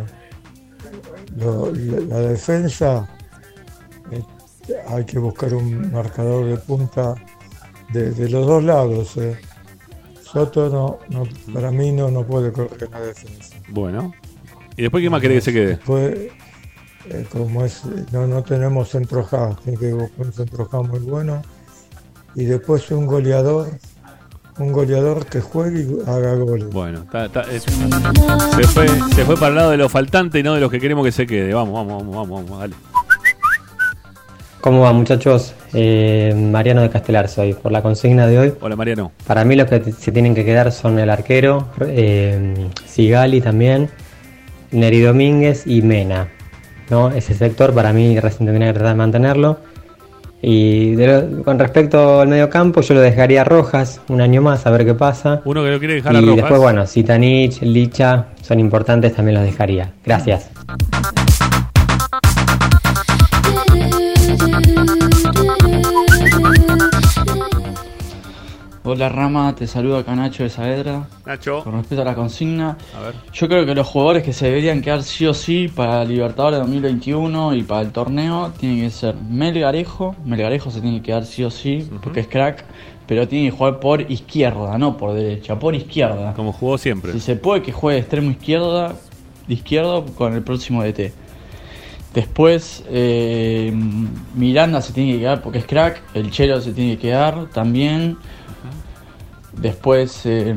lo- 1.37 1.71
la, 1.73 1.99
la 2.01 2.19
defensa 2.19 3.09
eh, 4.11 4.21
hay 4.89 5.05
que 5.05 5.17
buscar 5.19 5.53
un 5.53 5.91
marcador 5.91 6.45
de 6.45 6.57
punta 6.57 7.15
de, 7.91 8.11
de 8.11 8.29
los 8.29 8.45
dos 8.45 8.63
lados. 8.63 9.17
eh. 9.17 9.37
Soto 10.21 10.69
no, 10.69 10.99
no, 11.09 11.27
para 11.53 11.71
mí 11.71 11.91
no, 11.91 12.09
no 12.11 12.25
puede 12.25 12.51
correr 12.51 12.83
en 12.85 12.91
la 12.91 12.99
defensa. 13.01 13.55
Bueno. 13.69 14.13
¿Y 14.75 14.81
después 14.81 15.01
quién 15.01 15.11
más 15.11 15.19
quiere 15.21 15.35
que 15.35 15.41
se 15.41 15.53
quede? 15.53 15.67
Después, 15.67 16.17
eh, 17.09 17.25
como 17.31 17.65
es, 17.65 17.81
no, 18.11 18.27
no 18.27 18.43
tenemos 18.43 18.89
centro 18.89 19.27
half, 19.31 19.59
tiene 19.63 19.77
que 19.79 19.93
buscar 19.93 20.25
un 20.25 20.33
centro 20.33 20.69
half 20.71 20.87
muy 20.89 20.99
bueno. 20.99 21.41
Y 22.35 22.45
después 22.45 22.89
un 22.91 23.05
goleador, 23.05 23.67
un 24.57 24.71
goleador 24.71 25.25
que 25.25 25.39
juegue 25.41 25.81
y 25.81 26.09
haga 26.09 26.35
goles. 26.35 26.69
Bueno, 26.71 26.99
está- 27.03 27.25
está- 27.25 27.41
es- 27.43 27.63
se, 27.63 28.63
fue, 28.67 28.87
se 29.15 29.25
fue 29.25 29.35
para 29.35 29.47
el 29.49 29.55
lado 29.55 29.71
de 29.71 29.77
los 29.77 29.91
faltantes 29.91 30.39
y 30.39 30.43
no 30.43 30.53
de 30.55 30.61
los 30.61 30.71
que 30.71 30.79
queremos 30.79 31.05
que 31.05 31.11
se 31.11 31.27
quede. 31.27 31.53
Vamos, 31.53 31.73
vamos, 31.73 32.01
vamos, 32.03 32.15
vamos, 32.15 32.43
vamos, 32.45 32.59
dale. 32.59 32.75
¿Cómo 34.61 34.79
va 34.79 34.93
muchachos? 34.93 35.53
Eh, 35.73 36.33
Mariano 36.51 36.81
de 36.81 36.89
Castelar 36.89 37.27
soy. 37.27 37.53
Por 37.53 37.71
la 37.73 37.81
consigna 37.81 38.25
de 38.27 38.39
hoy. 38.39 38.53
Hola 38.61 38.77
Mariano. 38.77 39.11
Para 39.27 39.43
mí 39.43 39.55
los 39.57 39.67
que 39.67 39.91
se 39.91 40.11
tienen 40.13 40.33
que 40.33 40.45
quedar 40.45 40.71
son 40.71 40.97
el 40.99 41.09
arquero, 41.09 41.67
eh, 41.81 42.69
Sigali 42.85 43.41
también, 43.41 43.89
Neri 44.71 45.01
Domínguez 45.01 45.67
y 45.67 45.81
Mena. 45.81 46.29
¿No? 46.89 47.09
Ese 47.11 47.33
sector 47.33 47.73
para 47.73 47.93
mí 47.93 48.19
Racing 48.19 48.45
tendría 48.45 48.67
que 48.67 48.73
tratar 48.73 48.89
de 48.93 48.97
mantenerlo. 48.97 49.57
Y 50.45 50.95
de 50.95 51.07
lo- 51.07 51.43
con 51.43 51.57
respecto 51.57 52.19
al 52.19 52.27
medio 52.27 52.49
campo, 52.49 52.81
yo 52.81 52.93
lo 52.95 52.99
dejaría 52.99 53.41
a 53.41 53.43
Rojas 53.45 54.01
un 54.09 54.19
año 54.19 54.41
más 54.41 54.65
a 54.67 54.71
ver 54.71 54.85
qué 54.85 54.93
pasa. 54.93 55.41
Uno 55.45 55.63
que 55.63 55.71
lo 55.71 55.79
quiere 55.79 55.95
dejar 55.95 56.13
y 56.13 56.17
a 56.17 56.21
Rojas. 56.21 56.35
después, 56.35 56.59
bueno, 56.61 56.85
si 56.85 57.03
Tanich, 57.03 57.61
Licha 57.61 58.25
son 58.41 58.59
importantes, 58.59 59.13
también 59.15 59.35
los 59.35 59.45
dejaría. 59.45 59.91
Gracias. 60.05 60.49
Hola 68.85 69.07
Rama, 69.07 69.55
te 69.55 69.65
saludo 69.65 69.97
acá 69.97 70.13
Nacho 70.13 70.43
de 70.43 70.49
Saavedra. 70.49 71.07
Nacho. 71.25 71.63
Con 71.63 71.73
respecto 71.73 72.01
a 72.01 72.05
la 72.05 72.15
consigna, 72.15 72.77
A 72.97 73.01
ver. 73.01 73.15
yo 73.31 73.47
creo 73.47 73.65
que 73.65 73.73
los 73.73 73.87
jugadores 73.87 74.23
que 74.23 74.33
se 74.33 74.47
deberían 74.47 74.81
quedar 74.81 75.03
sí 75.03 75.25
o 75.25 75.33
sí 75.33 75.69
para 75.73 76.03
Libertadores 76.03 76.59
2021 76.59 77.55
y 77.55 77.63
para 77.63 77.79
el 77.81 77.91
torneo 77.91 78.51
tienen 78.59 78.81
que 78.81 78.89
ser 78.89 79.15
Melgarejo. 79.15 80.17
Melgarejo 80.25 80.69
se 80.69 80.81
tiene 80.81 80.97
que 80.97 81.03
quedar 81.03 81.25
sí 81.25 81.45
o 81.45 81.49
sí 81.49 81.89
porque 82.03 82.19
es 82.19 82.27
crack, 82.27 82.65
pero 83.07 83.25
tiene 83.25 83.49
que 83.49 83.55
jugar 83.55 83.79
por 83.79 84.01
izquierda, 84.11 84.77
no 84.77 84.97
por 84.97 85.13
derecha, 85.13 85.57
por 85.57 85.75
izquierda. 85.75 86.33
Como 86.33 86.51
jugó 86.51 86.77
siempre. 86.77 87.13
Si 87.13 87.21
se 87.21 87.37
puede 87.37 87.61
que 87.61 87.71
juegue 87.71 87.95
de 87.95 88.01
extremo 88.01 88.31
izquierda, 88.31 88.95
de 89.47 89.53
izquierdo 89.53 90.05
con 90.07 90.33
el 90.33 90.41
próximo 90.43 90.83
DT. 90.83 91.13
Después 92.13 92.83
eh, 92.89 93.73
Miranda 94.35 94.81
se 94.81 94.93
tiene 94.93 95.13
que 95.13 95.19
quedar 95.19 95.41
porque 95.41 95.59
es 95.59 95.65
crack, 95.65 96.01
el 96.13 96.29
Chelo 96.29 96.61
se 96.61 96.71
tiene 96.71 96.95
que 96.95 97.07
quedar 97.07 97.47
también. 97.51 98.17
Después 99.53 100.21
eh, 100.25 100.55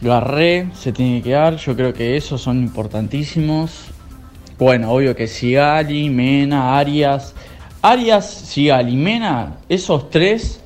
Garré 0.00 0.68
se 0.74 0.92
tiene 0.92 1.18
que 1.18 1.30
quedar, 1.30 1.56
yo 1.56 1.76
creo 1.76 1.92
que 1.92 2.16
esos 2.16 2.40
son 2.40 2.62
importantísimos. 2.62 3.86
Bueno, 4.58 4.92
obvio 4.92 5.14
que 5.14 5.26
Sigali, 5.26 6.08
Mena, 6.08 6.78
Arias. 6.78 7.34
Arias, 7.82 8.28
Sigali, 8.28 8.96
Mena, 8.96 9.58
esos 9.68 10.08
tres 10.08 10.60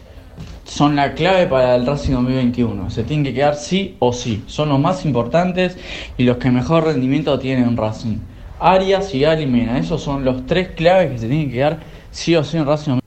son 0.64 0.94
la 0.94 1.14
clave 1.14 1.48
para 1.48 1.74
el 1.74 1.84
Racing 1.84 2.12
2021. 2.12 2.90
Se 2.90 3.02
tienen 3.02 3.24
que 3.24 3.34
quedar 3.34 3.56
sí 3.56 3.96
o 3.98 4.12
sí. 4.12 4.44
Son 4.46 4.68
los 4.68 4.78
más 4.78 5.04
importantes 5.04 5.76
y 6.16 6.22
los 6.22 6.36
que 6.36 6.50
mejor 6.50 6.84
rendimiento 6.84 7.36
tienen 7.40 7.64
en 7.64 7.76
Racing. 7.76 8.18
Arias, 8.60 9.08
Sigali, 9.08 9.46
Mena. 9.46 9.78
Esos 9.78 10.02
son 10.02 10.24
los 10.24 10.46
tres 10.46 10.68
claves 10.68 11.10
que 11.12 11.18
se 11.18 11.28
tienen 11.28 11.46
que 11.48 11.54
quedar 11.54 11.80
sí 12.10 12.36
o 12.36 12.44
sí 12.44 12.56
en 12.58 12.66
Racing 12.66 12.98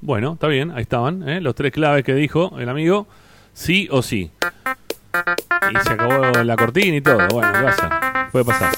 Bueno, 0.00 0.34
está 0.34 0.46
bien, 0.48 0.70
ahí 0.72 0.82
estaban, 0.82 1.26
¿eh? 1.28 1.40
los 1.40 1.54
tres 1.54 1.72
claves 1.72 2.04
que 2.04 2.14
dijo 2.14 2.52
el 2.58 2.68
amigo, 2.68 3.06
sí 3.52 3.88
o 3.90 4.02
sí. 4.02 4.30
Y 5.72 5.78
se 5.86 5.92
acabó 5.92 6.42
la 6.44 6.56
cortina 6.56 6.96
y 6.96 7.00
todo, 7.00 7.18
bueno, 7.32 7.52
¿qué 7.52 7.64
pasa? 7.64 8.28
Puede 8.32 8.44
pasar. 8.44 8.72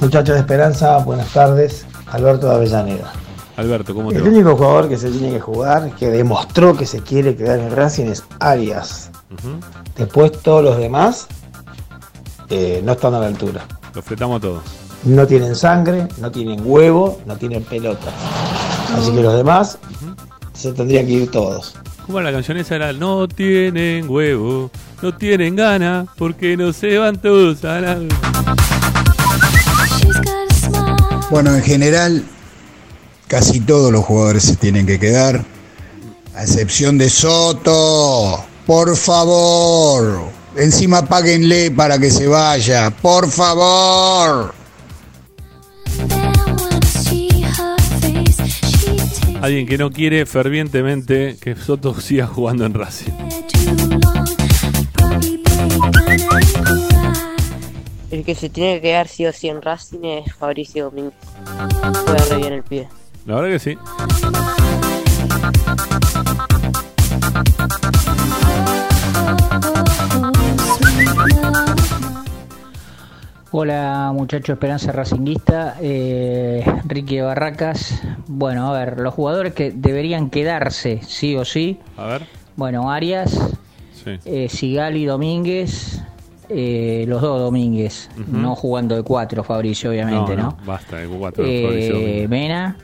Muchachos 0.00 0.34
de 0.34 0.40
Esperanza, 0.40 0.98
buenas 0.98 1.32
tardes. 1.32 1.86
Alberto 2.06 2.48
de 2.48 2.54
Avellaneda. 2.54 3.12
Alberto, 3.56 3.94
¿cómo 3.94 4.10
te 4.10 4.16
El 4.16 4.24
va? 4.24 4.28
único 4.28 4.56
jugador 4.56 4.88
que 4.88 4.96
se 4.96 5.10
tiene 5.10 5.32
que 5.34 5.40
jugar, 5.40 5.90
que 5.94 6.08
demostró 6.08 6.76
que 6.76 6.86
se 6.86 7.02
quiere 7.02 7.36
quedar 7.36 7.58
en 7.60 7.74
Racing 7.74 8.06
es 8.06 8.24
Arias. 8.40 9.10
Después 9.96 10.32
todos 10.42 10.64
los 10.64 10.78
demás 10.78 11.28
eh, 12.50 12.82
no 12.84 12.92
están 12.92 13.14
a 13.14 13.20
la 13.20 13.26
altura. 13.26 13.66
Lo 13.94 14.02
fletamos 14.02 14.38
a 14.38 14.40
todos. 14.40 14.62
No 15.04 15.26
tienen 15.26 15.56
sangre, 15.56 16.08
no 16.18 16.30
tienen 16.30 16.60
huevo, 16.62 17.20
no 17.24 17.36
tienen 17.36 17.62
pelota. 17.62 18.12
Así 18.94 19.12
que 19.12 19.22
los 19.22 19.34
demás 19.34 19.78
se 20.52 20.72
tendrían 20.72 21.06
que 21.06 21.12
ir 21.12 21.30
todos. 21.30 21.74
¿Cómo 22.06 22.18
era 22.18 22.30
la 22.30 22.36
canción 22.36 22.58
esa? 22.58 22.76
Era 22.76 22.92
No 22.92 23.28
tienen 23.28 24.10
huevo, 24.10 24.70
no 25.00 25.16
tienen 25.16 25.56
gana, 25.56 26.06
porque 26.18 26.56
no 26.56 26.72
se 26.72 26.98
van 26.98 27.20
todos 27.20 27.64
a 27.64 27.80
la... 27.80 27.98
Bueno, 31.30 31.54
en 31.54 31.62
general, 31.62 32.24
casi 33.28 33.60
todos 33.60 33.92
los 33.92 34.04
jugadores 34.04 34.42
se 34.42 34.56
tienen 34.56 34.86
que 34.86 34.98
quedar, 34.98 35.44
a 36.34 36.42
excepción 36.42 36.98
de 36.98 37.08
Soto. 37.08 38.44
Por 38.66 38.96
favor, 38.96 40.30
encima 40.56 41.06
páguenle 41.06 41.70
para 41.70 41.98
que 41.98 42.10
se 42.10 42.26
vaya. 42.26 42.90
Por 42.90 43.30
favor. 43.30 44.54
Alguien 49.40 49.66
que 49.66 49.78
no 49.78 49.90
quiere 49.90 50.26
fervientemente 50.26 51.36
que 51.40 51.56
Soto 51.56 51.98
siga 51.98 52.26
jugando 52.26 52.66
en 52.66 52.74
Racing. 52.74 53.12
El 58.10 58.24
que 58.24 58.34
se 58.34 58.50
tiene 58.50 58.74
que 58.76 58.80
quedar 58.82 59.08
sí 59.08 59.24
o 59.24 59.32
sí 59.32 59.48
en 59.48 59.62
Racing 59.62 60.04
es 60.04 60.34
Fabricio 60.34 60.84
Domínguez. 60.86 61.14
Juega 62.04 62.24
re 62.28 62.36
bien 62.36 62.52
el 62.52 62.62
pie. 62.62 62.88
La 63.24 63.36
verdad 63.36 63.50
que 63.50 63.58
sí. 63.58 63.78
Hola 73.52 74.12
muchacho 74.14 74.52
Esperanza 74.52 74.92
Racinguista, 74.92 75.76
eh, 75.80 76.64
Ricky 76.86 77.16
de 77.16 77.22
Barracas. 77.22 78.00
Bueno, 78.28 78.72
a 78.72 78.78
ver, 78.78 79.00
los 79.00 79.12
jugadores 79.12 79.54
que 79.54 79.72
deberían 79.72 80.30
quedarse 80.30 81.00
sí 81.02 81.34
o 81.36 81.44
sí. 81.44 81.78
A 81.96 82.06
ver. 82.06 82.22
Bueno, 82.54 82.92
Arias, 82.92 83.56
Sí. 83.92 84.12
eh, 84.24 84.48
Sigali 84.48 85.04
Domínguez, 85.04 86.00
eh, 86.48 87.04
los 87.08 87.20
dos 87.22 87.40
Domínguez, 87.40 88.08
no 88.28 88.54
jugando 88.54 88.94
de 88.94 89.02
cuatro 89.02 89.42
Fabricio 89.42 89.90
obviamente, 89.90 90.36
¿no? 90.36 90.56
Basta 90.64 90.98
de 90.98 91.08
cuatro. 91.08 91.44
Eh, 91.44 91.62
Fabricio. 91.64 92.28
Mena, 92.28 92.76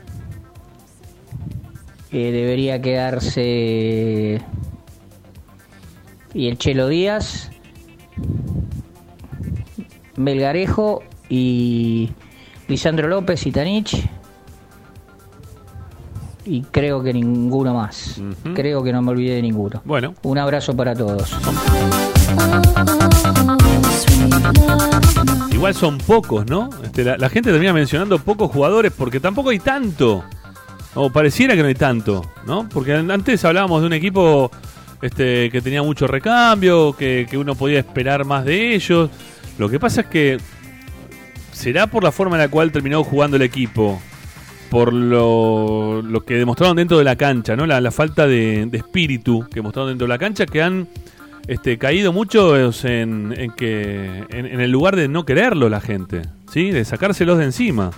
que 2.11 2.31
debería 2.33 2.81
quedarse 2.81 4.41
y 6.33 6.47
el 6.49 6.57
Chelo 6.57 6.87
Díaz, 6.89 7.51
Melgarejo 10.17 11.01
y 11.29 12.09
Lisandro 12.67 13.07
López 13.07 13.45
y 13.45 13.51
Tanich. 13.51 14.09
Y 16.45 16.61
creo 16.71 17.03
que 17.03 17.11
ninguno 17.13 17.73
más. 17.73 18.21
Creo 18.55 18.81
que 18.83 18.93
no 18.93 19.01
me 19.01 19.11
olvidé 19.11 19.35
de 19.35 19.41
ninguno. 19.41 19.81
Bueno. 19.83 20.13
Un 20.23 20.37
abrazo 20.37 20.75
para 20.75 20.95
todos. 20.95 21.35
Igual 25.51 25.73
son 25.73 25.97
pocos, 25.97 26.45
¿no? 26.45 26.69
Este, 26.83 27.03
la, 27.03 27.17
la 27.17 27.29
gente 27.29 27.51
termina 27.51 27.73
mencionando 27.73 28.19
pocos 28.19 28.51
jugadores 28.51 28.93
porque 28.95 29.19
tampoco 29.19 29.49
hay 29.49 29.59
tanto. 29.59 30.23
O 30.95 31.09
pareciera 31.11 31.55
que 31.55 31.61
no 31.61 31.67
hay 31.67 31.75
tanto, 31.75 32.25
¿no? 32.45 32.67
Porque 32.69 32.93
an- 32.93 33.11
antes 33.11 33.43
hablábamos 33.43 33.81
de 33.81 33.87
un 33.87 33.93
equipo 33.93 34.49
este, 35.01 35.49
que 35.51 35.61
tenía 35.61 35.83
mucho 35.83 36.07
recambio, 36.07 36.93
que, 36.93 37.27
que 37.29 37.37
uno 37.37 37.55
podía 37.55 37.79
esperar 37.79 38.23
más 38.25 38.45
de 38.45 38.73
ellos. 38.75 39.09
Lo 39.57 39.69
que 39.69 39.79
pasa 39.79 40.01
es 40.01 40.07
que 40.07 40.37
será 41.51 41.87
por 41.87 42.03
la 42.03 42.11
forma 42.11 42.35
en 42.35 42.41
la 42.41 42.49
cual 42.49 42.71
terminó 42.71 43.03
jugando 43.03 43.37
el 43.37 43.41
equipo, 43.41 43.99
por 44.69 44.93
lo, 44.93 46.03
que 46.25 46.35
demostraron 46.35 46.77
dentro 46.77 46.97
de 46.97 47.03
la 47.03 47.15
cancha, 47.15 47.55
¿no? 47.55 47.65
La, 47.65 47.91
falta 47.91 48.27
de, 48.27 48.69
espíritu 48.73 49.47
que 49.51 49.61
mostraron 49.61 49.89
dentro 49.89 50.05
de 50.05 50.09
la 50.09 50.19
cancha, 50.19 50.45
que 50.45 50.61
han 50.61 50.87
este, 51.47 51.77
caído 51.77 52.13
muchos 52.13 52.85
en, 52.85 53.33
en 53.35 53.51
que 53.51 54.25
en, 54.29 54.45
en 54.45 54.59
el 54.59 54.71
lugar 54.71 54.95
de 54.95 55.07
no 55.07 55.25
quererlo 55.25 55.69
la 55.69 55.81
gente, 55.81 56.21
¿sí? 56.51 56.69
De 56.71 56.85
sacárselos 56.85 57.39
de 57.39 57.45
encima. 57.45 57.91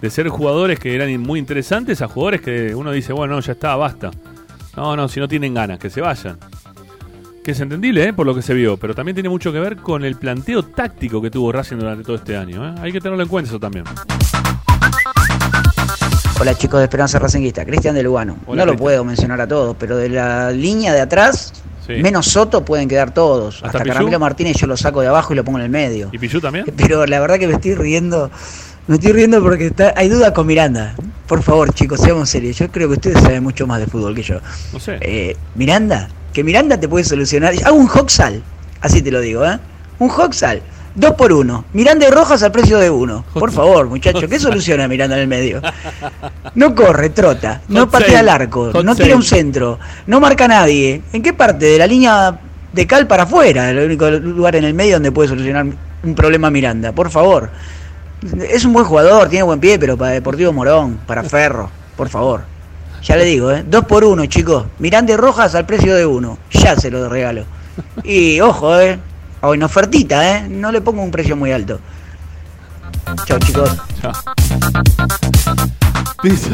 De 0.00 0.10
ser 0.10 0.28
jugadores 0.28 0.78
que 0.80 0.94
eran 0.94 1.18
muy 1.20 1.38
interesantes 1.38 2.02
a 2.02 2.08
jugadores 2.08 2.40
que 2.40 2.74
uno 2.74 2.90
dice, 2.90 3.12
bueno, 3.12 3.38
ya 3.40 3.52
está, 3.52 3.74
basta. 3.76 4.10
No, 4.76 4.96
no, 4.96 5.08
si 5.08 5.20
no 5.20 5.28
tienen 5.28 5.54
ganas, 5.54 5.78
que 5.78 5.88
se 5.88 6.00
vayan. 6.00 6.36
Que 7.44 7.50
es 7.50 7.60
entendible, 7.60 8.08
¿eh? 8.08 8.12
por 8.14 8.24
lo 8.24 8.34
que 8.34 8.40
se 8.40 8.54
vio, 8.54 8.78
pero 8.78 8.94
también 8.94 9.14
tiene 9.14 9.28
mucho 9.28 9.52
que 9.52 9.60
ver 9.60 9.76
con 9.76 10.02
el 10.02 10.16
planteo 10.16 10.62
táctico 10.62 11.20
que 11.20 11.30
tuvo 11.30 11.52
Racing 11.52 11.76
durante 11.76 12.02
todo 12.02 12.16
este 12.16 12.38
año. 12.38 12.66
¿eh? 12.66 12.74
Hay 12.80 12.90
que 12.90 13.00
tenerlo 13.02 13.22
en 13.22 13.28
cuenta 13.28 13.50
eso 13.50 13.60
también. 13.60 13.84
Hola 16.40 16.54
chicos 16.56 16.78
de 16.80 16.84
Esperanza 16.84 17.18
Racinguista, 17.18 17.66
Cristian 17.66 17.94
de 17.94 18.02
Lugano. 18.02 18.38
Hola, 18.46 18.64
no 18.64 18.72
lo 18.72 18.78
puedo 18.78 19.04
mencionar 19.04 19.42
a 19.42 19.46
todos, 19.46 19.76
pero 19.78 19.98
de 19.98 20.08
la 20.08 20.50
línea 20.52 20.94
de 20.94 21.02
atrás, 21.02 21.52
Sí. 21.86 21.92
menos 22.02 22.24
Soto 22.28 22.64
pueden 22.64 22.88
quedar 22.88 23.12
todos. 23.12 23.56
¿Hasta 23.56 23.66
Hasta? 23.78 23.84
Caramelo 23.90 24.18
Martínez 24.18 24.56
yo 24.56 24.66
lo 24.66 24.76
saco 24.78 25.02
de 25.02 25.08
abajo 25.08 25.34
y 25.34 25.36
lo 25.36 25.44
pongo 25.44 25.58
en 25.58 25.64
el 25.66 25.70
medio. 25.70 26.08
¿Y 26.12 26.18
Pichu 26.18 26.40
también? 26.40 26.64
Pero 26.78 27.04
la 27.04 27.20
verdad 27.20 27.38
que 27.38 27.46
me 27.46 27.52
estoy 27.52 27.74
riendo, 27.74 28.30
me 28.86 28.94
estoy 28.94 29.12
riendo 29.12 29.42
porque 29.42 29.66
está- 29.66 29.92
hay 29.94 30.08
dudas 30.08 30.32
con 30.32 30.46
Miranda. 30.46 30.94
Por 31.26 31.42
favor 31.42 31.74
chicos, 31.74 32.00
seamos 32.00 32.30
serios. 32.30 32.56
Yo 32.56 32.70
creo 32.70 32.88
que 32.88 32.94
ustedes 32.94 33.20
saben 33.20 33.42
mucho 33.42 33.66
más 33.66 33.80
de 33.80 33.86
fútbol 33.86 34.14
que 34.14 34.22
yo. 34.22 34.38
No 34.72 34.80
sé. 34.80 34.96
Eh, 35.02 35.36
Miranda, 35.56 36.08
que 36.34 36.44
Miranda 36.44 36.78
te 36.78 36.88
puede 36.88 37.04
solucionar. 37.04 37.54
Hago 37.64 37.76
un 37.76 37.88
Hoxal, 37.88 38.42
así 38.82 39.00
te 39.00 39.10
lo 39.10 39.20
digo, 39.20 39.46
¿eh? 39.46 39.58
Un 40.00 40.10
Hoxal. 40.10 40.60
Dos 40.96 41.14
por 41.14 41.32
uno. 41.32 41.64
Miranda 41.72 42.06
y 42.06 42.10
Rojas 42.10 42.42
al 42.44 42.52
precio 42.52 42.78
de 42.78 42.88
uno. 42.88 43.24
Por 43.32 43.50
favor, 43.50 43.88
muchachos, 43.88 44.26
¿qué 44.28 44.38
soluciona 44.38 44.86
Miranda 44.86 45.16
en 45.16 45.22
el 45.22 45.28
medio? 45.28 45.62
No 46.54 46.72
corre, 46.72 47.10
trota, 47.10 47.62
no 47.66 47.90
patea 47.90 48.20
al 48.20 48.28
arco, 48.28 48.70
no 48.84 48.94
tira 48.94 49.16
un 49.16 49.24
centro, 49.24 49.80
no 50.06 50.20
marca 50.20 50.44
a 50.44 50.48
nadie. 50.48 51.02
¿En 51.12 51.20
qué 51.20 51.32
parte? 51.32 51.66
De 51.66 51.78
la 51.78 51.86
línea 51.88 52.38
de 52.72 52.86
cal 52.86 53.08
para 53.08 53.24
afuera, 53.24 53.70
el 53.70 53.78
único 53.78 54.08
lugar 54.08 54.54
en 54.54 54.62
el 54.62 54.72
medio 54.72 54.94
donde 54.94 55.10
puede 55.10 55.30
solucionar 55.30 55.66
un 56.04 56.14
problema 56.14 56.50
Miranda. 56.50 56.92
Por 56.92 57.10
favor. 57.10 57.50
Es 58.48 58.64
un 58.64 58.72
buen 58.72 58.84
jugador, 58.84 59.28
tiene 59.28 59.42
buen 59.42 59.58
pie, 59.58 59.80
pero 59.80 59.96
para 59.96 60.12
Deportivo 60.12 60.52
Morón, 60.52 61.00
para 61.08 61.24
Ferro, 61.24 61.70
por 61.96 62.08
favor. 62.08 62.53
Ya 63.04 63.16
le 63.16 63.24
digo, 63.26 63.52
¿eh? 63.52 63.62
Dos 63.68 63.84
por 63.84 64.02
uno, 64.02 64.24
chicos. 64.26 64.64
Miranda 64.78 65.12
y 65.12 65.16
Rojas 65.16 65.54
al 65.54 65.66
precio 65.66 65.94
de 65.94 66.06
uno. 66.06 66.38
Ya 66.50 66.74
se 66.74 66.90
lo 66.90 67.06
regalo. 67.08 67.44
Y 68.02 68.40
ojo, 68.40 68.80
¿eh? 68.80 68.98
Hoy 69.42 69.58
en 69.58 69.62
ofertita, 69.62 70.38
¿eh? 70.38 70.48
No 70.48 70.72
le 70.72 70.80
pongo 70.80 71.02
un 71.02 71.10
precio 71.10 71.36
muy 71.36 71.52
alto. 71.52 71.78
Chao, 73.26 73.38
chicos. 73.40 73.76
Me 76.22 76.30
hizo, 76.30 76.50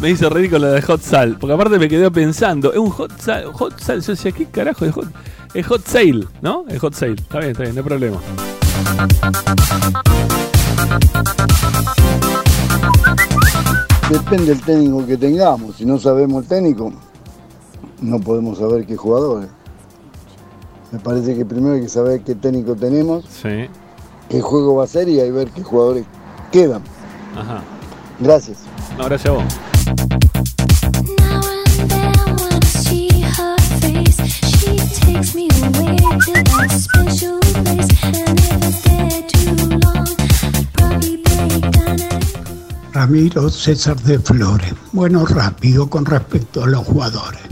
me 0.00 0.10
hizo 0.10 0.30
con 0.30 0.62
lo 0.62 0.72
de 0.72 0.80
Hot 0.80 1.02
Sal, 1.02 1.36
porque 1.38 1.52
aparte 1.52 1.78
me 1.78 1.88
quedé 1.88 2.10
pensando, 2.10 2.72
es 2.72 2.78
un 2.78 2.88
Hot 2.88 3.20
Sal, 3.20 3.52
Hot 3.52 3.78
Sal, 3.78 4.00
yo 4.00 4.12
decía, 4.12 4.32
¿qué 4.32 4.46
carajo 4.46 4.86
es 4.86 4.94
Hot? 4.94 5.08
Es 5.52 5.66
Hot 5.66 5.86
Sale, 5.86 6.26
¿no? 6.40 6.64
Es 6.68 6.80
Hot 6.80 6.94
Sale, 6.94 7.12
está 7.12 7.40
bien, 7.40 7.50
está 7.50 7.64
bien, 7.64 7.74
no 7.74 7.82
hay 7.82 7.86
problema. 7.86 8.18
Depende 14.10 14.46
del 14.46 14.62
técnico 14.62 15.04
que 15.06 15.16
tengamos. 15.16 15.76
Si 15.76 15.84
no 15.84 15.98
sabemos 15.98 16.42
el 16.44 16.48
técnico, 16.48 16.92
no 18.00 18.20
podemos 18.20 18.58
saber 18.58 18.86
qué 18.86 18.96
jugadores. 18.96 19.48
Me 20.92 20.98
parece 21.00 21.34
que 21.34 21.44
primero 21.44 21.74
hay 21.74 21.80
que 21.82 21.88
saber 21.88 22.20
qué 22.22 22.34
técnico 22.36 22.76
tenemos, 22.76 23.24
Sí, 23.28 23.66
qué 24.28 24.40
juego 24.40 24.76
va 24.76 24.84
a 24.84 24.86
ser 24.86 25.08
y 25.08 25.18
ahí 25.20 25.30
ver 25.30 25.50
qué 25.50 25.62
jugadores 25.62 26.04
quedan. 26.52 26.82
ajá. 27.36 27.62
Gracias. 28.20 28.58
No, 28.96 29.04
gracias 29.04 29.26
a 29.34 29.36
vos. 29.36 29.44
Ramiro 42.96 43.50
César 43.50 44.00
de 44.04 44.18
Flores. 44.18 44.72
Bueno, 44.92 45.26
rápido 45.26 45.86
con 45.90 46.06
respecto 46.06 46.64
a 46.64 46.66
los 46.66 46.86
jugadores. 46.86 47.42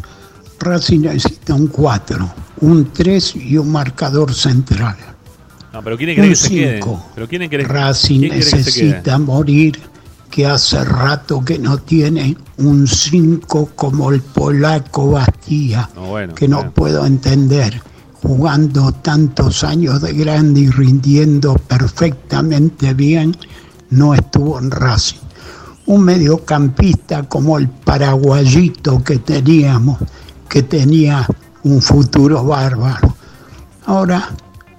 Racing 0.59 1.01
necesita 1.01 1.53
un 1.53 1.67
4, 1.67 2.33
un 2.63 2.91
3 2.91 3.37
y 3.37 3.59
un 3.59 3.71
marcador 3.71 4.33
central. 4.33 4.97
No, 5.71 5.83
pero 5.83 5.99
¿quién 5.99 6.15
quiere 6.15 6.31
que 6.31 6.35
se 6.35 6.49
quede? 6.49 6.77
5. 6.77 7.11
¿Pero 7.15 7.29
quién 7.29 7.69
Racing 7.69 8.21
quién 8.21 8.33
que 8.33 8.37
necesita 8.39 9.19
morir, 9.19 9.79
que 10.31 10.47
hace 10.47 10.83
rato 10.83 11.45
que 11.45 11.59
no 11.59 11.77
tiene 11.77 12.35
un 12.57 12.89
5 12.89 13.73
como 13.75 14.13
el 14.13 14.23
polaco 14.23 15.11
Bastía, 15.11 15.91
No, 15.95 16.07
bueno, 16.07 16.35
que 16.35 16.49
no 16.49 16.71
puedo 16.71 17.05
entender. 17.05 17.83
Jugando 18.23 18.93
tantos 18.93 19.63
años 19.63 20.01
de 20.01 20.15
grande 20.15 20.61
y 20.61 20.71
rindiendo 20.71 21.57
perfectamente 21.57 22.95
bien, 22.95 23.37
no 23.91 24.15
estuvo 24.15 24.59
en 24.59 24.71
Racing. 24.71 25.24
Un 25.87 26.03
mediocampista 26.03 27.25
como 27.25 27.59
el 27.59 27.69
paraguayito 27.69 29.03
que 29.05 29.19
teníamos, 29.19 29.99
que 30.49 30.63
tenía 30.63 31.27
un 31.63 31.83
futuro 31.83 32.45
bárbaro. 32.45 33.15
Ahora, 33.87 34.31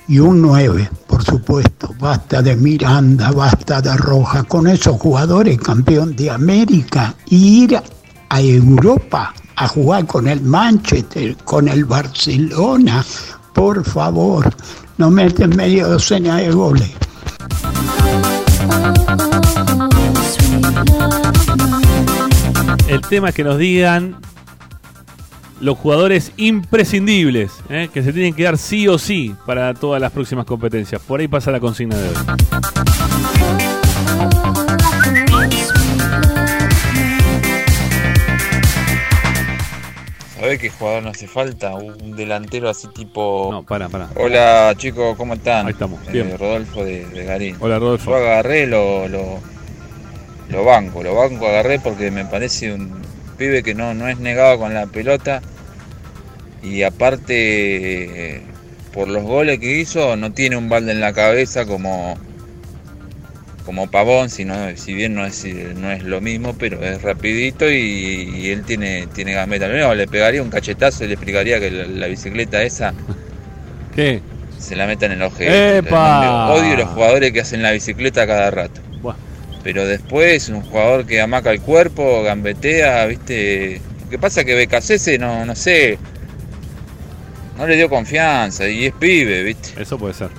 y 0.08 0.20
un 0.20 0.42
9, 0.42 0.90
por 1.08 1.24
supuesto. 1.24 1.94
Basta 2.00 2.42
de 2.42 2.56
Miranda, 2.56 3.32
basta 3.32 3.82
de 3.82 3.96
Roja. 3.98 4.44
Con 4.44 4.68
esos 4.68 5.00
jugadores, 5.00 5.60
campeón 5.60 6.16
de 6.16 6.30
América, 6.30 7.16
y 7.28 7.64
ir 7.64 7.82
a 8.30 8.42
Europa 8.42 9.34
a 9.56 9.68
jugar 9.68 10.06
con 10.06 10.28
el 10.28 10.42
Manchester, 10.42 11.36
con 11.44 11.68
el 11.68 11.86
Barcelona. 11.86 13.06
Por 13.54 13.84
favor, 13.84 14.54
no 14.98 15.10
meten 15.10 15.56
media 15.56 15.88
docena 15.88 16.38
de 16.38 16.52
goles. 16.52 16.92
El 22.96 23.02
tema 23.02 23.28
es 23.28 23.36
que 23.36 23.44
nos 23.44 23.58
digan 23.58 24.16
los 25.60 25.78
jugadores 25.78 26.32
imprescindibles, 26.38 27.52
¿eh? 27.70 27.90
que 27.94 28.02
se 28.02 28.14
tienen 28.14 28.34
que 28.34 28.44
dar 28.44 28.58
sí 28.58 28.88
o 28.88 28.98
sí 28.98 29.36
para 29.46 29.74
todas 29.74 30.00
las 30.02 30.14
próximas 30.14 30.46
competencias. 30.46 31.02
Por 31.02 31.20
ahí 31.20 31.28
pasa 31.28 31.52
la 31.52 31.60
consigna 31.60 31.98
de 31.98 32.08
hoy. 32.08 32.16
¿Sabés 40.40 40.60
qué 40.60 40.70
jugador 40.70 41.04
no 41.04 41.10
hace 41.10 41.28
falta? 41.28 41.74
Un 41.76 42.16
delantero 42.16 42.70
así 42.70 42.88
tipo. 42.90 43.50
No, 43.52 43.64
para, 43.64 43.90
para. 43.90 44.10
Hola 44.16 44.74
chicos, 44.78 45.16
¿cómo 45.18 45.34
están? 45.34 45.66
Ahí 45.66 45.72
estamos, 45.74 46.00
Eh, 46.08 46.12
bien. 46.12 46.38
Rodolfo 46.38 46.84
de, 46.84 47.06
de 47.06 47.24
Garín. 47.26 47.56
Hola, 47.60 47.80
Rodolfo. 47.80 48.12
Yo 48.12 48.18
agarré, 48.18 48.68
lo, 48.68 49.08
lo, 49.08 49.40
lo 50.56 50.64
banco, 50.64 51.04
lo 51.04 51.16
banco 51.16 51.48
agarré 51.48 51.80
porque 51.80 52.12
me 52.12 52.26
parece 52.26 52.74
un 52.74 53.02
pibe 53.38 53.62
que 53.62 53.76
no, 53.76 53.94
no 53.94 54.08
es 54.08 54.20
negado 54.20 54.58
con 54.58 54.74
la 54.74 54.88
pelota. 54.88 55.42
Y 56.64 56.84
aparte, 56.84 58.42
por 58.94 59.08
los 59.08 59.24
goles 59.24 59.60
que 59.60 59.80
hizo, 59.80 60.16
no 60.16 60.32
tiene 60.32 60.56
un 60.58 60.70
balde 60.70 60.94
en 60.94 61.02
la 61.02 61.14
cabeza 61.14 61.66
como, 61.66 62.18
como 63.66 63.92
Pavón, 63.92 64.30
sino, 64.30 64.56
si 64.78 64.94
bien 64.94 65.14
no 65.14 65.26
es, 65.26 65.46
no 65.76 65.92
es 65.92 66.04
lo 66.04 66.22
mismo, 66.22 66.56
pero 66.58 66.84
es 66.84 67.02
rapidito 67.02 67.70
y, 67.70 67.76
y 68.36 68.50
él 68.50 68.64
tiene, 68.64 69.08
tiene 69.14 69.34
gambeta. 69.34 69.68
Lo 69.68 69.76
único, 69.76 69.94
le 69.94 70.08
pegaría 70.08 70.42
un 70.42 70.50
cachetazo 70.50 71.04
y 71.04 71.08
le 71.08 71.14
explicaría 71.14 71.60
que 71.60 71.70
la, 71.70 71.86
la 71.86 72.08
bicicleta 72.08 72.64
esa 72.64 72.94
¿Qué? 73.96 74.22
se 74.58 74.76
la 74.76 74.88
metan 74.88 75.12
en 75.12 75.22
el 75.22 75.28
ojete. 75.28 75.82
Odio 76.50 76.76
los 76.78 76.90
jugadores 76.90 77.32
que 77.32 77.42
hacen 77.42 77.62
la 77.62 77.72
bicicleta 77.72 78.26
cada 78.26 78.50
rato. 78.52 78.85
Pero 79.66 79.84
después 79.88 80.48
un 80.50 80.62
jugador 80.62 81.08
que 81.08 81.20
amaca 81.20 81.52
el 81.52 81.60
cuerpo, 81.60 82.22
gambetea, 82.22 83.08
viste. 83.08 83.82
Lo 84.04 84.10
que 84.12 84.20
pasa 84.20 84.42
es 84.42 84.46
que 84.46 84.54
Becasese 84.54 85.18
no, 85.18 85.44
no 85.44 85.56
sé. 85.56 85.98
No 87.58 87.66
le 87.66 87.76
dio 87.76 87.90
confianza 87.90 88.70
y 88.70 88.86
es 88.86 88.94
pibe, 88.94 89.42
viste. 89.42 89.82
Eso 89.82 89.98
puede 89.98 90.14
ser. 90.14 90.30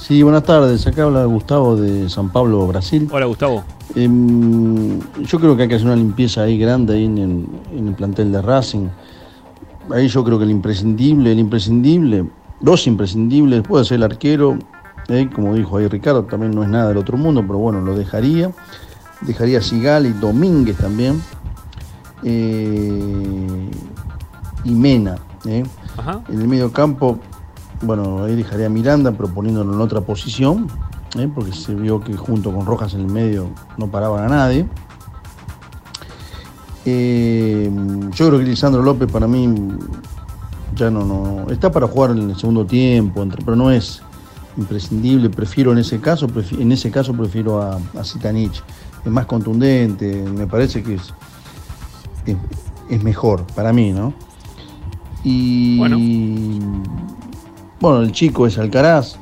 Sí, 0.00 0.20
buenas 0.24 0.42
tardes. 0.42 0.84
Acá 0.88 1.04
habla 1.04 1.24
Gustavo 1.26 1.76
de 1.76 2.10
San 2.10 2.32
Pablo, 2.32 2.66
Brasil. 2.66 3.08
Hola, 3.12 3.26
Gustavo. 3.26 3.64
Em, 3.94 4.98
yo 5.20 5.38
creo 5.38 5.56
que 5.56 5.62
hay 5.62 5.68
que 5.68 5.76
hacer 5.76 5.86
una 5.86 5.94
limpieza 5.94 6.42
ahí 6.42 6.58
grande 6.58 6.94
ahí 6.94 7.04
en 7.04 7.18
el, 7.18 7.46
en 7.78 7.86
el 7.86 7.94
plantel 7.94 8.32
de 8.32 8.42
Racing. 8.42 8.88
Ahí 9.92 10.08
yo 10.08 10.24
creo 10.24 10.38
que 10.38 10.44
el 10.44 10.50
imprescindible, 10.50 11.30
el 11.30 11.38
imprescindible, 11.38 12.24
dos 12.60 12.86
imprescindibles, 12.86 13.62
puede 13.62 13.84
ser 13.84 13.96
el 13.96 14.02
arquero, 14.04 14.58
eh, 15.08 15.28
como 15.34 15.54
dijo 15.54 15.76
ahí 15.78 15.88
Ricardo, 15.88 16.24
también 16.24 16.52
no 16.52 16.62
es 16.62 16.68
nada 16.68 16.88
del 16.88 16.96
otro 16.98 17.16
mundo, 17.16 17.42
pero 17.46 17.58
bueno, 17.58 17.80
lo 17.80 17.96
dejaría. 17.96 18.50
Dejaría 19.22 19.60
Sigal 19.60 20.06
y 20.06 20.12
Domínguez 20.12 20.76
también. 20.76 21.20
Eh, 22.22 23.70
y 24.64 24.70
Mena. 24.70 25.16
eh. 25.46 25.64
En 26.28 26.40
el 26.40 26.46
medio 26.48 26.72
campo, 26.72 27.18
bueno, 27.82 28.24
ahí 28.24 28.36
dejaría 28.36 28.66
a 28.66 28.68
Miranda 28.70 29.12
proponiéndolo 29.12 29.72
en 29.72 29.80
otra 29.80 30.00
posición, 30.00 30.68
porque 31.34 31.52
se 31.52 31.74
vio 31.74 32.00
que 32.00 32.16
junto 32.16 32.52
con 32.52 32.66
Rojas 32.66 32.94
en 32.94 33.00
el 33.00 33.08
medio 33.08 33.48
no 33.76 33.88
paraban 33.88 34.24
a 34.24 34.28
nadie. 34.28 34.68
Yo 36.84 38.28
creo 38.28 38.38
que 38.38 38.44
Lisandro 38.44 38.82
López 38.82 39.10
para 39.10 39.26
mí 39.26 39.52
ya 40.78 40.90
no, 40.90 41.04
no. 41.04 41.50
Está 41.50 41.70
para 41.70 41.86
jugar 41.86 42.12
en 42.12 42.30
el 42.30 42.36
segundo 42.36 42.64
tiempo, 42.64 43.26
pero 43.44 43.56
no 43.56 43.70
es 43.70 44.00
imprescindible. 44.56 45.28
Prefiero 45.30 45.72
en 45.72 45.78
ese 45.78 46.00
caso, 46.00 46.26
prefi- 46.28 46.60
en 46.60 46.72
ese 46.72 46.90
caso 46.90 47.12
prefiero 47.12 47.60
a, 47.60 47.78
a 47.98 48.04
Zitanich. 48.04 48.62
Es 49.04 49.10
más 49.12 49.26
contundente, 49.26 50.22
me 50.22 50.46
parece 50.46 50.82
que 50.82 50.94
es, 50.94 51.14
es, 52.26 52.36
es 52.90 53.02
mejor 53.02 53.46
para 53.54 53.72
mí, 53.72 53.92
¿no? 53.92 54.12
Y 55.24 55.78
bueno, 57.80 58.00
el 58.02 58.12
chico 58.12 58.46
es 58.46 58.58
Alcaraz, 58.58 59.16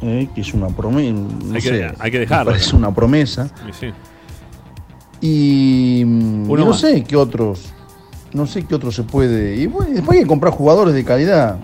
eh, 0.00 0.28
que 0.34 0.40
es 0.40 0.54
una 0.54 0.68
promesa. 0.68 1.12
No 1.12 1.54
Hay 1.54 1.60
que- 1.62 1.92
sé, 2.00 2.10
que 2.10 2.18
dejarlo, 2.20 2.54
Es 2.54 2.72
una 2.72 2.92
promesa. 2.94 3.50
Y 3.68 3.72
sí. 3.72 3.92
Y, 5.20 6.04
mm, 6.04 6.50
Uno 6.50 6.64
no 6.64 6.70
más. 6.70 6.80
sé 6.80 7.04
qué 7.04 7.16
otros, 7.16 7.72
no 8.34 8.46
sé 8.46 8.64
qué 8.64 8.74
otros 8.74 8.94
se 8.94 9.02
puede. 9.02 9.56
Y 9.56 9.66
después 9.66 10.10
hay 10.10 10.20
que 10.20 10.26
comprar 10.26 10.52
jugadores 10.52 10.94
de 10.94 11.04
calidad. 11.04 11.58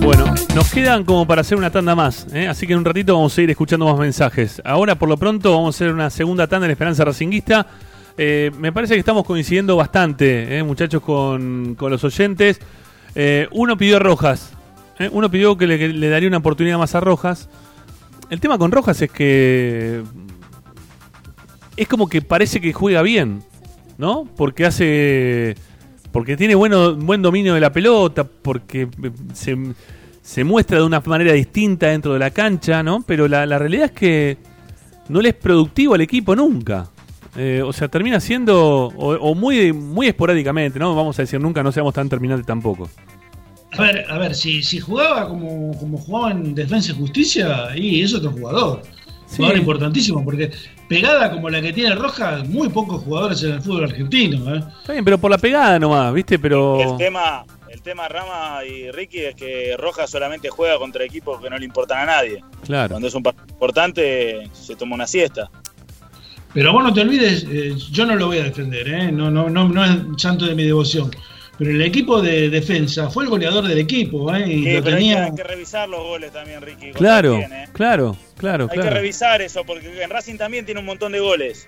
Bueno, 0.00 0.34
nos 0.54 0.72
quedan 0.72 1.04
como 1.04 1.26
para 1.26 1.40
hacer 1.40 1.58
una 1.58 1.70
tanda 1.70 1.94
más, 1.94 2.26
¿eh? 2.32 2.46
así 2.46 2.66
que 2.66 2.72
en 2.74 2.78
un 2.78 2.84
ratito 2.84 3.14
vamos 3.14 3.36
a 3.36 3.42
ir 3.42 3.50
escuchando 3.50 3.86
más 3.86 3.98
mensajes. 3.98 4.62
Ahora, 4.64 4.94
por 4.94 5.08
lo 5.08 5.16
pronto, 5.16 5.52
vamos 5.52 5.74
a 5.74 5.76
hacer 5.76 5.92
una 5.92 6.10
segunda 6.10 6.46
tanda 6.46 6.66
en 6.66 6.70
Esperanza 6.70 7.04
Racinguista. 7.04 7.66
Eh, 8.16 8.50
me 8.58 8.72
parece 8.72 8.94
que 8.94 9.00
estamos 9.00 9.24
coincidiendo 9.24 9.76
bastante, 9.76 10.58
¿eh? 10.58 10.62
muchachos, 10.62 11.02
con, 11.02 11.74
con 11.74 11.90
los 11.90 12.04
oyentes. 12.04 12.60
Uno 13.52 13.76
pidió 13.76 13.96
a 13.96 13.98
Rojas, 13.98 14.52
uno 15.10 15.30
pidió 15.30 15.56
que 15.56 15.66
le 15.66 16.08
daría 16.08 16.28
una 16.28 16.38
oportunidad 16.38 16.78
más 16.78 16.94
a 16.94 17.00
Rojas. 17.00 17.48
El 18.28 18.40
tema 18.40 18.58
con 18.58 18.70
Rojas 18.72 19.00
es 19.00 19.10
que 19.10 20.02
es 21.76 21.88
como 21.88 22.08
que 22.08 22.22
parece 22.22 22.60
que 22.60 22.72
juega 22.72 23.02
bien, 23.02 23.42
¿no? 23.98 24.28
Porque 24.36 24.64
hace. 24.66 25.54
Porque 26.12 26.36
tiene 26.36 26.54
bueno, 26.54 26.94
buen 26.94 27.20
dominio 27.20 27.54
de 27.54 27.60
la 27.60 27.72
pelota, 27.72 28.24
porque 28.24 28.82
eh, 28.82 29.10
se, 29.34 29.56
se 30.22 30.44
muestra 30.44 30.78
de 30.78 30.84
una 30.84 31.00
manera 31.00 31.32
distinta 31.32 31.88
dentro 31.88 32.12
de 32.14 32.18
la 32.18 32.30
cancha, 32.30 32.82
¿no? 32.82 33.02
Pero 33.06 33.28
la, 33.28 33.44
la 33.44 33.58
realidad 33.58 33.86
es 33.86 33.92
que 33.92 34.36
no 35.08 35.20
le 35.20 35.30
es 35.30 35.34
productivo 35.34 35.94
al 35.94 36.00
equipo 36.00 36.34
nunca. 36.34 36.88
Eh, 37.36 37.62
o 37.62 37.72
sea, 37.72 37.88
termina 37.88 38.18
siendo. 38.18 38.86
O, 38.86 39.14
o 39.14 39.34
muy, 39.34 39.72
muy 39.72 40.06
esporádicamente, 40.06 40.78
¿no? 40.78 40.94
Vamos 40.94 41.18
a 41.18 41.22
decir 41.22 41.38
nunca, 41.38 41.62
no 41.62 41.70
seamos 41.70 41.92
tan 41.92 42.08
terminantes 42.08 42.46
tampoco. 42.46 42.88
A 43.72 43.82
ver, 43.82 44.06
a 44.08 44.18
ver, 44.18 44.34
si, 44.34 44.62
si 44.62 44.80
jugaba 44.80 45.28
como, 45.28 45.76
como 45.78 45.98
jugaba 45.98 46.32
en 46.32 46.54
Defensa 46.54 46.92
y 46.92 46.94
Justicia, 46.94 47.76
y 47.76 48.00
es 48.00 48.14
otro 48.14 48.30
jugador. 48.30 48.82
Sí. 49.26 49.36
Jugador 49.38 49.58
importantísimo, 49.58 50.24
porque 50.24 50.50
pegada 50.88 51.30
como 51.30 51.50
la 51.50 51.60
que 51.60 51.72
tiene 51.72 51.94
Rojas, 51.94 52.48
muy 52.48 52.68
pocos 52.68 53.02
jugadores 53.02 53.42
en 53.42 53.54
el 53.54 53.62
fútbol 53.62 53.84
argentino. 53.84 54.54
¿eh? 54.54 54.62
Está 54.80 54.92
bien, 54.92 55.04
pero 55.04 55.18
por 55.18 55.30
la 55.30 55.38
pegada 55.38 55.78
nomás, 55.78 56.12
¿viste? 56.14 56.38
Pero. 56.38 56.80
El 56.80 56.96
tema, 56.96 57.44
el 57.68 57.82
tema 57.82 58.08
Rama 58.08 58.64
y 58.64 58.90
Ricky 58.90 59.18
es 59.20 59.34
que 59.34 59.76
Rojas 59.76 60.08
solamente 60.10 60.48
juega 60.48 60.78
contra 60.78 61.04
equipos 61.04 61.40
que 61.40 61.50
no 61.50 61.58
le 61.58 61.64
importan 61.64 62.00
a 62.00 62.06
nadie. 62.06 62.42
Claro. 62.64 62.90
Cuando 62.90 63.08
es 63.08 63.14
un 63.14 63.22
partido 63.22 63.46
importante, 63.48 64.48
se 64.52 64.76
toma 64.76 64.94
una 64.94 65.06
siesta. 65.06 65.50
Pero 66.54 66.72
vos 66.72 66.82
no 66.82 66.94
te 66.94 67.02
olvides, 67.02 67.44
eh, 67.50 67.74
yo 67.90 68.06
no 68.06 68.14
lo 68.14 68.28
voy 68.28 68.38
a 68.38 68.44
defender, 68.44 68.88
¿eh? 68.88 69.12
no, 69.12 69.30
no, 69.30 69.50
no, 69.50 69.68
no 69.68 69.84
es 69.84 69.90
santo 70.16 70.46
de 70.46 70.54
mi 70.54 70.64
devoción. 70.64 71.10
Pero 71.58 71.70
el 71.70 71.82
equipo 71.82 72.20
de 72.20 72.50
defensa 72.50 73.08
fue 73.08 73.24
el 73.24 73.30
goleador 73.30 73.66
del 73.66 73.78
equipo, 73.78 74.34
¿eh? 74.34 74.44
y 74.46 74.64
Sí, 74.64 74.72
lo 74.74 74.82
pero 74.84 74.96
hay 74.96 75.02
que, 75.02 75.08
tenía. 75.10 75.24
hay 75.24 75.34
que 75.34 75.42
revisar 75.42 75.88
los 75.88 76.00
goles 76.00 76.32
también, 76.32 76.60
Ricky. 76.60 76.92
Claro, 76.92 77.36
¿eh? 77.38 77.68
claro, 77.72 78.16
claro, 78.36 78.68
Hay 78.70 78.78
que 78.78 78.90
revisar 78.90 79.40
eso, 79.40 79.64
porque 79.64 80.02
en 80.02 80.10
Racing 80.10 80.36
también 80.36 80.66
tiene 80.66 80.80
un 80.80 80.86
montón 80.86 81.12
de 81.12 81.20
goles. 81.20 81.66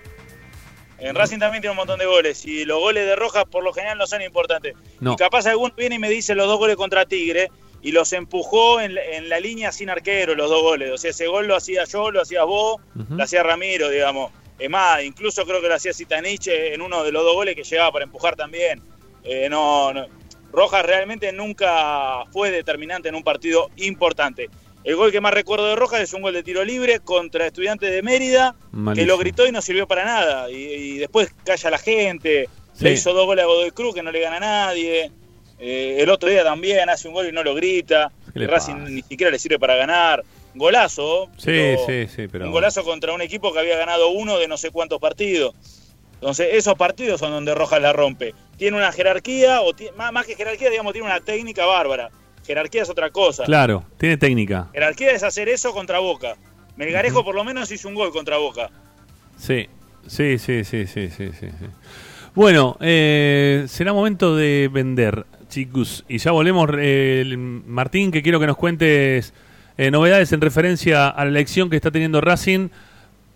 En 0.99 1.15
Racing 1.15 1.39
también 1.39 1.63
tiene 1.63 1.71
un 1.71 1.77
montón 1.77 1.99
de 1.99 2.07
goles. 2.07 2.45
Y 2.45 2.65
los 2.65 2.81
goles 2.81 3.07
de 3.07 3.15
Rojas 3.17 3.45
por 3.51 3.63
lo 3.65 3.73
general 3.73 3.97
no 3.99 4.07
son 4.07 4.21
importantes. 4.21 4.75
No. 5.01 5.13
Y 5.13 5.17
capaz 5.17 5.47
alguno 5.47 5.73
viene 5.77 5.95
y 5.95 5.99
me 5.99 6.11
dice 6.11 6.35
los 6.35 6.47
dos 6.49 6.59
goles 6.59 6.77
contra 6.77 7.07
Tigre 7.07 7.51
y 7.83 7.93
los 7.93 8.13
empujó 8.13 8.81
en, 8.81 8.95
la- 8.97 9.05
en 9.05 9.29
la 9.29 9.39
línea 9.39 9.71
sin 9.71 9.89
arquero, 9.91 10.35
los 10.35 10.51
dos 10.51 10.61
goles. 10.61 10.91
O 10.91 10.99
sea, 10.99 11.11
ese 11.13 11.29
gol 11.29 11.47
lo 11.47 11.55
hacía 11.57 11.85
yo, 11.85 12.11
lo 12.11 12.21
hacías 12.21 12.45
vos, 12.45 12.81
lo 13.09 13.23
hacía 13.23 13.43
Ramiro, 13.45 13.89
digamos. 13.89 14.33
Es 14.59 14.69
más, 14.69 15.03
incluso 15.05 15.47
creo 15.47 15.63
que 15.63 15.69
lo 15.69 15.75
hacía 15.77 15.95
Zitanich 15.95 16.49
en 16.49 16.83
uno 16.83 17.05
de 17.05 17.13
los 17.13 17.23
dos 17.23 17.35
goles 17.35 17.55
que 17.55 17.63
llegaba 17.63 17.93
para 17.93 18.05
empujar 18.05 18.35
también. 18.35 18.83
Eh, 19.29 19.49
no, 19.49 19.93
no. 19.93 20.07
Rojas 20.53 20.85
realmente 20.85 21.31
nunca 21.33 22.25
fue 22.33 22.51
determinante 22.51 23.09
en 23.09 23.15
un 23.15 23.23
partido 23.23 23.71
importante. 23.77 24.49
El 24.85 24.97
gol 24.97 25.13
que 25.13 25.21
más 25.21 25.35
recuerdo 25.35 25.69
de 25.69 25.77
Rojas 25.77 26.01
es 26.01 26.15
un 26.15 26.23
gol 26.23 26.33
de 26.33 26.43
tiro 26.43 26.65
libre 26.65 27.01
contra 27.01 27.47
Estudiantes 27.47 27.91
de 27.91 28.03
Mérida, 28.03 28.57
que 28.95 29.05
lo 29.05 29.19
gritó 29.19 29.47
y 29.47 29.53
no 29.53 29.61
sirvió 29.61 29.87
para 29.87 30.05
nada. 30.05 30.51
Y, 30.51 30.55
y 30.55 30.99
después 30.99 31.35
calla 31.45 31.71
la 31.71 31.79
gente. 31.79 32.49
Sí. 32.73 32.85
Le 32.85 32.93
hizo 32.93 33.13
dos 33.13 33.27
goles 33.27 33.45
a 33.45 33.47
Godoy 33.47 33.71
Cruz 33.73 33.95
que 33.95 34.03
no 34.03 34.11
le 34.11 34.21
gana 34.21 34.37
a 34.37 34.41
nadie. 34.41 35.13
Eh, 35.59 35.97
el 35.99 36.09
otro 36.11 36.29
día 36.29 36.45
también 36.45 36.89
hace 36.89 37.09
un 37.09 37.15
gol 37.15 37.29
y 37.29 37.33
no 37.33 37.43
lo 37.43 37.55
grita. 37.55 38.13
¿Qué 38.33 38.39
le 38.39 38.45
Y 38.45 38.49
Racing 38.49 38.77
ni 38.89 39.03
siquiera 39.03 39.31
le 39.31 39.39
sirve 39.39 39.59
para 39.59 39.77
ganar. 39.77 40.25
Golazo. 40.55 41.29
Sí, 41.37 41.75
sí, 41.87 42.07
sí, 42.07 42.29
pero. 42.29 42.47
Un 42.47 42.53
golazo 42.53 42.85
contra 42.85 43.13
un 43.13 43.21
equipo 43.21 43.53
que 43.53 43.59
había 43.59 43.77
ganado 43.77 44.09
uno 44.11 44.39
de 44.39 44.49
no 44.49 44.57
sé 44.57 44.71
cuántos 44.71 45.01
partidos. 45.01 45.55
Entonces, 46.15 46.49
esos 46.53 46.75
partidos 46.75 47.21
son 47.21 47.31
donde 47.31 47.55
Rojas 47.55 47.81
la 47.81 47.93
rompe. 47.93 48.35
Tiene 48.59 48.77
una 48.77 48.93
jerarquía, 48.93 49.63
o 49.63 49.73
más, 49.97 50.27
que 50.27 50.35
jerarquía, 50.35 50.69
digamos, 50.69 50.93
tiene 50.93 51.07
una 51.07 51.21
técnica 51.21 51.65
bárbara. 51.65 52.11
Jerarquía 52.47 52.83
es 52.83 52.91
otra 52.91 53.11
cosa. 53.11 53.45
Claro, 53.45 53.85
tiene 53.99 54.17
técnica. 54.17 54.69
Jerarquía 54.73 55.13
es 55.13 55.23
hacer 55.23 55.49
eso 55.49 55.73
contra 55.73 55.99
Boca. 56.01 56.35
Melgarejo 56.77 57.25
por 57.25 57.35
lo 57.35 57.45
menos 57.45 57.71
hizo 57.71 57.89
un 57.89 57.95
gol 57.95 58.11
contra 58.13 58.37
Boca. 58.39 58.71
Sí, 59.37 59.69
sí, 60.07 60.39
sí, 60.39 60.65
sí, 60.65 60.87
sí, 60.87 61.09
sí. 61.11 61.31
Bueno, 62.35 62.77
eh, 62.81 63.65
será 63.69 63.93
momento 63.93 64.37
de 64.37 64.69
vender, 64.73 65.25
chicos. 65.49 66.05
Y 66.09 66.19
ya 66.19 66.31
volvemos, 66.33 66.69
eh, 66.79 67.21
el- 67.23 67.37
Martín, 67.39 68.11
que 68.11 68.23
quiero 68.23 68.39
que 68.41 68.47
nos 68.47 68.57
cuentes 68.57 69.33
eh, 69.77 69.91
novedades 69.91 70.33
en 70.33 70.41
referencia 70.41 71.09
a 71.09 71.25
la 71.25 71.31
elección 71.31 71.71
que 71.71 71.77
está 71.77 71.91
teniendo 71.91 72.21
Racing 72.21 72.69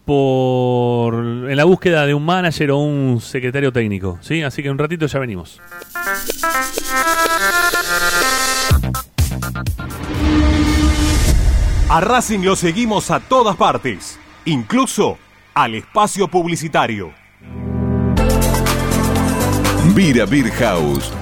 por 0.05 1.15
en 1.15 1.57
la 1.57 1.65
búsqueda 1.65 2.07
de 2.07 2.15
un 2.15 2.25
manager 2.25 2.73
o 2.73 2.79
un 2.79 3.21
secretario 3.21 3.73
técnico. 3.73 4.19
¿sí? 4.21 4.43
Así 4.43 4.63
que 4.63 4.69
en 4.69 4.73
un 4.73 4.79
ratito 4.79 5.07
ya 5.07 5.19
venimos. 5.19 5.61
A 11.89 12.01
Racing 12.01 12.41
lo 12.41 12.57
seguimos 12.57 13.11
a 13.11 13.21
todas 13.21 13.55
partes, 13.57 14.19
incluso 14.47 15.19
al 15.55 15.75
espacio 15.75 16.27
publicitario. 16.29 17.13
Vira 19.95 20.25
Beer 20.25 20.51
House. 20.53 21.13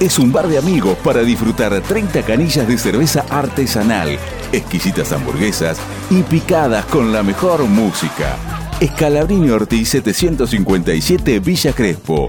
Es 0.00 0.18
un 0.18 0.32
bar 0.32 0.48
de 0.48 0.58
amigos 0.58 0.96
para 1.04 1.22
disfrutar 1.22 1.80
30 1.80 2.22
canillas 2.22 2.66
de 2.66 2.78
cerveza 2.78 3.24
artesanal, 3.30 4.18
exquisitas 4.52 5.12
hamburguesas 5.12 5.78
y 6.10 6.22
picadas 6.22 6.84
con 6.86 7.12
la 7.12 7.22
mejor 7.22 7.64
música. 7.64 8.36
Escalabrini 8.80 9.50
Ortiz 9.50 9.88
757 9.90 11.40
Villa 11.40 11.72
Crespo. 11.72 12.28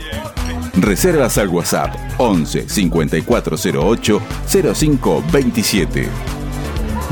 Reservas 0.76 1.38
al 1.38 1.50
WhatsApp 1.50 1.96
11 2.18 2.68
5408 2.68 4.22
0527. 4.48 6.08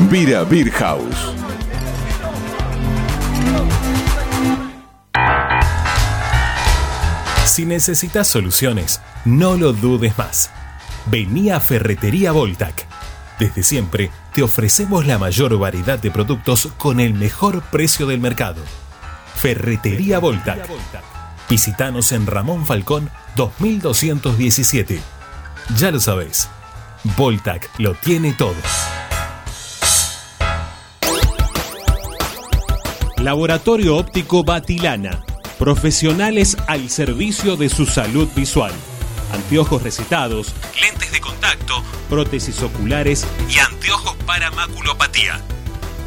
Vira 0.10 0.44
Beer 0.44 0.72
House. 0.72 1.34
Si 7.46 7.66
necesitas 7.66 8.28
soluciones, 8.28 9.02
no 9.26 9.56
lo 9.56 9.74
dudes 9.74 10.16
más. 10.18 10.52
Vení 11.08 11.50
a 11.50 11.60
Ferretería 11.60 12.32
Voltac. 12.32 12.87
Desde 13.40 13.62
siempre 13.62 14.10
te 14.34 14.42
ofrecemos 14.42 15.06
la 15.06 15.18
mayor 15.20 15.58
variedad 15.58 16.00
de 16.00 16.10
productos 16.10 16.70
con 16.78 17.00
el 17.00 17.14
mejor 17.14 17.62
precio 17.62 18.08
del 18.08 18.20
mercado. 18.20 18.62
Ferretería 19.36 20.20
Voltac. 20.20 20.68
Visítanos 21.50 22.12
en 22.12 22.26
Ramón 22.26 22.66
Falcón 22.66 23.10
2217. 23.36 25.00
Ya 25.78 25.92
lo 25.92 26.00
sabéis, 26.00 26.50
Voltac 27.16 27.70
lo 27.78 27.94
tiene 27.94 28.34
todo. 28.34 28.56
Laboratorio 33.18 33.98
Óptico 33.98 34.44
Batilana. 34.44 35.24
Profesionales 35.60 36.58
al 36.68 36.90
servicio 36.90 37.56
de 37.56 37.70
su 37.70 37.86
salud 37.86 38.28
visual. 38.36 38.72
Anteojos 39.32 39.84
recetados, 39.84 40.54
lentes 40.82 41.12
de 41.12 41.20
contacto, 41.20 41.84
prótesis 42.10 42.62
oculares 42.62 43.26
y 43.50 43.60
anteojos 43.60 44.16
para 44.26 44.50
maculopatía. 44.52 45.42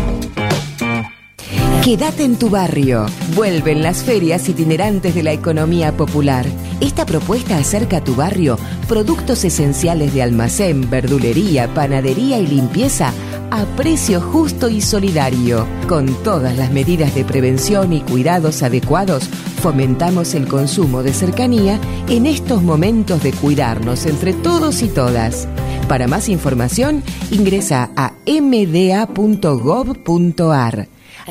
Quédate 1.84 2.22
en 2.22 2.38
tu 2.38 2.48
barrio. 2.48 3.06
Vuelven 3.34 3.82
las 3.82 4.04
ferias 4.04 4.48
itinerantes 4.48 5.16
de 5.16 5.24
la 5.24 5.32
economía 5.32 5.96
popular. 5.96 6.46
Esta 6.80 7.04
propuesta 7.04 7.58
acerca 7.58 7.96
a 7.96 8.04
tu 8.04 8.14
barrio 8.14 8.56
productos 8.86 9.42
esenciales 9.44 10.14
de 10.14 10.22
almacén, 10.22 10.88
verdulería, 10.88 11.74
panadería 11.74 12.38
y 12.38 12.46
limpieza 12.46 13.12
a 13.50 13.64
precio 13.74 14.20
justo 14.20 14.68
y 14.68 14.80
solidario. 14.80 15.66
Con 15.88 16.06
todas 16.22 16.56
las 16.56 16.70
medidas 16.70 17.16
de 17.16 17.24
prevención 17.24 17.92
y 17.92 18.00
cuidados 18.02 18.62
adecuados, 18.62 19.28
fomentamos 19.60 20.34
el 20.34 20.46
consumo 20.46 21.02
de 21.02 21.12
cercanía 21.12 21.80
en 22.08 22.26
estos 22.26 22.62
momentos 22.62 23.24
de 23.24 23.32
cuidarnos 23.32 24.06
entre 24.06 24.34
todos 24.34 24.82
y 24.82 24.88
todas. 24.88 25.48
Para 25.88 26.06
más 26.06 26.28
información, 26.28 27.02
ingresa 27.32 27.90
a 27.96 28.12
mda.gov.ar. 28.24 29.02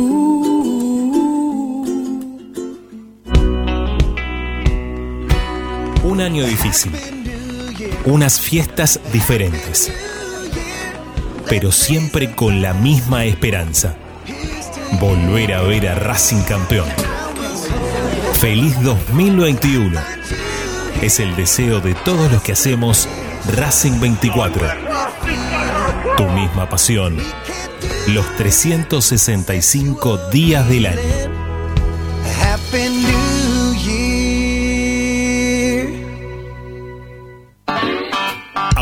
Un 6.03 6.21
año 6.21 6.45
difícil. 6.45 7.22
Unas 8.05 8.41
fiestas 8.41 8.99
diferentes. 9.13 9.89
Pero 11.47 11.71
siempre 11.71 12.35
con 12.35 12.61
la 12.61 12.73
misma 12.73 13.23
esperanza. 13.23 13.95
Volver 14.99 15.53
a 15.53 15.61
ver 15.61 15.87
a 15.87 15.95
Racing 15.95 16.41
campeón. 16.41 16.87
Feliz 18.33 18.75
2021. 18.83 20.01
Es 21.01 21.21
el 21.21 21.33
deseo 21.37 21.79
de 21.79 21.93
todos 21.93 22.29
los 22.29 22.41
que 22.43 22.51
hacemos 22.51 23.07
Racing 23.55 24.01
24. 24.01 24.67
Tu 26.17 26.25
misma 26.25 26.67
pasión. 26.67 27.17
Los 28.07 28.35
365 28.35 30.29
días 30.29 30.67
del 30.67 30.87
año. 30.87 31.22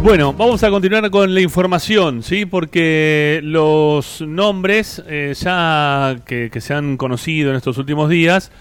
Bueno, 0.07 0.33
vamos 0.33 0.63
a 0.63 0.71
continuar 0.71 1.11
con 1.11 1.35
la 1.35 1.41
información, 1.41 2.23
¿sí? 2.23 2.47
Porque 2.47 3.41
los 3.43 4.21
nombres 4.21 5.03
eh, 5.09 5.35
ya 5.37 6.15
que, 6.25 6.49
se 6.61 6.75
han 6.75 6.97
conocido 6.97 7.51
en 7.51 7.57
estos 7.57 7.77
últimos 7.77 8.09
días 8.09 8.53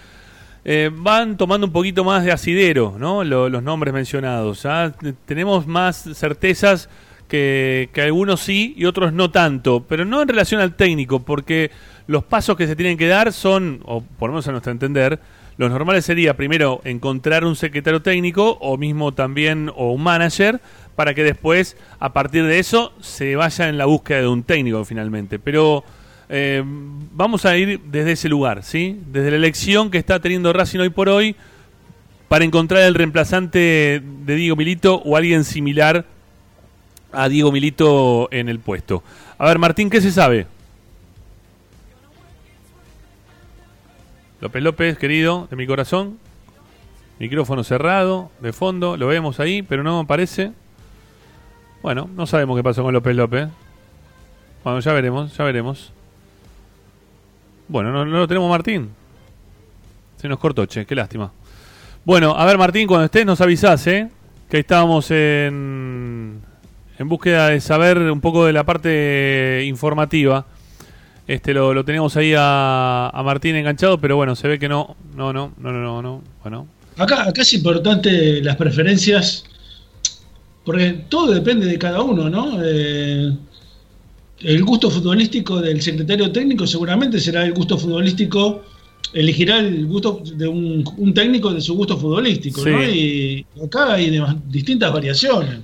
eh, 0.64 0.90
van 0.92 1.36
tomando 1.36 1.68
un 1.68 1.72
poquito 1.72 2.02
más 2.02 2.24
de 2.24 2.32
asidero, 2.32 2.96
¿no? 2.98 3.22
Lo- 3.22 3.48
los 3.48 3.62
nombres 3.62 3.94
mencionados. 3.94 4.64
Ya 4.64 4.90
t- 4.90 5.14
tenemos 5.24 5.68
más 5.68 6.02
certezas 6.14 6.88
que, 7.28 7.90
que 7.92 8.02
algunos 8.02 8.40
sí 8.40 8.74
y 8.76 8.84
otros 8.86 9.12
no 9.12 9.30
tanto, 9.30 9.84
pero 9.88 10.04
no 10.04 10.22
en 10.22 10.26
relación 10.26 10.60
al 10.60 10.74
técnico, 10.74 11.20
porque 11.20 11.70
los 12.08 12.24
pasos 12.24 12.56
que 12.56 12.66
se 12.66 12.74
tienen 12.74 12.98
que 12.98 13.06
dar 13.06 13.32
son, 13.32 13.82
o 13.84 14.02
por 14.02 14.30
lo 14.30 14.34
menos 14.34 14.48
a 14.48 14.50
nuestro 14.50 14.72
entender, 14.72 15.20
los 15.58 15.70
normales 15.70 16.04
sería 16.04 16.36
primero 16.36 16.80
encontrar 16.84 17.44
un 17.44 17.56
secretario 17.56 18.02
técnico 18.02 18.58
o 18.60 18.76
mismo 18.76 19.12
también 19.12 19.70
o 19.74 19.92
un 19.92 20.02
manager 20.02 20.60
para 20.96 21.14
que 21.14 21.24
después 21.24 21.76
a 21.98 22.12
partir 22.12 22.44
de 22.44 22.58
eso 22.58 22.92
se 23.00 23.36
vaya 23.36 23.68
en 23.68 23.78
la 23.78 23.86
búsqueda 23.86 24.20
de 24.20 24.28
un 24.28 24.42
técnico 24.42 24.84
finalmente. 24.84 25.38
Pero 25.38 25.82
eh, 26.28 26.62
vamos 26.64 27.46
a 27.46 27.56
ir 27.56 27.80
desde 27.86 28.12
ese 28.12 28.28
lugar, 28.28 28.62
¿sí? 28.64 29.00
Desde 29.10 29.30
la 29.30 29.36
elección 29.36 29.90
que 29.90 29.98
está 29.98 30.20
teniendo 30.20 30.52
Racing 30.52 30.80
hoy 30.80 30.90
por 30.90 31.08
hoy 31.08 31.36
para 32.28 32.44
encontrar 32.44 32.82
el 32.82 32.94
reemplazante 32.94 34.02
de 34.02 34.34
Diego 34.34 34.56
Milito 34.56 34.96
o 35.04 35.16
alguien 35.16 35.44
similar 35.44 36.04
a 37.12 37.28
Diego 37.28 37.52
Milito 37.52 38.28
en 38.30 38.48
el 38.48 38.58
puesto. 38.58 39.02
A 39.38 39.46
ver, 39.46 39.58
Martín, 39.58 39.88
¿qué 39.88 40.00
se 40.00 40.10
sabe? 40.10 40.46
López 44.40 44.62
López, 44.62 44.98
querido, 44.98 45.46
de 45.50 45.56
mi 45.56 45.66
corazón. 45.66 46.18
Micrófono 47.18 47.64
cerrado, 47.64 48.30
de 48.40 48.52
fondo, 48.52 48.96
lo 48.98 49.06
vemos 49.06 49.40
ahí, 49.40 49.62
pero 49.62 49.82
no 49.82 50.00
aparece. 50.00 50.52
Bueno, 51.82 52.08
no 52.14 52.26
sabemos 52.26 52.56
qué 52.56 52.62
pasó 52.62 52.82
con 52.82 52.92
López 52.92 53.16
López. 53.16 53.48
Bueno, 54.62 54.80
ya 54.80 54.92
veremos, 54.92 55.34
ya 55.34 55.44
veremos. 55.44 55.92
Bueno, 57.68 57.90
no, 57.90 58.04
no 58.04 58.18
lo 58.18 58.28
tenemos 58.28 58.50
Martín. 58.50 58.90
Se 60.16 60.28
nos 60.28 60.38
cortó, 60.38 60.66
che, 60.66 60.84
qué 60.84 60.94
lástima. 60.94 61.32
Bueno, 62.04 62.36
a 62.36 62.44
ver 62.44 62.58
Martín, 62.58 62.86
cuando 62.86 63.06
estés 63.06 63.24
nos 63.24 63.40
avisás, 63.40 63.86
¿eh? 63.86 64.10
Que 64.50 64.58
ahí 64.58 64.60
estábamos 64.60 65.10
en, 65.10 66.42
en 66.98 67.08
búsqueda 67.08 67.48
de 67.48 67.60
saber 67.60 67.98
un 67.98 68.20
poco 68.20 68.44
de 68.44 68.52
la 68.52 68.64
parte 68.64 69.64
informativa. 69.66 70.46
Este 71.26 71.52
lo, 71.52 71.74
lo 71.74 71.84
teníamos 71.84 72.16
ahí 72.16 72.34
a, 72.36 73.10
a 73.12 73.22
Martín 73.22 73.56
enganchado, 73.56 73.98
pero 74.00 74.16
bueno, 74.16 74.36
se 74.36 74.46
ve 74.46 74.58
que 74.58 74.68
no, 74.68 74.96
no, 75.16 75.32
no, 75.32 75.52
no, 75.58 75.72
no, 75.72 75.80
no, 75.82 76.02
no. 76.02 76.22
Bueno, 76.42 76.66
Acá, 76.98 77.28
acá 77.28 77.42
es 77.42 77.52
importante 77.52 78.40
las 78.42 78.56
preferencias, 78.56 79.44
porque 80.64 81.04
todo 81.08 81.32
depende 81.34 81.66
de 81.66 81.78
cada 81.78 82.00
uno, 82.02 82.30
¿no? 82.30 82.58
Eh, 82.64 83.32
el 84.40 84.64
gusto 84.64 84.90
futbolístico 84.90 85.60
del 85.60 85.82
secretario 85.82 86.30
técnico 86.32 86.66
seguramente 86.66 87.20
será 87.20 87.44
el 87.44 87.52
gusto 87.52 87.76
futbolístico, 87.76 88.62
elegirá 89.12 89.58
el 89.58 89.86
gusto 89.86 90.22
de 90.36 90.46
un, 90.48 90.84
un 90.96 91.12
técnico 91.12 91.52
de 91.52 91.60
su 91.60 91.74
gusto 91.74 91.98
futbolístico, 91.98 92.62
Sí. 92.62 92.70
¿no? 92.70 92.82
Y 92.84 93.46
acá 93.64 93.94
hay 93.94 94.10
de- 94.10 94.36
distintas 94.48 94.92
variaciones. 94.92 95.58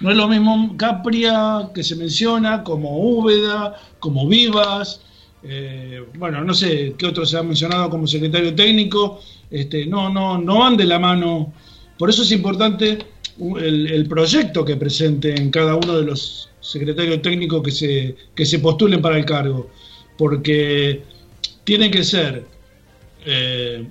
No 0.00 0.10
es 0.10 0.16
lo 0.16 0.28
mismo 0.28 0.76
Capria 0.76 1.68
que 1.74 1.82
se 1.82 1.94
menciona, 1.96 2.64
como 2.64 2.98
Úbeda, 2.98 3.74
como 3.98 4.26
Vivas, 4.26 5.02
eh, 5.42 6.02
bueno, 6.18 6.42
no 6.44 6.54
sé 6.54 6.94
qué 6.98 7.06
otro 7.06 7.24
se 7.26 7.36
ha 7.38 7.42
mencionado 7.42 7.88
como 7.90 8.06
secretario 8.06 8.54
técnico, 8.54 9.20
este, 9.50 9.86
no, 9.86 10.10
no, 10.10 10.38
no 10.38 10.58
van 10.60 10.76
de 10.76 10.86
la 10.86 10.98
mano. 10.98 11.52
Por 11.98 12.08
eso 12.10 12.22
es 12.22 12.32
importante 12.32 12.98
el, 13.58 14.06
proyecto 14.08 14.64
que 14.64 14.76
presenten 14.76 15.50
cada 15.50 15.74
uno 15.76 15.98
de 15.98 16.04
los 16.04 16.48
secretarios 16.60 17.20
técnicos 17.22 17.62
que 17.62 17.70
se, 17.70 18.16
que 18.34 18.46
se 18.46 18.58
postulen 18.58 19.00
para 19.02 19.18
el 19.18 19.24
cargo, 19.24 19.68
porque 20.16 21.02
tiene 21.64 21.90
que 21.90 22.04
ser 22.04 22.44
eh, 23.26 23.86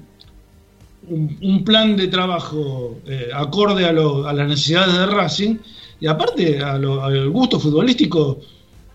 un, 1.08 1.38
un 1.42 1.64
plan 1.64 1.96
de 1.96 2.08
trabajo 2.08 3.00
eh, 3.08 3.30
acorde 3.34 3.86
a, 3.86 3.92
lo- 3.92 4.28
a 4.28 4.34
las 4.34 4.48
necesidades 4.48 4.94
de 4.94 5.06
Racing 5.08 5.58
y 6.00 6.08
aparte 6.08 6.60
a 6.60 6.78
lo- 6.78 7.04
al 7.04 7.30
gusto 7.30 7.60
futbolístico, 7.60 8.40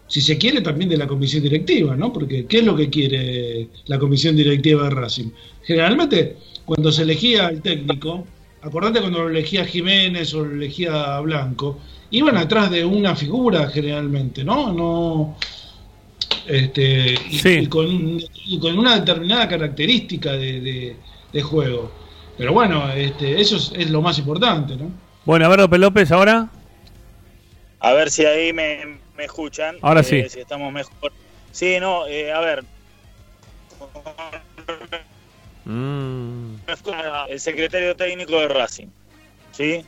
si 0.06 0.20
se 0.20 0.36
quiere, 0.38 0.60
también 0.60 0.90
de 0.90 0.96
la 0.96 1.06
comisión 1.06 1.42
directiva, 1.42 1.96
¿no? 1.96 2.12
Porque 2.12 2.46
¿qué 2.46 2.58
es 2.58 2.64
lo 2.64 2.76
que 2.76 2.88
quiere 2.90 3.68
la 3.86 3.98
comisión 3.98 4.36
directiva 4.36 4.84
de 4.84 4.90
Racing? 4.90 5.30
Generalmente, 5.62 6.36
cuando 6.64 6.92
se 6.92 7.02
elegía 7.02 7.48
el 7.48 7.62
técnico, 7.62 8.24
acordate 8.62 9.00
cuando 9.00 9.20
lo 9.22 9.28
elegía 9.30 9.64
Jiménez 9.64 10.32
o 10.34 10.44
lo 10.44 10.54
elegía 10.54 11.18
Blanco, 11.20 11.78
iban 12.10 12.36
atrás 12.36 12.70
de 12.70 12.84
una 12.84 13.16
figura 13.16 13.68
generalmente, 13.68 14.44
¿no? 14.44 14.72
No 14.72 15.36
este, 16.46 17.14
y, 17.30 17.38
y 17.64 17.66
con, 17.66 17.88
y 18.46 18.58
con 18.58 18.78
una 18.78 18.98
determinada 18.98 19.48
característica 19.48 20.32
de, 20.32 20.60
de- 20.60 20.96
de 21.32 21.42
juego. 21.42 21.90
Pero 22.36 22.52
bueno, 22.52 22.90
este, 22.92 23.40
eso 23.40 23.56
es, 23.56 23.72
es 23.76 23.90
lo 23.90 24.02
más 24.02 24.18
importante, 24.18 24.76
¿no? 24.76 24.90
Bueno, 25.24 25.46
a 25.46 25.48
ver, 25.48 25.80
López, 25.80 26.12
ahora. 26.12 26.50
A 27.84 27.92
ver 27.92 28.10
si 28.10 28.24
ahí 28.24 28.52
me, 28.52 28.98
me 29.14 29.24
escuchan. 29.24 29.76
Ahora 29.82 30.00
eh, 30.00 30.04
sí. 30.04 30.28
Si 30.28 30.40
estamos 30.40 30.72
mejor. 30.72 31.12
Sí, 31.52 31.78
no, 31.78 32.06
eh, 32.06 32.32
a 32.32 32.40
ver. 32.40 32.64
Mm. 35.66 36.56
El 37.28 37.40
secretario 37.40 37.94
técnico 37.94 38.40
de 38.40 38.48
Racing. 38.48 38.86
¿Sí? 39.52 39.84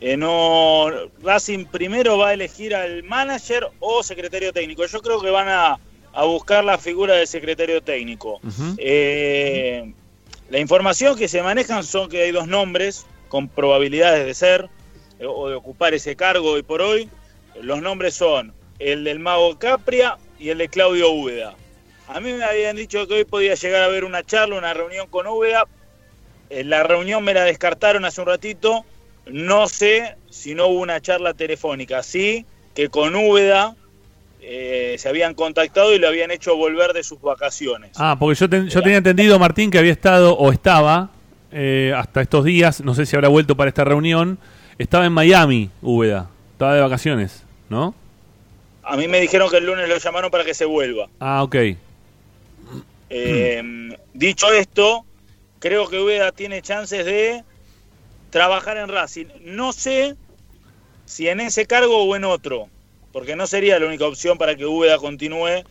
Eh, 0.00 0.16
no, 0.16 0.86
Racing 1.22 1.64
primero 1.66 2.18
va 2.18 2.28
a 2.28 2.32
elegir 2.34 2.74
al 2.74 3.04
manager 3.04 3.68
o 3.78 4.02
secretario 4.02 4.52
técnico. 4.52 4.84
Yo 4.86 5.00
creo 5.00 5.20
que 5.20 5.30
van 5.30 5.48
a, 5.48 5.78
a 6.12 6.24
buscar 6.24 6.64
la 6.64 6.76
figura 6.76 7.14
del 7.14 7.28
secretario 7.28 7.80
técnico. 7.80 8.40
Eh, 8.78 9.92
la 10.50 10.58
información 10.58 11.16
que 11.16 11.28
se 11.28 11.40
manejan 11.42 11.84
son 11.84 12.08
que 12.08 12.22
hay 12.22 12.32
dos 12.32 12.48
nombres 12.48 13.06
con 13.28 13.48
probabilidades 13.48 14.26
de 14.26 14.34
ser 14.34 14.68
eh, 15.20 15.26
o 15.26 15.48
de 15.48 15.54
ocupar 15.54 15.94
ese 15.94 16.16
cargo 16.16 16.50
hoy 16.50 16.62
por 16.62 16.82
hoy. 16.82 17.08
Los 17.62 17.82
nombres 17.82 18.14
son 18.14 18.52
el 18.78 19.04
del 19.04 19.18
mago 19.18 19.58
Capria 19.58 20.18
y 20.38 20.50
el 20.50 20.58
de 20.58 20.68
Claudio 20.68 21.10
Úbeda. 21.10 21.54
A 22.08 22.20
mí 22.20 22.32
me 22.32 22.44
habían 22.44 22.76
dicho 22.76 23.06
que 23.06 23.14
hoy 23.14 23.24
podía 23.24 23.54
llegar 23.54 23.82
a 23.82 23.86
haber 23.86 24.04
una 24.04 24.22
charla, 24.22 24.56
una 24.56 24.72
reunión 24.72 25.08
con 25.08 25.26
Úbeda. 25.26 25.64
En 26.50 26.70
la 26.70 26.82
reunión 26.82 27.22
me 27.22 27.34
la 27.34 27.44
descartaron 27.44 28.04
hace 28.04 28.20
un 28.20 28.28
ratito. 28.28 28.84
No 29.26 29.68
sé 29.68 30.16
si 30.30 30.54
no 30.54 30.68
hubo 30.68 30.80
una 30.80 31.00
charla 31.00 31.34
telefónica. 31.34 32.02
Sí, 32.02 32.46
que 32.74 32.88
con 32.88 33.14
Úbeda 33.14 33.76
eh, 34.40 34.96
se 34.98 35.08
habían 35.08 35.34
contactado 35.34 35.94
y 35.94 35.98
lo 35.98 36.08
habían 36.08 36.30
hecho 36.30 36.56
volver 36.56 36.92
de 36.92 37.02
sus 37.02 37.20
vacaciones. 37.20 37.90
Ah, 37.96 38.16
porque 38.18 38.38
yo, 38.38 38.46
yo 38.46 38.82
tenía 38.82 38.98
entendido, 38.98 39.38
Martín, 39.38 39.70
que 39.70 39.78
había 39.78 39.92
estado 39.92 40.34
o 40.34 40.50
estaba 40.50 41.10
eh, 41.50 41.92
hasta 41.96 42.20
estos 42.20 42.44
días, 42.44 42.82
no 42.82 42.94
sé 42.94 43.06
si 43.06 43.16
habrá 43.16 43.28
vuelto 43.28 43.56
para 43.56 43.68
esta 43.68 43.84
reunión, 43.84 44.38
estaba 44.78 45.06
en 45.06 45.12
Miami, 45.12 45.70
Úbeda. 45.82 46.30
Estaba 46.52 46.74
de 46.74 46.80
vacaciones, 46.80 47.44
¿no? 47.68 47.94
A 48.82 48.96
mí 48.96 49.08
me 49.08 49.20
dijeron 49.20 49.50
que 49.50 49.58
el 49.58 49.66
lunes 49.66 49.88
lo 49.88 49.98
llamaron 49.98 50.30
para 50.30 50.44
que 50.44 50.54
se 50.54 50.64
vuelva. 50.64 51.08
Ah, 51.20 51.42
ok. 51.42 51.56
Eh, 53.10 53.96
dicho 54.14 54.52
esto, 54.52 55.04
creo 55.58 55.88
que 55.88 55.98
Úbeda 55.98 56.32
tiene 56.32 56.62
chances 56.62 57.04
de 57.04 57.44
trabajar 58.30 58.76
en 58.76 58.88
Racing. 58.88 59.26
No 59.42 59.72
sé 59.72 60.16
si 61.04 61.28
en 61.28 61.40
ese 61.40 61.66
cargo 61.66 62.04
o 62.04 62.16
en 62.16 62.24
otro, 62.24 62.68
porque 63.12 63.36
no 63.36 63.46
sería 63.46 63.78
la 63.78 63.86
única 63.86 64.06
opción 64.06 64.38
para 64.38 64.56
que 64.56 64.66
Úbeda 64.66 64.98
continúe 64.98 65.64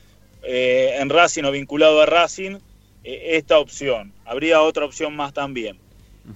eh, 0.43 0.97
en 0.99 1.09
Racing 1.09 1.43
o 1.43 1.51
vinculado 1.51 2.01
a 2.01 2.05
Racing 2.05 2.57
eh, 3.03 3.35
esta 3.37 3.59
opción. 3.59 4.13
Habría 4.25 4.61
otra 4.61 4.85
opción 4.85 5.15
más 5.15 5.33
también. 5.33 5.79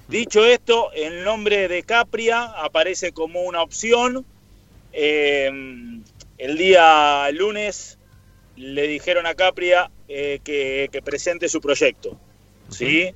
Dicho 0.08 0.46
esto, 0.46 0.92
el 0.94 1.26
nombre 1.26 1.68
de 1.68 1.84
Capria 1.84 2.46
aparece 2.46 3.12
como 3.12 3.42
una 3.42 3.62
opción. 3.62 4.26
Eh, 4.94 5.50
el 6.38 6.58
día 6.58 7.30
lunes 7.32 7.98
le 8.56 8.88
dijeron 8.88 9.26
a 9.26 9.36
Capria 9.36 9.92
eh, 10.08 10.40
que, 10.44 10.90
que 10.92 11.02
presente 11.02 11.50
su 11.50 11.62
proyecto, 11.62 12.18
¿sí? 12.70 13.14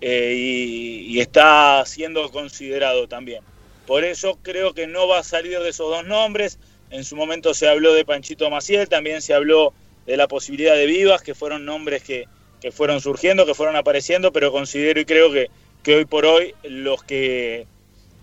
Eh, 0.00 0.34
y, 0.36 1.16
y 1.16 1.20
está 1.20 1.84
siendo 1.84 2.30
considerado 2.30 3.06
también. 3.06 3.42
Por 3.86 4.04
eso 4.04 4.38
creo 4.42 4.72
que 4.72 4.86
no 4.86 5.08
va 5.08 5.18
a 5.18 5.24
salir 5.24 5.58
de 5.58 5.68
esos 5.68 5.90
dos 5.90 6.04
nombres. 6.04 6.58
En 6.90 7.04
su 7.04 7.16
momento 7.16 7.54
se 7.54 7.68
habló 7.68 7.92
de 7.92 8.04
Panchito 8.04 8.48
Maciel, 8.50 8.88
también 8.88 9.20
se 9.20 9.34
habló 9.34 9.74
de 10.06 10.16
la 10.16 10.28
posibilidad 10.28 10.74
de 10.74 10.86
Vivas, 10.86 11.22
que 11.22 11.34
fueron 11.34 11.64
nombres 11.64 12.02
que, 12.02 12.26
que 12.60 12.72
fueron 12.72 13.00
surgiendo, 13.00 13.46
que 13.46 13.54
fueron 13.54 13.76
apareciendo, 13.76 14.32
pero 14.32 14.52
considero 14.52 15.00
y 15.00 15.04
creo 15.04 15.30
que, 15.32 15.50
que 15.82 15.96
hoy 15.96 16.04
por 16.04 16.26
hoy 16.26 16.54
los 16.62 17.02
que 17.02 17.66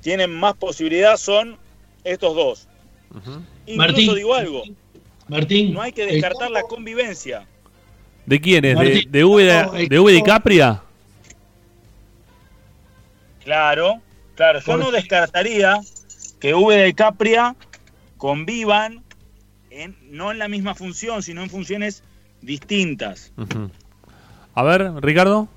tienen 0.01 0.31
más 0.31 0.55
posibilidad 0.55 1.17
son 1.17 1.57
estos 2.03 2.35
dos. 2.35 2.67
Incluso 3.13 3.41
Martín. 3.77 4.15
digo 4.15 4.33
algo, 4.33 4.63
Martín, 5.27 5.73
no 5.73 5.81
hay 5.81 5.91
que 5.91 6.05
descartar 6.05 6.51
la 6.51 6.61
convivencia. 6.63 7.45
¿De 8.25 8.39
quiénes? 8.41 8.77
¿De, 8.77 8.85
Martín, 8.85 9.11
de 9.11 9.19
el 9.21 9.89
de 9.89 9.97
tipo- 10.17 10.25
Capria? 10.25 10.81
Claro, 13.43 14.01
claro. 14.35 14.59
Yo 14.65 14.77
no 14.77 14.91
descartaría 14.91 15.79
que 16.39 16.53
Úbeda 16.53 16.87
y 16.87 16.93
Capria 16.93 17.55
convivan 18.17 19.03
en, 19.69 19.95
no 20.11 20.31
en 20.31 20.39
la 20.39 20.47
misma 20.47 20.75
función, 20.75 21.23
sino 21.23 21.41
en 21.43 21.49
funciones 21.49 22.03
distintas. 22.41 23.31
A 24.53 24.63
ver, 24.63 24.91
Ricardo. 25.01 25.47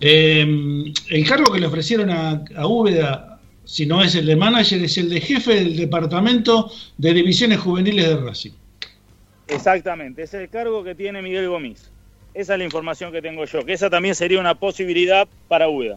Eh, 0.00 0.92
el 1.08 1.26
cargo 1.28 1.52
que 1.52 1.60
le 1.60 1.66
ofrecieron 1.66 2.10
a, 2.10 2.44
a 2.56 2.66
Úbeda, 2.66 3.33
si 3.64 3.86
no 3.86 4.02
es 4.02 4.14
el 4.14 4.26
de 4.26 4.36
manager, 4.36 4.82
es 4.82 4.98
el 4.98 5.08
de 5.10 5.20
jefe 5.20 5.54
del 5.54 5.76
departamento 5.76 6.70
de 6.98 7.14
divisiones 7.14 7.58
juveniles 7.60 8.08
de 8.08 8.16
Racing. 8.16 8.52
Exactamente, 9.48 10.22
es 10.22 10.34
el 10.34 10.48
cargo 10.48 10.84
que 10.84 10.94
tiene 10.94 11.22
Miguel 11.22 11.48
Gómez. 11.48 11.90
Esa 12.34 12.54
es 12.54 12.58
la 12.58 12.64
información 12.64 13.12
que 13.12 13.22
tengo 13.22 13.44
yo, 13.44 13.64
que 13.64 13.72
esa 13.72 13.88
también 13.88 14.14
sería 14.14 14.40
una 14.40 14.54
posibilidad 14.54 15.28
para. 15.48 15.68
Ujú. 15.68 15.94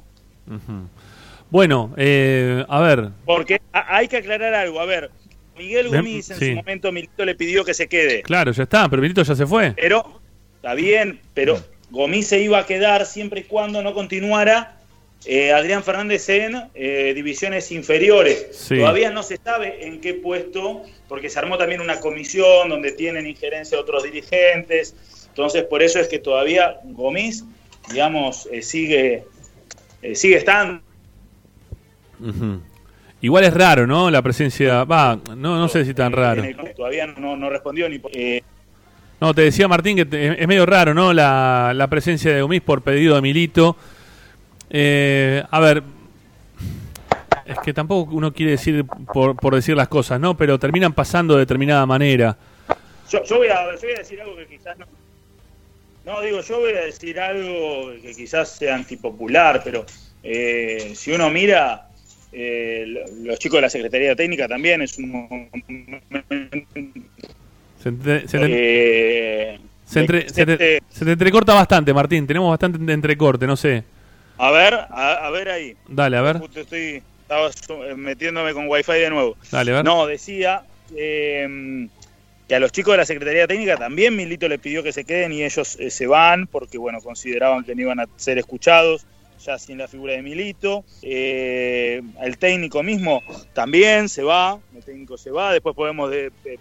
Bueno, 1.49 1.93
eh, 1.97 2.63
a 2.67 2.79
ver. 2.81 3.09
Porque 3.25 3.59
hay 3.71 4.07
que 4.07 4.17
aclarar 4.17 4.53
algo. 4.53 4.79
A 4.79 4.85
ver, 4.85 5.09
Miguel 5.57 5.87
Gómez 5.87 6.29
en 6.29 6.37
sí. 6.37 6.49
su 6.49 6.55
momento 6.55 6.91
Milito 6.91 7.25
le 7.25 7.35
pidió 7.35 7.65
que 7.65 7.73
se 7.73 7.87
quede. 7.87 8.21
Claro, 8.21 8.51
ya 8.51 8.63
está, 8.63 8.87
pero 8.87 9.01
Benito 9.01 9.23
ya 9.23 9.35
se 9.35 9.47
fue. 9.47 9.73
Pero, 9.75 10.19
está 10.57 10.73
bien, 10.75 11.19
pero 11.33 11.57
Gomis 11.89 12.27
se 12.27 12.41
iba 12.41 12.59
a 12.59 12.65
quedar 12.65 13.05
siempre 13.05 13.41
y 13.41 13.43
cuando 13.43 13.81
no 13.81 13.93
continuara 13.93 14.76
eh, 15.25 15.51
Adrián 15.51 15.83
Fernández 15.83 16.29
en 16.29 16.69
eh, 16.75 17.13
divisiones 17.15 17.71
inferiores. 17.71 18.47
Sí. 18.51 18.77
Todavía 18.77 19.09
no 19.09 19.23
se 19.23 19.37
sabe 19.37 19.85
en 19.87 19.99
qué 20.01 20.13
puesto, 20.13 20.83
porque 21.09 21.29
se 21.29 21.39
armó 21.39 21.57
también 21.57 21.81
una 21.81 21.99
comisión 21.99 22.69
donde 22.69 22.91
tienen 22.91 23.25
injerencia 23.27 23.79
otros 23.79 24.03
dirigentes. 24.03 24.95
Entonces, 25.29 25.63
por 25.63 25.83
eso 25.83 25.99
es 25.99 26.07
que 26.07 26.19
todavía 26.19 26.77
Gomis, 26.85 27.43
digamos, 27.91 28.47
eh, 28.51 28.61
sigue, 28.61 29.23
eh, 30.01 30.15
sigue 30.15 30.37
estando. 30.37 30.81
Igual 33.21 33.43
es 33.45 33.53
raro, 33.53 33.87
¿no? 33.87 34.09
La 34.11 34.21
presencia. 34.21 34.83
Va, 34.83 35.19
no, 35.35 35.57
no 35.59 35.67
sé 35.67 35.85
si 35.85 35.93
tan 35.93 36.11
raro. 36.13 36.43
el- 36.43 36.55
todavía 36.75 37.07
no, 37.07 37.35
no 37.35 37.49
respondió 37.49 37.89
ni. 37.89 37.99
por- 37.99 38.11
eh, 38.15 38.43
No, 39.19 39.33
te 39.33 39.41
decía 39.41 39.67
Martín 39.67 39.97
que 39.97 40.05
te- 40.05 40.41
es 40.41 40.47
medio 40.47 40.65
raro, 40.65 40.93
¿no? 40.93 41.11
La, 41.13 41.71
la 41.75 41.87
presencia 41.87 42.33
de 42.35 42.41
Gomis 42.41 42.61
por 42.61 42.81
pedido 42.83 43.15
de 43.15 43.21
Milito. 43.21 43.75
Eh, 44.69 45.43
a 45.49 45.59
ver, 45.59 45.83
es 47.45 47.57
que 47.59 47.73
tampoco 47.73 48.13
uno 48.13 48.33
quiere 48.33 48.51
decir 48.53 48.85
por, 49.13 49.35
por 49.35 49.55
decir 49.55 49.75
las 49.75 49.87
cosas, 49.87 50.19
¿no? 50.19 50.35
Pero 50.35 50.59
terminan 50.59 50.93
pasando 50.93 51.35
de 51.35 51.41
determinada 51.41 51.85
manera. 51.85 52.37
Yo, 53.09 53.23
yo 53.23 53.37
voy 53.37 53.47
a, 53.47 53.71
yo 53.75 53.81
voy 53.81 53.91
a 53.95 53.99
decir 53.99 54.21
algo 54.21 54.35
que 54.35 54.47
quizás 54.47 54.77
no. 54.77 54.85
No, 56.05 56.21
digo, 56.21 56.41
yo 56.41 56.59
voy 56.59 56.71
a 56.73 56.81
decir 56.85 57.19
algo 57.19 57.91
que 58.01 58.13
quizás 58.15 58.49
sea 58.49 58.75
antipopular, 58.75 59.61
pero 59.63 59.85
eh, 60.23 60.93
si 60.95 61.11
uno 61.11 61.29
mira, 61.29 61.87
eh, 62.31 62.83
lo- 62.87 63.25
los 63.29 63.39
chicos 63.39 63.57
de 63.57 63.61
la 63.63 63.69
Secretaría 63.69 64.15
Técnica 64.15 64.47
también 64.47 64.81
es 64.81 64.97
un 64.97 65.49
Se, 67.81 67.91
se 68.27 68.37
te- 68.39 68.49
Eh, 68.49 69.59
se 69.85 69.99
entre- 70.01 70.29
se 70.29 70.45
te- 70.45 70.81
se 70.89 71.05
te 71.05 71.11
entrecorta 71.11 71.53
bastante, 71.53 71.93
Martín. 71.93 72.25
Tenemos 72.27 72.49
bastante 72.49 72.91
entrecorte, 72.91 73.45
no 73.47 73.55
sé. 73.55 73.83
A 74.37 74.51
ver, 74.51 74.73
a, 74.73 75.27
a 75.27 75.29
ver 75.31 75.49
ahí. 75.49 75.75
Dale, 75.87 76.17
a 76.17 76.21
ver. 76.21 76.37
Justo 76.39 76.59
estoy, 76.61 77.01
estaba 77.21 77.49
eh, 77.49 77.95
metiéndome 77.95 78.53
con 78.53 78.67
wifi 78.67 78.91
de 78.93 79.09
nuevo. 79.09 79.35
Dale, 79.51 79.71
a 79.71 79.75
ver. 79.75 79.85
No, 79.85 80.05
decía 80.05 80.63
eh, 80.95 81.87
que 82.47 82.55
a 82.55 82.59
los 82.59 82.71
chicos 82.71 82.93
de 82.93 82.97
la 82.97 83.05
Secretaría 83.05 83.47
Técnica 83.47 83.77
también 83.77 84.15
Milito 84.15 84.47
le 84.47 84.59
pidió 84.59 84.83
que 84.83 84.93
se 84.93 85.03
queden 85.05 85.33
y 85.33 85.43
ellos 85.43 85.77
eh, 85.79 85.89
se 85.89 86.07
van 86.07 86.47
porque, 86.47 86.77
bueno, 86.77 87.01
consideraban 87.01 87.63
que 87.63 87.75
no 87.75 87.81
iban 87.81 87.99
a 87.99 88.05
ser 88.15 88.37
escuchados 88.37 89.05
ya 89.45 89.57
sin 89.59 89.77
la 89.77 89.87
figura 89.87 90.13
de 90.13 90.21
Milito. 90.21 90.83
Eh, 91.01 92.01
el 92.21 92.37
técnico 92.37 92.83
mismo 92.83 93.21
también 93.53 94.09
se 94.09 94.23
va, 94.23 94.59
el 94.75 94.83
técnico 94.83 95.17
se 95.17 95.31
va, 95.31 95.51
después 95.53 95.75
podemos 95.75 96.09
de- 96.09 96.31
de 96.43 96.59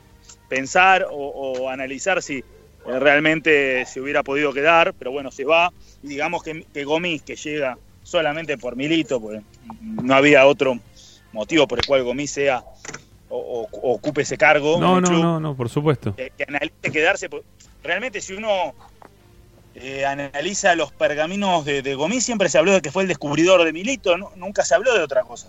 pensar 0.49 1.07
o, 1.11 1.17
o 1.17 1.69
analizar 1.71 2.23
si 2.23 2.45
eh, 2.89 2.99
realmente 2.99 3.85
se 3.87 4.01
hubiera 4.01 4.23
podido 4.23 4.53
quedar, 4.53 4.95
pero 4.95 5.11
bueno, 5.13 5.31
se 5.31 5.45
va. 5.45 5.73
Y 6.03 6.09
digamos 6.09 6.43
que, 6.43 6.65
que 6.73 6.85
Gomis, 6.85 7.23
que 7.23 7.37
llega 7.37 7.77
solamente 8.03 8.57
por 8.59 8.77
Milito, 8.77 9.21
porque 9.21 9.43
no 9.83 10.15
había 10.15 10.47
otro 10.47 10.79
motivo 11.33 11.67
por 11.67 11.79
el 11.81 11.87
cual 11.87 12.05
Gomis 12.05 12.31
sea 12.31 12.63
o, 13.29 13.69
o- 13.73 13.93
ocupe 13.95 14.23
ese 14.23 14.37
cargo. 14.39 14.81
No, 14.81 15.01
no, 15.01 15.09
club, 15.09 15.23
no, 15.23 15.41
no, 15.41 15.57
por 15.57 15.69
supuesto. 15.69 16.15
Que, 16.15 16.31
que 16.37 16.45
analice 16.47 16.93
quedarse. 16.93 17.29
Realmente, 17.83 18.21
si 18.21 18.35
uno 18.35 18.75
eh, 19.75 20.05
analiza 20.07 20.75
los 20.75 20.93
pergaminos 20.93 21.65
de, 21.65 21.83
de 21.83 21.95
Gomis, 21.95 22.25
siempre 22.25 22.49
se 22.49 22.59
habló 22.59 22.73
de 22.73 22.81
que 22.81 22.91
fue 22.93 23.03
el 23.03 23.09
descubridor 23.09 23.65
de 23.65 23.73
Milito, 23.73 24.17
¿no? 24.17 24.31
nunca 24.37 24.65
se 24.65 24.75
habló 24.75 24.95
de 24.95 25.03
otra 25.03 25.23
cosa. 25.23 25.49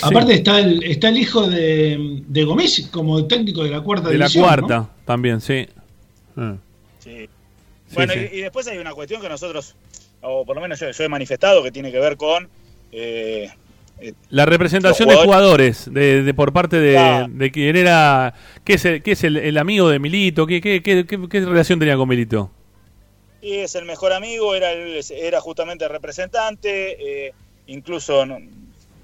Aparte 0.00 0.34
está 0.34 0.58
el, 0.60 0.82
está 0.84 1.08
el 1.10 1.18
hijo 1.18 1.46
de, 1.48 2.22
de 2.26 2.44
Gomis 2.44 2.88
como 2.92 3.26
técnico 3.26 3.62
de 3.64 3.70
la 3.70 3.80
cuarta 3.82 4.08
De 4.08 4.18
la 4.18 4.28
cuarta, 4.30 4.76
¿no? 4.78 4.90
también, 5.04 5.40
sí. 5.40 5.66
Ah. 6.36 6.56
Sí. 7.00 7.28
Bueno, 7.94 8.12
sí. 8.14 8.20
Y, 8.32 8.38
y 8.38 8.40
después 8.42 8.66
hay 8.68 8.78
una 8.78 8.92
cuestión 8.94 9.20
que 9.20 9.28
nosotros, 9.28 9.74
o 10.22 10.44
por 10.46 10.56
lo 10.56 10.62
menos 10.62 10.80
yo, 10.80 10.90
yo 10.90 11.04
he 11.04 11.08
manifestado, 11.08 11.62
que 11.62 11.70
tiene 11.70 11.92
que 11.92 11.98
ver 12.00 12.16
con 12.16 12.48
eh, 12.90 13.50
eh, 14.00 14.14
La 14.30 14.46
representación 14.46 15.08
de 15.08 15.16
jugadores 15.16 15.92
de, 15.92 16.22
de 16.22 16.34
por 16.34 16.52
parte 16.52 16.78
de, 16.80 16.92
Claro. 16.94 17.26
de 17.30 17.50
quién 17.50 17.76
era, 17.76 18.34
qué 18.64 18.74
es, 18.74 18.84
el, 18.86 19.02
qué 19.02 19.12
es 19.12 19.24
el, 19.24 19.36
el 19.36 19.58
amigo 19.58 19.88
de 19.88 19.98
Milito, 19.98 20.46
qué, 20.46 20.60
qué, 20.60 20.82
qué, 20.82 21.04
qué- 21.06 21.28
qué 21.28 21.40
relación 21.40 21.78
tenía 21.78 21.96
con 21.96 22.08
Milito. 22.08 22.50
y 23.42 23.56
es 23.56 23.74
el 23.74 23.84
mejor 23.84 24.12
amigo, 24.12 24.54
era, 24.54 24.72
el- 24.72 25.00
era 25.10 25.40
justamente 25.40 25.84
el 25.84 25.90
representante, 25.90 27.26
eh, 27.28 27.32
incluso 27.66 28.24
no- 28.24 28.38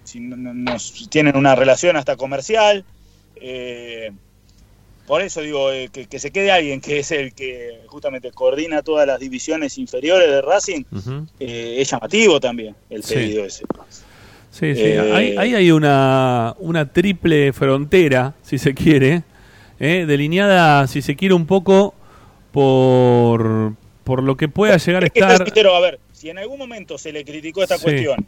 si 0.08 0.20
no- 0.20 0.36
no- 0.36 0.54
nos 0.54 1.08
tienen 1.10 1.36
una 1.36 1.54
relación 1.54 1.96
hasta 1.96 2.16
comercial. 2.16 2.84
eh, 3.40 4.10
por 5.06 5.22
eso 5.22 5.40
digo 5.40 5.70
eh, 5.72 5.88
que, 5.92 6.06
que 6.06 6.18
se 6.18 6.30
quede 6.32 6.50
alguien 6.50 6.80
que 6.82 6.98
es 6.98 7.10
el 7.12 7.32
que 7.32 7.80
justamente 7.86 8.30
coordina 8.32 8.82
todas 8.82 9.06
las 9.06 9.18
divisiones 9.20 9.78
inferiores 9.78 10.28
de 10.28 10.42
Racing, 10.42 10.82
eh, 11.40 11.76
es 11.78 11.90
llamativo 11.90 12.40
también 12.40 12.74
el 12.90 13.02
Sí. 13.04 13.14
pedido 13.14 13.44
ese. 13.44 13.64
Sí, 14.50 14.74
sí. 14.74 14.80
Eh, 14.82 15.12
Ahí, 15.14 15.34
ahí 15.38 15.54
hay 15.54 15.70
una, 15.70 16.54
una 16.58 16.92
triple 16.92 17.52
frontera, 17.54 18.34
si 18.42 18.58
se 18.58 18.74
quiere, 18.74 19.22
eh, 19.80 20.04
delineada, 20.06 20.86
si 20.88 21.00
se 21.00 21.14
quiere, 21.16 21.32
un 21.34 21.46
poco 21.46 21.94
por, 22.52 23.74
por 24.04 24.22
lo 24.22 24.36
que 24.36 24.48
pueda 24.48 24.76
llegar 24.76 25.04
a 25.04 25.06
Es 25.06 25.12
que 25.12 25.20
estar. 25.20 25.44
sincero, 25.46 25.74
a 25.74 25.80
ver, 25.80 26.00
si 26.12 26.28
en 26.28 26.38
algún 26.38 26.58
momento 26.58 26.98
se 26.98 27.12
le 27.12 27.24
criticó 27.24 27.62
esta 27.62 27.76
Sí. 27.78 27.84
cuestión 27.84 28.26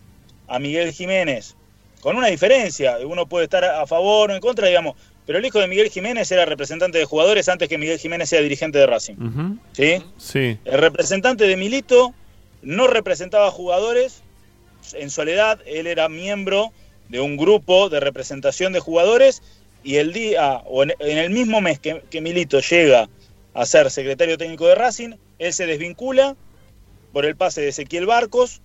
a 0.48 0.58
Miguel 0.58 0.92
Jiménez, 0.92 1.56
con 2.00 2.16
una 2.16 2.28
diferencia, 2.28 2.98
uno 3.04 3.26
puede 3.26 3.44
estar 3.44 3.64
a 3.64 3.86
favor 3.86 4.30
o 4.30 4.34
en 4.34 4.40
contra, 4.40 4.68
digamos, 4.68 4.96
pero 5.26 5.38
el 5.38 5.44
hijo 5.44 5.60
de 5.60 5.68
Miguel 5.68 5.90
Jiménez 5.90 6.30
era 6.32 6.44
representante 6.44 6.98
de 6.98 7.04
jugadores 7.04 7.48
antes 7.48 7.68
que 7.68 7.78
Miguel 7.78 7.98
Jiménez 7.98 8.28
sea 8.28 8.40
dirigente 8.40 8.78
de 8.78 8.86
Racing. 8.86 9.58
¿sí? 9.72 10.02
Sí. 10.16 10.58
El 10.64 10.80
representante 10.80 11.46
de 11.46 11.56
Milito 11.56 12.14
no 12.62 12.86
representaba 12.86 13.50
jugadores 13.50 14.22
en 14.94 15.10
soledad, 15.10 15.60
él 15.66 15.86
era 15.86 16.08
miembro 16.08 16.72
de 17.08 17.20
un 17.20 17.36
grupo 17.36 17.88
de 17.88 18.00
representación 18.00 18.72
de 18.72 18.80
jugadores 18.80 19.42
y 19.82 19.96
el 19.96 20.12
día, 20.12 20.62
o 20.66 20.82
en, 20.82 20.94
en 20.98 21.18
el 21.18 21.30
mismo 21.30 21.60
mes 21.60 21.78
que, 21.78 22.02
que 22.10 22.20
Milito 22.20 22.60
llega 22.60 23.08
a 23.54 23.66
ser 23.66 23.90
secretario 23.90 24.38
técnico 24.38 24.66
de 24.66 24.74
Racing, 24.74 25.14
él 25.38 25.52
se 25.52 25.66
desvincula 25.66 26.36
por 27.12 27.24
el 27.24 27.36
pase 27.36 27.60
de 27.60 27.68
Ezequiel 27.68 28.06
Barcos 28.06 28.62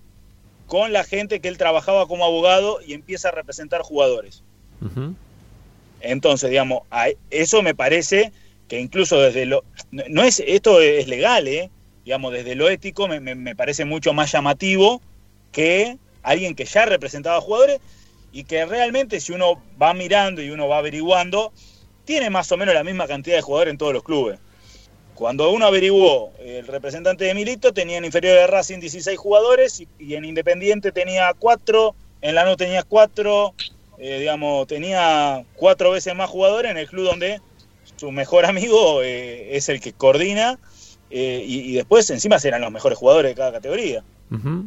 con 0.66 0.92
la 0.92 1.04
gente 1.04 1.40
que 1.40 1.48
él 1.48 1.58
trabajaba 1.58 2.06
como 2.06 2.24
abogado 2.24 2.80
y 2.86 2.92
empieza 2.94 3.28
a 3.28 3.32
representar 3.32 3.82
jugadores. 3.82 4.42
Entonces, 6.00 6.50
digamos, 6.50 6.82
a- 6.90 7.08
eso 7.30 7.62
me 7.62 7.74
parece 7.74 8.32
que 8.68 8.80
incluso 8.80 9.20
desde 9.20 9.46
lo... 9.46 9.64
No 9.90 10.02
no 10.08 10.22
es 10.24 10.42
esto 10.46 10.80
es 10.80 11.08
legal, 11.08 11.48
¿eh? 11.48 11.70
Digamos, 12.04 12.32
desde 12.32 12.54
lo 12.54 12.68
ético 12.68 13.08
me, 13.08 13.20
me- 13.20 13.34
me 13.34 13.56
parece 13.56 13.84
mucho 13.84 14.12
más 14.12 14.32
llamativo 14.32 15.00
que 15.52 15.98
alguien 16.22 16.54
que 16.54 16.64
ya 16.64 16.84
representaba 16.86 17.40
jugadores 17.40 17.80
y 18.32 18.44
que 18.44 18.66
realmente 18.66 19.20
si 19.20 19.32
uno 19.32 19.62
va 19.80 19.94
mirando 19.94 20.42
y 20.42 20.50
uno 20.50 20.68
va 20.68 20.78
averiguando, 20.78 21.52
tiene 22.04 22.30
más 22.30 22.50
o 22.52 22.56
menos 22.56 22.74
la 22.74 22.84
misma 22.84 23.06
cantidad 23.06 23.36
de 23.36 23.42
jugadores 23.42 23.72
en 23.72 23.78
todos 23.78 23.92
los 23.94 24.02
clubes. 24.02 24.38
Cuando 25.16 25.50
uno 25.50 25.66
averiguó, 25.66 26.34
el 26.38 26.66
representante 26.66 27.24
de 27.24 27.34
Milito 27.34 27.72
tenía 27.72 27.96
en 27.96 28.04
inferior 28.04 28.36
de 28.36 28.46
Racing 28.46 28.80
16 28.80 29.18
jugadores 29.18 29.82
y, 29.98 30.14
en 30.14 30.26
Independiente 30.26 30.92
tenía 30.92 31.32
4, 31.38 31.94
en 32.20 32.34
Lanús 32.34 32.58
tenía 32.58 32.82
4, 32.82 33.54
eh, 33.98 34.18
digamos, 34.20 34.66
tenía 34.66 35.42
cuatro 35.54 35.90
veces 35.90 36.14
más 36.14 36.28
jugadores 36.28 36.70
en 36.70 36.76
el 36.76 36.86
club 36.86 37.06
donde 37.06 37.40
su 37.96 38.12
mejor 38.12 38.44
amigo 38.44 39.02
eh, 39.02 39.56
es 39.56 39.70
el 39.70 39.80
que 39.80 39.94
coordina 39.94 40.58
eh, 41.08 41.42
y, 41.46 41.72
después 41.72 42.10
encima 42.10 42.38
serán 42.38 42.60
los 42.60 42.70
mejores 42.70 42.98
jugadores 42.98 43.30
de 43.30 43.36
cada 43.36 43.52
categoría. 43.52 44.04
Ujú. 44.30 44.66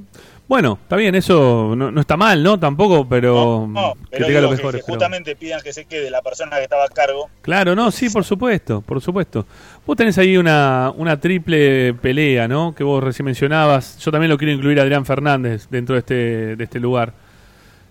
Bueno, 0.49 0.79
está 0.81 0.95
bien, 0.95 1.13
eso 1.13 1.75
no, 1.77 1.91
no 1.91 2.01
está 2.01 2.17
mal, 2.17 2.41
¿no? 2.41 2.59
Tampoco, 2.59 3.07
pero, 3.07 3.67
No, 3.71 3.93
que 3.93 4.17
pero 4.17 4.27
digo 4.27 4.41
los 4.41 4.49
que- 4.49 4.55
mejores. 4.57 4.81
que 4.81 4.85
pero- 4.87 4.93
justamente 4.95 5.35
pidan 5.35 5.61
que 5.61 5.71
se 5.71 5.85
quede 5.85 6.09
la 6.09 6.23
persona 6.23 6.57
que 6.57 6.63
estaba 6.63 6.85
a 6.85 6.87
cargo. 6.87 7.29
Claro, 7.43 7.75
no, 7.75 7.91
sí, 7.91 8.09
por 8.09 8.23
supuesto, 8.23 8.81
por 8.81 8.99
supuesto. 8.99 9.45
Vos 9.85 9.95
tenés 9.95 10.17
ahí 10.17 10.37
una, 10.37 10.91
una 10.97 11.19
triple 11.19 11.93
pelea, 11.93 12.47
¿no? 12.47 12.73
Que 12.73 12.83
vos 12.83 13.03
recién 13.03 13.25
mencionabas. 13.27 13.99
Yo 13.99 14.11
también 14.11 14.31
lo 14.31 14.39
quiero 14.39 14.51
incluir 14.51 14.79
a 14.79 14.83
Adrián 14.83 15.05
Fernández 15.05 15.67
dentro 15.69 15.93
de 15.93 15.99
este, 15.99 16.55
de 16.55 16.63
este 16.63 16.79
lugar. 16.79 17.13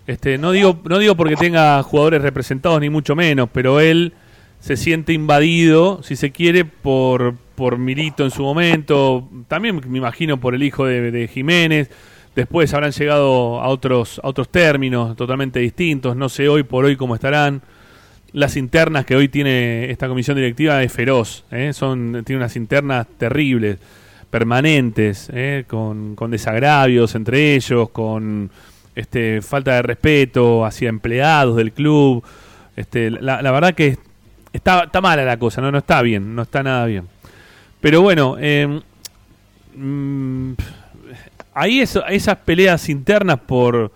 Este, 0.05 0.37
no 0.37 0.51
digo, 0.51 0.81
no 0.83 0.97
digo 0.99 1.15
porque 1.15 1.37
tenga 1.37 1.81
jugadores 1.83 2.21
representados 2.21 2.81
ni 2.81 2.89
mucho 2.89 3.15
menos, 3.15 3.47
pero 3.53 3.79
él 3.79 4.11
se 4.59 4.75
siente 4.75 5.13
invadido, 5.13 6.03
si 6.03 6.17
se 6.17 6.31
quiere, 6.31 6.65
por, 6.65 7.35
por 7.55 7.77
Milito 7.77 8.25
en 8.25 8.31
su 8.31 8.43
momento, 8.43 9.29
también 9.47 9.79
me 9.87 9.97
imagino 9.99 10.37
por 10.41 10.55
el 10.55 10.63
hijo 10.63 10.85
de, 10.85 11.11
de 11.11 11.27
Jiménez, 11.29 11.89
después 12.35 12.73
habrán 12.73 12.91
llegado 12.91 13.61
a 13.61 13.67
otros, 13.67 14.19
a 14.23 14.27
otros 14.27 14.49
términos 14.49 15.15
totalmente 15.15 15.59
distintos, 15.59 16.15
no 16.15 16.29
sé 16.29 16.47
hoy 16.47 16.63
por 16.63 16.85
hoy 16.85 16.95
cómo 16.95 17.15
estarán. 17.15 17.61
Las 18.31 18.57
internas 18.57 19.05
que 19.05 19.15
hoy 19.15 19.27
tiene 19.27 19.89
esta 19.89 20.07
comisión 20.07 20.37
directiva 20.37 20.83
es 20.83 20.93
feroz, 20.93 21.45
¿eh? 21.51 21.73
son, 21.73 22.23
tiene 22.25 22.37
unas 22.37 22.55
internas 22.55 23.07
terribles, 23.17 23.79
permanentes, 24.29 25.31
¿eh? 25.33 25.65
con, 25.67 26.15
con 26.15 26.29
desagravios 26.29 27.15
entre 27.15 27.55
ellos, 27.55 27.89
con 27.89 28.51
este, 28.95 29.41
falta 29.41 29.75
de 29.75 29.81
respeto 29.81 30.65
hacia 30.65 30.89
empleados 30.89 31.55
del 31.55 31.71
club. 31.71 32.23
Este, 32.75 33.09
la, 33.09 33.41
verdad 33.51 33.73
que 33.73 33.97
está, 34.53 34.83
está 34.83 35.01
mala 35.01 35.23
la 35.23 35.37
cosa, 35.37 35.61
¿no? 35.61 35.71
no 35.71 35.79
está 35.79 36.01
bien, 36.01 36.35
no 36.35 36.43
está 36.43 36.61
nada 36.61 36.85
bien. 36.85 37.07
Pero 37.81 38.01
bueno, 38.01 38.35
eh, 38.39 38.81
mm, 39.75 40.53
ahí 41.59 41.79
eso- 41.81 42.05
esas 42.07 42.37
peleas 42.37 42.89
internas 42.89 43.39
por, 43.39 43.91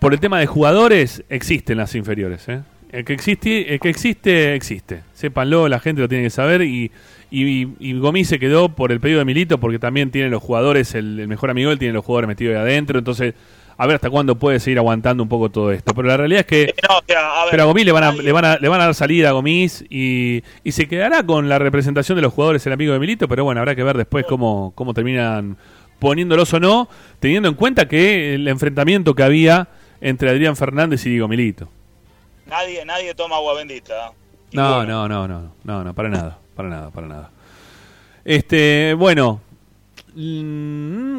por 0.00 0.12
el 0.12 0.20
tema 0.20 0.38
de 0.40 0.46
jugadores 0.46 1.22
existen 1.28 1.78
las 1.78 1.94
inferiores. 1.94 2.48
¿eh? 2.48 2.60
El, 2.90 3.04
que 3.04 3.12
existe, 3.12 3.72
el 3.74 3.80
que 3.80 3.88
existe, 3.88 4.54
existe. 4.54 5.02
Sépanlo, 5.14 5.68
la 5.68 5.80
gente 5.80 6.02
lo 6.02 6.08
tiene 6.08 6.24
que 6.24 6.30
saber. 6.30 6.62
Y, 6.62 6.90
y, 7.30 7.68
y 7.78 7.92
Gomis 7.98 8.28
se 8.28 8.38
quedó 8.38 8.68
por 8.70 8.92
el 8.92 9.00
pedido 9.00 9.20
de 9.20 9.24
Milito 9.24 9.58
porque 9.58 9.78
también 9.78 10.10
tiene 10.10 10.28
los 10.28 10.42
jugadores, 10.42 10.94
el, 10.94 11.18
el 11.20 11.28
mejor 11.28 11.50
amigo 11.50 11.70
él 11.70 11.78
tiene 11.78 11.94
los 11.94 12.04
jugadores 12.04 12.28
metidos 12.28 12.56
ahí 12.56 12.60
adentro. 12.62 12.98
Entonces, 12.98 13.34
a 13.78 13.86
ver 13.86 13.94
hasta 13.94 14.10
cuándo 14.10 14.38
puede 14.38 14.60
seguir 14.60 14.76
aguantando 14.78 15.22
un 15.22 15.28
poco 15.30 15.50
todo 15.50 15.72
esto. 15.72 15.94
Pero 15.94 16.08
la 16.08 16.16
realidad 16.18 16.40
es 16.40 16.46
que. 16.46 16.74
No, 16.88 16.98
o 16.98 17.02
sea, 17.06 17.40
a 17.40 17.44
ver, 17.44 17.50
Pero 17.52 17.62
a 17.62 17.66
Gomis 17.66 17.86
le 17.86 17.92
van 17.92 18.04
a, 18.04 18.12
le 18.12 18.32
van 18.32 18.44
a, 18.44 18.56
le 18.58 18.68
van 18.68 18.80
a 18.82 18.84
dar 18.84 18.94
salida 18.94 19.30
a 19.30 19.32
Gomis 19.32 19.82
y, 19.88 20.42
y 20.62 20.72
se 20.72 20.86
quedará 20.86 21.24
con 21.24 21.48
la 21.48 21.58
representación 21.58 22.16
de 22.16 22.22
los 22.22 22.32
jugadores 22.34 22.66
el 22.66 22.72
amigo 22.74 22.92
de 22.92 22.98
Milito, 22.98 23.26
pero 23.28 23.44
bueno, 23.44 23.60
habrá 23.60 23.74
que 23.74 23.82
ver 23.82 23.96
después 23.96 24.26
cómo, 24.28 24.72
cómo 24.74 24.92
terminan 24.92 25.56
poniéndolos 26.02 26.52
o 26.52 26.58
no, 26.58 26.88
teniendo 27.20 27.48
en 27.48 27.54
cuenta 27.54 27.86
que 27.86 28.34
el 28.34 28.48
enfrentamiento 28.48 29.14
que 29.14 29.22
había 29.22 29.68
entre 30.00 30.30
Adrián 30.30 30.56
Fernández 30.56 31.06
y 31.06 31.10
Diego 31.10 31.28
Milito. 31.28 31.68
nadie, 32.46 32.84
nadie 32.84 33.14
toma 33.14 33.36
agua 33.36 33.54
bendita. 33.54 34.08
¿eh? 34.08 34.12
No, 34.52 34.84
no, 34.84 35.08
no, 35.08 35.28
no, 35.28 35.54
no, 35.62 35.84
no, 35.84 35.94
para 35.94 36.08
nada, 36.08 36.38
para 36.56 36.68
nada, 36.68 36.90
para 36.90 37.06
nada. 37.06 37.30
Este, 38.24 38.94
bueno, 38.98 39.40
mm, 40.16 41.18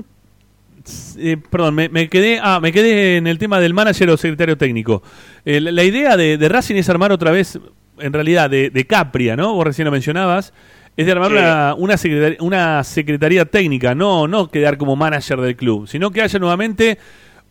eh, 1.17 1.37
perdón, 1.49 1.75
me, 1.75 1.87
me 1.87 2.09
quedé, 2.09 2.41
ah, 2.43 2.59
me 2.61 2.73
quedé 2.73 3.15
en 3.15 3.27
el 3.27 3.37
tema 3.39 3.61
del 3.61 3.73
manager 3.73 4.09
o 4.09 4.17
secretario 4.17 4.57
técnico. 4.57 5.01
Eh, 5.45 5.61
la, 5.61 5.71
la 5.71 5.83
idea 5.85 6.17
de, 6.17 6.37
de 6.37 6.49
Racing 6.49 6.75
es 6.75 6.89
armar 6.89 7.13
otra 7.13 7.31
vez 7.31 7.57
en 7.99 8.11
realidad, 8.11 8.49
de, 8.49 8.69
de 8.69 8.85
Capria, 8.85 9.37
¿no? 9.37 9.53
Vos 9.53 9.65
recién 9.65 9.85
lo 9.85 9.91
mencionabas. 9.91 10.53
Es 10.95 11.05
de 11.05 11.11
armar 11.11 11.29
Sí. 11.31 11.37
una, 11.37 11.75
una, 11.75 11.97
secretaría, 11.97 12.37
una 12.41 12.83
secretaría 12.83 13.45
técnica, 13.45 13.95
no, 13.95 14.27
no 14.27 14.49
quedar 14.49 14.77
como 14.77 14.95
manager 14.95 15.39
del 15.41 15.55
club, 15.55 15.87
sino 15.87 16.11
que 16.11 16.21
haya 16.21 16.37
nuevamente 16.39 16.97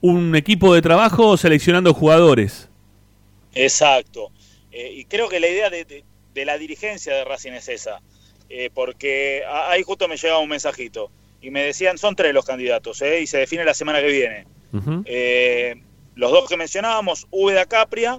un 0.01 0.35
equipo 0.37 0.75
de 0.75 0.83
trabajo 0.83 1.37
seleccionando 1.37 1.93
jugadores. 1.95 2.69
Exacto. 3.55 4.31
Eh, 4.71 4.93
y 4.97 5.05
creo 5.05 5.29
que 5.29 5.41
la 5.41 5.49
idea 5.49 5.71
de, 5.71 5.85
de- 5.85 6.05
de 6.35 6.45
la 6.47 6.57
dirigencia 6.57 7.15
de 7.15 7.25
Racing 7.25 7.53
es 7.53 7.69
esa. 7.69 8.01
Eh, 8.49 8.71
porque 8.73 9.43
ahí 9.69 9.83
justo 9.83 10.09
me 10.09 10.17
llegaba 10.17 10.41
un 10.41 10.49
mensajito. 10.49 11.11
Y 11.43 11.51
me 11.51 11.63
decían, 11.63 11.99
son 11.99 12.15
tres 12.17 12.33
los 12.33 12.45
candidatos, 12.45 13.03
¿eh? 13.03 13.21
y 13.21 13.27
se 13.27 13.39
define 13.39 13.65
la 13.65 13.75
semana 13.75 14.01
que 14.01 14.07
viene. 14.07 14.47
Eh, 15.05 15.75
los 16.15 16.31
dos 16.31 16.49
que 16.49 16.57
mencionábamos, 16.57 17.27
Úbeda 17.31 17.67
Capria. 17.67 18.19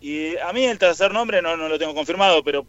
Y 0.00 0.36
a 0.38 0.52
mí 0.52 0.64
el 0.64 0.78
tercer 0.78 1.12
nombre 1.12 1.40
no, 1.42 1.56
no 1.56 1.68
lo 1.68 1.78
tengo 1.78 1.94
confirmado, 1.94 2.42
pero 2.42 2.66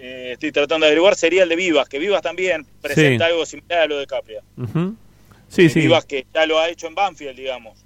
eh, 0.00 0.30
estoy 0.32 0.50
tratando 0.52 0.84
de 0.86 0.88
averiguar, 0.90 1.14
sería 1.14 1.42
el 1.42 1.48
de 1.48 1.56
Vivas, 1.56 1.88
que 1.88 1.98
Vivas 1.98 2.22
también 2.22 2.66
presenta 2.80 3.26
Sí. 3.26 3.30
algo 3.32 3.44
similar 3.46 3.80
a 3.80 3.86
lo 3.86 3.98
de 3.98 4.06
Capria. 4.06 4.40
Ujú. 4.56 4.94
Sí, 5.48 5.66
Eh, 5.66 5.68
sí. 5.70 5.80
Vivas 5.80 6.04
que 6.06 6.26
ya 6.32 6.46
lo 6.46 6.58
ha 6.58 6.68
hecho 6.68 6.86
en 6.86 6.94
Banfield, 6.94 7.36
digamos. 7.36 7.78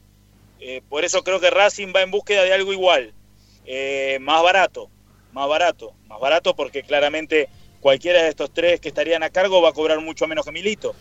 Eh, 0.61 0.81
por 0.89 1.05
eso 1.05 1.23
creo 1.25 1.41
que 1.41 1.51
Racing 1.51 1.89
va 1.95 2.03
en 2.03 2.11
búsqueda 2.11 2.43
de 2.45 2.53
algo 2.55 2.73
igual, 2.73 3.13
Eh, 3.67 4.19
más 4.21 4.43
barato, 4.43 4.89
más 5.33 5.49
barato, 5.49 5.93
más 6.07 6.21
barato 6.21 6.55
porque 6.55 6.83
claramente 6.83 7.49
cualquiera 7.81 8.23
de 8.23 8.29
estos 8.29 8.53
tres 8.53 8.79
que 8.79 8.89
estarían 8.89 9.23
a 9.23 9.31
cargo 9.31 9.63
va 9.63 9.71
a 9.71 9.73
cobrar 9.73 10.01
mucho 10.01 10.27
menos 10.27 10.45
que 10.45 10.53
Milito. 10.53 10.95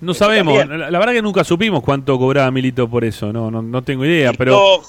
No 0.00 0.12
sabemos, 0.14 0.66
la 0.66 0.98
verdad 0.98 1.12
que 1.14 1.22
nunca 1.22 1.42
supimos 1.44 1.82
cuánto 1.82 2.18
cobraba 2.18 2.50
Milito 2.50 2.86
por 2.88 3.04
eso, 3.04 3.32
no, 3.32 3.50
no, 3.50 3.62
no 3.62 3.82
tengo 3.82 4.04
idea, 4.04 4.32
pero 4.34 4.82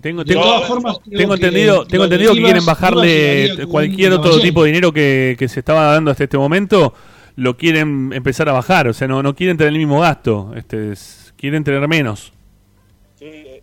Tengo, 0.00 0.24
de 0.24 0.32
tengo, 0.34 0.44
todas 0.44 0.68
formas, 0.68 0.98
creo 1.04 1.18
tengo 1.18 1.34
que 1.36 1.46
entendido, 1.46 1.76
lo 1.78 1.86
tengo 1.86 2.04
entendido 2.04 2.34
que 2.34 2.40
quieren 2.42 2.64
bajarle 2.66 3.66
cualquier 3.68 4.12
otro 4.12 4.38
tipo 4.40 4.62
de 4.62 4.66
dinero 4.68 4.92
que, 4.92 5.36
que 5.38 5.48
se 5.48 5.60
estaba 5.60 5.84
dando 5.92 6.10
hasta 6.10 6.24
este 6.24 6.36
momento, 6.36 6.92
lo 7.36 7.56
quieren 7.56 8.12
empezar 8.12 8.48
a 8.48 8.52
bajar, 8.52 8.88
o 8.88 8.92
sea, 8.92 9.08
no, 9.08 9.22
no 9.22 9.34
quieren 9.34 9.56
tener 9.56 9.72
el 9.72 9.78
mismo 9.78 10.00
gasto, 10.00 10.52
este, 10.56 10.92
es- 10.92 11.32
quieren 11.36 11.64
tener 11.64 11.86
menos. 11.88 12.32
Sí, 13.18 13.24
eh, 13.26 13.62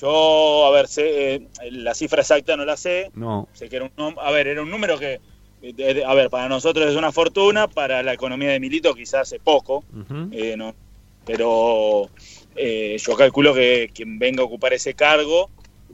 yo, 0.00 0.66
a 0.66 0.70
ver, 0.72 0.88
sé, 0.88 1.34
eh, 1.36 1.48
la 1.70 1.94
cifra 1.94 2.20
exacta 2.20 2.56
no 2.56 2.64
la 2.66 2.76
sé. 2.76 3.10
No. 3.14 3.48
Sé 3.54 3.68
que 3.70 3.76
era 3.76 3.90
un, 3.96 4.14
a 4.20 4.30
ver, 4.30 4.46
era 4.48 4.62
un 4.62 4.70
número 4.70 4.98
que, 4.98 5.20
eh, 5.62 5.72
de- 5.74 5.94
de- 5.94 6.04
a 6.04 6.12
ver, 6.12 6.28
para 6.28 6.48
nosotros 6.50 6.90
es 6.90 6.96
una 6.96 7.12
fortuna, 7.12 7.66
para 7.68 8.02
la 8.02 8.12
economía 8.12 8.50
de 8.50 8.60
Milito 8.60 8.94
quizás 8.94 9.32
es 9.32 9.40
poco. 9.42 9.84
Eh, 10.32 10.54
no, 10.56 10.74
pero 11.24 12.10
eh, 12.56 12.96
yo 12.98 13.16
calculo 13.16 13.54
que 13.54 13.90
quien 13.94 14.18
venga 14.18 14.42
a 14.42 14.46
ocupar 14.46 14.72
ese 14.72 14.94
cargo 14.94 15.50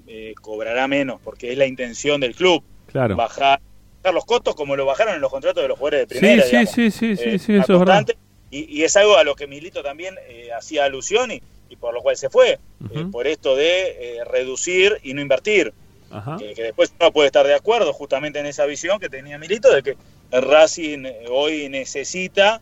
eh, 0.07 0.35
cobrará 0.41 0.89
menos, 0.89 1.21
porque 1.23 1.53
es 1.53 1.59
la 1.59 1.67
intención 1.67 2.21
del 2.21 2.35
club. 2.35 2.63
Claro. 2.87 3.17
Bajar, 3.17 3.61
bajar 4.03 4.15
los 4.15 4.25
costos 4.25 4.55
como 4.55 4.77
lo 4.77 4.85
bajaron 4.87 5.15
en 5.15 5.21
los 5.21 5.31
contratos 5.31 5.63
de 5.63 5.69
los 5.69 5.79
jugadores 5.79 6.09
de 6.09 6.15
Sí, 6.15 6.19
primera. 6.21 6.43
sí, 6.43 6.49
digamos. 6.51 6.71
sí, 6.75 6.91
sí, 6.91 7.17
sí, 7.17 7.23
Eh, 7.31 7.39
sí, 7.39 7.53
a 7.55 7.61
eso 7.63 7.73
es 7.75 7.79
verdad. 7.79 8.07
Y, 8.51 8.79
y 8.81 8.85
es 8.85 8.97
algo 8.97 9.17
a 9.17 9.25
lo 9.25 9.35
que 9.35 9.47
Milito 9.47 9.83
también 9.83 10.15
hacía 10.57 10.85
alusión 10.85 11.31
y, 11.31 11.43
y 11.71 11.77
por 11.77 11.95
lo 11.95 12.03
cual 12.03 12.17
se 12.19 12.29
fue, 12.29 12.59
por 13.11 13.27
esto 13.27 13.57
de 13.57 14.19
reducir 14.31 14.99
y 15.03 15.15
no 15.15 15.23
invertir. 15.23 15.73
Ajá. 16.11 16.37
Que, 16.39 16.53
que 16.53 16.63
después 16.65 16.93
uno 17.01 17.11
puede 17.13 17.29
estar 17.29 17.47
de 17.47 17.55
acuerdo 17.55 17.95
justamente 17.95 18.39
en 18.39 18.45
esa 18.45 18.67
visión 18.67 19.01
que 19.01 19.09
tenía 19.09 19.39
Milito 19.39 19.73
de 19.75 19.83
que 19.83 19.97
Racing 20.31 21.05
hoy 21.31 21.71
necesita 21.71 22.61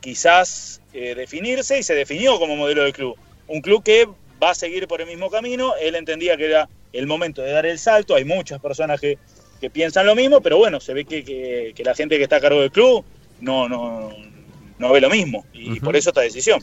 quizás 0.00 0.80
eh, 0.94 1.14
definirse 1.14 1.78
y 1.78 1.82
se 1.82 1.94
definió 1.94 2.38
como 2.38 2.56
modelo 2.56 2.82
de 2.84 2.92
club. 2.92 3.16
Un 3.48 3.60
club 3.60 3.82
que 3.82 4.06
va 4.42 4.50
a 4.50 4.54
seguir 4.54 4.86
por 4.88 5.00
el 5.00 5.06
mismo 5.06 5.30
camino, 5.30 5.72
él 5.80 5.94
entendía 5.94 6.36
que 6.36 6.46
era 6.46 6.68
el 6.92 7.06
momento 7.06 7.42
de 7.42 7.52
dar 7.52 7.64
el 7.66 7.78
salto, 7.78 8.14
hay 8.14 8.24
muchas 8.24 8.60
personas 8.60 9.00
que, 9.00 9.16
que 9.60 9.70
piensan 9.70 10.06
lo 10.06 10.14
mismo, 10.14 10.40
pero 10.40 10.58
bueno, 10.58 10.80
se 10.80 10.92
ve 10.94 11.04
que, 11.04 11.24
que- 11.24 11.72
que 11.74 11.84
la 11.84 11.94
gente 11.94 12.16
que 12.16 12.24
está 12.24 12.36
a 12.36 12.40
cargo 12.40 12.60
del 12.60 12.70
club 12.70 13.04
no, 13.40 13.68
no, 13.68 14.10
no 14.78 14.92
ve 14.92 15.00
lo 15.00 15.08
mismo 15.10 15.46
y 15.54 15.80
por 15.80 15.96
eso 15.96 16.10
esta 16.10 16.20
decisión. 16.22 16.62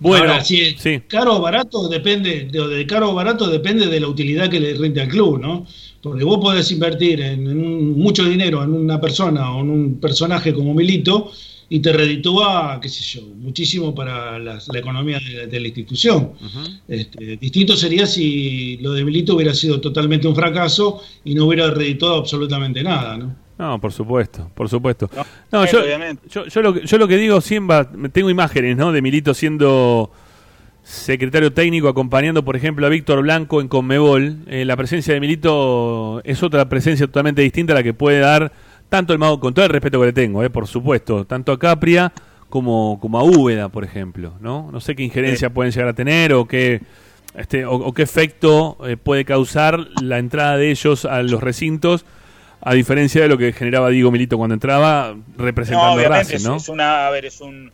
Bueno, 0.00 0.24
Ahora, 0.32 0.44
si 0.44 0.60
es 0.60 1.02
caro 1.08 1.36
o 1.36 1.40
barato 1.40 1.88
depende, 1.88 2.48
de, 2.50 2.68
de 2.68 2.86
caro 2.86 3.10
o 3.10 3.14
barato 3.14 3.48
depende 3.48 3.86
de 3.86 4.00
la 4.00 4.08
utilidad 4.08 4.50
que 4.50 4.58
le 4.58 4.74
rinde 4.74 5.00
al 5.02 5.08
club, 5.08 5.38
¿no? 5.40 5.66
Porque 6.02 6.24
vos 6.24 6.38
podés 6.38 6.70
invertir 6.72 7.20
en, 7.20 7.46
en 7.48 7.58
un- 7.64 7.98
mucho 7.98 8.24
dinero 8.24 8.62
en 8.64 8.72
una 8.72 9.00
persona 9.00 9.54
o 9.54 9.60
en 9.60 9.70
un 9.70 10.00
personaje 10.00 10.52
como 10.52 10.74
Milito 10.74 11.30
y 11.68 11.80
te 11.80 11.92
reditúa, 11.92 12.78
qué 12.80 12.88
sé 12.88 13.02
yo, 13.02 13.26
muchísimo 13.36 13.94
para 13.94 14.38
las- 14.38 14.68
la 14.68 14.78
economía 14.78 15.18
de, 15.18 15.46
de 15.46 15.60
la 15.60 15.66
institución. 15.68 16.32
Este, 16.88 17.36
distinto 17.38 17.76
sería 17.76 18.06
si 18.06 18.76
lo 18.78 18.92
de 18.92 19.04
Milito 19.04 19.34
hubiera 19.34 19.54
sido 19.54 19.80
totalmente 19.80 20.28
un 20.28 20.34
fracaso 20.36 21.02
y 21.24 21.34
no 21.34 21.46
hubiera 21.46 21.70
redituado 21.70 22.16
absolutamente 22.16 22.82
nada, 22.82 23.16
¿no? 23.16 23.34
No, 23.56 23.80
por 23.80 23.92
supuesto, 23.92 24.50
por 24.54 24.68
supuesto. 24.68 25.08
No, 25.52 25.64
yo, 25.66 25.80
yo, 26.28 26.46
yo 26.46 26.60
lo, 26.62 26.74
que- 26.74 26.86
yo 26.86 26.98
lo 26.98 27.06
que 27.08 27.16
digo 27.16 27.40
siempre, 27.40 27.86
tengo 28.12 28.28
imágenes, 28.28 28.76
¿no? 28.76 28.90
De 28.92 29.00
Milito 29.00 29.32
siendo 29.32 30.10
secretario 30.82 31.52
técnico 31.52 31.88
acompañando, 31.88 32.44
por 32.44 32.56
ejemplo, 32.56 32.86
a 32.86 32.90
Víctor 32.90 33.22
Blanco 33.22 33.60
en 33.60 33.68
Conmebol. 33.68 34.38
Eh, 34.48 34.64
la 34.64 34.76
presencia 34.76 35.14
de 35.14 35.20
Milito 35.20 36.20
es 36.24 36.42
otra 36.42 36.68
presencia 36.68 37.06
totalmente 37.06 37.42
distinta 37.42 37.72
a 37.72 37.76
la 37.76 37.82
que 37.82 37.94
puede 37.94 38.18
dar 38.18 38.52
tanto 38.88 39.12
el 39.12 39.18
mago, 39.18 39.40
con 39.40 39.54
todo 39.54 39.64
el 39.64 39.70
respeto 39.70 40.00
que 40.00 40.06
le 40.06 40.12
tengo, 40.12 40.42
eh, 40.44 40.50
por 40.50 40.66
supuesto, 40.66 41.24
tanto 41.24 41.52
a 41.52 41.58
Capria 41.58 42.12
como, 42.48 42.98
como 43.00 43.18
a 43.18 43.24
Úbeda, 43.24 43.68
por 43.68 43.84
ejemplo, 43.84 44.34
¿no? 44.40 44.70
No 44.70 44.80
sé 44.80 44.94
qué 44.94 45.02
injerencia 45.02 45.50
pueden 45.50 45.72
llegar 45.72 45.88
a 45.88 45.92
tener 45.94 46.32
o 46.32 46.46
qué, 46.46 46.80
este, 47.36 47.64
o, 47.64 47.72
o 47.74 47.92
qué 47.92 48.02
efecto 48.02 48.76
eh, 48.86 48.96
puede 48.96 49.24
causar 49.24 49.78
la 50.00 50.18
entrada 50.18 50.56
de 50.56 50.70
ellos 50.70 51.04
a 51.04 51.22
los 51.22 51.42
recintos, 51.42 52.04
a 52.60 52.72
diferencia 52.74 53.20
de 53.22 53.28
lo 53.28 53.36
que 53.36 53.52
generaba 53.52 53.90
Diego 53.90 54.10
Milito 54.12 54.38
cuando 54.38 54.54
entraba 54.54 55.16
representando 55.36 55.96
No, 55.96 56.06
a 56.06 56.08
Racing, 56.08 56.36
es, 56.36 56.44
¿no? 56.44 56.56
es 56.56 56.68
una, 56.68 57.06
a 57.06 57.10
ver, 57.10 57.24
es 57.26 57.40
un, 57.40 57.72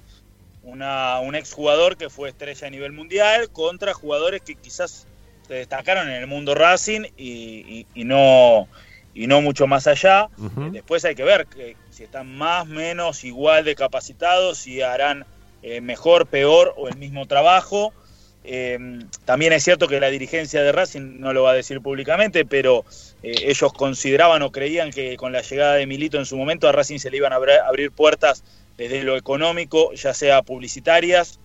una, 0.63 1.21
un 1.21 1.35
exjugador 1.35 1.97
que 1.97 2.09
fue 2.11 2.29
estrella 2.31 2.67
a 2.67 2.71
nivel 2.71 2.93
mundial 2.93 3.51
contra 3.51 3.93
jugadores 3.95 4.41
que 4.43 4.55
quizás 4.55 5.07
se 5.47 5.55
destacaron 5.55 6.09
en 6.09 6.15
el 6.15 6.27
mundo 6.27 6.55
Racing 6.55 7.03
y, 7.17 7.29
y- 7.29 7.87
y 7.95 8.05
no 8.05 8.67
y 9.15 9.27
no 9.27 9.41
mucho 9.41 9.67
más 9.67 9.87
allá. 9.87 10.29
Eh, 10.39 10.71
Después 10.73 11.05
hay 11.05 11.15
que 11.15 11.25
ver 11.25 11.47
que, 11.47 11.77
si 11.91 12.05
están 12.05 12.37
más, 12.37 12.67
menos, 12.67 13.25
igual 13.25 13.65
de 13.65 13.75
capacitados, 13.75 14.59
si 14.59 14.83
harán 14.83 15.25
eh, 15.63 15.81
mejor, 15.81 16.27
peor 16.27 16.75
o 16.77 16.89
el 16.89 16.97
mismo 16.97 17.27
trabajo. 17.27 17.93
Eh, 18.43 18.79
también 19.27 19.53
es 19.53 19.63
cierto 19.63 19.87
que 19.87 20.01
la 20.01 20.09
dirigencia 20.09 20.63
de 20.63 20.73
Racing 20.73 21.21
no 21.21 21.33
lo 21.33 21.43
va 21.43 21.51
a 21.51 21.55
decir 21.55 21.81
públicamente, 21.81 22.47
pero 22.47 22.85
eh, 23.23 23.35
ellos 23.45 23.73
consideraban 23.73 24.43
o 24.43 24.51
creían 24.51 24.91
que 24.91 25.17
con 25.17 25.33
la 25.33 25.43
llegada 25.43 25.75
de 25.75 25.87
Milito 25.87 26.19
en 26.19 26.25
su 26.25 26.37
momento 26.37 26.67
a 26.69 26.73
Racing 26.73 26.99
se 26.99 27.11
le 27.11 27.19
iban 27.19 27.33
a 27.33 27.37
abrir 27.37 27.91
puertas 27.91 28.43
desde 28.79 29.03
lo 29.03 29.17
económico, 29.17 29.93
ya 29.93 30.15
sea 30.15 30.43
publicitarias. 30.43 31.39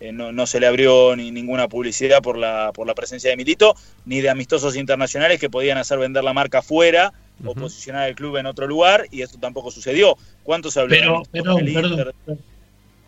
Eh, 0.00 0.12
no, 0.12 0.32
no 0.32 0.46
se 0.46 0.60
le 0.60 0.66
abrió 0.66 1.16
ni 1.16 1.30
ninguna 1.30 1.68
publicidad 1.68 2.22
por 2.22 2.38
la, 2.38 2.72
por 2.72 2.86
la 2.86 2.94
presencia 2.94 3.30
de 3.30 3.36
Milito, 3.36 3.74
ni 4.04 4.20
de 4.20 4.30
amistosos 4.30 4.76
internacionales 4.76 5.40
que 5.40 5.50
podían 5.50 5.78
hacer 5.78 5.98
vender 5.98 6.24
la 6.24 6.32
marca 6.32 6.62
fuera 6.62 7.12
o 7.44 7.54
posicionar 7.54 8.08
el 8.08 8.14
club 8.16 8.36
en 8.36 8.46
otro 8.46 8.66
lugar, 8.66 9.06
y 9.10 9.22
esto 9.22 9.38
tampoco 9.38 9.70
sucedió. 9.70 10.16
¿Cuánto 10.42 10.70
se 10.70 10.80
habló? 10.80 10.96
Pero, 10.96 11.22
perdón, 11.30 11.64
perdón, 11.72 11.92
Inter? 11.92 12.14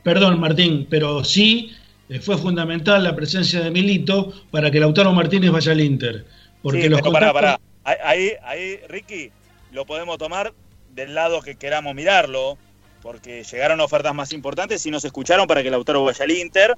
perdón, 0.02 0.40
Martín, 0.40 0.86
pero 0.88 1.24
sí 1.24 1.72
eh, 2.08 2.20
fue 2.20 2.36
fundamental 2.38 3.02
la 3.02 3.14
presencia 3.14 3.60
de 3.60 3.70
Milito 3.70 4.32
para 4.50 4.70
que 4.70 4.80
Lautaro 4.80 5.12
Martínez 5.12 5.50
vaya 5.50 5.72
al 5.72 5.80
Inter. 5.80 6.26
Porque 6.62 6.82
Sí, 6.82 6.88
los 6.88 7.00
pero 7.00 7.12
pará, 7.12 7.32
pará. 7.32 7.60
Ahí, 7.82 8.32
ahí, 8.42 8.78
Ricky, 8.88 9.30
lo 9.72 9.86
podemos 9.86 10.18
tomar 10.18 10.52
del 10.94 11.14
lado 11.14 11.40
que 11.40 11.56
queramos 11.56 11.94
mirarlo, 11.94 12.58
porque 13.02 13.44
llegaron 13.44 13.80
ofertas 13.80 14.14
más 14.14 14.32
importantes 14.32 14.84
y 14.86 14.90
no 14.90 15.00
se 15.00 15.08
escucharon 15.08 15.46
para 15.46 15.62
que 15.62 15.70
Lautaro 15.70 16.04
vaya 16.04 16.24
al 16.24 16.30
Inter. 16.30 16.76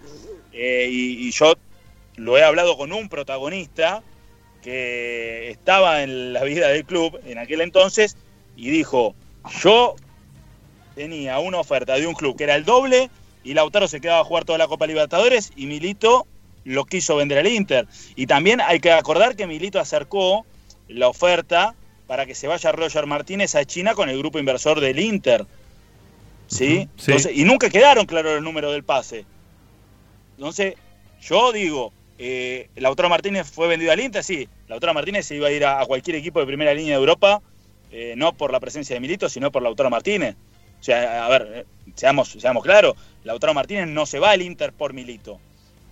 eh, 0.52 0.88
y, 0.90 1.28
y 1.28 1.30
yo 1.30 1.54
lo 2.16 2.36
he 2.36 2.44
hablado 2.44 2.76
con 2.76 2.92
un 2.92 3.08
protagonista 3.08 4.02
que 4.62 5.50
estaba 5.50 6.02
en 6.02 6.32
la 6.32 6.44
vida 6.44 6.68
del 6.68 6.84
club 6.84 7.18
en 7.24 7.38
aquel 7.38 7.60
entonces 7.62 8.16
y 8.56 8.70
dijo, 8.70 9.14
yo 9.62 9.96
tenía 10.94 11.38
una 11.38 11.58
oferta 11.58 11.94
de 11.94 12.06
un 12.06 12.14
club 12.14 12.36
que 12.36 12.44
era 12.44 12.54
el 12.54 12.64
doble 12.64 13.10
y 13.44 13.54
Lautaro 13.54 13.88
se 13.88 14.00
quedaba 14.00 14.20
a 14.20 14.24
jugar 14.24 14.44
toda 14.44 14.58
la 14.58 14.68
Copa 14.68 14.86
Libertadores 14.86 15.52
y 15.56 15.66
Milito 15.66 16.26
lo 16.64 16.84
quiso 16.84 17.16
vender 17.16 17.38
al 17.38 17.48
Inter. 17.48 17.88
Y 18.14 18.26
también 18.26 18.60
hay 18.60 18.78
que 18.78 18.92
acordar 18.92 19.34
que 19.34 19.48
Milito 19.48 19.80
acercó 19.80 20.46
la 20.86 21.08
oferta 21.08 21.74
para 22.06 22.26
que 22.26 22.34
se 22.34 22.46
vaya 22.46 22.70
Roger 22.70 23.06
Martínez 23.06 23.54
a 23.54 23.64
China 23.64 23.94
con 23.94 24.08
el 24.08 24.18
grupo 24.18 24.38
inversor 24.38 24.80
del 24.80 25.00
Inter. 25.00 25.44
¿Sí? 26.52 26.88
sí. 26.96 27.12
Entonces, 27.12 27.32
y 27.34 27.44
nunca 27.44 27.70
quedaron 27.70 28.04
claros 28.04 28.34
los 28.34 28.42
números 28.42 28.72
del 28.72 28.84
pase. 28.84 29.24
Entonces, 30.36 30.74
yo 31.20 31.50
digo, 31.52 31.92
eh, 32.18 32.68
Lautaro 32.76 33.08
Martínez 33.08 33.50
fue 33.50 33.68
vendido 33.68 33.90
al 33.90 34.00
Inter, 34.00 34.22
sí. 34.22 34.48
Lautaro 34.68 34.92
Martínez 34.92 35.26
se 35.26 35.36
iba 35.36 35.48
a 35.48 35.50
ir 35.50 35.64
a, 35.64 35.80
a 35.80 35.86
cualquier 35.86 36.16
equipo 36.16 36.40
de 36.40 36.46
primera 36.46 36.74
línea 36.74 36.94
de 36.94 37.00
Europa, 37.00 37.40
eh, 37.90 38.14
no 38.16 38.34
por 38.34 38.52
la 38.52 38.60
presencia 38.60 38.94
de 38.94 39.00
Milito, 39.00 39.28
sino 39.28 39.50
por 39.50 39.62
Lautaro 39.62 39.88
Martínez. 39.88 40.36
O 40.80 40.84
sea, 40.84 41.24
a 41.24 41.28
ver, 41.30 41.48
eh, 41.54 41.64
seamos, 41.94 42.28
seamos 42.30 42.62
claros, 42.62 42.96
Lautaro 43.24 43.54
Martínez 43.54 43.86
no 43.86 44.04
se 44.04 44.18
va 44.18 44.32
al 44.32 44.42
Inter 44.42 44.72
por 44.72 44.92
Milito. 44.92 45.40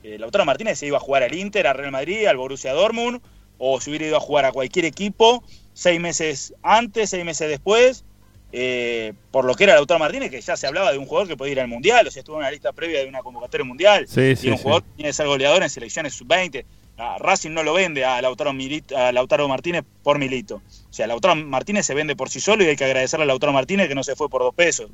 Eh, 0.03 0.19
Lautaro 0.19 0.45
Martínez 0.45 0.79
se 0.79 0.87
iba 0.87 0.99
a 0.99 1.01
jugar 1.01 1.23
al 1.23 1.35
Inter, 1.35 1.67
al 1.67 1.77
Real 1.77 1.93
Madrid, 1.93 2.27
al 2.27 2.37
Borussia 2.37 2.73
Dortmund, 2.73 3.21
o 3.59 3.81
se 3.81 3.91
hubiera 3.91 4.07
ido 4.07 4.17
a 4.17 4.21
jugar 4.21 4.45
a 4.47 4.53
cualquier 4.53 4.85
equipo 4.85 5.43
seis 5.75 6.01
meses 6.01 6.55
antes, 6.63 7.11
seis 7.11 7.25
meses 7.25 7.49
después, 7.49 8.05
eh, 8.53 9.13
por 9.31 9.45
lo 9.45 9.55
que 9.55 9.65
era 9.65 9.75
Lautaro 9.75 10.01
Martínez, 10.01 10.31
que 10.31 10.41
ya 10.41 10.57
se 10.57 10.67
hablaba 10.67 10.91
de 10.93 10.99
un 10.99 11.07
jugador 11.07 11.29
que 11.29 11.37
podía 11.37 11.53
ir 11.53 11.61
al 11.61 11.69
Mundial, 11.69 12.07
o 12.07 12.11
sea, 12.11 12.21
estuvo 12.21 12.37
en 12.37 12.41
una 12.41 12.51
lista 12.51 12.73
previa 12.73 13.01
de 13.01 13.07
una 13.09 13.21
convocatoria 13.23 13.65
mundial, 13.65 14.07
Sí, 14.09 14.21
y 14.21 14.37
sí, 14.37 14.49
un 14.51 14.57
sí. 14.57 14.63
jugador 14.63 14.83
que 14.85 14.89
tiene 14.97 15.09
que 15.11 15.15
ser 15.15 15.27
goleador 15.27 15.63
en 15.63 15.71
selecciones 15.71 16.15
sub-20. 16.15 16.65
A 16.99 17.17
Racing 17.19 17.53
no 17.53 17.63
lo 17.63 17.73
vende 17.73 18.05
a 18.05 18.21
Lautaro, 18.21 18.53
Milito- 18.53 18.95
a 18.95 19.11
Lautaro 19.11 19.49
Martínez 19.49 19.85
por 20.03 20.19
Milito. 20.19 20.57
O 20.57 20.93
sea, 20.93 21.07
Lautaro 21.07 21.35
Martínez 21.35 21.87
se 21.87 21.95
vende 21.95 22.15
por 22.15 22.29
sí 22.29 22.41
solo 22.41 22.63
y 22.63 22.67
hay 22.67 22.77
que 22.77 22.85
agradecerle 22.85 23.23
a 23.25 23.27
Lautaro 23.27 23.55
Martínez 23.55 23.89
que 23.89 23.95
no 23.95 24.03
se 24.03 24.15
fue 24.17 24.29
por 24.29 24.43
dos 24.43 24.55
pesos. 24.55 24.91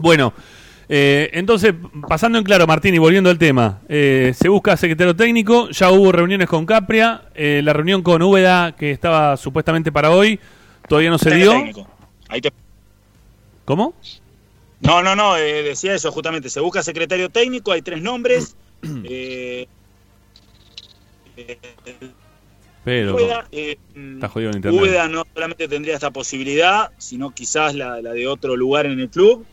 Bueno, 0.00 0.32
eh, 0.88 1.30
entonces, 1.34 1.72
pasando 2.08 2.38
en 2.38 2.44
claro, 2.44 2.66
Martín, 2.66 2.94
y 2.94 2.98
volviendo 2.98 3.30
al 3.30 3.38
tema, 3.38 3.80
eh, 3.88 4.32
se 4.36 4.48
busca 4.48 4.76
secretario 4.76 5.14
técnico, 5.14 5.70
ya 5.70 5.90
hubo 5.90 6.10
reuniones 6.10 6.48
con 6.48 6.66
Capria, 6.66 7.22
eh, 7.34 7.60
la 7.62 7.72
reunión 7.72 8.02
con 8.02 8.22
Úbeda, 8.22 8.74
que 8.76 8.90
estaba 8.90 9.36
supuestamente 9.36 9.92
para 9.92 10.10
hoy, 10.10 10.40
todavía 10.88 11.10
no 11.10 11.18
se 11.18 11.34
dio. 11.34 11.50
Técnico. 11.50 11.86
Ahí 12.28 12.40
te- 12.40 12.52
¿Cómo? 13.64 13.94
No, 14.80 15.02
no, 15.02 15.16
no, 15.16 15.36
eh, 15.36 15.62
decía 15.62 15.94
eso 15.94 16.12
justamente. 16.12 16.50
Se 16.50 16.60
busca 16.60 16.82
secretario 16.82 17.30
técnico, 17.30 17.72
hay 17.72 17.80
tres 17.80 18.02
nombres. 18.02 18.54
eh, 19.04 19.66
eh, 21.36 21.58
Pero, 22.84 23.16
mm, 23.94 24.14
está 24.14 24.28
jodido 24.28 24.50
el 24.50 24.56
internet. 24.56 24.80
Úbeda 24.82 25.08
no 25.08 25.24
solamente 25.32 25.68
tendría 25.68 25.94
esta 25.94 26.10
posibilidad, 26.10 26.90
sino 26.98 27.30
quizás 27.30 27.74
la, 27.74 28.02
la 28.02 28.12
de 28.12 28.26
otro 28.26 28.56
lugar 28.56 28.84
en 28.84 29.00
el 29.00 29.08
club. 29.08 29.46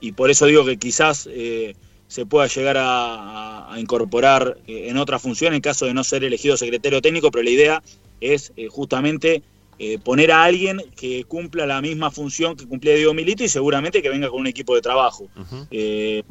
y 0.00 0.12
por 0.12 0.30
eso 0.30 0.46
digo 0.46 0.64
que 0.64 0.76
quizás 0.76 1.28
eh, 1.30 1.76
se 2.08 2.26
pueda 2.26 2.48
llegar 2.48 2.76
a, 2.78 3.68
incorporar 3.78 4.58
en 4.66 4.96
otra 4.96 5.20
función 5.20 5.54
en 5.54 5.60
caso 5.60 5.86
de 5.86 5.94
no 5.94 6.02
ser 6.02 6.24
elegido 6.24 6.56
secretario 6.56 7.00
técnico, 7.00 7.30
pero 7.30 7.44
la 7.44 7.50
idea 7.50 7.82
es 8.20 8.52
justamente 8.68 9.44
eh, 9.82 9.98
poner 9.98 10.30
a 10.30 10.44
alguien 10.44 10.78
que 10.94 11.24
cumpla 11.24 11.64
la 11.66 11.80
misma 11.80 12.10
función 12.10 12.54
que 12.54 12.66
cumplía 12.66 12.94
Diego 12.94 13.14
Milito 13.14 13.42
y 13.42 13.48
seguramente 13.48 14.02
que 14.02 14.10
venga 14.10 14.28
con 14.28 14.40
un 14.40 14.46
equipo 14.46 14.74
de 14.74 14.82
trabajo. 14.82 15.26
Eh, 15.70 16.22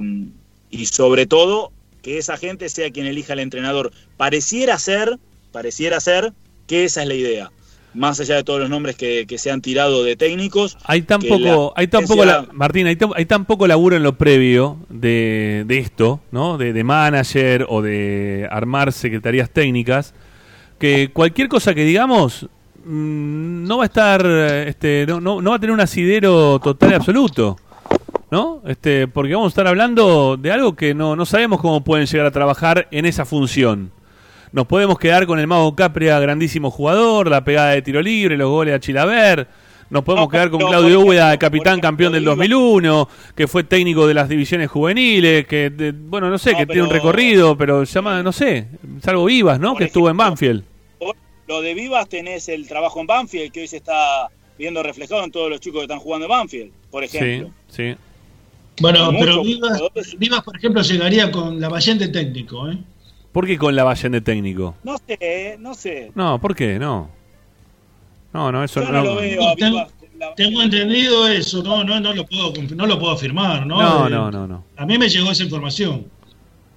y 0.70 0.86
sobre 0.86 1.26
todo 1.26 1.72
que 2.04 2.20
esa 2.20 2.38
gente 2.38 2.70
sea 2.70 2.92
quien 2.92 3.08
elija 3.08 3.34
al 3.34 3.40
entrenador. 3.40 3.92
Pareciera 4.18 4.78
ser, 4.78 5.18
pareciera 5.52 6.00
ser 6.00 6.32
que 6.68 6.84
esa 6.86 7.02
es 7.02 7.08
la 7.08 7.16
idea. 7.16 7.52
Más 7.96 8.20
allá 8.20 8.36
de 8.36 8.44
todos 8.44 8.60
los 8.60 8.70
nombres 8.70 8.96
que, 8.96 9.26
que 9.28 9.40
se 9.40 9.50
han 9.50 9.62
tirado 9.64 10.04
de 10.04 10.16
técnicos. 10.16 10.78
Hay 10.84 11.02
tan 11.02 11.20
que 11.20 11.28
poco, 11.30 11.74
la 11.76 11.82
hay 11.82 11.88
tan 11.88 12.04
poco, 12.06 12.22
dirigencia- 12.24 12.48
la- 12.48 12.54
Martín, 12.54 12.86
hay 12.86 12.98
hay 13.16 13.26
tan 13.26 13.46
poco 13.46 13.66
laburo 13.66 13.96
en 13.98 14.04
lo 14.04 14.16
previo 14.16 14.78
de, 14.90 15.64
de 15.66 15.80
esto, 15.80 16.22
¿no? 16.32 16.60
De, 16.60 16.72
de 16.72 16.84
manager 16.84 17.66
o 17.68 17.82
de 17.82 18.48
armar 18.52 18.94
secretarías 18.94 19.50
técnicas, 19.50 20.14
que 20.78 21.10
cualquier 21.12 21.48
cosa 21.50 21.74
que 21.74 21.84
digamos 21.84 22.48
no 22.86 23.78
va 23.78 23.84
a 23.84 23.86
estar, 23.88 24.26
este, 24.26 25.06
no, 25.08 25.20
no, 25.22 25.42
no 25.42 25.50
va 25.52 25.56
a 25.56 25.60
tener 25.60 25.74
un 25.74 25.82
asidero 25.82 26.60
total 26.60 26.92
y 26.92 26.94
absoluto, 26.96 27.58
¿no? 28.32 28.62
Este, 28.68 29.08
porque 29.08 29.34
vamos 29.34 29.48
a 29.48 29.54
estar 29.54 29.68
hablando 29.68 30.38
de 30.38 30.52
algo 30.52 30.76
que 30.76 30.94
no, 30.94 31.16
no 31.16 31.26
sabemos 31.26 31.60
cómo 31.62 31.84
pueden 31.84 32.06
llegar 32.08 32.26
a 32.28 32.32
trabajar 32.32 32.88
en 32.92 33.06
esa 33.06 33.26
función. 33.26 33.92
Nos 34.52 34.66
podemos 34.66 34.98
quedar 34.98 35.28
con 35.28 35.40
el 35.40 35.46
Mago 35.48 35.76
Capria, 35.76 36.20
grandísimo 36.20 36.72
jugador, 36.72 37.30
la 37.30 37.44
pegada 37.44 37.70
de 37.72 37.82
tiro 37.84 38.02
libre, 38.02 38.36
los 38.38 38.50
goles 38.50 38.76
a 38.76 38.80
Chilaver. 38.80 39.48
Nos 39.92 40.04
podemos 40.04 40.30
quedar 40.30 40.50
con 40.52 40.60
no, 40.60 40.68
Claudio 40.68 41.00
Úbeda, 41.02 41.38
capitán 41.38 41.80
campeón 41.80 42.14
del 42.14 42.24
2001, 42.24 43.10
que 43.36 43.48
fue 43.48 43.64
técnico 43.64 44.06
de 44.08 44.14
las 44.14 44.30
divisiones 44.30 44.70
juveniles, 44.70 45.48
que, 45.48 45.72
de- 45.72 45.92
bueno, 45.92 46.30
no 46.30 46.38
sé, 46.38 46.52
que 46.56 46.66
tiene 46.68 46.84
un 46.84 46.90
recorrido, 46.92 47.58
pero 47.58 47.84
llama, 47.84 48.22
no 48.22 48.32
sé, 48.32 48.68
salvo 49.02 49.26
Vivas, 49.26 49.60
¿no? 49.60 49.76
Que 49.76 49.86
estuvo 49.86 50.10
en 50.10 50.18
Banfield. 50.18 50.64
Lo 51.50 51.62
de 51.64 51.74
Vivas 51.74 52.08
tenés 52.08 52.48
el 52.48 52.68
trabajo 52.68 53.02
en 53.02 53.08
Banfield, 53.08 53.52
que 53.52 53.62
hoy 53.62 53.68
se 53.68 53.78
está 53.78 54.30
viendo 54.56 54.84
reflejado 54.84 55.24
en 55.24 55.32
todos 55.32 55.50
los 55.50 55.60
chicos 55.60 55.80
que 55.80 55.86
están 55.86 55.98
jugando 55.98 56.28
en 56.28 56.30
Banfield, 56.30 56.72
por 56.92 57.08
Sí, 57.08 57.18
ejemplo. 57.18 57.52
sí. 57.70 57.96
Bueno, 58.80 59.10
Hay 59.10 59.18
pero 59.20 59.42
Vivas, 59.42 59.82
Vivas, 60.20 60.44
por 60.44 60.56
ejemplo, 60.56 60.84
llegaría 60.84 61.32
con 61.32 61.60
la 61.60 61.68
de 61.70 62.08
técnico, 62.10 62.70
¿eh? 62.70 62.78
¿Por 63.32 63.48
qué 63.48 63.58
con 63.58 63.76
la 63.76 63.84
de 63.96 64.22
técnico? 64.22 64.76
No 64.84 64.98
sé, 65.00 65.18
eh, 65.20 65.56
no 65.60 65.74
sé. 65.74 66.12
No, 66.14 66.40
¿por 66.40 66.56
qué? 66.56 66.78
No. 66.78 67.10
No, 68.32 68.52
no, 68.52 68.64
eso 68.64 68.84
Yo 68.84 68.92
no 68.92 69.04
lo 69.04 69.16
veo 69.16 69.50
a 69.50 69.56
Tengo, 69.56 69.88
Vivas. 70.14 70.36
tengo 70.36 70.62
entendido 70.62 71.28
eso, 71.28 71.64
no, 71.64 71.84
no, 71.84 72.00
no 72.00 72.14
lo 72.14 72.28
puedo, 72.28 72.54
no 72.76 72.86
lo 72.86 73.00
puedo 73.00 73.14
afirmar, 73.14 73.66
¿no? 73.66 73.82
No, 73.82 74.06
Eh, 74.08 74.12
no, 74.12 74.30
no, 74.30 74.46
no. 74.48 74.64
A 74.78 74.86
mí 74.86 75.00
me 75.00 75.10
llegó 75.10 75.32
esa 75.32 75.44
información. 75.44 76.06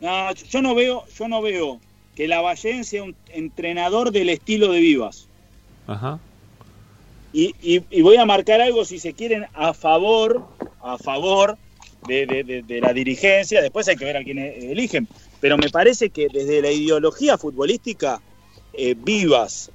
No, 0.00 0.32
yo 0.32 0.62
no 0.62 0.74
veo, 0.74 1.04
yo 1.14 1.28
no 1.28 1.42
veo 1.42 1.78
que 2.14 2.28
la 2.28 2.40
Ballén 2.40 2.84
sea 2.84 3.02
un 3.02 3.16
entrenador 3.28 4.12
del 4.12 4.28
estilo 4.28 4.70
de 4.72 4.80
Vivas. 4.80 5.28
Ajá. 5.86 6.20
Y, 7.32 7.54
y- 7.62 7.84
y 7.90 8.02
voy 8.02 8.16
a 8.16 8.26
marcar 8.26 8.60
algo, 8.60 8.84
si 8.84 8.98
se 8.98 9.14
quieren, 9.14 9.46
a 9.54 9.72
favor, 9.72 10.42
a 10.82 10.98
favor 10.98 11.56
de, 12.06 12.26
de- 12.26 12.44
de- 12.44 12.62
de 12.62 12.80
la 12.80 12.92
dirigencia. 12.92 13.62
Después 13.62 13.88
hay 13.88 13.96
que 13.96 14.04
ver 14.04 14.16
a 14.18 14.24
quién 14.24 14.38
eligen. 14.38 15.08
Pero 15.40 15.56
me 15.56 15.70
parece 15.70 16.10
que 16.10 16.28
desde 16.28 16.60
la 16.60 16.70
ideología 16.70 17.38
futbolística, 17.38 18.20
eh, 18.74 18.94
Vivas 18.96 19.70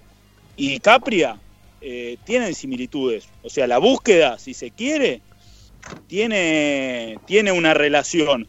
y 0.56 0.80
Capria 0.80 1.40
eh, 1.82 2.18
tienen 2.24 2.54
similitudes. 2.54 3.26
O 3.42 3.50
sea, 3.50 3.66
la 3.68 3.78
búsqueda, 3.80 4.38
si 4.40 4.54
se 4.54 4.72
quiere, 4.72 5.22
tiene, 6.08 7.20
tiene 7.26 7.52
una 7.52 7.74
relación. 7.74 8.48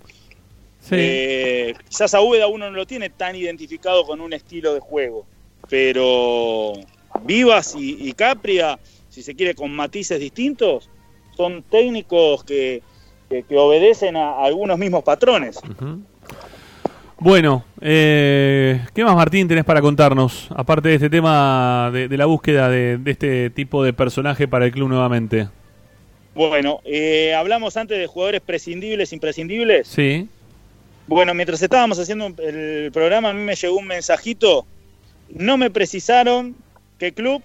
Eh, 0.97 1.75
quizás 1.89 2.15
a 2.15 2.21
Úbeda 2.21 2.47
uno 2.47 2.71
no 2.71 2.77
lo 2.77 2.87
tiene 2.87 3.11
tan 3.11 3.37
identificado 3.37 4.05
con 4.05 4.21
un 4.21 4.33
estilo 4.33 4.75
de 4.75 4.81
juego, 4.81 5.27
pero 5.69 6.73
Vivas 7.25 7.75
y, 7.77 8.09
y 8.09 8.13
Capria, 8.13 8.79
si 9.09 9.23
se 9.23 9.35
quiere, 9.35 9.55
con 9.55 9.71
matices 9.73 10.21
distintos, 10.21 10.89
son 11.37 11.63
técnicos 11.63 12.45
que, 12.45 12.83
que- 13.29 13.43
que 13.43 13.57
obedecen 13.57 14.17
a 14.17 14.39
algunos 14.45 14.79
mismos 14.79 15.03
patrones. 15.05 15.59
Bueno, 17.21 17.65
eh, 17.81 18.81
¿qué 18.95 19.03
más 19.05 19.17
Martín 19.17 19.49
tenés 19.49 19.65
para 19.65 19.81
contarnos? 19.81 20.49
Aparte 20.55 20.89
de 20.91 20.95
este 20.95 21.11
tema 21.11 21.91
de, 21.93 22.07
de 22.07 22.17
la 22.17 22.27
búsqueda 22.27 22.69
de, 22.69 22.97
de 22.99 23.11
este 23.11 23.51
tipo 23.51 23.83
de 23.83 23.93
personaje 23.93 24.47
para 24.47 24.67
el 24.67 24.71
club 24.73 24.89
nuevamente. 24.89 25.49
Bueno, 26.37 26.81
eh, 26.85 27.35
hablamos 27.35 27.77
antes 27.77 27.99
de 27.99 28.07
jugadores 28.07 28.41
prescindibles, 28.41 29.13
imprescindibles. 29.13 29.89
Sí. 29.89 30.29
Bueno, 31.09 31.33
mientras 31.33 31.63
estábamos 31.63 31.99
haciendo 31.99 32.27
el 32.39 32.93
programa, 32.93 33.31
a 33.31 33.33
mí 33.33 33.41
me 33.41 33.57
llegó 33.57 33.79
un 33.79 33.87
mensajito. 33.87 34.67
No 35.31 35.57
me 35.57 35.71
precisaron 35.71 36.55
qué 36.99 37.13
club 37.13 37.43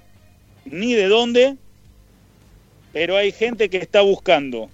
ni 0.65 0.93
de 0.93 1.07
dónde, 1.07 1.55
pero 2.91 3.15
hay 3.15 3.31
gente 3.31 3.69
que 3.69 3.77
está 3.77 4.01
buscando 4.01 4.69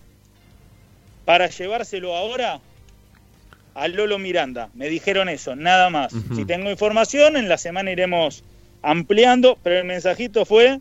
para 1.23 1.47
llevárselo 1.47 2.15
ahora 2.15 2.59
a 3.75 3.87
Lolo 3.87 4.17
Miranda. 4.17 4.69
Me 4.73 4.89
dijeron 4.89 5.29
eso, 5.29 5.55
nada 5.55 5.91
más. 5.91 6.11
Si 6.35 6.43
tengo 6.45 6.71
información, 6.71 7.37
en 7.37 7.47
la 7.47 7.59
semana 7.59 7.91
iremos 7.91 8.43
ampliando, 8.81 9.59
pero 9.61 9.77
el 9.77 9.85
mensajito 9.85 10.45
fue 10.45 10.79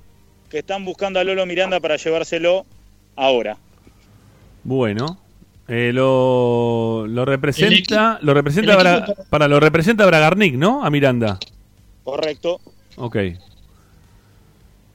que 0.48 0.60
están 0.60 0.86
buscando 0.86 1.20
a 1.20 1.24
Lolo 1.24 1.44
Miranda 1.44 1.78
para 1.78 1.97
llevárselo 1.97 2.64
ahora. 3.16 3.59
Bueno, 4.64 5.18
eh, 5.69 5.93
lo, 5.93 7.07
lo 7.07 7.24
representa, 7.24 8.19
El 8.20 8.27
lo 8.27 8.35
representa 8.35 8.73
el 8.73 8.78
Bra- 8.78 8.99
equipo- 9.05 9.24
para 9.31 9.47
lo 9.49 9.61
representa 9.61 10.07
Bragarnik, 10.07 10.55
¿no? 10.55 10.85
A 10.85 10.90
Miranda. 10.90 11.39
Correcto. 12.05 12.61
Ok. 12.97 13.16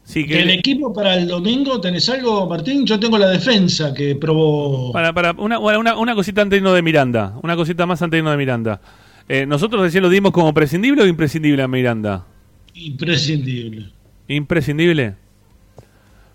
Sí, 0.06 0.26
que 0.26 0.36
Del 0.36 0.50
equipo 0.50 0.92
para 0.94 1.16
el 1.16 1.28
domingo, 1.28 1.80
¿tenés 1.80 2.10
algo, 2.10 2.46
Martín? 2.48 2.86
Yo 2.86 3.00
tengo 3.00 3.18
la 3.18 3.30
defensa 3.30 3.94
que 3.94 4.16
probó. 4.16 4.92
Para, 4.92 5.14
para, 5.14 5.32
una, 5.32 5.60
una, 5.60 5.96
una 5.96 6.14
cosita 6.16 6.42
antes 6.42 6.62
de 6.62 6.82
Miranda. 6.82 7.36
Una 7.42 7.56
cosita 7.56 7.86
más 7.86 8.02
antes 8.02 8.24
de 8.24 8.38
Miranda. 8.38 8.82
Eh, 9.30 9.46
¿Nosotros 9.46 9.82
recién 9.82 10.04
lo 10.04 10.10
dimos 10.10 10.34
como 10.34 10.54
prescindible 10.54 11.04
o 11.04 11.08
imprescindible 11.08 11.64
a 11.64 11.68
Miranda? 11.70 12.26
Imprescindible. 12.74 13.92
¿Imprescindible? 14.28 15.16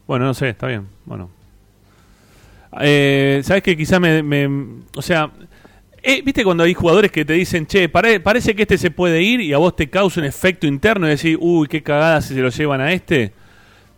Bueno, 0.07 0.25
no 0.25 0.33
sé, 0.33 0.49
está 0.49 0.67
bien. 0.67 0.87
Bueno. 1.05 1.29
Eh, 2.81 3.41
¿Sabes 3.45 3.63
que 3.63 3.77
quizá 3.77 3.99
me, 4.01 4.23
me- 4.23 4.83
O 4.95 5.03
sea, 5.03 5.31
eh, 6.03 6.23
¿viste 6.25 6.45
cuando 6.45 6.65
hay 6.65 6.75
jugadores 6.75 7.11
que 7.11 7.25
te 7.25 7.33
dicen, 7.33 7.67
che, 7.67 7.89
pare- 7.89 8.21
parece 8.21 8.55
que 8.55 8.63
este 8.63 8.79
se 8.79 8.91
puede 8.91 9.23
ir 9.23 9.41
y 9.41 9.53
a 9.53 9.59
vos 9.59 9.75
te 9.77 9.89
causa 9.91 10.21
un 10.21 10.27
efecto 10.27 10.67
interno 10.67 11.07
y 11.07 11.11
decís, 11.11 11.37
uy, 11.41 11.67
qué 11.69 11.83
cagada 11.83 12.21
si 12.21 12.35
se 12.35 12.41
lo 12.41 12.51
llevan 12.51 12.81
a 12.81 12.93
este? 12.93 13.33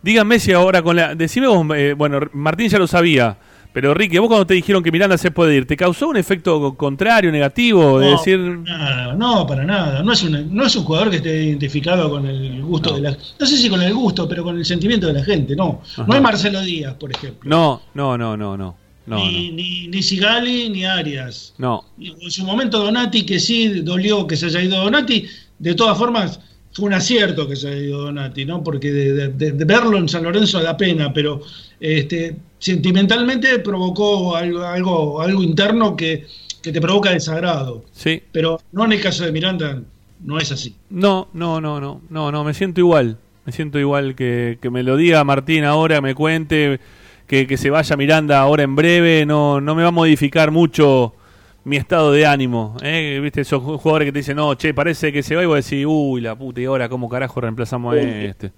Díganme 0.01 0.39
si 0.39 0.51
ahora 0.51 0.81
con 0.81 0.95
la... 0.95 1.13
Decime 1.15 1.47
vos, 1.47 1.65
eh, 1.77 1.93
bueno, 1.97 2.19
Martín 2.33 2.69
ya 2.69 2.79
lo 2.79 2.87
sabía, 2.87 3.37
pero 3.73 3.93
Ricky, 3.93 4.17
vos 4.17 4.27
cuando 4.27 4.45
te 4.45 4.53
dijeron 4.53 4.83
que 4.83 4.91
Miranda 4.91 5.17
se 5.17 5.31
puede 5.31 5.55
ir, 5.55 5.65
¿te 5.65 5.77
causó 5.77 6.09
un 6.09 6.17
efecto 6.17 6.75
contrario, 6.75 7.31
negativo? 7.31 7.99
De 7.99 8.05
No, 8.07 8.11
decir... 8.11 8.39
nada, 8.39 9.13
no, 9.13 9.45
para 9.47 9.63
nada. 9.63 10.03
No 10.03 10.11
es, 10.13 10.23
una- 10.23 10.41
no 10.41 10.65
es 10.65 10.75
un 10.75 10.83
jugador 10.83 11.09
que 11.09 11.17
esté 11.17 11.43
identificado 11.45 12.09
con 12.09 12.25
el 12.25 12.61
gusto 12.63 12.93
de 12.95 13.01
la 13.01 13.17
No 13.39 13.45
sé 13.45 13.57
si 13.57 13.69
con 13.69 13.81
el 13.81 13.93
gusto, 13.93 14.27
pero 14.27 14.43
con 14.43 14.57
el 14.57 14.65
sentimiento 14.65 15.07
de 15.07 15.13
la 15.13 15.23
gente, 15.23 15.55
no. 15.55 15.81
Ajá. 15.93 16.05
No 16.07 16.15
es 16.15 16.21
Marcelo 16.21 16.61
Díaz, 16.61 16.93
por 16.95 17.11
ejemplo. 17.11 17.49
No, 17.49 17.81
no, 17.93 18.17
no, 18.17 18.35
no, 18.37 18.57
no. 18.57 18.75
No, 19.07 19.17
ni, 19.17 19.51
ni, 19.51 19.87
ni 19.87 20.03
Sigali 20.03 20.69
ni 20.69 20.85
Arias. 20.85 21.53
no. 21.57 21.83
En 21.99 22.29
su 22.31 22.45
momento 22.45 22.77
Donati, 22.79 23.25
que 23.25 23.39
sí 23.39 23.67
dolió 23.81 24.27
que 24.27 24.37
se 24.37 24.45
haya 24.45 24.61
ido 24.61 24.77
Donati, 24.83 25.25
de 25.57 25.73
todas 25.73 25.97
formas 25.97 26.39
fue 26.73 26.85
un 26.85 26.93
acierto 26.93 27.47
que 27.47 27.55
se 27.55 27.67
haya 27.67 27.77
ido 27.81 28.01
Donati, 28.03 28.45
¿no? 28.45 28.63
Porque 28.63 28.91
de, 28.91 29.13
de- 29.13 29.27
de- 29.29 29.51
de 29.51 29.65
verlo 29.65 29.97
en 29.97 30.07
San 30.09 30.23
Lorenzo 30.23 30.61
da 30.61 30.77
pena, 30.77 31.11
pero 31.13 31.41
este, 31.79 32.35
sentimentalmente 32.59 33.59
provocó 33.59 34.35
algo, 34.35 34.63
algo, 34.63 35.21
algo 35.21 35.43
interno 35.43 35.95
que, 35.95 36.25
que 36.61 36.71
te 36.71 36.79
provoca 36.81 37.11
desagrado. 37.11 37.83
Sí. 37.91 38.21
Pero 38.31 38.59
no 38.71 38.85
en 38.85 38.93
el 38.93 39.01
caso 39.01 39.25
de 39.25 39.31
Miranda, 39.31 39.81
no 40.23 40.37
es 40.39 40.51
así. 40.51 40.75
No, 40.89 41.27
no, 41.33 41.59
no, 41.61 41.79
no, 41.81 42.01
no, 42.09 42.31
no, 42.31 42.43
me 42.43 42.53
siento 42.53 42.79
igual. 42.79 43.17
Me 43.45 43.51
siento 43.51 43.79
igual 43.79 44.13
que, 44.15 44.59
que 44.61 44.69
me 44.69 44.83
lo 44.83 44.95
diga 44.95 45.23
Martín 45.23 45.63
ahora, 45.63 45.99
me 45.99 46.13
cuente, 46.13 46.79
que, 47.27 47.47
que 47.47 47.57
se 47.57 47.69
vaya 47.71 47.97
Miranda 47.97 48.39
ahora 48.39 48.63
en 48.63 48.75
breve, 48.75 49.25
no, 49.25 49.59
no 49.59 49.73
me 49.73 49.81
va 49.81 49.87
a 49.89 49.91
modificar 49.91 50.51
mucho 50.51 51.15
mi 51.63 51.77
estado 51.77 52.11
de 52.11 52.25
ánimo. 52.25 52.75
¿eh? 52.81 53.19
¿Viste 53.21 53.41
esos 53.41 53.61
ju- 53.61 53.77
jugadores 53.77 54.07
que 54.07 54.11
te 54.11 54.19
dicen, 54.19 54.35
no, 54.37 54.53
che, 54.55 54.73
parece 54.73 55.11
que 55.11 55.21
se 55.23 55.35
va 55.35 55.43
y 55.43 55.45
vos 55.45 55.63
decís, 55.63 55.85
uy, 55.87 56.21
la 56.21 56.35
puta, 56.35 56.61
y 56.61 56.65
ahora 56.65 56.89
cómo 56.89 57.07
carajo 57.09 57.39
reemplazamos 57.41 57.95
a 57.95 57.99
este. 57.99 58.51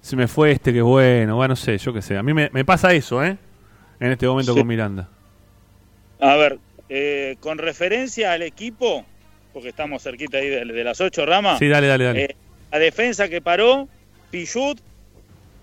Se 0.00 0.16
me 0.16 0.26
fue 0.26 0.50
este, 0.50 0.72
que 0.72 0.82
bueno, 0.82 1.36
bueno, 1.36 1.52
no 1.52 1.56
sé, 1.56 1.78
yo 1.78 1.92
qué 1.92 2.02
sé. 2.02 2.16
A 2.16 2.22
mí 2.22 2.34
me, 2.34 2.50
me 2.52 2.64
pasa 2.64 2.92
eso, 2.92 3.22
¿eh? 3.24 3.36
En 4.00 4.10
este 4.10 4.26
momento 4.26 4.52
Sí. 4.52 4.58
con 4.58 4.66
Miranda. 4.66 5.08
A 6.20 6.34
ver, 6.36 6.58
eh, 6.88 7.36
con 7.40 7.58
referencia 7.58 8.32
al 8.32 8.42
equipo, 8.42 9.04
porque 9.52 9.68
estamos 9.68 10.02
cerquita 10.02 10.38
ahí 10.38 10.48
de, 10.48 10.64
de 10.64 10.84
las 10.84 11.00
ocho 11.00 11.24
ramas. 11.24 11.58
Sí, 11.60 11.68
dale, 11.68 11.86
dale, 11.86 12.04
dale. 12.04 12.24
eh, 12.24 12.36
la 12.72 12.78
defensa 12.80 13.28
que 13.28 13.40
paró, 13.40 13.88
Pichut, 14.32 14.78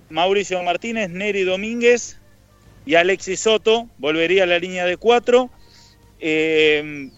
Mauricio 0.09 0.63
Martínez, 0.63 1.09
Neri 1.09 1.43
Domínguez 1.43 2.19
y 2.85 2.95
Alexis 2.95 3.41
Soto, 3.41 3.87
volvería 3.97 4.43
a 4.43 4.45
la 4.45 4.57
línea 4.59 4.85
de 4.85 4.95
cuatro. 4.97 5.49
Eh, 6.19 7.09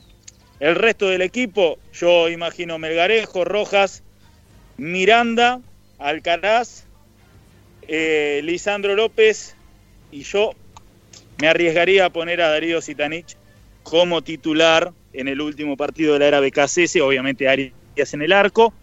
el 0.60 0.76
resto 0.76 1.08
del 1.10 1.22
equipo, 1.22 1.80
yo 1.94 2.30
imagino 2.30 2.78
Melgarejo, 2.78 3.46
Rojas, 3.46 4.04
Miranda, 4.78 5.60
Alcaraz, 5.98 6.86
eh, 7.88 8.42
Lisandro 8.44 8.96
López 8.96 9.56
y 10.12 10.24
yo 10.24 10.52
me 11.40 11.48
arriesgaría 11.48 12.06
a 12.06 12.10
poner 12.12 12.42
a 12.42 12.50
Darío 12.50 12.82
Sitanich 12.82 13.38
como 13.84 14.22
titular 14.22 14.94
en 15.14 15.28
el 15.28 15.42
último 15.42 15.76
partido 15.76 16.14
de 16.14 16.20
la 16.20 16.28
era 16.28 16.40
BKCS, 16.40 16.98
obviamente 17.02 17.50
Arias 17.50 18.14
en 18.14 18.22
el 18.22 18.32
arco. 18.32 18.74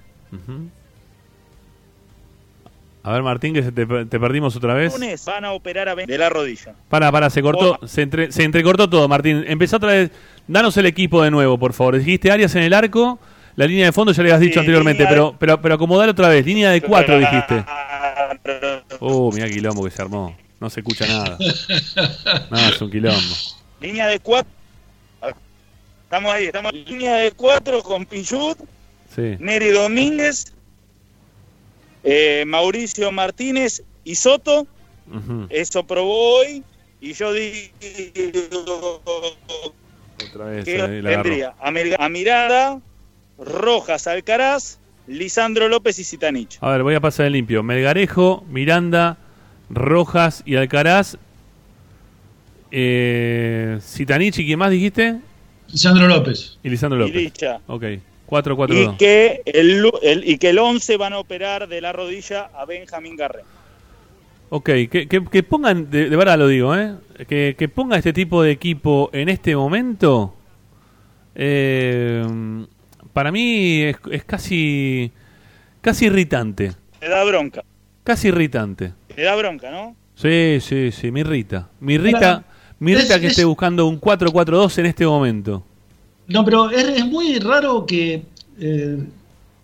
A 3.08 3.12
ver, 3.12 3.22
Martín, 3.22 3.54
que 3.54 3.62
se 3.62 3.72
te, 3.72 3.86
te 3.86 4.20
perdimos 4.20 4.54
otra 4.56 4.74
vez. 4.74 4.92
Lunes 4.92 5.24
van 5.24 5.44
a 5.46 5.52
operar 5.52 5.88
a 5.88 5.94
Ben- 5.94 6.06
de 6.06 6.18
la 6.18 6.28
rodilla. 6.28 6.74
Para, 6.90 7.10
para, 7.10 7.30
se 7.30 7.40
cortó, 7.40 7.78
se, 7.86 8.02
entre- 8.02 8.30
se 8.32 8.42
entrecortó 8.44 8.88
todo, 8.90 9.08
Martín. 9.08 9.44
Empezá 9.46 9.76
otra 9.78 9.92
vez. 9.92 10.10
Danos 10.46 10.76
el 10.76 10.84
equipo 10.86 11.22
de 11.22 11.30
nuevo, 11.30 11.56
por 11.58 11.72
favor. 11.72 11.96
Dijiste 11.98 12.30
Arias 12.30 12.54
en 12.54 12.64
el 12.64 12.74
arco, 12.74 13.18
la 13.56 13.66
línea 13.66 13.86
de 13.86 13.92
fondo 13.92 14.12
ya 14.12 14.22
le 14.22 14.28
habías 14.28 14.40
dicho 14.40 14.52
Sí, 14.54 14.58
anteriormente, 14.60 15.06
pero, 15.08 15.34
pero, 15.38 15.60
pero 15.60 15.74
acomodalo 15.76 16.12
otra 16.12 16.28
vez. 16.28 16.44
Línea 16.44 16.70
de 16.70 16.82
cuatro 16.82 17.18
dijiste. 17.18 17.64
Uh, 19.00 19.32
mira 19.32 19.48
quilombo 19.48 19.84
que 19.84 19.90
se 19.90 20.02
armó. 20.02 20.36
No 20.60 20.68
se 20.68 20.80
escucha 20.80 21.06
nada. 21.06 21.38
No, 22.50 22.58
es 22.58 22.80
un 22.82 22.90
quilombo. 22.90 23.20
Línea 23.80 24.06
de 24.06 24.20
cuatro. 24.20 24.50
Estamos 26.04 26.32
ahí, 26.32 26.44
estamos. 26.46 26.72
Línea 26.72 27.14
de 27.16 27.32
cuatro 27.32 27.82
con 27.82 28.04
Pichut, 28.06 28.58
Sí. 29.14 29.36
Neri 29.38 29.70
Domínguez, 29.70 30.52
eh, 32.04 32.44
Mauricio 32.46 33.10
Martínez 33.12 33.82
y 34.04 34.14
Soto. 34.14 34.66
Eso 35.50 35.84
probó 35.86 36.38
hoy. 36.40 36.62
Y 37.00 37.12
yo 37.14 37.32
digo 37.32 39.02
Otra 40.26 40.44
vez. 40.46 40.64
que 40.64 40.76
eh, 40.76 41.02
tendría 41.02 41.54
a, 41.60 41.70
Mir- 41.70 41.96
a 41.98 42.08
Mirada, 42.08 42.80
Rojas, 43.38 44.06
Alcaraz, 44.06 44.78
Lisandro 45.06 45.68
López 45.68 45.98
y 45.98 46.04
Sitanich. 46.04 46.58
A 46.60 46.70
ver, 46.70 46.82
voy 46.82 46.94
a 46.94 47.00
pasar 47.00 47.26
en 47.26 47.32
limpio. 47.34 47.62
Melgarejo, 47.62 48.44
Miranda, 48.50 49.16
Rojas 49.70 50.42
y 50.44 50.56
Alcaraz. 50.56 51.16
Eh, 52.70 53.78
Zitanich 53.80 54.38
y 54.38 54.44
quién 54.46 54.58
más 54.58 54.70
dijiste? 54.70 55.16
Lisandro 55.68 56.06
López. 56.08 56.58
Y 56.62 56.68
Lisandro 56.68 56.98
López. 56.98 57.14
Y 57.14 57.18
Licha. 57.24 57.60
Ok. 57.66 57.84
4-4-2. 58.28 58.94
Y 58.94 58.96
que 58.98 59.42
el, 59.46 59.90
el- 60.02 60.28
y 60.28 60.38
que 60.38 60.50
el 60.50 60.58
11 60.58 60.96
van 60.96 61.12
a 61.14 61.18
operar 61.18 61.66
de 61.68 61.80
la 61.80 61.92
rodilla 61.92 62.50
a 62.54 62.64
Benjamín 62.66 63.16
Garre. 63.16 63.42
Ok, 64.50 64.64
que, 64.90 65.06
que- 65.08 65.24
que 65.30 65.42
pongan, 65.42 65.90
de, 65.90 66.08
de 66.08 66.16
verdad 66.16 66.38
lo 66.38 66.46
digo, 66.48 66.74
¿eh? 66.76 66.94
Que, 67.28 67.54
que 67.58 67.68
ponga 67.68 67.96
este 67.96 68.12
tipo 68.12 68.42
de 68.42 68.50
equipo 68.50 69.10
en 69.12 69.28
este 69.28 69.54
momento, 69.56 70.34
eh, 71.34 72.24
para 73.12 73.30
mí 73.32 73.82
es, 73.82 73.96
es 74.10 74.24
casi, 74.24 75.10
casi 75.80 76.06
irritante. 76.06 76.72
Te 77.00 77.08
da 77.08 77.24
bronca. 77.24 77.64
Casi 78.04 78.28
irritante. 78.28 78.92
Te 79.14 79.22
da 79.22 79.34
bronca, 79.36 79.70
¿no? 79.70 79.96
Sí, 80.14 80.58
sí, 80.60 80.90
sí, 80.92 81.10
me 81.10 81.20
irrita. 81.20 81.68
Me 81.80 81.94
irrita, 81.94 82.44
me 82.78 82.92
irrita 82.92 83.20
que 83.20 83.26
es- 83.26 83.32
esté 83.32 83.44
buscando 83.44 83.86
un 83.86 84.00
4-4-2 84.00 84.78
en 84.78 84.86
este 84.86 85.06
momento. 85.06 85.64
No, 86.28 86.44
pero 86.44 86.70
es, 86.70 86.84
es 86.84 87.06
muy 87.06 87.38
raro 87.38 87.84
que 87.84 88.24
eh, 88.60 89.06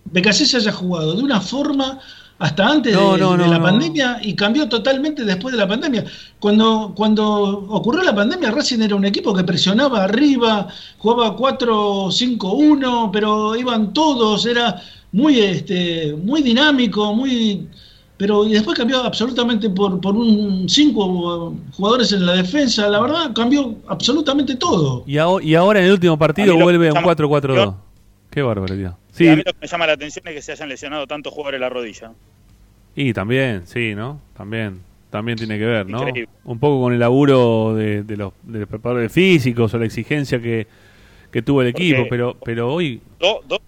BKC 0.07 0.55
haya 0.57 0.73
jugado 0.73 1.15
de 1.15 1.23
una 1.23 1.41
forma 1.41 2.01
hasta 2.39 2.67
antes 2.67 2.93
de, 2.93 3.01
No, 3.01 3.17
no, 3.17 3.33
de 3.33 3.45
no, 3.45 3.47
la 3.47 3.63
pandemia 3.63 4.19
y 4.23 4.35
cambió 4.35 4.69
totalmente 4.69 5.25
después 5.25 5.53
de 5.53 5.59
la 5.59 5.69
pandemia. 5.69 6.05
Cuando, 6.41 6.93
cuando 6.95 7.25
ocurrió 7.25 8.03
la 8.03 8.15
pandemia, 8.15 8.51
Racing 8.51 8.81
era 8.81 8.97
un 8.97 9.05
equipo 9.05 9.33
que 9.33 9.45
presionaba 9.45 10.05
arriba, 10.05 10.69
jugaba 10.99 11.37
4-5-1, 11.37 13.11
pero 13.13 13.55
iban 13.57 13.93
todos, 13.93 14.47
era 14.47 14.81
muy, 15.13 15.41
este, 15.41 16.15
muy 16.15 16.43
dinámico, 16.43 17.15
muy... 17.15 17.69
Pero 18.17 18.47
y 18.47 18.53
después 18.53 18.79
cambió 18.79 19.03
absolutamente 19.03 19.69
por, 19.71 20.01
por 20.01 20.15
un 20.15 20.69
cinco 20.69 21.53
jugadores 21.73 22.13
en 22.13 22.25
la 22.25 22.35
defensa. 22.35 22.89
La 22.89 23.01
verdad, 23.01 23.33
cambió 23.35 23.75
absolutamente 23.89 24.55
todo. 24.55 25.03
Y, 25.07 25.17
aho- 25.19 25.41
y 25.43 25.55
ahora 25.57 25.81
en 25.81 25.87
el 25.87 25.93
último 25.93 26.17
partido 26.17 26.55
A 26.55 26.63
vuelve 26.63 26.89
a 26.89 26.93
que 26.93 26.99
un 26.99 27.05
llama- 27.05 27.15
4-4-2. 27.17 27.75
Qué 28.31 28.43
barbaridad. 28.43 28.97
Y 29.13 29.17
Sí, 29.17 29.29
a 29.29 29.37
mí 29.37 29.43
lo 29.45 29.53
que 29.53 29.59
me 29.63 29.67
llama 29.67 29.87
la 29.89 29.93
atención 29.95 30.27
es 30.29 30.35
que 30.35 30.43
se 30.43 30.53
hayan 30.53 30.69
lesionado 30.69 31.07
tantos 31.07 31.33
jugadores 31.33 31.61
la 31.61 31.69
rodilla. 31.69 32.13
Y 32.97 33.13
también, 33.13 33.63
sí, 33.67 33.95
¿no? 33.97 34.21
También, 34.37 34.81
también 35.11 35.37
tiene 35.37 35.59
que 35.59 35.65
ver, 35.67 35.89
¿no? 35.89 35.99
Increíble. 36.07 36.29
Un 36.45 36.59
poco 36.61 36.81
con 36.83 36.93
el 36.93 37.01
laburo 37.01 37.75
de, 37.75 38.05
de 38.05 38.17
los, 38.17 38.33
de 38.45 38.61
los 38.61 38.69
preparadores 38.69 39.11
físicos 39.13 39.75
o 39.75 39.79
la 39.79 39.87
exigencia 39.87 40.41
que, 40.41 40.67
que 41.33 41.43
tuvo 41.43 41.63
el 41.63 41.69
equipo, 41.69 41.99
Porque- 41.99 42.11
pero, 42.11 42.37
pero 42.45 42.73
hoy, 42.73 43.01
Do- 43.19 43.41
do- 43.49 43.61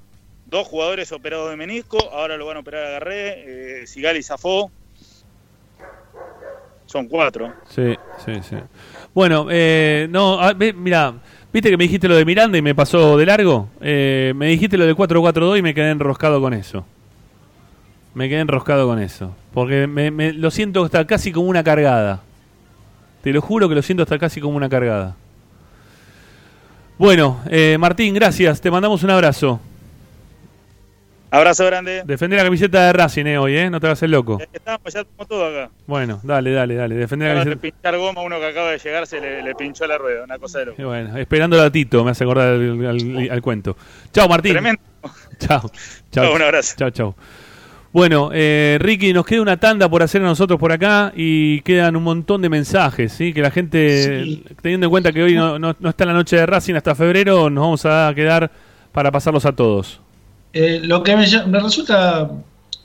dos 0.56 0.68
jugadores 0.68 1.12
operados 1.12 1.50
de 1.50 1.56
menisco, 1.56 1.98
ahora 2.10 2.36
lo 2.36 2.46
van 2.46 2.56
a 2.56 2.60
operar 2.60 2.86
a 2.86 2.90
Garré, 2.90 3.82
eh, 3.82 4.22
zafó. 4.22 4.70
Son 6.86 7.08
cuatro. 7.08 7.52
sí, 7.68 7.94
sí, 8.24 8.32
sí. 8.48 8.56
Bueno, 9.12 9.48
eh, 9.50 10.06
no, 10.10 10.40
ah, 10.40 10.54
mira, 10.54 11.14
viste 11.52 11.68
que 11.68 11.76
me 11.76 11.84
dijiste 11.84 12.08
lo 12.08 12.16
de 12.16 12.24
Miranda 12.24 12.56
y 12.56 12.62
me 12.62 12.74
pasó 12.74 13.18
de 13.18 13.26
largo. 13.26 13.68
Eh, 13.80 14.32
me 14.36 14.46
dijiste 14.46 14.78
lo 14.78 14.86
de 14.86 14.94
4-4-2 14.94 15.58
y 15.58 15.62
me 15.62 15.74
quedé 15.74 15.90
enroscado 15.90 16.40
con 16.40 16.54
eso. 16.54 16.86
Me 18.14 18.28
quedé 18.28 18.40
enroscado 18.40 18.86
con 18.86 18.98
eso. 18.98 19.34
Porque 19.52 19.86
lo 20.36 20.50
siento 20.50 20.84
hasta 20.84 21.06
casi 21.06 21.32
como 21.32 21.48
una 21.48 21.62
cargada. 21.62 22.22
Te 23.22 23.32
lo 23.32 23.42
juro 23.42 23.68
que 23.68 23.74
lo 23.74 23.82
siento 23.82 24.04
hasta 24.04 24.18
casi 24.18 24.40
como 24.40 24.56
una 24.56 24.70
cargada. 24.70 25.16
Bueno, 26.98 27.40
eh, 27.50 27.76
Martín, 27.78 28.14
gracias. 28.14 28.60
Te 28.60 28.70
mandamos 28.70 29.02
un 29.02 29.10
abrazo. 29.10 29.60
Abrazo 31.30 31.66
grande. 31.66 32.02
Defender 32.06 32.38
la 32.38 32.44
camiseta 32.44 32.86
de 32.86 32.92
Racing 32.92 33.26
eh, 33.26 33.36
hoy, 33.38 33.56
¿eh? 33.56 33.68
No 33.68 33.80
te 33.80 33.86
hagas 33.86 34.02
el 34.02 34.10
loco. 34.12 34.38
Estamos, 34.52 34.92
ya 34.94 35.00
estamos 35.00 35.28
todos 35.28 35.52
acá. 35.54 35.70
Bueno, 35.86 36.20
dale, 36.22 36.52
dale, 36.52 36.74
dale. 36.76 36.94
Defender 36.94 37.28
la 37.28 37.32
Ahora 37.40 37.44
de 37.50 37.56
camiseta. 37.56 37.76
pinchar 37.76 37.98
goma, 37.98 38.22
uno 38.22 38.38
que 38.38 38.46
acaba 38.46 38.70
de 38.70 38.78
llegar 38.78 39.06
se 39.06 39.20
le, 39.20 39.42
le 39.42 39.54
pinchó 39.54 39.86
la 39.86 39.98
rueda, 39.98 40.24
una 40.24 40.38
cosa 40.38 40.60
de 40.60 40.66
loco. 40.66 40.80
Y 40.80 40.84
bueno, 40.84 41.16
esperando 41.16 41.60
a 41.60 41.70
Tito, 41.70 42.04
me 42.04 42.12
hace 42.12 42.24
acordar 42.24 42.48
al, 42.54 42.86
al- 42.86 43.28
al 43.30 43.42
cuento. 43.42 43.76
Chao, 44.12 44.28
Martín. 44.28 44.52
Tremendo. 44.52 44.80
Chao. 45.38 45.60
Chao. 46.12 46.24
Chao, 46.24 46.34
un 46.34 46.42
abrazo. 46.42 46.74
Chao, 46.78 46.90
chao. 46.90 47.14
Bueno, 47.92 48.30
eh, 48.32 48.76
Ricky, 48.80 49.12
nos 49.12 49.24
queda 49.24 49.40
una 49.42 49.56
tanda 49.56 49.88
por 49.88 50.02
hacer 50.02 50.20
a 50.22 50.26
nosotros 50.26 50.60
por 50.60 50.70
acá 50.70 51.12
y 51.16 51.60
quedan 51.62 51.96
un 51.96 52.02
montón 52.02 52.42
de 52.42 52.48
mensajes, 52.50 53.10
¿sí? 53.12 53.32
Que 53.32 53.40
la 53.40 53.50
gente, 53.50 54.22
Sí. 54.24 54.44
teniendo 54.60 54.86
en 54.86 54.90
cuenta 54.90 55.12
que 55.12 55.22
hoy 55.22 55.34
no, 55.34 55.58
no- 55.58 55.74
no 55.78 55.88
está 55.88 56.04
la 56.04 56.12
noche 56.12 56.36
de 56.36 56.44
Racing 56.46 56.74
hasta 56.74 56.94
febrero, 56.94 57.48
nos 57.50 57.62
vamos 57.62 57.86
a 57.86 58.12
quedar 58.14 58.50
para 58.92 59.10
pasarlos 59.10 59.46
a 59.46 59.52
todos. 59.52 60.02
Eh, 60.58 60.80
lo 60.82 61.02
que 61.02 61.14
me, 61.16 61.26
resulta 61.60 62.30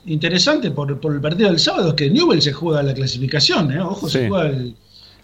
interesante 0.04 0.70
por, 0.72 1.00
por 1.00 1.14
el 1.14 1.20
partido 1.22 1.48
del 1.48 1.58
sábado 1.58 1.88
es 1.90 1.94
que 1.94 2.10
Newell 2.10 2.42
se 2.42 2.52
juega 2.52 2.82
la 2.82 2.92
clasificación, 2.92 3.72
¿eh? 3.72 3.80
ojo, 3.80 4.08
Sí. 4.08 4.18
se 4.18 4.28
juega 4.28 4.48
el- 4.50 4.74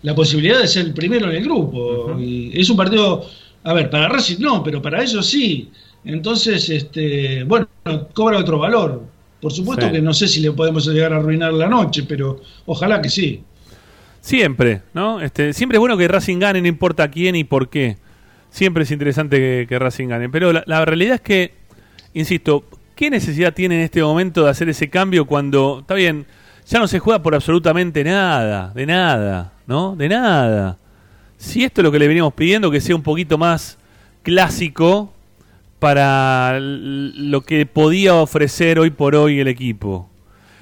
la 0.03 0.15
posibilidad 0.15 0.61
de 0.61 0.69
ser 0.69 0.87
el 0.87 0.95
primero 0.95 1.29
en 1.29 1.37
el 1.37 1.45
grupo. 1.45 2.17
Y 2.19 2.59
es 2.59 2.71
un 2.71 2.77
partido, 2.77 3.27
a 3.65 3.73
ver, 3.75 3.91
para 3.91 4.09
Racing 4.09 4.39
no, 4.41 4.63
pero 4.63 4.81
para 4.81 5.03
ellos 5.03 5.27
sí. 5.27 5.71
Entonces, 6.05 6.71
este, 6.71 7.43
bueno, 7.45 7.69
cobra 8.15 8.39
otro 8.39 8.59
valor. 8.59 9.03
Por 9.43 9.53
supuesto 9.53 9.87
Sí. 9.87 9.93
que 9.93 10.01
no 10.01 10.15
sé 10.15 10.27
si 10.29 10.41
le 10.41 10.53
podemos 10.53 10.87
llegar 10.87 11.13
a 11.13 11.17
arruinar 11.17 11.53
la 11.53 11.69
noche, 11.69 12.05
pero 12.09 12.41
ojalá 12.67 13.03
que 13.03 13.11
sí. 13.11 13.43
Siempre, 14.21 14.83
¿no? 14.95 15.21
Este, 15.21 15.53
siempre 15.53 15.77
es 15.77 15.81
bueno 15.81 15.97
que 15.99 16.09
Racing 16.09 16.39
gane, 16.39 16.61
no 16.63 16.69
importa 16.69 17.11
quién 17.11 17.35
y 17.37 17.45
por 17.45 17.69
qué. 17.69 17.97
Siempre 18.51 18.85
es 18.85 18.91
interesante 18.91 19.37
que, 19.39 19.67
que 19.69 19.79
Racing 19.79 20.09
gane. 20.09 20.29
Pero 20.31 20.53
la, 20.53 20.63
la 20.67 20.85
realidad 20.85 21.17
es 21.17 21.21
que, 21.21 21.55
insisto, 22.15 22.65
¿Qué 22.99 23.11
necesidad 23.11 23.55
tiene 23.55 23.77
en 23.77 23.83
este 23.83 24.03
momento 24.03 24.43
de 24.43 24.51
hacer 24.51 24.69
ese 24.69 24.91
cambio 24.91 25.25
cuando, 25.25 25.79
está 25.83 25.95
bien, 25.95 26.27
ya 26.67 26.81
no 26.81 26.89
se 26.89 26.99
juega 26.99 27.23
por 27.23 27.33
absolutamente 27.33 28.03
nada, 28.03 28.73
de 28.75 28.87
nada, 28.87 29.53
¿no? 29.69 29.95
De 29.95 30.09
nada. 30.09 30.79
Si 31.37 31.63
esto 31.63 31.81
es 31.81 31.85
lo 31.85 31.93
que 31.93 32.01
le 32.01 32.09
veníamos 32.09 32.35
pidiendo, 32.35 32.73
que 32.73 32.81
sea 32.81 32.97
un 32.97 33.05
poquito 33.05 33.39
más 33.39 33.79
clásico 34.25 35.13
para 35.79 36.59
lo 36.59 37.43
que 37.43 37.67
podía 37.67 38.17
ofrecer 38.17 38.81
hoy 38.81 38.91
por 38.91 39.15
hoy 39.15 39.39
el 39.39 39.47
equipo. 39.47 40.11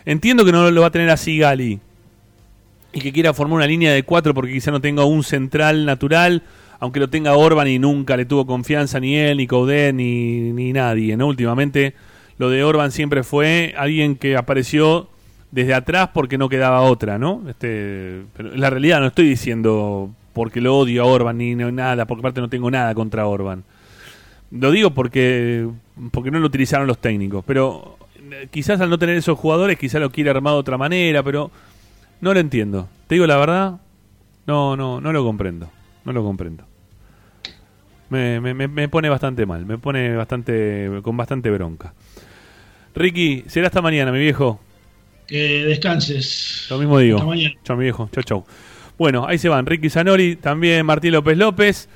Entiendo 0.04 0.44
que 0.44 0.52
no 0.52 0.70
lo 0.70 0.80
va 0.82 0.88
a 0.88 0.92
tener 0.92 1.08
así 1.08 1.38
Gali 1.38 1.80
y 2.92 3.00
que 3.00 3.14
quiera 3.14 3.32
formar 3.32 3.56
una 3.56 3.66
línea 3.66 3.94
de 3.94 4.02
cuatro 4.02 4.34
porque 4.34 4.52
quizá 4.52 4.70
no 4.70 4.82
tenga 4.82 5.06
un 5.06 5.24
central 5.24 5.86
natural, 5.86 6.42
aunque 6.78 7.00
lo 7.00 7.08
tenga 7.08 7.36
Orban 7.36 7.68
y 7.68 7.78
nunca 7.78 8.16
le 8.16 8.24
tuvo 8.26 8.46
confianza 8.46 9.00
ni 9.00 9.16
él, 9.16 9.38
ni 9.38 9.46
Coudet, 9.46 9.94
ni, 9.94 10.52
ni 10.52 10.72
nadie. 10.72 11.16
¿no? 11.16 11.26
Últimamente 11.26 11.94
lo 12.38 12.50
de 12.50 12.64
Orban 12.64 12.92
siempre 12.92 13.22
fue 13.22 13.74
alguien 13.76 14.16
que 14.16 14.36
apareció 14.36 15.08
desde 15.50 15.74
atrás 15.74 16.10
porque 16.12 16.38
no 16.38 16.48
quedaba 16.48 16.82
otra, 16.82 17.18
¿no? 17.18 17.42
Este, 17.48 18.22
pero 18.36 18.54
la 18.56 18.68
realidad 18.68 19.00
no 19.00 19.06
estoy 19.06 19.28
diciendo 19.28 20.10
porque 20.32 20.60
lo 20.60 20.76
odio 20.76 21.02
a 21.02 21.06
Orban 21.06 21.38
ni 21.38 21.54
nada, 21.54 22.04
porque 22.04 22.20
aparte 22.20 22.40
no 22.40 22.50
tengo 22.50 22.70
nada 22.70 22.94
contra 22.94 23.26
Orban. 23.26 23.64
Lo 24.50 24.70
digo 24.70 24.90
porque 24.90 25.66
porque 26.10 26.30
no 26.30 26.38
lo 26.38 26.46
utilizaron 26.46 26.86
los 26.86 26.98
técnicos, 26.98 27.42
pero 27.46 27.96
eh, 28.30 28.48
quizás 28.50 28.80
al 28.80 28.90
no 28.90 28.98
tener 28.98 29.16
esos 29.16 29.38
jugadores, 29.38 29.78
quizás 29.78 30.00
lo 30.00 30.10
quiere 30.10 30.30
armado 30.30 30.56
de 30.56 30.60
otra 30.60 30.76
manera, 30.76 31.22
pero 31.22 31.50
no 32.20 32.34
lo 32.34 32.40
entiendo. 32.40 32.88
Te 33.06 33.14
digo 33.14 33.26
la 33.26 33.38
verdad, 33.38 33.80
no, 34.46 34.76
no, 34.76 35.00
no 35.00 35.12
lo 35.12 35.24
comprendo. 35.24 35.70
No 36.06 36.12
lo 36.12 36.22
comprendo. 36.22 36.64
Me, 38.10 38.40
me, 38.40 38.88
pone 38.88 39.08
bastante 39.08 39.44
mal, 39.44 39.66
me 39.66 39.76
pone 39.78 40.14
bastante 40.14 40.88
con 41.02 41.16
bastante 41.16 41.50
bronca. 41.50 41.92
Ricky, 42.94 43.42
será 43.48 43.66
hasta 43.66 43.82
mañana, 43.82 44.12
mi 44.12 44.20
viejo. 44.20 44.60
Que 45.26 45.64
descanses. 45.64 46.68
Lo 46.70 46.78
mismo 46.78 47.00
digo. 47.00 47.16
Hasta 47.16 47.26
mañana. 47.26 47.54
Chao, 47.64 47.76
mi 47.76 47.82
viejo. 47.82 48.08
Chau, 48.12 48.22
chau. 48.22 48.44
Bueno, 48.96 49.26
ahí 49.26 49.36
se 49.38 49.48
van. 49.48 49.66
Ricky 49.66 49.90
Zanori, 49.90 50.36
también 50.36 50.86
Martín 50.86 51.10
López 51.10 51.36
López. 51.36 51.88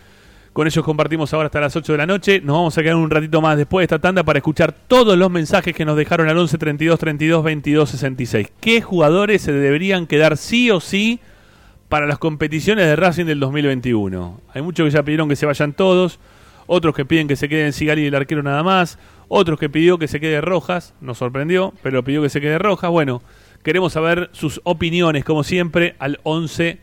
Con 0.52 0.66
ellos 0.66 0.84
compartimos 0.84 1.32
ahora 1.32 1.46
hasta 1.46 1.60
las 1.60 1.76
8 1.76 1.92
de 1.92 1.98
la 1.98 2.06
noche. 2.06 2.40
Nos 2.40 2.56
vamos 2.56 2.76
a 2.76 2.82
quedar 2.82 2.96
un 2.96 3.08
ratito 3.08 3.40
más 3.40 3.56
después 3.56 3.82
de 3.82 3.94
esta 3.94 4.00
tanda 4.00 4.24
para 4.24 4.40
escuchar 4.40 4.72
todos 4.72 5.16
los 5.16 5.30
mensajes 5.30 5.72
que 5.72 5.84
nos 5.84 5.96
dejaron 5.96 6.28
al 6.28 6.36
11 6.36 6.58
32 6.58 6.98
32 6.98 7.44
22 7.44 7.90
66. 7.90 8.48
¿Qué 8.60 8.82
jugadores 8.82 9.42
se 9.42 9.52
deberían 9.52 10.08
quedar 10.08 10.36
sí 10.36 10.72
o 10.72 10.80
sí 10.80 11.20
para 11.90 12.06
las 12.06 12.18
competiciones 12.18 12.86
de 12.86 12.96
Racing 12.96 13.26
del 13.26 13.40
2021? 13.40 14.40
Hay 14.54 14.62
muchos 14.62 14.86
que 14.86 14.90
ya 14.92 15.02
pidieron 15.02 15.28
que 15.28 15.36
se 15.36 15.44
vayan 15.44 15.74
todos. 15.74 16.20
Otros 16.66 16.94
que 16.94 17.04
piden 17.04 17.26
que 17.26 17.34
se 17.34 17.48
queden 17.48 17.72
Sigali 17.72 18.02
y 18.02 18.06
el 18.06 18.14
arquero 18.14 18.44
nada 18.44 18.62
más. 18.62 18.96
Otros 19.28 19.58
que 19.58 19.68
pidió 19.68 19.98
que 19.98 20.06
se 20.06 20.20
quede 20.20 20.40
Rojas. 20.40 20.94
Nos 21.00 21.18
sorprendió, 21.18 21.74
pero 21.82 22.04
pidió 22.04 22.22
que 22.22 22.30
se 22.30 22.40
quede 22.40 22.58
Rojas. 22.58 22.90
Bueno, 22.92 23.22
queremos 23.64 23.92
saber 23.92 24.30
sus 24.32 24.60
opiniones, 24.62 25.24
como 25.24 25.42
siempre, 25.42 25.96
al 25.98 26.20
11 26.22 26.78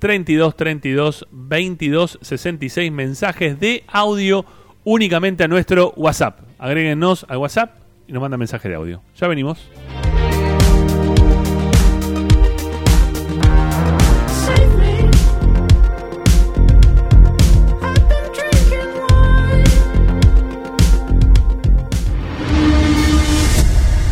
32 0.00 0.56
32 0.56 1.28
22 1.30 2.18
66 2.20 2.92
mensajes 2.92 3.60
de 3.60 3.84
audio 3.86 4.44
únicamente 4.82 5.44
a 5.44 5.48
nuestro 5.48 5.92
WhatsApp. 5.96 6.40
Agréguenos 6.58 7.24
al 7.28 7.38
WhatsApp 7.38 7.76
y 8.08 8.12
nos 8.12 8.20
mandan 8.20 8.40
mensaje 8.40 8.68
de 8.68 8.74
audio. 8.74 9.02
Ya 9.16 9.28
venimos. 9.28 9.70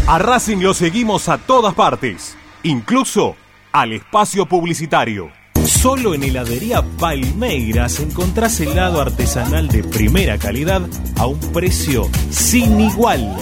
A 0.09 0.19
Racing 0.19 0.59
lo 0.59 0.73
seguimos 0.73 1.29
a 1.29 1.37
todas 1.37 1.75
partes, 1.75 2.37
incluso 2.63 3.35
al 3.73 3.93
espacio 3.93 4.47
publicitario. 4.47 5.33
Solo 5.67 6.15
en 6.15 6.23
heladería 6.23 6.81
Palmeiras 6.97 7.99
encontrás 7.99 8.61
helado 8.61 9.01
artesanal 9.01 9.67
de 9.67 9.83
primera 9.83 10.39
calidad 10.39 10.83
a 11.19 11.27
un 11.27 11.41
precio 11.53 12.09
sin 12.31 12.81
igual. 12.81 13.37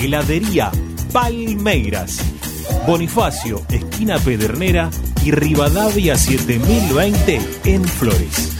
Heladería 0.00 0.72
Palmeiras. 1.12 2.18
Bonifacio, 2.84 3.62
esquina 3.68 4.18
Pedernera 4.18 4.90
y 5.24 5.30
Rivadavia 5.30 6.16
7020 6.16 7.40
en 7.64 7.84
Flores. 7.84 8.56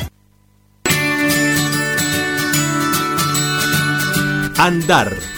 Andar. 4.57 5.38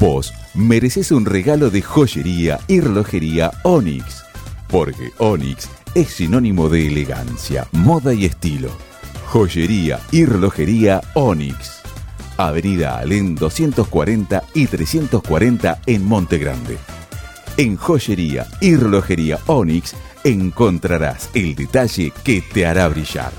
Vos 0.00 0.32
mereces 0.52 1.12
un 1.12 1.26
regalo 1.26 1.70
de 1.70 1.80
joyería 1.80 2.58
y 2.66 2.80
relojería 2.80 3.52
Onyx. 3.62 4.24
Porque 4.68 5.12
Onyx 5.18 5.68
es 5.94 6.08
sinónimo 6.08 6.68
de 6.68 6.86
elegancia, 6.88 7.66
moda 7.72 8.12
y 8.12 8.24
estilo. 8.24 8.70
Joyería 9.26 10.00
y 10.10 10.24
relojería 10.24 11.00
Onyx. 11.14 11.82
Avenida 12.36 12.98
Alén 12.98 13.36
240 13.36 14.42
y 14.54 14.66
340 14.66 15.80
en 15.86 16.04
Monte 16.04 16.38
Grande. 16.38 16.78
En 17.56 17.76
joyería 17.76 18.46
y 18.60 18.74
relojería 18.74 19.38
Onyx 19.46 19.94
encontrarás 20.24 21.30
el 21.34 21.54
detalle 21.54 22.12
que 22.24 22.42
te 22.42 22.66
hará 22.66 22.88
brillar. 22.88 23.32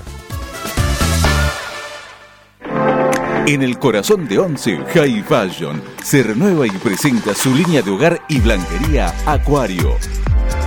En 3.46 3.62
el 3.62 3.78
corazón 3.78 4.26
de 4.26 4.38
Once, 4.38 4.76
High 4.92 5.22
Fashion 5.22 5.80
se 6.02 6.22
renueva 6.22 6.66
y 6.66 6.70
presenta 6.70 7.34
su 7.34 7.54
línea 7.54 7.80
de 7.82 7.90
hogar 7.90 8.20
y 8.28 8.40
blanquería 8.40 9.14
Acuario. 9.24 9.96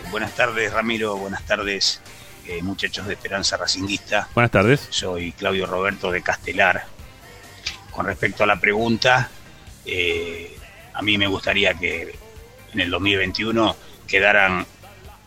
Buenas 0.10 0.36
tardes, 0.36 0.72
Ramiro. 0.72 1.18
Buenas 1.18 1.44
tardes, 1.46 2.02
eh, 2.48 2.62
muchachos 2.62 3.08
de 3.08 3.14
Esperanza 3.14 3.58
Racinguista. 3.58 4.28
Buenas 4.34 4.52
tardes. 4.52 4.88
Soy 4.90 5.32
Claudio 5.34 5.66
Roberto 5.66 6.12
de 6.12 6.22
Castelar. 6.22 6.86
Con 7.92 8.06
respecto 8.06 8.44
a 8.44 8.48
la 8.48 8.60
pregunta, 8.60 9.30
eh, 9.86 10.56
a 10.94 11.02
mí 11.02 11.18
me 11.18 11.28
gustaría 11.28 11.74
que 11.74 12.14
en 12.74 12.80
el 12.80 12.90
2021 12.90 13.76
quedaran 14.08 14.66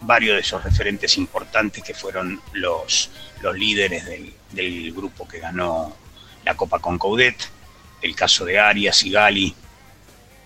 varios 0.01 0.35
de 0.35 0.41
esos 0.41 0.63
referentes 0.65 1.17
importantes 1.17 1.83
que 1.83 1.95
fueron 1.95 2.41
los, 2.53 3.11
los 3.43 3.57
líderes 3.57 4.07
del, 4.07 4.33
del 4.53 4.93
grupo 4.93 5.27
que 5.27 5.39
ganó 5.39 5.95
la 6.45 6.57
Copa 6.57 6.79
con 6.79 6.99
Coudet. 6.99 7.37
El 8.03 8.15
caso 8.15 8.45
de 8.45 8.59
Arias, 8.59 8.97
Sigali, 8.97 9.55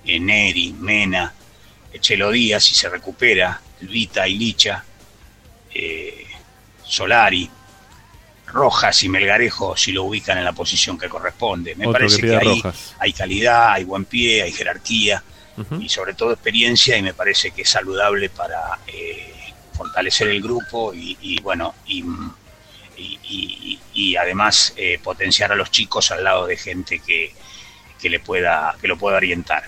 eh, 0.05 0.21
Neri, 0.21 0.73
Mena, 0.73 1.35
Chelo 2.01 2.31
Díaz, 2.31 2.65
si 2.65 2.75
se 2.75 2.89
recupera, 2.89 3.61
Vita 3.81 4.27
y 4.29 4.39
Licha, 4.39 4.85
eh, 5.75 6.27
Solari, 6.85 7.51
Rojas 8.53 9.03
y 9.03 9.09
Melgarejo, 9.09 9.77
si 9.77 9.93
lo 9.93 10.05
ubican 10.05 10.39
en 10.39 10.45
la 10.45 10.53
posición 10.53 10.97
que 10.99 11.09
corresponde. 11.09 11.75
Me 11.77 11.87
Otro 11.87 12.01
parece 12.01 12.21
que 12.23 12.37
ahí 12.37 12.63
hay 12.99 13.13
calidad, 13.13 13.73
hay 13.73 13.85
buen 13.85 14.05
pie, 14.05 14.43
hay 14.43 14.53
jerarquía 14.53 15.23
y 15.83 15.89
sobre 15.89 16.15
todo 16.15 16.33
experiencia 16.33 16.97
y 16.97 17.03
me 17.03 17.15
parece 17.15 17.51
que 17.51 17.63
es 17.63 17.69
saludable 17.71 18.31
para 18.31 18.79
eh, 18.87 19.35
fortalecer 19.73 20.29
el 20.29 20.41
grupo 20.41 20.95
y, 20.95 21.17
y, 21.21 21.41
bueno, 21.41 21.75
y, 21.87 22.05
y- 22.97 23.19
y- 23.25 23.79
y 23.93 24.17
además 24.17 24.73
eh, 24.77 24.99
potenciar 25.03 25.51
a 25.53 25.57
los 25.57 25.71
chicos 25.71 26.11
al 26.13 26.23
lado 26.25 26.47
de 26.47 26.57
gente 26.57 27.01
que, 27.01 27.35
que 28.01 28.09
le 28.09 28.21
pueda, 28.21 28.77
que 28.81 28.87
lo 28.89 28.97
pueda 28.97 29.17
orientar. 29.17 29.65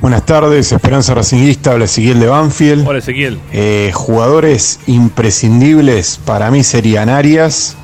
Buenas 0.00 0.24
tardes, 0.24 0.72
Esperanza 0.72 1.12
Racinguista, 1.12 1.72
habla 1.72 1.84
Ezequiel 1.84 2.20
de 2.20 2.26
Banfield. 2.26 2.88
Hola 2.88 3.00
Ezequiel. 3.00 3.38
Eh, 3.52 3.90
jugadores 3.92 4.80
imprescindibles 4.86 6.18
para 6.24 6.50
mí 6.50 6.64
serían 6.64 7.10
Arias, 7.10 7.76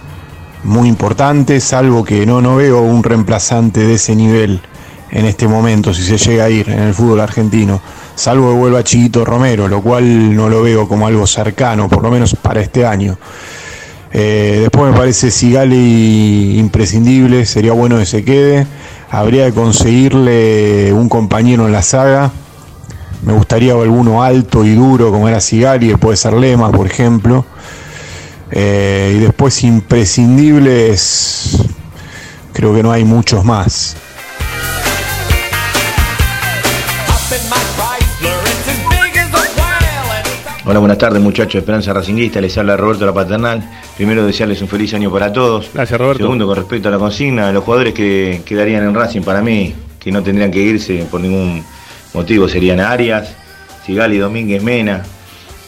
muy 0.65 0.89
importante, 0.89 1.61
salvo 1.61 2.05
que 2.05 2.25
no, 2.25 2.41
no 2.41 2.57
veo 2.57 2.81
un 2.81 3.05
reemplazante 3.05 3.81
de 3.81 3.95
ese 3.97 4.17
nivel 4.17 4.63
en 5.11 5.27
este 5.27 5.47
momento, 5.47 5.93
si 5.93 6.05
se 6.05 6.17
llega 6.17 6.45
a 6.45 6.49
ir 6.49 6.71
en 6.71 6.79
el 6.79 6.95
fútbol 6.95 7.21
argentino, 7.21 7.83
salvo 8.15 8.51
que 8.51 8.59
vuelva 8.61 8.83
Chiquito 8.83 9.23
Romero, 9.23 9.69
lo 9.69 9.83
cual 9.83 10.35
no 10.35 10.49
lo 10.49 10.63
veo 10.63 10.89
como 10.89 11.07
algo 11.07 11.27
cercano, 11.27 11.87
por 11.87 12.03
lo 12.03 12.11
menos 12.11 12.35
para 12.35 12.63
este 12.63 12.87
año. 12.87 13.19
Eh, 14.11 14.61
después 14.63 14.91
me 14.91 14.97
parece 14.97 15.31
Sigali 15.31 16.59
imprescindible, 16.59 17.45
sería 17.45 17.73
bueno 17.73 17.99
que 17.99 18.07
se 18.07 18.25
quede. 18.25 18.67
Habría 19.11 19.47
que 19.47 19.53
conseguirle 19.53 20.93
un 20.93 21.09
compañero 21.09 21.67
en 21.67 21.73
la 21.73 21.83
saga. 21.83 22.33
Me 23.23 23.33
gustaría 23.33 23.73
alguno 23.73 24.23
alto 24.23 24.65
y 24.65 24.75
duro 24.75 25.11
como 25.11 25.29
era 25.29 25.41
que 25.89 25.99
puede 25.99 26.17
ser 26.17 26.35
Lema, 26.35 26.71
por 26.71 26.87
ejemplo. 26.87 27.45
Eh, 28.51 29.15
y 29.17 29.21
después 29.21 29.65
imprescindibles, 29.65 31.59
creo 32.53 32.75
que 32.75 32.83
no 32.83 32.93
hay 32.93 33.05
muchos 33.05 33.45
más. 33.45 33.97
Hola, 40.69 40.81
buenas 40.81 40.99
tardes 40.99 41.23
muchachos 41.23 41.53
de 41.53 41.59
Esperanza 41.61 41.93
Racinguista, 41.93 42.41
les 42.41 42.59
habla 42.59 42.77
Roberto 42.77 43.07
La 43.07 43.15
Paternal. 43.15 43.63
Primero 43.97 44.27
desearles 44.27 44.61
un 44.63 44.67
feliz 44.67 44.93
año 44.95 45.13
para 45.13 45.33
todos. 45.33 45.71
Gracias 45.73 45.97
Roberto. 45.97 46.25
Segundo, 46.25 46.45
con 46.45 46.57
respecto 46.57 46.89
a 46.89 46.91
la 46.91 46.99
consigna, 46.99 47.53
los 47.53 47.63
jugadores 47.63 47.95
que 47.95 48.43
quedarían 48.45 48.83
en 48.83 48.93
Racing 48.93 49.21
para 49.21 49.41
mí, 49.43 49.73
que 50.01 50.11
no 50.11 50.25
tendrían 50.25 50.51
que 50.51 50.59
irse 50.59 51.07
por 51.09 51.21
ningún 51.21 51.65
motivo, 52.15 52.49
serían 52.49 52.81
Arias, 52.81 53.33
Sigali, 53.87 54.19
Domínguez, 54.19 54.61
Mena, 54.61 55.05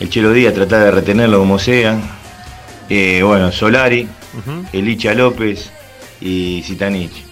el 0.00 0.10
Chelo 0.10 0.32
Díaz, 0.32 0.52
tratar 0.52 0.82
de 0.86 0.90
retenerlo 0.90 1.38
como 1.38 1.60
sea. 1.60 1.96
Eh, 2.90 3.22
bueno, 3.24 3.52
Solari, 3.52 4.08
Elicha 4.72 5.14
López 5.14 5.70
y 6.20 6.60
Zitanich. 6.64 7.24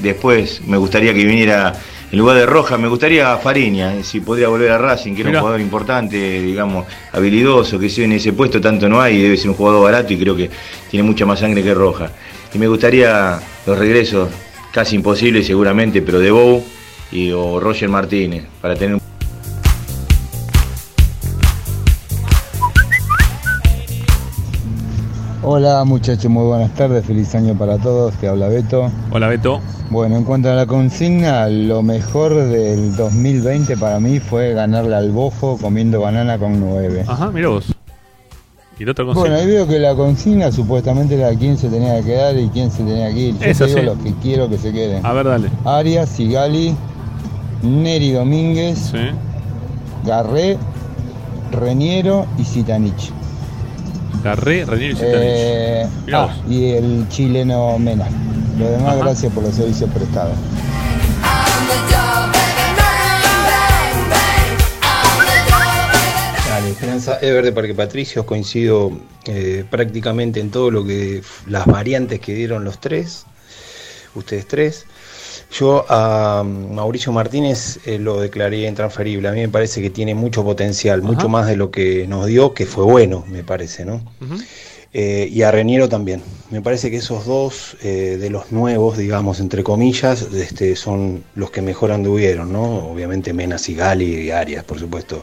Después 0.00 0.62
me 0.66 0.78
gustaría 0.78 1.12
que 1.12 1.26
viniera 1.26 1.74
En 2.12 2.18
lugar 2.18 2.36
de 2.36 2.44
Roja, 2.44 2.76
me 2.76 2.88
gustaría 2.88 3.34
Fariña, 3.38 3.96
eh, 3.96 4.04
si 4.04 4.20
podría 4.20 4.48
volver 4.48 4.70
a 4.70 4.76
Racing, 4.76 5.14
que 5.14 5.22
era 5.22 5.30
Mirá. 5.30 5.38
un 5.38 5.44
jugador 5.44 5.60
importante, 5.62 6.42
digamos, 6.42 6.86
habilidoso, 7.10 7.78
que 7.78 7.88
si 7.88 8.02
en 8.02 8.12
ese 8.12 8.34
puesto 8.34 8.60
tanto 8.60 8.86
no 8.86 9.00
hay, 9.00 9.22
debe 9.22 9.34
ser 9.38 9.48
un 9.48 9.56
jugador 9.56 9.82
barato 9.82 10.12
y 10.12 10.18
creo 10.18 10.36
que 10.36 10.50
tiene 10.90 11.04
mucha 11.04 11.24
más 11.24 11.40
sangre 11.40 11.62
que 11.62 11.72
Roja. 11.72 12.10
Y 12.52 12.58
me 12.58 12.68
gustaría 12.68 13.40
los 13.66 13.78
regresos, 13.78 14.28
casi 14.74 14.96
imposibles 14.96 15.46
seguramente, 15.46 16.02
pero 16.02 16.20
de 16.20 16.30
Bou 16.30 16.62
y, 17.10 17.32
o 17.32 17.58
Roger 17.58 17.88
Martínez, 17.88 18.44
para 18.60 18.76
tener 18.76 18.96
un 18.96 19.00
Hola 25.44 25.82
muchachos, 25.84 26.30
muy 26.30 26.44
buenas 26.46 26.72
tardes, 26.74 27.04
feliz 27.04 27.34
año 27.34 27.54
para 27.58 27.76
todos, 27.78 28.14
te 28.14 28.28
habla 28.28 28.48
Beto. 28.48 28.90
Hola 29.10 29.26
Beto. 29.28 29.60
Bueno, 29.90 30.16
en 30.16 30.24
cuanto 30.24 30.48
a 30.50 30.54
la 30.54 30.66
consigna, 30.66 31.48
lo 31.48 31.82
mejor 31.82 32.34
del 32.34 32.94
2020 32.94 33.76
para 33.76 33.98
mí 33.98 34.20
fue 34.20 34.52
ganarle 34.54 34.94
al 34.94 35.10
bojo 35.10 35.58
comiendo 35.60 36.00
banana 36.00 36.38
con 36.38 36.60
9. 36.60 37.04
Ajá, 37.08 37.30
mira 37.32 37.48
vos. 37.48 37.74
Y 38.78 38.84
el 38.84 38.88
otro 38.90 39.04
Bueno, 39.06 39.20
consigna. 39.20 39.38
ahí 39.40 39.46
veo 39.46 39.66
que 39.66 39.78
la 39.80 39.94
consigna 39.96 40.52
supuestamente 40.52 41.16
era 41.16 41.36
quién 41.36 41.58
se 41.58 41.68
tenía 41.68 41.96
que 42.00 42.04
quedar 42.06 42.38
y 42.38 42.48
quién 42.48 42.70
se 42.70 42.84
tenía 42.84 43.08
que 43.12 43.18
ir. 43.20 43.38
Yo 43.38 43.44
Eso 43.46 43.64
te 43.66 43.70
digo 43.70 43.80
sí. 43.80 43.86
los 43.86 43.98
que 43.98 44.14
quiero 44.22 44.48
que 44.48 44.58
se 44.58 44.72
queden. 44.72 45.04
A 45.04 45.12
ver, 45.12 45.26
dale. 45.26 45.48
Arias, 45.64 46.08
Sigali, 46.08 46.74
Neri 47.62 48.12
Domínguez, 48.12 48.92
Garré, 50.06 50.56
Reniero 51.50 52.26
y 52.38 52.44
Zitanich. 52.44 53.12
Reniero 54.22 54.76
y 54.76 54.94
Zitanich. 54.94 55.02
Eh, 55.04 55.86
ah, 56.12 56.36
y 56.48 56.70
el 56.72 57.08
chileno 57.08 57.78
Mena. 57.78 58.08
Lo 58.58 58.70
demás, 58.70 58.94
Ajá. 58.94 59.04
gracias 59.04 59.32
por 59.32 59.42
los 59.42 59.54
servicios 59.54 59.90
prestados. 59.90 60.36
Dale, 66.48 66.70
Esperanza 66.70 67.18
Ever 67.20 67.44
de 67.44 67.52
Parque 67.52 67.74
Patricios, 67.74 68.24
coincido 68.24 68.92
eh, 69.26 69.64
prácticamente 69.68 70.40
en 70.40 70.50
todo 70.50 70.70
lo 70.70 70.84
que 70.84 71.22
las 71.46 71.66
variantes 71.66 72.20
que 72.20 72.34
dieron 72.34 72.64
los 72.64 72.80
tres, 72.80 73.24
ustedes 74.14 74.46
tres. 74.46 74.86
Yo 75.52 75.84
a 75.88 76.42
Mauricio 76.44 77.12
Martínez 77.12 77.78
eh, 77.84 77.98
lo 77.98 78.18
declaré 78.18 78.66
intransferible. 78.66 79.28
A 79.28 79.32
mí 79.32 79.40
me 79.40 79.48
parece 79.48 79.82
que 79.82 79.90
tiene 79.90 80.14
mucho 80.14 80.42
potencial, 80.42 81.02
mucho 81.02 81.28
más 81.28 81.46
de 81.46 81.56
lo 81.56 81.70
que 81.70 82.06
nos 82.06 82.26
dio, 82.26 82.54
que 82.54 82.64
fue 82.64 82.84
bueno, 82.84 83.24
me 83.28 83.44
parece, 83.44 83.84
¿no? 83.84 84.02
Eh, 84.94 85.28
y 85.30 85.42
a 85.42 85.50
Reniero 85.50 85.88
también. 85.88 86.22
Me 86.50 86.60
parece 86.62 86.90
que 86.90 86.98
esos 86.98 87.26
dos 87.26 87.76
eh, 87.82 88.18
de 88.20 88.30
los 88.30 88.52
nuevos, 88.52 88.96
digamos, 88.96 89.40
entre 89.40 89.62
comillas, 89.62 90.22
este, 90.34 90.74
son 90.76 91.24
los 91.34 91.50
que 91.50 91.62
mejor 91.62 91.92
anduvieron, 91.92 92.52
¿no? 92.52 92.90
Obviamente 92.90 93.32
Mena, 93.32 93.58
Sigali 93.58 94.04
y 94.04 94.30
Arias, 94.30 94.64
por 94.64 94.78
supuesto, 94.78 95.22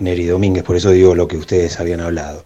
Neri 0.00 0.26
Domínguez, 0.26 0.64
por 0.64 0.76
eso 0.76 0.90
digo 0.90 1.14
lo 1.14 1.26
que 1.26 1.36
ustedes 1.36 1.78
habían 1.80 2.00
hablado. 2.00 2.44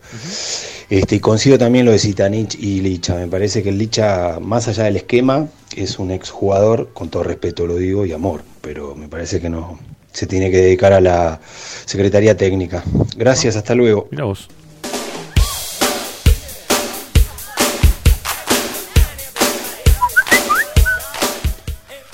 Este, 0.89 1.17
y 1.17 1.21
consigo 1.21 1.59
también 1.59 1.85
lo 1.85 1.91
de 1.91 1.99
Zitanich 1.99 2.55
y 2.55 2.81
Licha. 2.81 3.17
Me 3.17 3.27
parece 3.27 3.63
que 3.63 3.71
el 3.71 3.79
Licha, 3.79 4.39
más 4.41 4.69
allá 4.69 4.85
del 4.85 4.97
esquema, 4.97 5.49
es 5.75 5.99
un 5.99 6.13
exjugador, 6.13 6.91
con 6.93 7.09
todo 7.09 7.25
respeto 7.25 7.67
lo 7.67 7.77
digo, 7.77 8.07
y 8.07 8.13
amor, 8.13 8.43
pero 8.61 8.95
me 8.95 9.09
parece 9.09 9.41
que 9.41 9.51
no 9.51 9.81
se 10.13 10.27
tiene 10.27 10.51
que 10.51 10.59
dedicar 10.59 10.93
a 10.93 11.01
la 11.01 11.41
Secretaría 11.85 12.37
Técnica. 12.37 12.85
Gracias, 13.17 13.57
hasta 13.57 13.75
luego. 13.75 14.07
Mira 14.13 14.25
vos. 14.25 14.49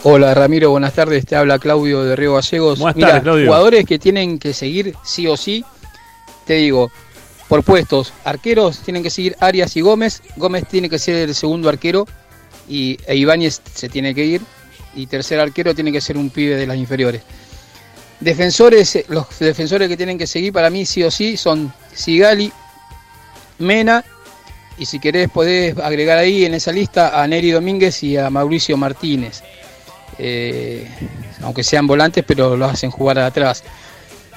Hola 0.05 0.35
Ramiro, 0.35 0.71
buenas 0.71 0.95
tardes. 0.95 1.25
Te 1.27 1.37
habla 1.37 1.61
Claudio 1.61 2.03
de 2.03 2.17
Río 2.17 2.35
Gallegos. 2.35 2.81
Buenas 2.81 2.97
Mira, 2.97 3.09
tardes, 3.09 3.23
Claudio. 3.23 3.47
jugadores 3.47 3.85
que 3.85 3.99
tienen 4.01 4.39
que 4.41 4.53
seguir 4.53 4.97
sí 5.05 5.29
o 5.29 5.37
sí. 5.37 5.65
Te 6.45 6.55
digo, 6.55 6.91
por 7.53 7.65
puestos, 7.65 8.15
arqueros 8.25 8.79
tienen 8.79 9.03
que 9.03 9.11
seguir 9.11 9.37
Arias 9.39 9.77
y 9.77 9.83
Gómez. 9.83 10.23
Gómez 10.37 10.65
tiene 10.67 10.89
que 10.89 10.99
ser 10.99 11.29
el 11.29 11.35
segundo 11.35 11.69
arquero 11.69 12.09
y 12.67 12.97
e 13.07 13.15
Ibáñez 13.15 13.61
se 13.75 13.91
tiene 13.91 14.15
que 14.15 14.25
ir. 14.25 14.41
Y 14.95 15.05
tercer 15.05 15.39
arquero 15.39 15.75
tiene 15.75 15.93
que 15.93 16.01
ser 16.01 16.17
un 16.17 16.31
pibe 16.31 16.57
de 16.57 16.67
las 16.67 16.79
inferiores. 16.79 17.21
Defensores, 18.21 18.97
eh, 18.97 19.05
los 19.11 19.39
defensores 19.39 19.87
que 19.87 19.99
tienen 19.99 20.17
que 20.17 20.27
seguir 20.27 20.51
para 20.51 20.71
mí 20.71 20.87
sí 20.87 21.03
o 21.03 21.11
sí 21.11 21.37
son 21.37 21.71
Sigali, 21.93 22.51
Mena 23.59 24.03
y 24.79 24.87
si 24.87 24.99
querés 24.99 25.29
podés 25.29 25.77
agregar 25.77 26.17
ahí 26.17 26.47
en 26.47 26.55
esa 26.55 26.73
lista 26.73 27.23
a 27.23 27.29
Neri 27.29 27.51
Domínguez 27.51 28.03
y 28.03 28.17
a 28.17 28.31
Mauricio 28.31 28.79
Martínez. 28.79 29.43
Eh, 30.17 30.89
aunque 31.43 31.63
sean 31.63 31.87
volantes, 31.87 32.25
pero 32.27 32.57
los 32.57 32.73
hacen 32.73 32.91
jugar 32.91 33.19
atrás. 33.19 33.63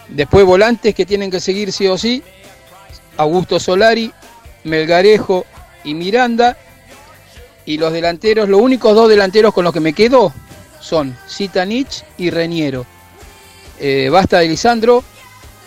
Después 0.09 0.45
volantes 0.45 0.93
que 0.93 1.05
tienen 1.05 1.31
que 1.31 1.39
seguir 1.39 1.71
sí 1.71 1.87
o 1.87 1.97
sí, 1.97 2.21
Augusto 3.17 3.59
Solari, 3.59 4.11
Melgarejo 4.63 5.45
y 5.83 5.93
Miranda. 5.93 6.57
Y 7.65 7.77
los 7.77 7.91
delanteros, 7.91 8.47
los 8.47 8.61
únicos 8.61 8.95
dos 8.95 9.09
delanteros 9.09 9.53
con 9.53 9.63
los 9.63 9.73
que 9.73 9.79
me 9.79 9.93
quedo 9.93 10.31
son 10.79 11.17
Zitanich 11.27 12.03
y 12.17 12.29
Reniero. 12.29 12.85
Eh, 13.79 14.09
basta 14.11 14.39
de 14.39 14.47
Lisandro, 14.47 15.03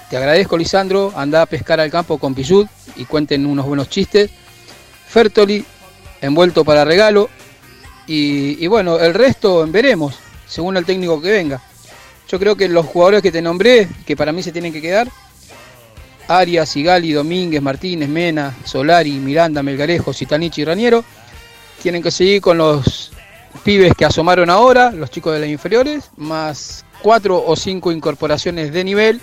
te 0.08 0.16
agradezco 0.16 0.56
Lisandro, 0.56 1.12
anda 1.16 1.42
a 1.42 1.46
pescar 1.46 1.80
al 1.80 1.90
campo 1.90 2.18
con 2.18 2.34
Pillud 2.34 2.66
y 2.96 3.04
cuenten 3.04 3.44
unos 3.44 3.66
buenos 3.66 3.90
chistes. 3.90 4.30
Fertoli, 5.08 5.64
envuelto 6.20 6.64
para 6.64 6.84
regalo. 6.84 7.28
Y, 8.06 8.64
y 8.64 8.66
bueno, 8.68 8.98
el 8.98 9.12
resto 9.12 9.66
veremos, 9.66 10.18
según 10.46 10.76
el 10.76 10.86
técnico 10.86 11.20
que 11.20 11.30
venga. 11.30 11.60
Yo 12.28 12.38
creo 12.38 12.56
que 12.56 12.68
los 12.68 12.86
jugadores 12.86 13.22
que 13.22 13.32
te 13.32 13.42
nombré, 13.42 13.88
que 14.06 14.16
para 14.16 14.32
mí 14.32 14.42
se 14.42 14.52
tienen 14.52 14.72
que 14.72 14.80
quedar, 14.80 15.08
Arias, 16.28 16.68
Sigali, 16.68 17.12
Domínguez, 17.12 17.62
Martínez, 17.62 18.08
Mena, 18.08 18.54
Solari, 18.64 19.12
Miranda, 19.12 19.62
Melgarejo, 19.62 20.12
Zitanich 20.12 20.58
y 20.58 20.64
Raniero, 20.64 21.04
tienen 21.82 22.02
que 22.02 22.10
seguir 22.10 22.40
con 22.40 22.58
los 22.58 23.10
pibes 23.64 23.94
que 23.94 24.04
asomaron 24.04 24.50
ahora, 24.50 24.90
los 24.92 25.10
chicos 25.10 25.32
de 25.34 25.40
las 25.40 25.48
inferiores, 25.48 26.10
más 26.16 26.84
cuatro 27.02 27.42
o 27.44 27.56
cinco 27.56 27.92
incorporaciones 27.92 28.72
de 28.72 28.84
nivel 28.84 29.20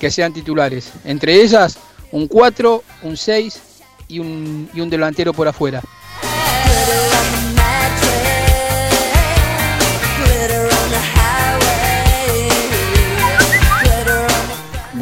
que 0.00 0.10
sean 0.10 0.32
titulares. 0.32 0.92
Entre 1.04 1.34
ellas, 1.42 1.78
un 2.12 2.26
4, 2.26 2.82
un 3.02 3.16
6 3.16 3.60
y 4.08 4.18
un, 4.18 4.68
y 4.72 4.80
un 4.80 4.90
delantero 4.90 5.32
por 5.32 5.46
afuera. 5.46 5.82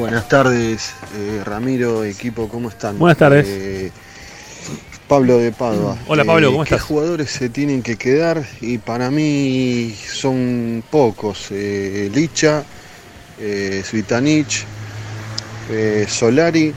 Buenas 0.09 0.27
tardes, 0.31 0.95
eh, 1.19 1.43
Ramiro, 1.45 2.03
equipo, 2.03 2.49
¿cómo 2.49 2.71
están? 2.71 2.99
Buenas 2.99 3.19
tardes. 3.19 3.47
Eh, 3.47 3.91
Pablo 5.07 5.37
de 5.37 5.53
Padua. 5.53 5.99
Hola, 6.07 6.25
Pablo, 6.25 6.51
¿cómo 6.53 6.65
¿qué 6.65 6.77
estás? 6.77 6.89
jugadores 6.89 7.31
se 7.31 7.51
tienen 7.51 7.83
que 7.83 7.97
quedar? 7.97 8.43
Y 8.63 8.79
para 8.79 9.11
mí 9.11 9.95
son 10.11 10.83
pocos. 10.91 11.49
Eh, 11.51 12.11
Licha, 12.15 12.65
eh, 13.39 13.83
Svitanich, 13.85 14.65
eh, 15.71 16.07
Solari. 16.09 16.73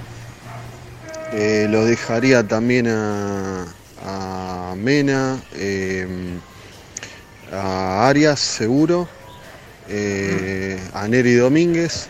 Eh, 1.32 1.68
lo 1.70 1.86
dejaría 1.86 2.46
también 2.46 2.90
a, 2.90 3.66
a 4.06 4.74
Mena, 4.76 5.40
eh, 5.56 6.06
a 7.54 8.10
Arias, 8.10 8.42
seguro. 8.42 9.08
eh, 9.88 10.78
a 10.94 11.08
Neri 11.08 11.36
Domínguez. 11.36 12.10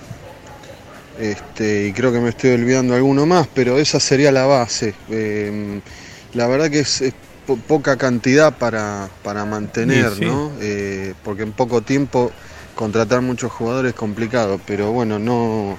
Este, 1.22 1.88
y 1.88 1.94
creo 1.94 2.12
que 2.12 2.20
me 2.20 2.30
estoy 2.30 2.52
olvidando 2.52 2.96
alguno 2.96 3.26
más, 3.26 3.48
pero 3.54 3.78
esa 3.78 4.00
sería 4.00 4.32
la 4.32 4.46
base. 4.46 4.96
Eh, 5.10 5.80
la 6.34 6.48
verdad 6.48 6.70
que 6.70 6.80
es, 6.80 7.02
es 7.02 7.14
po- 7.46 7.58
poca 7.58 7.98
cantidad 7.98 8.58
para, 8.58 9.10
para 9.24 9.46
mantener, 9.46 10.12
Sí, 10.12 10.16
sí. 10.20 10.26
¿no? 10.26 10.52
Eh, 10.62 11.14
porque 11.24 11.44
en 11.44 11.52
poco 11.52 11.82
tiempo 11.82 12.32
contratar 12.76 13.22
muchos 13.22 13.52
jugadores 13.52 13.90
es 13.92 13.96
complicado, 13.96 14.60
pero 14.66 14.92
bueno, 14.92 15.20
no, 15.20 15.78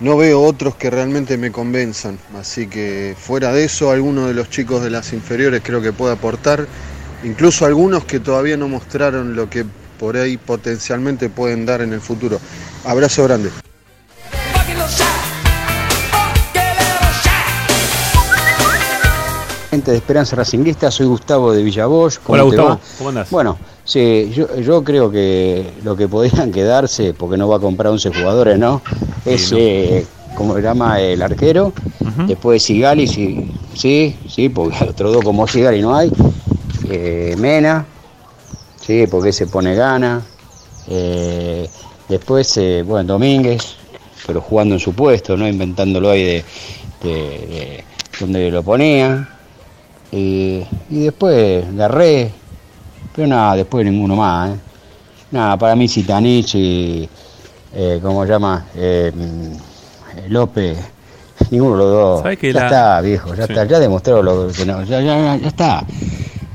no 0.00 0.16
veo 0.18 0.42
otros 0.42 0.74
que 0.76 0.90
realmente 0.90 1.38
me 1.38 1.50
convenzan. 1.50 2.18
Así 2.38 2.66
que 2.66 3.14
fuera 3.18 3.52
de 3.52 3.64
eso, 3.64 3.90
alguno 3.90 4.26
de 4.26 4.34
los 4.34 4.50
chicos 4.50 4.82
de 4.82 4.90
las 4.90 5.12
inferiores 5.14 5.62
creo 5.64 5.80
que 5.80 5.92
puede 5.92 6.12
aportar, 6.12 6.66
incluso 7.22 7.64
algunos 7.64 8.04
que 8.04 8.20
todavía 8.20 8.56
no 8.58 8.68
mostraron 8.68 9.34
lo 9.34 9.48
que 9.48 9.64
por 9.98 10.16
ahí 10.16 10.36
potencialmente 10.36 11.30
pueden 11.30 11.64
dar 11.64 11.80
en 11.80 11.92
el 11.94 12.00
futuro. 12.02 12.38
Abrazo 12.84 13.24
grande. 13.24 13.50
Gente 19.74 19.90
de 19.90 19.96
Esperanza 19.96 20.36
Racinguista, 20.36 20.88
soy 20.88 21.06
Gustavo 21.06 21.52
de 21.52 21.64
Villavoz. 21.64 22.20
¿Cómo 22.20 22.34
Hola, 22.34 22.42
Gustavo, 22.44 22.68
va? 22.68 22.78
¿cómo 22.96 23.08
andás? 23.08 23.28
Bueno, 23.28 23.58
sí, 23.84 24.30
yo, 24.32 24.60
yo 24.60 24.84
creo 24.84 25.10
que 25.10 25.66
lo 25.82 25.96
que 25.96 26.06
podrían 26.06 26.52
quedarse, 26.52 27.12
porque 27.12 27.36
no 27.36 27.48
va 27.48 27.56
a 27.56 27.58
comprar 27.58 27.90
11 27.92 28.10
jugadores, 28.10 28.56
¿no? 28.56 28.80
Es, 29.24 29.50
eh, 29.52 30.06
como 30.36 30.54
se 30.54 30.62
llama, 30.62 31.00
el 31.00 31.20
arquero. 31.20 31.72
Después 32.28 32.62
Sigali, 32.62 33.08
sí, 33.08 33.50
sí, 33.74 34.16
sí, 34.28 34.48
porque 34.48 34.76
otro 34.90 35.10
dos 35.10 35.24
como 35.24 35.44
Sigali 35.48 35.82
no 35.82 35.96
hay. 35.96 36.08
Eh, 36.88 37.34
Mena, 37.36 37.84
sí, 38.80 39.08
porque 39.10 39.32
se 39.32 39.48
pone 39.48 39.74
gana. 39.74 40.22
Eh, 40.86 41.68
después, 42.08 42.60
bueno, 42.86 43.14
Domínguez, 43.14 43.74
pero 44.24 44.40
jugando 44.40 44.76
en 44.76 44.80
su 44.80 44.92
puesto, 44.92 45.36
¿no? 45.36 45.48
Inventándolo 45.48 46.10
ahí 46.10 46.22
de, 46.22 46.44
de- 47.02 47.10
de 47.10 47.84
donde 48.20 48.52
lo 48.52 48.62
ponía. 48.62 49.30
Eh, 50.16 50.64
y 50.90 51.00
después 51.04 51.64
Garré, 51.74 52.30
pero 53.16 53.26
nada, 53.26 53.56
después 53.56 53.84
ninguno 53.84 54.14
más. 54.14 54.50
¿eh? 54.50 54.54
Nada, 55.32 55.56
para 55.56 55.74
mí 55.74 55.88
Zitanich 55.88 56.54
y, 56.54 57.08
eh, 57.74 57.98
¿cómo 58.00 58.22
se 58.24 58.30
llama? 58.30 58.64
Eh, 58.76 59.10
López, 60.28 60.78
ninguno 61.50 61.72
de 61.72 61.78
los 61.82 61.90
dos. 61.92 62.22
¿Sabes 62.22 62.38
que 62.38 62.52
ya 62.52 62.60
la- 62.60 62.66
está, 62.66 63.00
viejo, 63.00 63.34
ya 63.34 63.46
Sí. 63.46 63.52
está, 63.52 63.64
ya 63.64 63.80
demostró 63.80 64.22
lo 64.22 64.46
que 64.52 64.64
no, 64.64 64.84
ya, 64.84 65.00
ya- 65.00 65.36
ya 65.36 65.48
está. 65.48 65.84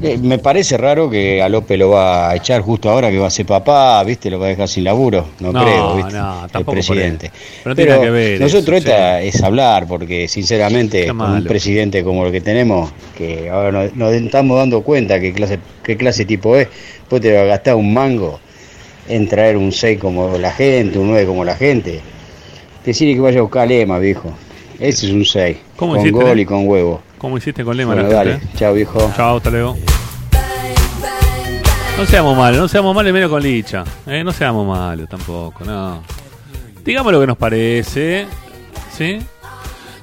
Eh, 0.02 0.18
me 0.18 0.38
parece 0.38 0.78
raro 0.78 1.10
que 1.10 1.42
a 1.42 1.50
López 1.50 1.78
lo 1.78 1.90
va 1.90 2.30
a 2.30 2.36
echar 2.36 2.62
justo 2.62 2.90
ahora 2.90 3.12
que 3.12 3.18
va 3.20 3.28
a 3.28 3.30
ser 3.30 3.46
papá, 3.46 4.02
¿viste? 4.06 4.30
Lo 4.30 4.40
va 4.40 4.46
a 4.46 4.50
dejar 4.50 4.70
sin 4.70 4.86
laburo, 4.86 5.28
no, 5.42 5.52
No, 5.52 5.62
creo, 5.64 5.96
¿viste? 5.98 6.14
no, 6.14 6.48
el 6.54 6.66
presidente. 6.66 7.32
Pero 7.64 7.70
no 7.72 7.76
tiene 7.76 8.00
que 8.00 8.10
ver 8.10 8.40
nosotros 8.42 8.78
eso, 8.78 8.88
esta 8.90 9.22
es 9.22 9.44
hablar, 9.44 9.88
porque 9.88 10.30
sinceramente, 10.30 11.08
con 11.08 11.20
un 11.20 11.44
presidente 11.44 12.02
como 12.04 12.26
el 12.26 12.32
que 12.32 12.40
tenemos, 12.40 12.92
que 13.18 13.50
ahora 13.50 13.72
nos, 13.72 13.96
nos 13.96 14.14
estamos 14.14 14.58
dando 14.58 14.82
cuenta 14.84 15.20
qué 15.20 15.34
clase, 15.34 15.60
qué 15.84 15.98
clase 15.98 16.24
tipo 16.24 16.56
es, 16.56 16.70
pues 17.10 17.22
te 17.22 17.36
va 17.36 17.42
a 17.42 17.46
gastar 17.46 17.76
un 17.76 17.94
mango 17.94 18.40
en 19.10 19.28
traer 19.28 19.58
un 19.58 19.74
6 19.74 20.00
como 20.00 20.38
la 20.38 20.52
gente, 20.52 20.98
un 20.98 21.10
9 21.10 21.26
como 21.26 21.44
la 21.44 21.56
gente. 21.56 22.00
Decirle 22.86 23.16
que 23.16 23.20
vaya 23.20 23.40
a 23.40 23.42
buscar 23.42 23.68
Lema, 23.68 24.00
viejo. 24.00 24.32
Ese 24.80 25.08
es 25.08 25.12
un 25.12 25.26
6, 25.26 25.58
¿Cómo 25.76 25.96
con 25.96 26.02
hiciste, 26.02 26.24
gol 26.24 26.40
eh? 26.40 26.44
y 26.44 26.46
con 26.46 26.66
huevo. 26.66 27.02
¿Cómo 27.18 27.38
hiciste 27.38 27.66
con 27.66 27.76
Lema? 27.76 27.96
Bueno, 27.96 28.08
la 28.08 28.16
dale, 28.16 28.32
gente, 28.34 28.46
eh? 28.46 28.58
chao 28.58 28.74
viejo. 28.74 29.12
Chao, 29.18 29.38
hasta 29.38 29.50
luego. 29.50 29.76
No 32.00 32.06
seamos 32.06 32.38
malos, 32.38 32.62
no 32.62 32.68
seamos 32.70 32.96
malos 32.96 33.12
menos 33.12 33.30
con 33.30 33.44
Licha. 33.44 33.84
¿eh? 34.08 34.24
No 34.24 34.32
seamos 34.32 34.66
malos 34.66 35.10
tampoco, 35.10 35.66
no. 35.66 36.02
Digamos 36.86 37.12
lo 37.12 37.20
que 37.20 37.28
nos 37.28 37.36
parece. 37.36 38.26
¿Sí? 38.98 39.20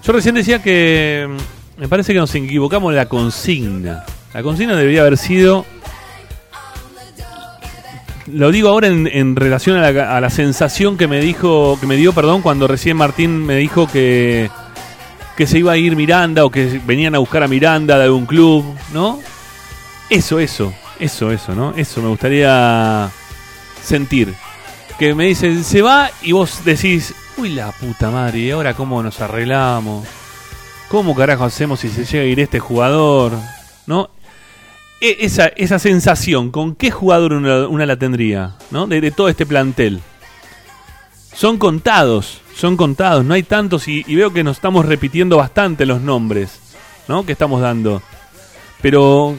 Yo 0.05 0.13
recién 0.13 0.35
decía 0.35 0.63
que 0.63 1.27
mm, 1.27 1.81
me 1.81 1.89
parece 1.89 2.13
que 2.13 2.19
nos 2.19 2.35
equivocamos 2.35 2.91
en 2.91 2.97
la 2.97 3.07
consigna. 3.07 4.05
La 4.35 4.43
consigna 4.43 4.77
debería 4.77 5.01
haber 5.01 5.17
sido. 5.17 5.65
Lo 8.27 8.51
digo 8.51 8.69
ahora 8.69 8.89
en, 8.89 9.35
relación 9.35 9.79
a 9.79 9.91
la, 9.91 10.19
a 10.19 10.21
la 10.21 10.29
sensación 10.29 10.99
que 10.99 11.09
me 11.09 11.21
dijo, 11.21 11.79
que 11.81 11.87
me 11.87 11.97
dio, 11.97 12.13
perdón, 12.13 12.43
cuando 12.43 12.69
recién 12.69 12.99
Martín 12.99 13.47
me 13.47 13.57
dijo 13.57 13.89
que 13.89 14.51
que 15.35 15.47
se 15.47 15.61
iba 15.61 15.73
a 15.73 15.79
ir 15.79 15.97
Miranda 15.97 16.45
o 16.45 16.51
que 16.51 16.79
venían 16.85 17.15
a 17.15 17.19
buscar 17.19 17.43
a 17.43 17.49
Miranda 17.49 17.97
de 17.97 18.05
algún 18.05 18.27
club, 18.27 18.67
¿no? 18.93 19.19
Eso, 20.11 20.39
eso, 20.41 20.75
eso, 20.99 21.33
eso, 21.33 21.55
¿no? 21.55 21.73
Eso 21.77 22.03
me 22.03 22.09
gustaría 22.09 23.11
sentir. 23.83 24.35
Que 24.99 25.15
me 25.15 25.27
dicen, 25.27 25.63
se 25.65 25.83
va 25.83 26.11
y 26.23 26.33
vos 26.33 26.65
decís, 26.65 27.15
uy, 27.37 27.51
la 27.51 27.71
puta 27.73 28.11
madre, 28.11 28.39
¿y 28.39 28.51
ahora 28.51 28.75
cómo 28.75 29.03
nos 29.03 29.21
arreglamos? 29.21 30.07
¿Cómo 30.89 31.15
carajo 31.15 31.45
hacemos 31.45 31.81
si 31.81 31.89
se 31.89 32.05
llega 32.05 32.25
a 32.25 32.27
ir 32.27 32.41
este 32.41 32.61
jugador? 32.61 33.33
¿No? 33.87 34.09
E- 35.01 35.19
esa, 35.21 35.47
esa 35.49 35.79
sensación, 35.79 36.51
¿con 36.51 36.75
qué 36.75 36.91
jugador 36.91 37.33
una, 37.35 37.87
la 37.87 37.97
tendría? 37.97 38.55
¿No? 38.71 38.87
De, 38.87 39.01
de 39.01 39.11
todo 39.11 39.29
este 39.29 39.45
plantel. 39.45 40.01
Son 41.35 41.59
contados, 41.59 42.41
son 42.57 42.79
contados, 42.79 43.23
no 43.23 43.35
hay 43.35 43.43
tantos 43.43 43.89
y, 43.89 44.03
y 44.07 44.15
veo 44.15 44.33
que 44.33 44.43
nos 44.43 44.57
estamos 44.57 44.87
repitiendo 44.87 45.37
bastante 45.37 45.85
los 45.85 46.01
nombres, 46.01 46.59
¿no? 47.09 47.27
Que 47.27 47.33
estamos 47.33 47.61
dando. 47.61 48.01
Pero, 48.81 49.37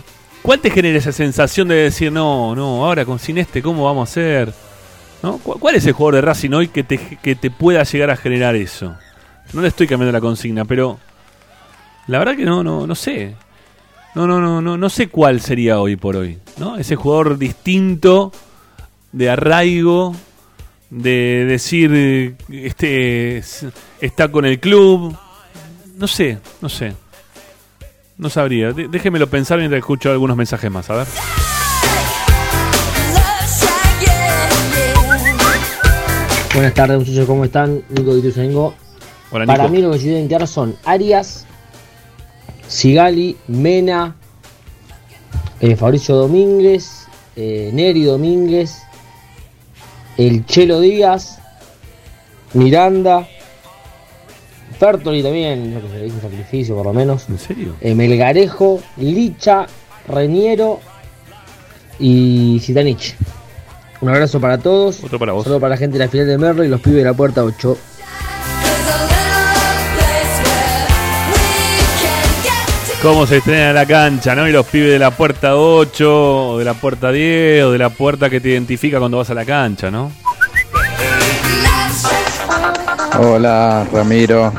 ¿cuál 0.48 0.62
te 0.62 0.72
genera 0.72 0.98
esa 0.98 1.12
sensación 1.12 1.68
de 1.68 1.76
decir, 1.76 2.10
no, 2.10 2.56
no, 2.56 2.86
ahora 2.86 3.04
con 3.04 3.20
sin 3.20 3.38
este, 3.38 3.62
¿cómo 3.62 3.84
vamos 3.84 4.08
a 4.08 4.12
hacer? 4.12 4.54
¿No? 5.22 5.40
¿Cu- 5.40 5.60
¿Cuál 5.60 5.76
es 5.76 5.86
el 5.86 5.92
jugador 5.92 6.16
de 6.16 6.22
Racing 6.22 6.52
hoy 6.54 6.70
que 6.70 6.84
te, 6.84 6.98
que 7.22 7.36
te 7.36 7.52
pueda 7.52 7.84
llegar 7.84 8.10
a 8.12 8.16
generar 8.16 8.56
eso? 8.56 8.96
No 9.52 9.62
le 9.62 9.68
estoy 9.68 9.88
cambiando 9.88 10.14
la 10.14 10.22
consigna, 10.22 10.64
pero 10.64 11.00
la 12.08 12.20
verdad 12.20 12.38
que 12.38 12.46
no, 12.46 12.64
no, 12.64 12.88
no 12.88 12.96
sé. 12.96 13.36
No, 14.16 14.26
no, 14.26 14.40
no, 14.40 14.62
no, 14.62 14.78
no 14.78 14.90
sé 14.90 15.10
cuál 15.10 15.42
sería 15.42 15.82
hoy 15.82 15.98
por 15.98 16.16
hoy, 16.16 16.40
¿no? 16.58 16.78
Ese 16.78 16.96
jugador 16.96 17.38
distinto, 17.38 18.32
de 19.12 19.30
arraigo, 19.30 20.16
de 20.90 21.46
decir, 21.46 22.36
este, 22.50 23.44
está 24.00 24.32
con 24.32 24.46
el 24.46 24.60
club. 24.62 25.14
No 25.98 26.08
sé, 26.08 26.40
no 26.62 26.70
sé. 26.70 26.94
No 28.18 28.30
sabría. 28.30 28.74
De- 28.74 28.88
déjemelo 28.88 29.28
pensar 29.30 29.58
mientras 29.60 29.80
escucho 29.80 30.10
algunos 30.12 30.36
mensajes 30.38 30.72
más, 30.72 30.90
a 30.90 30.96
ver. 30.98 31.08
Buenas 36.54 36.74
tardes 36.74 36.98
muchachos, 36.98 37.26
¿cómo 37.28 37.46
están? 37.46 37.84
Nico 37.90 38.14
de 38.14 38.20
Ituzaingó. 38.20 38.74
Hola, 39.32 39.46
Para 39.46 39.64
Nico. 39.66 39.76
mí 39.76 39.82
lo 39.82 39.92
que 39.92 40.00
se 40.00 40.08
deben 40.10 40.48
son 40.48 40.76
Arias, 40.86 41.46
Sigali, 42.68 43.38
Mena, 43.48 44.16
eh, 45.60 45.76
Fabricio 45.76 46.16
Domínguez, 46.16 47.06
eh, 47.36 47.70
Neri 47.74 48.04
Domínguez, 48.06 48.82
el 50.18 50.46
Chelo 50.48 50.80
Díaz, 50.80 51.40
Miranda, 52.54 53.28
Fertoli 54.78 55.24
también, 55.24 55.74
yo 55.74 55.82
que 55.82 56.06
hizo 56.06 56.16
un 56.16 56.22
sacrificio 56.22 56.76
por 56.76 56.86
lo 56.86 56.94
menos. 56.94 57.28
¿En 57.30 57.40
serio? 57.40 57.76
Eh, 57.82 57.96
Melgarejo, 57.96 58.82
Licha, 58.98 59.66
Reñero 60.08 60.80
y 62.00 62.60
Zitanich. 62.62 63.16
Un 64.00 64.10
abrazo 64.10 64.40
para 64.40 64.58
todos. 64.58 65.04
Otro 65.04 65.18
para 65.18 65.34
vos. 65.34 65.44
Solo 65.44 65.60
para 65.60 65.72
la 65.72 65.78
gente 65.78 65.98
de 65.98 66.06
la 66.06 66.10
final 66.10 66.28
de 66.28 66.38
Merlo 66.38 66.64
y 66.64 66.68
los 66.68 66.82
pibes 66.82 67.00
de 67.00 67.06
la 67.06 67.14
puerta 67.14 67.44
8. 67.44 67.78
Cómo 73.02 73.28
se 73.28 73.38
estrena 73.38 73.74
la 73.74 73.86
cancha, 73.86 74.36
¿no? 74.36 74.48
Y 74.48 74.52
los 74.52 74.66
pibes 74.66 74.92
de 74.92 75.00
la 75.00 75.12
puerta 75.12 75.56
8, 75.56 76.52
o 76.52 76.58
de 76.58 76.66
la 76.66 76.74
puerta 76.74 77.12
10, 77.12 77.66
o 77.66 77.72
de 77.72 77.78
la 77.78 77.90
puerta 77.90 78.30
que 78.30 78.40
te 78.40 78.50
identifica 78.50 79.00
cuando 79.00 79.18
vas 79.18 79.30
a 79.30 79.34
la 79.36 79.46
cancha, 79.46 79.92
¿no? 79.92 80.12
Hola 83.20 83.86
Ramiro, 83.92 84.54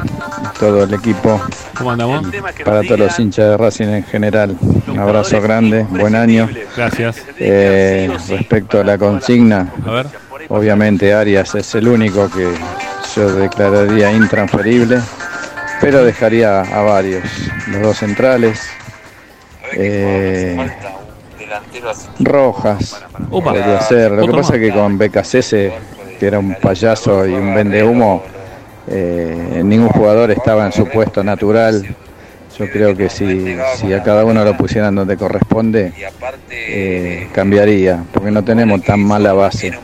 todo 0.59 0.85
el 0.85 0.95
equipo. 0.95 1.41
¿Cómo 1.77 1.93
andamos? 1.93 2.27
Para 2.65 2.83
todos 2.83 2.99
los 2.99 3.19
hinchas 3.19 3.51
de 3.51 3.57
Racing 3.57 3.87
en 3.89 4.05
general, 4.05 4.57
un 4.89 4.99
abrazo 4.99 5.41
grande, 5.41 5.85
buen 5.85 6.15
año. 6.17 6.49
Gracias. 6.77 7.25
Eh, 7.39 8.11
respecto 8.29 8.81
a 8.81 8.85
la 8.85 8.99
consigna, 8.99 9.73
A 9.87 9.91
ver. 9.91 10.07
obviamente 10.49 11.15
Arias 11.15 11.55
es 11.55 11.75
el 11.77 11.87
único 11.89 12.29
que 12.31 12.53
yo 13.15 13.33
declararía 13.35 14.11
intransferible, 14.13 14.99
pero 15.81 16.05
dejaría 16.05 16.61
a 16.63 16.83
varios, 16.83 17.25
los 17.69 17.83
dos 17.83 17.99
centrales. 17.99 18.69
eh, 19.75 20.57
Rojas 22.21 23.05
Opa. 23.31 23.53
podría 23.53 23.81
ser. 23.83 24.11
Lo 24.13 24.27
que 24.27 24.33
pasa 24.33 24.57
es 24.57 24.61
que 24.61 24.73
con 24.73 24.99
BKC, 24.99 25.41
que 26.19 26.27
era 26.27 26.39
un 26.41 26.55
payaso 26.57 27.25
y 27.27 27.33
un 27.33 27.55
vendehumo, 27.55 28.23
eh, 28.91 29.63
ningún 29.65 29.89
jugador 29.89 30.31
estaba 30.31 30.67
en 30.67 30.73
su 30.73 30.87
puesto 30.87 31.23
natural. 31.23 31.97
Yo 32.59 32.69
creo 32.71 32.97
que 32.97 33.09
si, 33.09 33.57
si 33.77 33.93
a 33.93 34.03
cada 34.03 34.25
uno 34.25 34.45
lo 34.45 34.57
pusieran 34.57 34.95
donde 34.95 35.17
corresponde, 35.17 35.93
eh, 36.51 37.29
cambiaría, 37.33 38.03
porque 38.13 38.31
no 38.31 38.43
tenemos 38.43 38.83
tan 38.83 39.01
mala 39.01 39.33
base. 39.33 39.79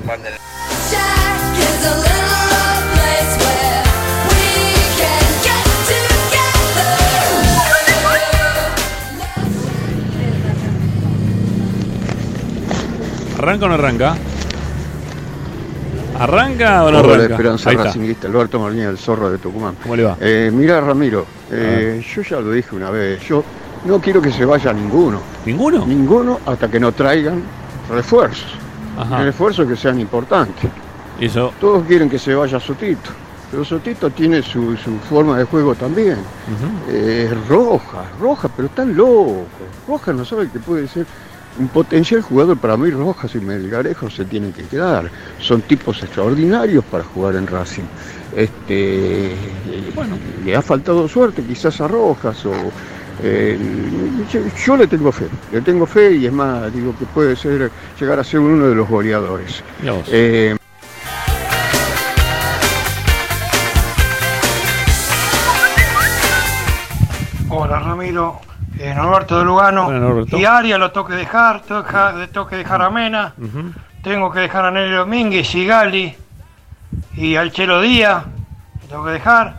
¿Arranca 13.39 13.67
o 13.67 13.69
no 13.69 13.75
arranca? 13.75 14.17
¿Arranca 16.19 16.85
o 16.85 16.91
no 16.91 17.01
Hola, 17.01 17.15
arranca? 17.15 17.35
Esperanza. 17.35 17.73
Racinguista, 17.73 18.29
Alberto 18.29 18.59
Molina, 18.59 18.89
el 18.89 18.99
zorro 18.99 19.31
de 19.31 19.39
Tucumán. 19.39 19.75
¿Cómo 19.83 19.97
le 19.97 20.05
va? 20.05 20.17
Eh, 20.21 20.51
mira, 20.53 20.81
Ramiro, 20.81 21.27
eh, 21.51 22.05
yo 22.15 22.23
ya 22.23 22.41
lo 22.41 22.51
dije 22.53 22.75
una 22.75 22.91
vez, 22.91 23.21
yo 23.27 23.43
no 23.85 24.01
quiero 24.01 24.23
que 24.23 24.31
se 24.33 24.45
vaya 24.45 24.73
ninguno. 24.73 25.21
¿Ninguno? 25.45 25.85
Ninguno 25.87 26.41
hasta 26.47 26.69
que 26.71 26.79
no 26.79 26.93
traigan 26.93 27.43
refuerzos. 27.91 28.55
Ajá. 28.99 29.23
Refuerzos 29.25 29.67
que 29.69 29.77
sean 29.77 29.99
importantes. 30.01 30.71
Eso. 31.21 31.53
Todos 31.61 31.85
quieren 31.87 32.09
que 32.09 32.19
se 32.19 32.35
vaya 32.35 32.59
Sotito, 32.61 33.11
pero 33.51 33.65
Sotito 33.65 34.11
tiene 34.11 34.43
su, 34.43 34.77
su 34.77 34.97
forma 35.09 35.37
de 35.39 35.45
juego 35.45 35.75
también. 35.75 36.19
Eh, 36.89 37.33
Roja, 37.49 38.05
Roja, 38.21 38.49
pero 38.55 38.69
están 38.69 38.97
locos. 38.97 39.45
Roja 39.89 40.13
no 40.13 40.25
sabe 40.25 40.49
que 40.49 40.59
puede 40.61 40.89
ser 40.89 41.07
un 41.59 41.69
potencial 41.69 42.23
jugador 42.23 42.59
para 42.59 42.77
mí. 42.77 42.91
Rojas 42.91 43.35
y 43.35 43.41
Melgarejo 43.41 44.11
se 44.11 44.25
tienen 44.25 44.53
que 44.53 44.65
quedar. 44.65 45.11
Son 45.39 45.63
tipos 45.63 46.03
extraordinarios 46.03 46.85
para 46.85 47.05
jugar 47.05 47.37
en 47.37 47.47
Racing. 47.47 47.85
Este, 48.37 49.35
bueno. 49.95 50.17
Le 50.45 50.57
ha 50.57 50.63
faltado 50.63 51.09
suerte 51.09 51.43
quizás 51.43 51.81
a 51.81 51.89
Rojas 51.89 52.45
o 52.47 52.53
Eh, 53.23 53.57
yo, 54.33 54.41
yo 54.67 54.77
le 54.77 54.89
tengo 54.89 55.13
fe, 55.13 55.27
le 55.53 55.61
tengo 55.61 55.87
fe 55.87 56.17
y 56.17 56.27
es 56.27 56.33
más, 56.33 56.73
digo 56.75 56.93
que 56.99 57.07
puede 57.07 57.37
ser 57.37 57.71
llegar 57.99 58.19
a 58.19 58.25
ser 58.25 58.41
uno 58.41 58.67
de 58.67 58.75
los 58.75 58.89
goleadores. 58.89 59.63
Eh, 60.11 60.57
eh, 68.79 68.95
Norberto 68.95 69.39
de 69.39 69.45
Lugano. 69.45 69.91
Norberto. 69.91 70.39
Y 70.39 70.45
Aria 70.45 70.79
lo 70.79 70.91
tengo 70.91 71.07
que 71.07 71.15
dejar, 71.15 71.63
tengo 71.63 72.47
que 72.47 72.57
dejar, 72.57 72.83
a 72.83 72.91
Mena, 72.91 73.35
tengo 74.03 74.31
que 74.31 74.41
dejar 74.41 74.65
a 74.67 74.71
Nelly 74.71 74.95
Domínguez 74.95 75.55
y 75.55 75.67
Gali 75.67 76.17
y 77.17 77.37
al 77.37 77.53
Chelo 77.53 77.81
Díaz, 77.81 78.25
lo 78.83 78.89
tengo 78.89 79.05
que 79.05 79.11
dejar, 79.13 79.59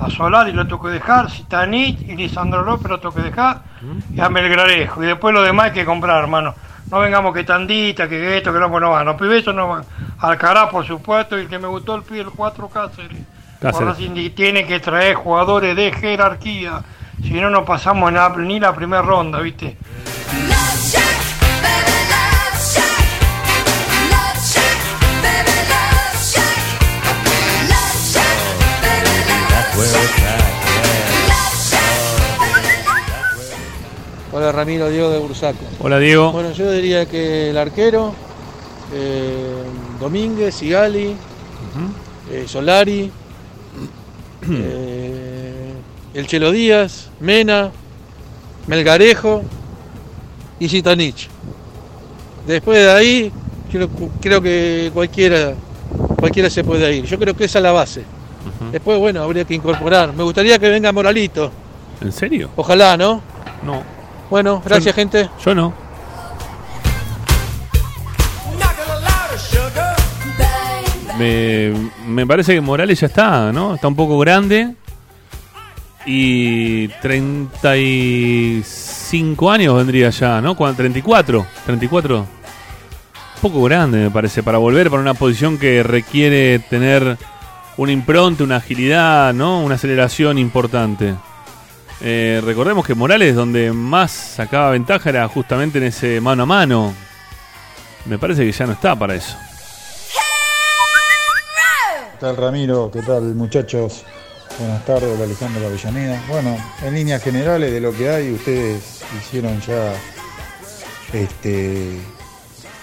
a 0.00 0.10
Solari 0.10 0.52
lo 0.52 0.66
tengo 0.66 0.82
que 0.82 0.90
dejar, 0.90 1.30
Zitanich 1.30 2.00
y 2.02 2.16
Lisandro 2.16 2.62
López 2.62 2.88
lo 2.88 3.00
tengo 3.00 3.14
que 3.14 3.22
dejar, 3.22 3.62
y 4.14 4.20
a 4.20 4.28
Melgrarejo. 4.28 5.02
Y 5.02 5.06
después 5.06 5.34
lo 5.34 5.42
demás 5.42 5.66
hay 5.66 5.72
que 5.72 5.84
comprar, 5.84 6.22
hermano. 6.22 6.54
No 6.90 7.00
vengamos 7.00 7.32
que 7.32 7.44
tandita, 7.44 8.08
que 8.08 8.36
esto, 8.36 8.52
que 8.52 8.58
no, 8.58 8.68
bueno, 8.68 8.90
van. 8.90 9.06
Los 9.06 9.16
pibes 9.16 9.46
no 9.46 9.68
van. 9.68 9.84
Alcaraz, 10.18 10.70
por 10.70 10.86
supuesto, 10.86 11.36
y 11.38 11.42
el 11.42 11.48
que 11.48 11.58
me 11.58 11.66
gustó 11.66 11.94
el 11.94 12.02
pibe, 12.02 12.20
el 12.20 12.30
4 12.30 12.68
Cáceres. 12.68 13.18
Cáceres. 13.60 13.80
Ahora 13.80 13.94
sí 13.94 14.30
tiene 14.30 14.66
que 14.66 14.80
traer 14.80 15.14
jugadores 15.14 15.74
de 15.74 15.92
jerarquía. 15.92 16.82
Si 17.22 17.30
no, 17.40 17.50
no 17.50 17.64
pasamos 17.64 18.08
en 18.08 18.14
la- 18.16 18.28
ni 18.36 18.60
la 18.60 18.74
primera 18.74 19.02
ronda, 19.02 19.40
¿viste? 19.40 19.76
Hola 34.32 34.50
Ramiro, 34.50 34.90
Diego 34.90 35.10
de 35.10 35.18
Bursaco. 35.18 35.64
Hola, 35.78 35.98
Diego. 35.98 36.32
Bueno, 36.32 36.50
yo 36.52 36.70
diría 36.72 37.06
que 37.06 37.50
el 37.50 37.56
arquero, 37.58 38.12
eh, 38.92 39.62
Domínguez, 40.00 40.56
Sigali, 40.56 41.14
eh, 42.32 42.44
Solari, 42.48 43.10
eh, 44.50 45.33
el 46.14 46.26
Chelo 46.26 46.52
Díaz, 46.52 47.08
Mena, 47.20 47.70
Melgarejo 48.66 49.42
y 50.58 50.68
Zitanich. 50.68 51.28
Después 52.46 52.78
de 52.78 52.90
ahí, 52.90 53.32
creo, 53.70 53.88
creo 54.20 54.40
que 54.40 54.90
cualquiera, 54.94 55.54
cualquiera 56.18 56.48
se 56.50 56.62
puede 56.64 56.94
ir. 56.96 57.04
Yo 57.04 57.18
creo 57.18 57.34
que 57.34 57.44
esa 57.44 57.58
es 57.58 57.62
la 57.62 57.72
base. 57.72 58.04
Después, 58.70 58.98
bueno, 58.98 59.22
habría 59.22 59.44
que 59.44 59.54
incorporar. 59.54 60.12
Me 60.12 60.22
gustaría 60.22 60.58
que 60.58 60.68
venga 60.68 60.92
Moralito. 60.92 61.50
¿En 62.00 62.12
serio? 62.12 62.50
Ojalá, 62.56 62.96
¿no? 62.96 63.20
No. 63.62 63.82
Bueno, 64.30 64.60
gracias, 64.64 64.94
Yo- 64.94 65.00
gente. 65.00 65.30
Yo 65.44 65.54
no. 65.54 65.72
Me, 71.18 71.72
me 72.08 72.26
parece 72.26 72.54
que 72.54 72.60
Morales 72.60 72.98
ya 73.00 73.06
está, 73.06 73.52
¿no? 73.52 73.74
Está 73.76 73.86
un 73.88 73.94
poco 73.94 74.18
grande. 74.18 74.74
Y 76.06 76.88
35 76.88 79.50
años 79.50 79.76
vendría 79.76 80.10
ya, 80.10 80.40
¿no? 80.40 80.54
Cuando- 80.54 80.76
34. 80.76 81.46
34. 81.64 82.18
Un 82.20 82.26
poco 83.40 83.62
grande, 83.64 83.98
me 83.98 84.10
parece, 84.10 84.42
para 84.42 84.58
volver 84.58 84.90
para 84.90 85.02
una 85.02 85.14
posición 85.14 85.58
que 85.58 85.82
requiere 85.82 86.58
tener 86.58 87.16
una 87.76 87.92
impronta, 87.92 88.44
una 88.44 88.56
agilidad, 88.56 89.32
¿no? 89.34 89.60
Una 89.60 89.74
aceleración 89.76 90.38
importante. 90.38 91.14
Eh, 92.00 92.40
recordemos 92.44 92.84
que 92.86 92.94
Morales 92.94 93.34
donde 93.34 93.72
más 93.72 94.10
sacaba 94.10 94.70
ventaja 94.70 95.08
era 95.10 95.28
justamente 95.28 95.78
en 95.78 95.84
ese 95.84 96.20
mano 96.20 96.42
a 96.42 96.46
mano. 96.46 96.94
Me 98.06 98.18
parece 98.18 98.44
que 98.44 98.52
ya 98.52 98.66
no 98.66 98.72
está 98.72 98.94
para 98.96 99.14
eso. 99.14 99.36
¿Qué 102.12 102.18
tal 102.20 102.36
Ramiro? 102.36 102.90
¿Qué 102.92 103.02
tal 103.02 103.34
muchachos? 103.34 104.04
Buenas 104.58 104.84
tardes, 104.84 105.20
Alejandro 105.20 105.66
Avellaneda. 105.66 106.22
Bueno, 106.28 106.56
en 106.84 106.94
líneas 106.94 107.22
generales 107.22 107.72
de 107.72 107.80
lo 107.80 107.92
que 107.92 108.08
hay, 108.08 108.30
ustedes 108.32 109.00
hicieron 109.20 109.60
ya 109.62 109.92
este, 111.12 111.98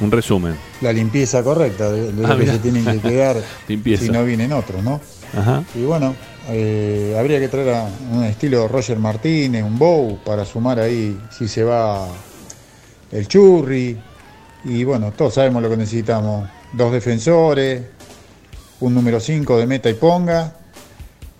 Un 0.02 0.12
resumen. 0.12 0.56
la 0.82 0.92
limpieza 0.92 1.42
correcta 1.44 1.90
de, 1.92 2.12
de 2.12 2.26
Ah, 2.26 2.30
lo 2.30 2.36
que 2.38 2.42
mirá. 2.42 2.54
se 2.54 2.60
tienen 2.60 2.86
que 2.86 3.00
quedar 3.10 3.38
si 3.68 4.10
no 4.10 4.24
vienen 4.26 4.52
otros, 4.52 4.84
¿no? 4.84 5.00
Ajá. 5.38 5.64
Y 5.74 5.84
bueno, 5.84 6.14
eh, 6.50 7.16
habría 7.18 7.40
que 7.40 7.48
traer 7.48 7.70
a 7.74 7.88
un 8.12 8.26
estilo 8.26 8.68
Roger 8.68 9.00
Martínez, 9.00 9.64
un 9.64 9.80
Bow, 9.80 10.20
para 10.26 10.44
sumar 10.44 10.80
ahí 10.80 11.18
si 11.38 11.48
se 11.48 11.64
va 11.64 12.08
el 13.14 13.28
Churri. 13.30 13.98
Y 14.66 14.84
bueno, 14.84 15.12
todos 15.14 15.36
sabemos 15.36 15.64
lo 15.64 15.70
que 15.70 15.78
necesitamos. 15.78 16.50
Dos 16.74 16.92
defensores, 16.92 17.82
un 18.82 18.94
número 18.94 19.20
5 19.22 19.58
de 19.58 19.68
meta 19.68 19.90
y 19.90 19.94
ponga, 19.94 20.54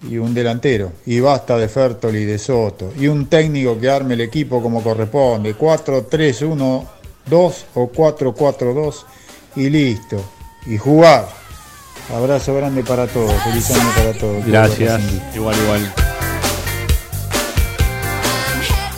y 0.10 0.18
un 0.18 0.34
delantero. 0.34 0.92
Y 1.06 1.20
basta 1.20 1.58
de 1.58 1.68
Fertoli 1.68 2.20
y 2.20 2.26
de 2.26 2.38
Soto. 2.38 2.92
Y 3.00 3.08
un 3.08 3.28
técnico 3.28 3.80
que 3.80 3.90
arme 3.90 4.16
el 4.16 4.22
equipo 4.22 4.62
como 4.62 4.82
corresponde. 4.84 5.56
4-3-1-2 5.56 6.86
o 7.30 7.92
4-4-2 7.92 8.96
y 9.58 9.70
listo. 9.70 10.24
Y 10.66 10.78
jugar. 10.78 11.28
Abrazo 12.14 12.56
grande 12.56 12.84
para 12.84 13.08
todos. 13.08 13.34
Feliz 13.44 13.72
año 13.72 13.90
para 13.96 14.14
todos. 14.14 14.46
Gracias. 14.46 15.02
Igual, 15.36 15.56
igual. 15.64 15.94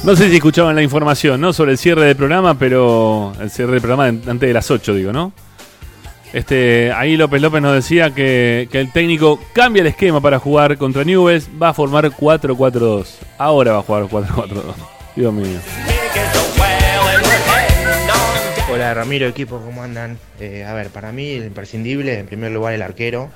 No 0.04 0.16
sé 0.18 0.30
si 0.30 0.36
escuchaban 0.36 0.76
la 0.76 0.82
información, 0.82 1.40
¿no? 1.40 1.54
Sobre 1.54 1.72
el 1.72 1.78
cierre 1.78 2.08
del 2.08 2.18
programa, 2.18 2.60
pero 2.60 3.32
el 3.40 3.50
cierre 3.50 3.72
del 3.72 3.82
programa 3.82 4.08
antes 4.08 4.42
de 4.42 4.54
las 4.54 4.70
8, 4.70 4.96
digo, 4.96 5.14
¿no? 5.14 5.32
Este, 6.34 6.92
ahí 6.92 7.16
López 7.16 7.42
López 7.42 7.62
nos 7.62 7.76
decía 7.76 8.10
que, 8.12 8.68
que 8.72 8.80
el 8.80 8.92
técnico 8.92 9.40
cambia 9.54 9.82
el 9.82 9.88
esquema 9.88 10.20
para 10.20 10.40
jugar 10.40 10.78
contra 10.78 11.04
Newells, 11.04 11.48
va 11.62 11.70
a 11.70 11.74
formar 11.76 12.06
4-4-2. 12.10 13.06
Ahora 13.38 13.74
va 13.74 13.80
a 13.80 13.84
jugar 13.84 14.04
4-4-2. 14.06 14.64
Dios 15.16 15.32
mío. 15.34 15.60
Hola 18.72 18.94
Ramiro, 18.96 19.28
equipo, 19.28 19.60
¿cómo 19.62 19.84
andan? 19.84 20.18
Eh, 20.40 20.64
a 20.66 20.74
ver, 20.74 20.90
para 20.90 21.12
mí 21.12 21.34
el 21.34 21.46
imprescindible, 21.46 22.18
en 22.18 22.26
primer 22.26 22.52
lugar 22.52 22.74
el 22.74 22.82
arquero, 22.82 23.30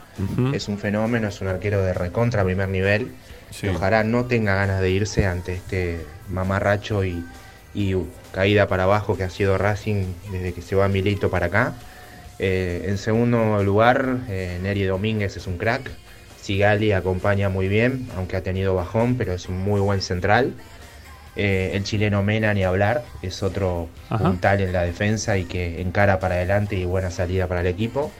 es 0.52 0.68
un 0.68 0.80
fenómeno, 0.80 1.28
es 1.28 1.40
un 1.42 1.48
arquero 1.48 1.84
de 1.84 1.94
recontra 1.94 2.44
primer 2.44 2.70
nivel, 2.70 3.12
Sí. 3.52 3.68
ojalá 3.68 4.04
no 4.04 4.26
tenga 4.26 4.56
ganas 4.56 4.82
de 4.82 4.90
irse 4.90 5.26
ante 5.26 5.54
este 5.54 6.06
mamarracho 6.30 7.06
y, 7.06 7.24
y 7.76 7.96
caída 8.34 8.68
para 8.68 8.84
abajo 8.84 9.16
que 9.16 9.24
ha 9.24 9.30
sido 9.30 9.58
Racing 9.58 10.06
desde 10.32 10.54
que 10.54 10.62
se 10.62 10.76
va 10.76 10.88
Milito 10.90 11.30
para 11.30 11.46
acá. 11.46 11.74
Eh, 12.40 12.86
en 12.86 12.98
segundo 12.98 13.64
lugar, 13.64 14.20
eh, 14.30 14.60
Neri 14.62 14.84
Domínguez 14.84 15.38
es 15.38 15.48
un 15.48 15.58
crack, 15.58 15.90
Sigali 16.42 16.92
acompaña 16.92 17.50
muy 17.50 17.68
bien, 17.68 18.08
aunque 18.16 18.38
ha 18.38 18.44
tenido 18.44 18.76
bajón, 18.76 19.16
pero 19.18 19.34
es 19.34 19.50
un 19.50 19.58
muy 19.58 19.82
buen 19.82 20.02
central. 20.02 20.54
Eh, 21.36 21.72
el 21.74 21.84
chileno 21.84 22.24
Mena, 22.24 22.54
ni 22.54 22.64
hablar, 22.64 23.04
es 23.22 23.44
otro 23.44 23.90
Ajá. 24.10 24.26
puntal 24.26 24.62
en 24.62 24.72
la 24.74 24.84
defensa 24.84 25.38
y 25.38 25.46
que 25.46 25.82
encara 25.82 26.20
para 26.20 26.36
adelante 26.36 26.76
y 26.76 26.86
buena 26.86 27.12
salida 27.12 27.48
para 27.48 27.62
el 27.62 27.68
equipo. 27.68 28.12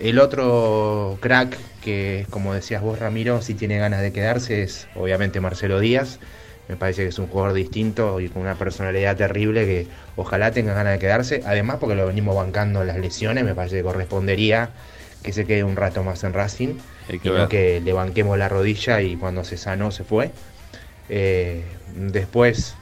El 0.00 0.18
otro 0.18 1.18
crack, 1.20 1.56
que 1.80 2.26
como 2.30 2.52
decías 2.52 2.82
vos, 2.82 2.98
Ramiro, 2.98 3.40
si 3.42 3.54
tiene 3.54 3.78
ganas 3.78 4.02
de 4.02 4.12
quedarse, 4.12 4.62
es 4.62 4.88
obviamente 4.94 5.40
Marcelo 5.40 5.80
Díaz. 5.80 6.18
Me 6.68 6.76
parece 6.76 7.02
que 7.02 7.08
es 7.08 7.18
un 7.18 7.26
jugador 7.26 7.52
distinto 7.52 8.20
y 8.20 8.28
con 8.28 8.42
una 8.42 8.54
personalidad 8.54 9.16
terrible 9.16 9.66
que 9.66 9.86
ojalá 10.16 10.50
tenga 10.50 10.72
ganas 10.72 10.94
de 10.94 10.98
quedarse. 10.98 11.42
Además, 11.46 11.76
porque 11.78 11.94
lo 11.94 12.06
venimos 12.06 12.34
bancando 12.34 12.80
en 12.80 12.88
las 12.88 12.98
lesiones, 12.98 13.44
me 13.44 13.54
parece 13.54 13.76
que 13.76 13.82
correspondería 13.82 14.70
que 15.22 15.32
se 15.32 15.46
quede 15.46 15.64
un 15.64 15.76
rato 15.76 16.02
más 16.02 16.22
en 16.24 16.34
Racing 16.34 16.76
que 17.08 17.16
y 17.16 17.30
ver. 17.30 17.40
no 17.40 17.48
que 17.48 17.80
le 17.80 17.92
banquemos 17.92 18.38
la 18.38 18.48
rodilla 18.48 19.00
y 19.00 19.16
cuando 19.16 19.44
se 19.44 19.56
sanó 19.56 19.90
se 19.90 20.04
fue. 20.04 20.30
Eh, 21.08 21.64
después, 21.94 22.74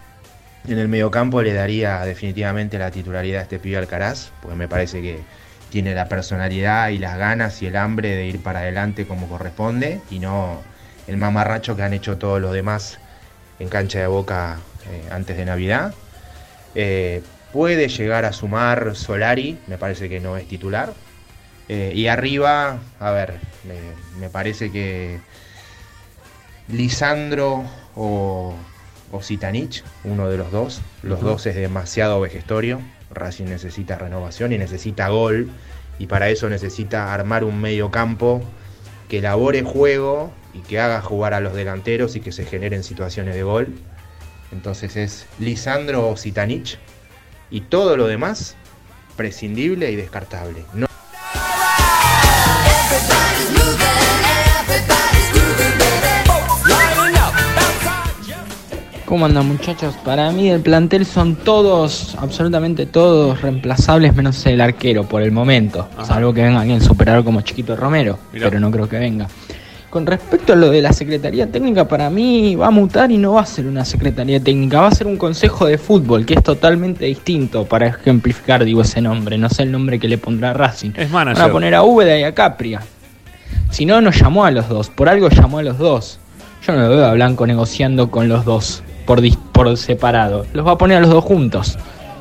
en 0.68 0.78
el 0.78 0.88
mediocampo 0.88 1.42
le 1.42 1.52
daría 1.52 2.04
definitivamente 2.04 2.78
la 2.78 2.90
titularidad 2.90 3.40
a 3.40 3.42
este 3.42 3.58
pibe 3.58 3.78
Alcaraz, 3.78 4.30
porque 4.40 4.56
me 4.56 4.68
parece 4.68 5.02
que 5.02 5.20
tiene 5.70 5.94
la 5.94 6.08
personalidad 6.08 6.90
y 6.90 6.98
las 6.98 7.16
ganas 7.16 7.62
y 7.62 7.66
el 7.66 7.76
hambre 7.76 8.10
de 8.10 8.26
ir 8.26 8.42
para 8.42 8.60
adelante 8.60 9.06
como 9.06 9.28
corresponde 9.28 10.00
y 10.10 10.18
no 10.18 10.60
el 11.06 11.16
mamarracho 11.16 11.76
que 11.76 11.82
han 11.82 11.94
hecho 11.94 12.18
todos 12.18 12.40
los 12.40 12.52
demás 12.52 12.98
en 13.58 13.68
cancha 13.68 14.00
de 14.00 14.06
boca 14.06 14.58
eh, 14.90 15.08
antes 15.10 15.36
de 15.36 15.44
Navidad. 15.44 15.94
Eh, 16.74 17.22
puede 17.52 17.89
llegar 17.89 18.24
a 18.24 18.32
sumar 18.32 18.97
Solari, 18.97 19.58
me 19.66 19.78
parece 19.78 20.08
que 20.08 20.20
no 20.20 20.36
es 20.36 20.48
titular. 20.48 20.92
Eh, 21.68 21.92
y 21.94 22.08
arriba, 22.08 22.78
a 22.98 23.10
ver, 23.12 23.34
me, 24.18 24.28
parece 24.28 24.70
que 24.72 25.20
Lisandro 26.68 27.64
o, 27.94 28.55
o 29.10 29.22
Zitanich, 29.22 29.84
uno 30.05 30.28
de 30.28 30.36
los 30.36 30.50
dos. 30.50 30.82
Los 31.02 31.20
dos 31.20 31.47
es 31.47 31.55
demasiado 31.55 32.20
vejestorio. 32.20 32.81
Racing 33.10 33.44
necesita 33.44 33.97
renovación 33.97 34.52
y 34.52 34.58
necesita 34.58 35.08
gol. 35.08 35.50
Y 35.98 36.06
para 36.06 36.31
eso 36.31 36.48
necesita 36.48 37.14
armar 37.14 37.44
un 37.44 37.60
medio 37.60 37.90
campo 37.90 38.42
que 39.12 39.18
elabore 39.18 39.62
juego 39.62 40.32
y 40.55 40.60
que 40.60 40.81
haga 40.81 41.02
jugar 41.02 41.34
a 41.34 41.41
los 41.41 41.52
delanteros 41.52 42.16
y 42.16 42.20
que 42.20 42.32
se 42.32 42.47
generen 42.47 42.82
situaciones 42.82 43.34
de 43.34 43.42
gol. 43.42 43.74
Entonces 44.52 44.97
es 44.97 45.26
Lisandro 45.39 46.16
Zitanich 46.16 46.78
y 47.50 47.60
todo 47.60 47.99
lo 47.99 48.07
demás 48.07 48.57
prescindible 49.15 49.91
y 49.91 49.97
descartable. 49.97 50.65
No- 50.73 50.86
¿Cómo 59.12 59.26
andan 59.26 59.47
muchachos? 59.47 59.94
Para 60.07 60.32
mí 60.32 60.49
el 60.49 60.62
plantel 60.62 61.05
son 61.05 61.36
todos, 61.36 62.16
absolutamente 62.18 62.86
todos 62.86 63.42
reemplazables 63.42 64.16
menos 64.16 64.47
el 64.47 64.58
arquero 64.58 65.05
por 65.05 65.20
el 65.20 65.32
momento. 65.32 65.86
Salvo 66.02 66.32
que 66.32 66.42
venga 66.42 66.62
alguien 66.62 66.81
superador 66.81 67.23
como 67.23 67.42
Chiquito 67.42 67.76
Romero, 67.76 68.18
Mirá. 68.32 68.49
pero 68.49 68.58
no 68.58 68.70
creo 68.70 68.89
que 68.89 68.99
venga. 68.99 69.28
Con 69.91 70.07
respecto 70.07 70.55
a 70.55 70.57
lo 70.57 70.70
de 70.70 70.81
la 70.81 70.94
Secretaría 70.94 71.47
Técnica, 71.47 71.86
para 71.86 72.08
mí 72.08 72.55
va 72.55 72.68
a 72.68 72.70
mutar 72.70 73.10
y 73.12 73.18
no 73.18 73.34
va 73.34 73.42
a 73.42 73.44
ser 73.44 73.66
una 73.66 73.84
Secretaría 73.84 74.42
Técnica, 74.42 74.81
va 74.81 74.86
a 74.89 74.94
ser 74.94 75.07
un 75.07 75.18
Consejo 75.18 75.66
de 75.66 75.76
Fútbol, 75.76 76.24
que 76.24 76.32
es 76.32 76.42
totalmente 76.42 77.05
distinto, 77.05 77.66
para 77.66 77.89
ejemplificar, 77.89 78.65
digo, 78.65 78.81
ese 78.81 79.02
nombre. 79.02 79.36
No 79.36 79.50
sé 79.50 79.65
el 79.65 79.73
nombre 79.73 80.00
que 80.00 80.08
le 80.08 80.16
pondrá 80.16 80.55
Racing. 80.55 80.92
Es 80.97 81.12
Van 81.12 81.26
manager. 81.26 81.50
a 81.50 81.52
poner 81.52 81.74
a 81.74 81.82
Úbeda 81.82 82.18
y 82.18 82.23
a 82.23 82.32
Capria. 82.32 82.81
Si 83.68 83.84
no, 83.84 84.00
no 84.00 84.10
llamó 84.10 84.47
a 84.47 84.50
los 84.50 84.70
dos. 84.70 84.89
Por 84.89 85.10
algo 85.10 85.28
llamó 85.28 85.58
a 85.58 85.62
los 85.62 85.76
dos. 85.76 86.18
Yo 86.66 86.73
no 86.73 86.89
veo 86.89 87.05
a 87.05 87.12
Blanco 87.12 87.47
negociando 87.47 88.10
con 88.10 88.31
los 88.31 88.47
dos 88.47 88.82
por, 89.06 89.20
dis- 89.20 89.39
por 89.52 89.76
separado. 89.76 90.47
Los 90.52 90.66
va 90.66 90.72
a 90.72 90.78
poner 90.78 90.98
a 90.98 91.00
los 91.00 91.10
dos 91.10 91.24
juntos. 91.24 91.78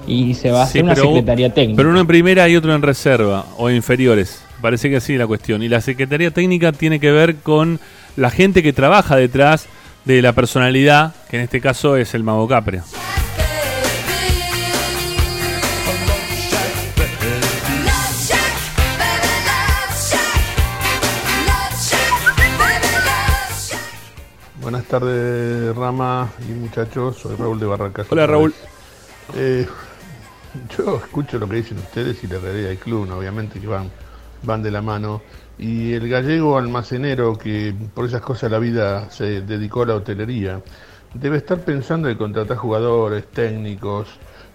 Y 0.07 0.33
se 0.33 0.51
va 0.51 0.63
a 0.63 0.65
Sí, 0.65 0.79
hacer 0.79 0.83
una 0.83 0.95
secretaría 0.95 1.53
técnica. 1.53 1.77
Pero 1.77 1.89
uno 1.89 1.99
en 2.01 2.07
primera 2.07 2.49
y 2.49 2.55
otro 2.55 2.73
en 2.73 2.81
reserva 2.81 3.45
o 3.57 3.69
inferiores. 3.69 4.43
Parece 4.61 4.89
que 4.89 4.97
así 4.97 5.13
es 5.13 5.19
la 5.19 5.27
cuestión. 5.27 5.63
Y 5.63 5.69
la 5.69 5.81
Secretaría 5.81 6.31
Técnica 6.31 6.71
tiene 6.71 6.99
que 6.99 7.11
ver 7.11 7.37
con 7.37 7.79
la 8.15 8.29
gente 8.29 8.61
que 8.63 8.73
trabaja 8.73 9.15
detrás 9.15 9.67
de 10.05 10.21
la 10.21 10.33
personalidad, 10.33 11.13
que 11.29 11.37
en 11.37 11.43
este 11.43 11.61
caso 11.61 11.95
es 11.97 12.13
el 12.13 12.23
Mago 12.23 12.47
Capria. 12.47 12.83
Buenas 24.61 24.83
tardes, 24.85 25.75
Rama 25.75 26.29
y 26.47 26.51
muchachos. 26.51 27.17
Soy 27.17 27.35
Raúl 27.35 27.59
de 27.59 27.65
Barracas. 27.65 28.05
Hola, 28.11 28.27
Raúl. 28.27 28.53
Eh, 29.35 29.65
yo 30.77 30.97
escucho 30.97 31.39
lo 31.39 31.49
que 31.49 31.55
dicen 31.55 31.79
ustedes 31.79 32.23
y 32.23 32.27
la 32.27 32.37
realidad 32.37 32.69
del 32.69 32.77
club, 32.77 33.07
¿no? 33.07 33.17
obviamente 33.17 33.59
que 33.59 33.65
van, 33.65 33.89
van 34.43 34.61
de 34.61 34.69
la 34.69 34.83
mano. 34.83 35.23
Y 35.57 35.93
el 35.93 36.07
gallego 36.07 36.59
almacenero, 36.59 37.39
que 37.39 37.73
por 37.95 38.05
esas 38.05 38.21
cosas 38.21 38.51
la 38.51 38.59
vida 38.59 39.09
se 39.09 39.41
dedicó 39.41 39.81
a 39.81 39.87
la 39.87 39.95
hotelería, 39.95 40.61
debe 41.15 41.37
estar 41.37 41.59
pensando 41.61 42.07
en 42.07 42.15
contratar 42.15 42.57
jugadores, 42.57 43.25
técnicos, 43.31 44.09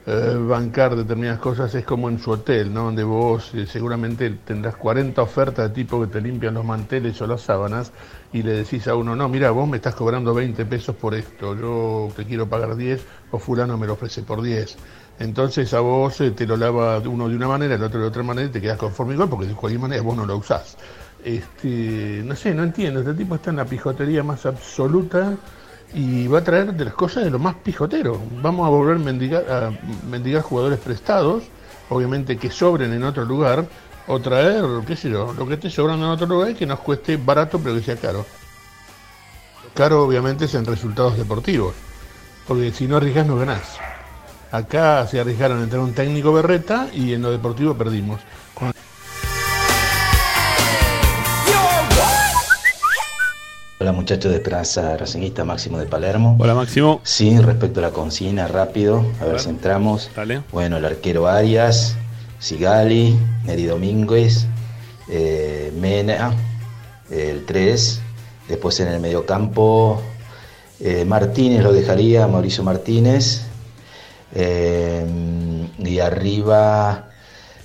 eh, 0.06 0.38
bancar 0.38 0.94
determinadas 0.94 1.40
cosas. 1.40 1.74
Es 1.74 1.84
como 1.84 2.08
en 2.08 2.20
su 2.20 2.30
hotel, 2.30 2.72
¿no? 2.72 2.84
donde 2.84 3.02
vos 3.02 3.52
eh, 3.54 3.66
seguramente 3.66 4.30
tendrás 4.44 4.76
40 4.76 5.20
ofertas 5.20 5.68
de 5.68 5.74
tipo 5.74 6.00
que 6.00 6.06
te 6.06 6.20
limpian 6.20 6.54
los 6.54 6.64
manteles 6.64 7.20
o 7.20 7.26
las 7.26 7.40
sábanas 7.40 7.90
y 8.32 8.42
le 8.42 8.52
decís 8.52 8.86
a 8.88 8.94
uno, 8.94 9.14
no, 9.16 9.28
mira, 9.28 9.50
vos 9.50 9.68
me 9.68 9.76
estás 9.76 9.94
cobrando 9.94 10.34
20 10.34 10.64
pesos 10.66 10.96
por 10.96 11.14
esto, 11.14 11.54
yo 11.54 12.08
te 12.14 12.24
quiero 12.24 12.48
pagar 12.48 12.76
10 12.76 13.00
o 13.30 13.38
fulano 13.38 13.78
me 13.78 13.86
lo 13.86 13.94
ofrece 13.94 14.22
por 14.22 14.42
10. 14.42 14.76
Entonces 15.18 15.72
a 15.72 15.80
vos 15.80 16.20
eh, 16.20 16.32
te 16.32 16.46
lo 16.46 16.56
lava 16.56 16.98
uno 16.98 17.28
de 17.28 17.36
una 17.36 17.48
manera, 17.48 17.74
el 17.74 17.82
otro 17.82 18.00
de 18.00 18.06
otra 18.06 18.22
manera 18.22 18.48
y 18.48 18.50
te 18.50 18.60
quedas 18.60 18.78
conforme 18.78 19.14
igual 19.14 19.28
porque 19.28 19.46
de 19.46 19.54
cualquier 19.54 19.80
manera 19.80 20.02
vos 20.02 20.16
no 20.16 20.26
lo 20.26 20.36
usás. 20.36 20.76
Este, 21.24 22.22
no 22.24 22.36
sé, 22.36 22.54
no 22.54 22.62
entiendo, 22.62 23.00
este 23.00 23.14
tipo 23.14 23.34
está 23.34 23.50
en 23.50 23.56
la 23.56 23.64
pijotería 23.64 24.22
más 24.22 24.44
absoluta 24.46 25.34
y 25.94 26.26
va 26.26 26.40
a 26.40 26.44
traer 26.44 26.74
de 26.74 26.84
las 26.84 26.94
cosas 26.94 27.24
de 27.24 27.30
lo 27.30 27.38
más 27.38 27.54
pijotero. 27.56 28.20
Vamos 28.42 28.66
a 28.66 28.70
volver 28.70 28.96
a 28.96 28.98
mendigar, 28.98 29.50
a 29.50 29.70
mendigar 30.08 30.42
jugadores 30.42 30.78
prestados, 30.78 31.44
obviamente 31.88 32.36
que 32.36 32.50
sobren 32.50 32.92
en 32.92 33.02
otro 33.02 33.24
lugar, 33.24 33.66
o 34.08 34.20
traer, 34.20 34.64
qué 34.86 34.96
sé 34.96 35.10
yo, 35.10 35.32
lo 35.36 35.46
que 35.46 35.54
esté 35.54 35.68
sobrando 35.70 36.06
en 36.06 36.12
otro 36.12 36.26
lugar 36.26 36.50
y 36.50 36.54
que 36.54 36.66
nos 36.66 36.80
cueste 36.80 37.16
barato 37.16 37.58
pero 37.58 37.74
que 37.74 37.82
sea 37.82 37.96
caro. 37.96 38.24
Caro 39.74 40.04
obviamente 40.04 40.44
es 40.46 40.54
en 40.54 40.64
resultados 40.64 41.16
deportivos, 41.18 41.74
porque 42.46 42.72
si 42.72 42.86
no 42.86 42.96
arriesgas 42.96 43.26
no 43.26 43.36
ganás. 43.36 43.62
Acá 44.52 45.06
se 45.06 45.20
arriesgaron 45.20 45.58
a 45.60 45.64
entrar 45.64 45.82
un 45.82 45.92
técnico 45.92 46.32
berreta 46.32 46.88
y 46.92 47.12
en 47.14 47.22
lo 47.22 47.30
deportivo 47.30 47.74
perdimos. 47.74 48.20
Con- 48.54 48.72
Hola 53.78 53.92
muchachos 53.92 54.30
de 54.30 54.38
Esperanza 54.38 54.96
Racinguista 54.96 55.44
Máximo 55.44 55.78
de 55.78 55.86
Palermo. 55.86 56.36
Hola 56.40 56.54
Máximo. 56.54 57.00
Sí, 57.04 57.38
respecto 57.38 57.80
a 57.80 57.82
la 57.82 57.90
consigna, 57.90 58.48
rápido, 58.48 59.04
a 59.20 59.24
ver 59.24 59.32
ver. 59.32 59.40
si 59.40 59.50
entramos. 59.50 60.10
Dale. 60.16 60.42
Bueno, 60.50 60.78
el 60.78 60.84
arquero 60.86 61.26
Arias, 61.28 61.96
Sigali, 62.38 63.18
Neri 63.44 63.64
Domínguez, 63.64 64.46
eh, 65.08 65.72
Mena, 65.78 66.34
el 67.10 67.44
3. 67.44 68.00
Después 68.48 68.78
en 68.80 68.88
el 68.88 69.00
mediocampo, 69.00 70.00
eh, 70.80 71.04
Martínez 71.04 71.62
lo 71.62 71.72
dejaría, 71.72 72.26
Mauricio 72.26 72.62
Martínez. 72.62 73.42
Eh, 74.34 75.04
y 75.78 75.98
arriba 75.98 77.08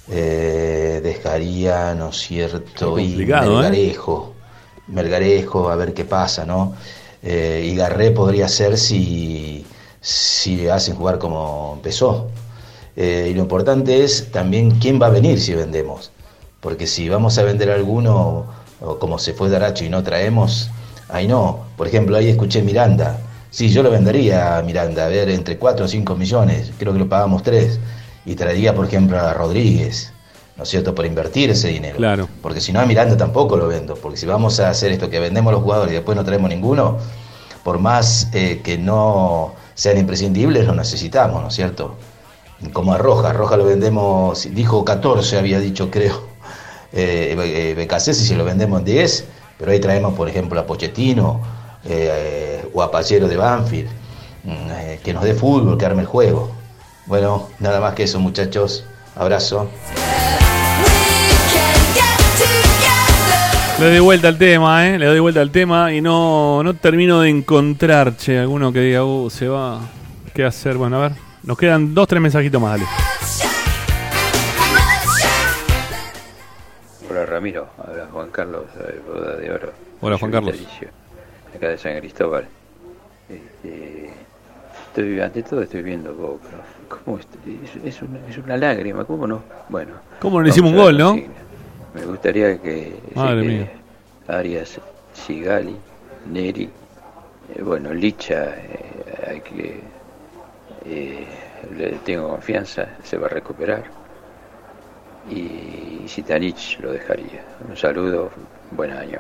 eh, 0.10 1.02
dejaría, 1.04 1.94
¿no 1.96 2.10
es 2.10 2.18
cierto? 2.18 2.98
Y. 2.98 3.16
Melgarejo. 3.16 4.34
Melgarejo, 4.88 5.70
a 5.70 5.76
ver 5.76 5.94
qué 5.94 6.06
pasa, 6.06 6.46
¿no? 6.46 6.76
Y 7.24 7.76
Garré 7.76 8.10
podría 8.10 8.48
ser 8.48 8.80
si, 8.80 9.64
si 10.00 10.68
hacen 10.68 10.96
jugar 10.96 11.20
como 11.20 11.74
empezó. 11.76 12.30
Eh, 12.96 13.30
y 13.32 13.34
lo 13.34 13.42
importante 13.42 14.04
es 14.04 14.32
también 14.32 14.72
quién 14.80 15.02
va 15.02 15.08
a 15.08 15.10
venir 15.10 15.40
si 15.40 15.54
vendemos. 15.54 16.12
Porque 16.60 16.88
si 16.88 17.10
vamos 17.10 17.38
a 17.38 17.44
vender 17.44 17.72
alguno, 17.72 18.46
o 18.82 19.00
como 19.00 19.18
se 19.18 19.34
fue 19.34 19.50
Daracho 19.50 19.84
y 19.84 19.90
no 19.90 20.04
traemos, 20.04 20.70
ahí 21.10 21.28
no. 21.28 21.66
Por 21.78 21.88
ejemplo, 21.88 22.18
ahí 22.18 22.30
escuché 22.30 22.62
Miranda. 22.62 23.18
Sí, 23.50 23.70
yo 23.70 23.84
lo 23.84 23.92
vendería 23.92 24.58
a 24.58 24.62
Miranda, 24.62 25.06
a 25.06 25.10
ver, 25.10 25.30
entre 25.30 25.58
4 25.58 25.86
o 25.86 25.88
5 25.88 26.16
millones, 26.16 26.72
creo 26.78 26.94
que 26.94 27.00
lo 27.00 27.10
pagamos 27.10 27.44
3. 27.44 27.80
Y 28.26 28.36
traería, 28.36 28.76
por 28.76 28.86
ejemplo, 28.86 29.20
a 29.20 29.34
Rodríguez, 29.34 30.14
¿no 30.56 30.64
es 30.64 30.70
cierto?, 30.70 30.94
por 30.94 31.06
invertir 31.06 31.50
ese 31.50 31.70
dinero. 31.70 31.98
Claro. 31.98 32.30
Porque 32.42 32.62
si 32.62 32.72
no, 32.72 32.80
a 32.80 32.86
Miranda 32.86 33.18
tampoco 33.18 33.58
lo 33.58 33.68
vendo. 33.68 33.96
Porque 33.96 34.18
si 34.18 34.26
vamos 34.26 34.60
a 34.60 34.70
hacer 34.70 34.92
esto, 34.92 35.10
que 35.10 35.20
vendemos 35.20 35.52
los 35.52 35.64
jugadores 35.64 35.92
y 35.92 35.96
después 35.96 36.16
no 36.16 36.24
traemos 36.24 36.50
ninguno, 36.50 36.98
por 37.64 37.80
más 37.80 38.30
eh, 38.34 38.62
que 38.64 38.78
no 38.78 39.54
sean 39.74 39.98
imprescindibles, 39.98 40.66
los 40.66 40.76
necesitamos, 40.76 41.42
¿no 41.42 41.48
es 41.48 41.56
cierto? 41.56 41.96
Como 42.74 42.94
a 42.94 42.98
Roja, 42.98 43.34
Roja 43.34 43.58
lo 43.58 43.66
vendemos, 43.66 44.48
dijo 44.54 44.86
14, 44.86 45.38
había 45.38 45.60
dicho, 45.60 45.90
creo, 45.90 46.28
eh, 46.94 47.36
eh, 47.38 47.74
Becasés, 47.76 48.18
si 48.18 48.36
lo 48.36 48.46
vendemos 48.46 48.80
en 48.80 48.86
10, 48.86 49.26
pero 49.58 49.72
ahí 49.72 49.80
traemos, 49.80 50.14
por 50.14 50.30
ejemplo, 50.30 50.60
a 50.60 50.66
Pochettino 50.66 51.42
eh, 51.86 52.64
o 52.74 52.82
a 52.82 52.92
Pallero 52.92 53.28
de 53.28 53.38
Banfield, 53.38 53.90
mm, 54.44 54.50
eh, 54.50 55.00
que 55.04 55.14
nos 55.14 55.24
dé 55.24 55.34
fútbol, 55.34 55.78
que 55.78 55.86
arme 55.86 56.02
el 56.02 56.08
juego. 56.08 56.52
Bueno, 57.06 57.50
nada 57.60 57.80
más 57.80 57.94
que 57.94 58.04
eso, 58.04 58.20
muchachos. 58.20 58.86
Abrazo. 59.16 59.70
Le 63.80 63.90
doy 63.90 64.00
vuelta 64.00 64.28
al 64.28 64.38
tema, 64.38 64.88
¿eh? 64.88 65.00
Le 65.00 65.08
doy 65.08 65.20
vuelta 65.20 65.42
al 65.42 65.50
tema 65.50 65.92
y 65.92 66.02
no, 66.02 66.62
no 66.64 66.76
termino 66.76 67.22
de 67.22 67.30
encontrar, 67.30 68.16
che, 68.16 68.38
alguno 68.38 68.72
que 68.72 68.80
diga, 68.80 69.04
uh, 69.04 69.30
se 69.30 69.48
va, 69.48 69.80
¿qué 70.36 70.44
hacer? 70.44 70.78
Bueno, 70.78 70.98
a 70.98 71.00
ver, 71.10 71.12
nos 71.44 71.58
quedan 71.58 71.94
dos, 71.94 72.08
tres 72.08 72.22
mensajitos 72.22 72.62
más, 72.62 72.72
dale. 72.72 72.86
Hola 77.10 77.26
Ramiro, 77.26 77.68
habla 77.78 78.08
Juan 78.12 78.30
Carlos 78.30 78.66
de 78.76 79.00
Boda 79.00 79.36
de 79.36 79.52
Oro. 79.52 79.74
Hola, 80.02 80.18
Juan 80.18 80.32
Carlos. 80.32 80.56
Acá 81.56 81.70
de 81.70 81.78
San 81.78 81.98
Cristóbal. 82.00 82.48
Este, 83.30 84.14
estoy, 84.88 85.20
ante 85.20 85.44
todo 85.44 85.62
estoy 85.62 85.84
viendo 85.84 86.14
Boca. 86.14 86.48
¿Cómo 86.88 87.18
es, 87.18 87.28
es, 87.64 87.96
es 87.96 88.02
una, 88.02 88.20
es 88.28 88.38
una 88.38 88.58
lágrima, 88.58 89.06
¿cómo 89.06 89.28
no? 89.28 89.44
Bueno. 89.70 89.94
¿Cómo 90.20 90.40
no 90.40 90.44
le 90.44 90.50
hicimos 90.50 90.72
un 90.72 90.78
gol, 90.78 90.98
no? 90.98 91.10
consigna. 91.10 91.34
Me 91.94 92.06
gustaría 92.06 92.58
que, 92.62 92.96
sí, 93.10 93.16
Madre 93.16 93.42
que 93.42 93.48
mía. 93.48 93.72
Arias, 94.28 94.80
Sigali, 95.14 95.76
Neri, 96.32 96.70
eh, 97.54 97.62
bueno, 97.62 97.94
Licha, 97.94 98.56
eh, 98.56 99.28
hay 99.28 99.42
que, 99.42 99.82
eh, 100.86 101.26
le 101.78 101.92
tengo 102.06 102.30
confianza, 102.30 102.90
se 103.04 103.18
va 103.18 103.28
a 103.28 103.30
recuperar. 103.30 103.84
Y 105.30 106.08
Zitanich 106.08 106.80
lo 106.80 106.92
dejaría. 106.92 107.46
Un 107.68 107.78
saludo, 107.78 108.32
buen 108.72 108.92
año. 108.92 109.20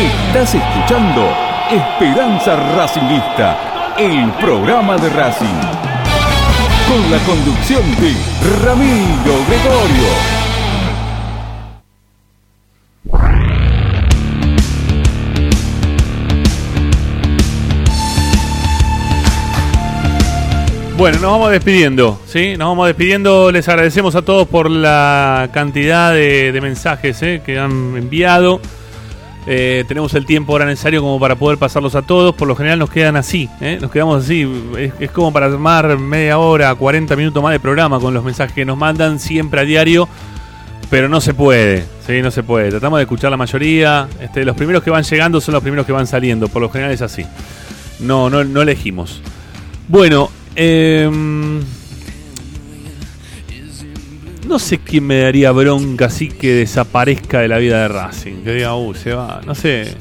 Estás 0.00 0.54
escuchando 0.54 1.52
Esperanza 1.72 2.54
Racingista, 2.74 3.71
el 3.98 4.30
programa 4.40 4.96
de 4.96 5.08
Racing. 5.10 5.46
Con 6.88 7.10
la 7.10 7.18
conducción 7.24 7.82
de 8.00 8.14
Ramiro 8.64 9.34
Gregorio. 9.48 10.42
Bueno, 20.96 21.18
nos 21.18 21.32
vamos 21.32 21.50
despidiendo, 21.50 22.20
¿sí? 22.26 22.56
Nos 22.56 22.68
vamos 22.68 22.86
despidiendo. 22.86 23.50
Les 23.50 23.68
agradecemos 23.68 24.14
a 24.14 24.22
todos 24.22 24.46
por 24.46 24.70
la 24.70 25.50
cantidad 25.52 26.12
de, 26.12 26.56
mensajes 26.62 27.22
¿eh? 27.22 27.42
que 27.44 27.58
han 27.58 27.96
enviado. 27.96 28.60
Eh, 29.46 29.84
tenemos 29.88 30.14
el 30.14 30.24
tiempo 30.24 30.52
ahora 30.52 30.66
necesario 30.66 31.00
como 31.00 31.18
para 31.18 31.34
poder 31.34 31.58
pasarlos 31.58 31.94
a 31.94 32.02
todos. 32.02 32.34
Por 32.34 32.48
lo 32.48 32.54
general 32.54 32.78
nos 32.78 32.90
quedan 32.90 33.16
así, 33.16 33.48
¿eh? 33.60 33.78
nos 33.80 33.90
quedamos 33.90 34.24
así. 34.24 34.48
Es, 35.00 35.10
como 35.10 35.32
para 35.32 35.46
armar 35.46 35.98
media 35.98 36.38
hora, 36.38 36.74
40 36.74 37.16
minutos 37.16 37.42
más 37.42 37.52
de 37.52 37.60
programa 37.60 37.98
con 37.98 38.14
los 38.14 38.24
mensajes 38.24 38.54
que 38.54 38.64
nos 38.64 38.76
mandan 38.76 39.18
siempre 39.18 39.60
a 39.60 39.64
diario. 39.64 40.08
Pero 40.90 41.08
no 41.08 41.22
se 41.22 41.32
puede, 41.32 41.86
¿sí? 42.06 42.20
No 42.20 42.30
se 42.30 42.42
puede. 42.42 42.68
Tratamos 42.68 42.98
de 42.98 43.04
escuchar 43.04 43.30
la 43.30 43.38
mayoría. 43.38 44.08
Este, 44.20 44.44
los 44.44 44.54
primeros 44.54 44.82
que 44.82 44.90
van 44.90 45.02
llegando 45.04 45.40
son 45.40 45.54
los 45.54 45.62
primeros 45.62 45.86
que 45.86 45.92
van 45.92 46.06
saliendo. 46.06 46.48
Por 46.48 46.60
lo 46.60 46.68
general 46.68 46.92
es 46.92 47.00
así. 47.00 47.24
No, 47.98 48.28
no, 48.28 48.44
no 48.44 48.60
elegimos. 48.60 49.22
Bueno, 49.88 50.30
em, 50.54 51.62
no 54.52 54.58
sé 54.58 54.80
quién 54.80 55.06
me 55.06 55.16
daría 55.20 55.50
bronca 55.50 56.04
así 56.04 56.28
que 56.28 56.52
desaparezca 56.52 57.40
de 57.40 57.48
la 57.48 57.56
vida 57.56 57.80
de 57.80 57.88
Racing. 57.88 58.42
Que 58.44 58.52
diga, 58.52 58.76
uh, 58.76 58.92
se 58.92 59.14
va. 59.14 59.40
No 59.46 59.54
sé. 59.54 59.94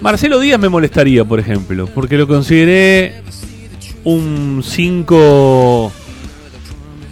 Marcelo 0.00 0.40
Díaz 0.40 0.58
me 0.58 0.70
molestaría, 0.70 1.22
por 1.22 1.38
ejemplo, 1.38 1.86
porque 1.94 2.16
lo 2.16 2.26
consideré 2.26 3.20
un 4.04 4.62
5 4.64 5.92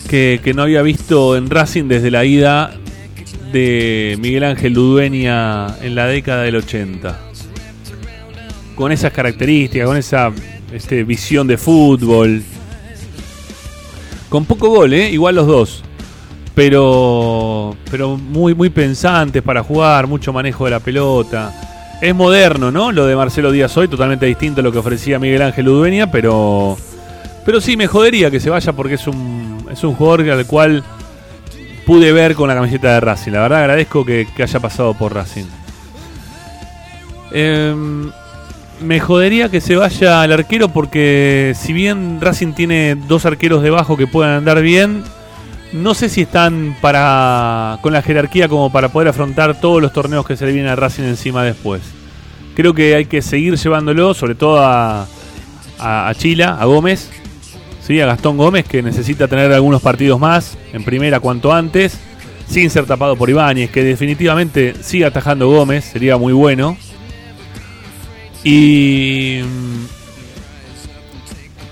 que, 0.09 0.41
que 0.43 0.55
no 0.55 0.63
había 0.63 0.81
visto 0.81 1.37
en 1.37 1.51
Racing 1.51 1.89
desde 1.89 2.11
la 2.11 2.25
ida 2.25 2.73
de 3.53 4.17
Miguel 4.19 4.45
Ángel 4.45 4.73
Ludueña 4.73 5.77
en 5.83 5.95
la 5.95 6.07
década 6.07 6.45
del 6.45 6.57
80. 6.57 7.21
Con 8.75 8.93
esas 8.93 9.13
características, 9.13 9.87
con 9.87 9.99
esa 9.99 10.33
este, 10.73 11.05
visión 11.05 11.47
de 11.47 11.59
fútbol. 11.59 12.43
Con 14.31 14.47
poco 14.47 14.71
gol, 14.71 14.95
¿eh? 14.95 15.11
igual 15.11 15.35
los 15.35 15.47
dos. 15.47 15.83
Pero, 16.57 17.77
pero 17.91 18.17
muy, 18.17 18.55
muy 18.55 18.71
pensantes 18.71 19.43
para 19.43 19.63
jugar, 19.63 20.07
mucho 20.07 20.33
manejo 20.33 20.65
de 20.65 20.71
la 20.71 20.81
pelota. 20.81 21.53
Es 22.01 22.15
moderno, 22.15 22.71
¿no? 22.71 22.93
Lo 22.93 23.05
de 23.07 23.15
Marcelo 23.15 23.53
Díaz 23.53 23.77
hoy, 23.77 23.89
totalmente 23.89 24.25
distinto 24.25 24.63
a 24.63 24.65
lo 24.65 24.73
que 24.73 24.79
ofrecía 24.79 25.19
Miguel 25.19 25.43
Ángel 25.43 25.69
Udueña, 25.69 26.11
pero, 26.11 26.79
pero 27.45 27.61
sí, 27.61 27.77
me 27.77 27.87
jodería 27.87 28.31
que 28.31 28.41
se 28.41 28.49
vaya 28.49 28.73
porque 28.73 28.95
es 28.95 29.07
un, 29.07 29.67
es 29.71 29.85
un 29.85 29.95
jugador 29.95 30.31
al 30.31 30.47
cual 30.47 30.83
pude 31.85 32.11
ver 32.13 32.35
con 32.35 32.49
la 32.49 32.55
camiseta 32.55 32.95
de 32.95 33.01
Racing. 33.01 33.33
La 33.33 33.43
verdad 33.43 33.61
agradezco 33.61 34.07
que, 34.07 34.27
haya 34.39 34.61
pasado 34.61 34.95
por 34.95 35.15
Racing. 35.15 35.45
Em, 37.33 38.11
me 38.81 38.99
jodería 38.99 39.51
que 39.51 39.61
se 39.61 39.77
vaya 39.77 40.23
al 40.23 40.33
arquero 40.33 40.69
porque 40.69 41.55
si 41.55 41.75
bien 41.75 42.19
Racing 42.19 42.55
tiene 42.55 42.95
dos 42.95 43.27
arqueros 43.27 43.63
debajo 43.63 43.99
que 43.99 44.07
puedan 44.07 44.37
andar 44.37 44.63
bien, 44.63 45.05
no 45.73 45.95
sé 45.95 46.09
si 46.09 46.23
están 46.23 46.77
para 46.81 47.79
con 47.83 47.93
la 47.93 48.03
jerarquía 48.03 48.49
como 48.49 48.71
para 48.71 48.89
poder 48.91 49.09
afrontar 49.09 49.61
todos 49.61 49.83
los 49.83 49.93
torneos 49.93 50.27
que 50.27 50.37
se 50.37 50.47
le 50.47 50.53
vienen 50.53 50.73
a 50.73 50.77
Racing 50.77 51.05
encima 51.05 51.43
después. 51.43 51.83
Creo 52.55 52.75
que 52.75 52.95
hay 52.95 53.07
que 53.07 53.23
seguir 53.23 53.57
llevándolo, 53.57 54.15
sobre 54.15 54.35
todo 54.35 54.61
a, 54.61 55.07
a, 55.79 56.09
a 56.09 56.15
Chila, 56.15 56.57
a 56.59 56.65
Gómez, 56.65 57.11
¿sí? 57.87 58.01
a 58.01 58.07
Gastón 58.07 58.37
Gómez, 58.37 58.67
que 58.67 58.83
necesita 58.83 59.29
tener 59.29 59.53
algunos 59.53 59.83
partidos 59.83 60.19
más 60.19 60.57
en 60.73 60.85
primera 60.85 61.21
cuanto 61.21 61.53
antes, 61.53 61.99
sin 62.49 62.71
ser 62.71 62.87
tapado 62.87 63.17
por 63.17 63.29
Ibáñez, 63.29 63.71
que 63.71 63.85
definitivamente 63.85 64.75
siga 64.83 65.09
atajando 65.09 65.49
Gómez, 65.49 65.85
sería 65.85 66.17
muy 66.17 66.33
bueno. 66.33 66.77
Y. 68.45 69.41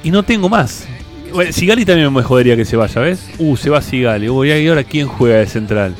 Y 0.03 0.11
no 0.11 0.23
tengo 0.23 0.49
más. 0.49 0.87
Bueno, 1.35 1.51
Sigali 1.51 1.85
también 1.85 2.13
me 2.13 2.23
jodería 2.23 2.55
que 2.55 2.65
se 2.65 2.77
vaya, 2.77 3.01
¿ves? 3.01 3.29
Uh, 3.41 3.57
se 3.57 3.69
va 3.69 3.83
Sigali. 3.83 4.29
Uy, 4.29 4.53
¿y 4.53 4.69
ahora 4.69 4.85
quién 4.85 5.09
juega 5.09 5.39
de 5.39 5.49
central? 5.49 5.97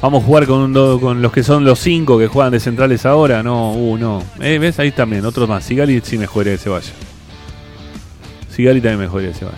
Vamos 0.00 0.22
a 0.22 0.26
jugar 0.26 0.46
con, 0.46 0.72
los 0.72 1.32
que 1.32 1.42
son 1.42 1.64
los 1.64 1.80
cinco 1.80 2.16
que 2.16 2.28
juegan 2.28 2.52
de 2.52 2.60
centrales 2.60 3.04
ahora. 3.04 3.42
No, 3.42 3.72
uh, 3.72 3.98
no. 3.98 4.22
Eh, 4.40 4.58
¿Ves? 4.58 4.78
Ahí 4.78 4.92
también, 4.92 5.26
otros 5.26 5.48
más. 5.48 5.64
Sigali 5.64 6.00
sí 6.04 6.16
me 6.16 6.28
jodería 6.28 6.52
que 6.52 6.62
se 6.62 6.70
vaya. 6.70 6.92
Sigali 8.54 8.80
también 8.80 9.00
me 9.00 9.08
jodería 9.08 9.32
que 9.32 9.38
se 9.40 9.44
vaya. 9.44 9.56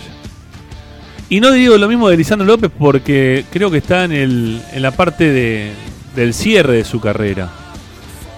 Y 1.29 1.41
no 1.41 1.51
digo 1.51 1.77
lo 1.77 1.89
mismo 1.89 2.09
de 2.09 2.17
Lisandro 2.17 2.47
López 2.47 2.71
porque 2.79 3.45
creo 3.53 3.71
que 3.71 3.79
está 3.79 4.05
en, 4.05 4.63
la 4.79 4.93
parte 4.93 5.31
de, 5.31 5.73
del 6.17 6.33
cierre 6.33 6.77
de 6.79 6.85
su 6.85 7.01
carrera. 7.01 7.51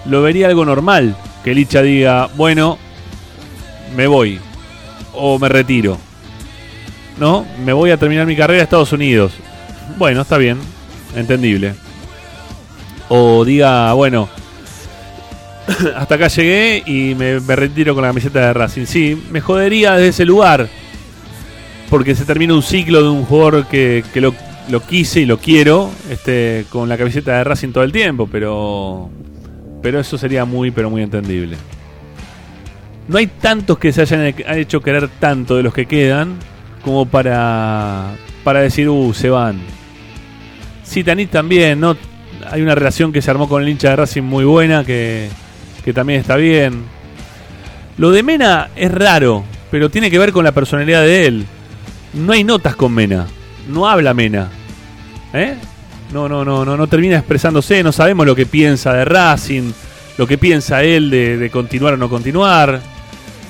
Lo 0.05 0.21
vería 0.21 0.47
algo 0.47 0.65
normal 0.65 1.15
que 1.41 1.55
Licha 1.55 1.81
diga, 1.81 2.27
bueno, 2.35 2.77
me 3.95 4.07
voy 4.07 4.41
o 5.13 5.39
me 5.39 5.47
retiro. 5.47 6.04
¿No? 7.19 7.45
Me 7.63 7.71
voy 7.73 7.91
a 7.91 7.97
terminar 7.97 8.25
mi 8.25 8.35
carrera 8.35 8.61
a 8.61 8.63
Estados 8.63 8.91
Unidos. 8.91 9.33
Bueno, 9.97 10.21
está 10.21 10.37
bien, 10.37 10.57
entendible. 11.15 11.73
O 13.07 13.45
diga, 13.45 13.93
bueno, 13.93 14.27
hasta 15.95 16.15
acá 16.15 16.27
llegué 16.27 16.83
y 16.85 17.15
me, 17.15 17.39
me 17.39 17.55
retiro 17.55 17.93
con 17.93 18.01
la 18.01 18.09
camiseta 18.09 18.47
de 18.47 18.53
Racing. 18.53 18.85
Sí, 18.85 19.21
me 19.31 19.41
jodería 19.41 19.93
desde 19.93 20.09
ese 20.09 20.25
lugar. 20.25 20.67
Porque 21.89 22.15
se 22.15 22.25
termina 22.25 22.53
un 22.53 22.63
ciclo 22.63 23.01
de 23.03 23.09
un 23.09 23.25
jugador 23.25 23.67
que, 23.67 24.03
que 24.11 24.19
lo, 24.19 24.33
lo 24.69 24.81
quise 24.81 25.21
y 25.21 25.25
lo 25.25 25.37
quiero 25.37 25.91
este, 26.09 26.65
con 26.69 26.89
la 26.89 26.97
camiseta 26.97 27.37
de 27.37 27.43
Racing 27.43 27.69
todo 27.71 27.83
el 27.83 27.91
tiempo, 27.91 28.27
pero, 28.29 29.09
pero 29.83 29.99
eso 29.99 30.17
sería 30.17 30.45
muy, 30.45 30.71
pero 30.71 30.89
muy 30.89 31.03
entendible. 31.03 31.55
No 33.07 33.19
hay 33.19 33.27
tantos 33.27 33.77
que 33.77 33.93
se 33.93 34.01
hayan 34.01 34.21
he- 34.25 34.35
hecho 34.59 34.81
querer 34.81 35.07
tanto 35.19 35.55
de 35.57 35.61
los 35.63 35.75
que 35.75 35.85
quedan 35.85 36.33
como 36.85 37.05
para, 37.07 38.11
para 38.45 38.61
decir, 38.61 38.87
uh, 38.87 39.13
se 39.13 39.29
van. 39.29 39.59
Sitanit 40.83 41.31
también, 41.31 41.79
¿no? 41.79 41.97
Hay 42.51 42.61
una 42.61 42.75
relación 42.75 43.11
que 43.11 43.21
se 43.21 43.31
armó 43.31 43.49
con 43.49 43.63
el 43.63 43.69
hincha 43.69 43.89
de 43.89 43.95
Racing 43.95 44.21
muy 44.21 44.45
buena 44.45 44.83
que, 44.85 45.29
que 45.83 45.91
también 45.93 46.21
está 46.21 46.35
bien. 46.35 46.83
Lo 47.97 48.11
de 48.11 48.21
Mena 48.23 48.69
es 48.75 48.91
raro, 48.91 49.43
pero 49.71 49.89
tiene 49.89 50.11
que 50.11 50.19
ver 50.19 50.31
con 50.31 50.45
la 50.45 50.51
personalidad 50.51 51.01
de 51.01 51.25
él. 51.25 51.45
No 52.13 52.33
hay 52.33 52.43
notas 52.43 52.75
con 52.75 52.93
Mena. 52.93 53.25
No 53.67 53.89
habla 53.89 54.13
Mena. 54.13 54.49
¿Eh? 55.33 55.55
No, 56.13 56.29
no, 56.29 56.45
no, 56.45 56.63
no, 56.63 56.77
no 56.77 56.87
termina 56.87 57.17
expresándose, 57.17 57.81
no 57.83 57.91
sabemos 57.91 58.27
lo 58.27 58.35
que 58.35 58.45
piensa 58.45 58.93
de 58.93 59.05
Racing, 59.05 59.71
lo 60.19 60.27
que 60.27 60.37
piensa 60.37 60.83
él 60.83 61.09
de, 61.09 61.37
de 61.37 61.49
continuar 61.49 61.95
o 61.95 61.97
no 61.97 62.09
continuar. 62.09 62.79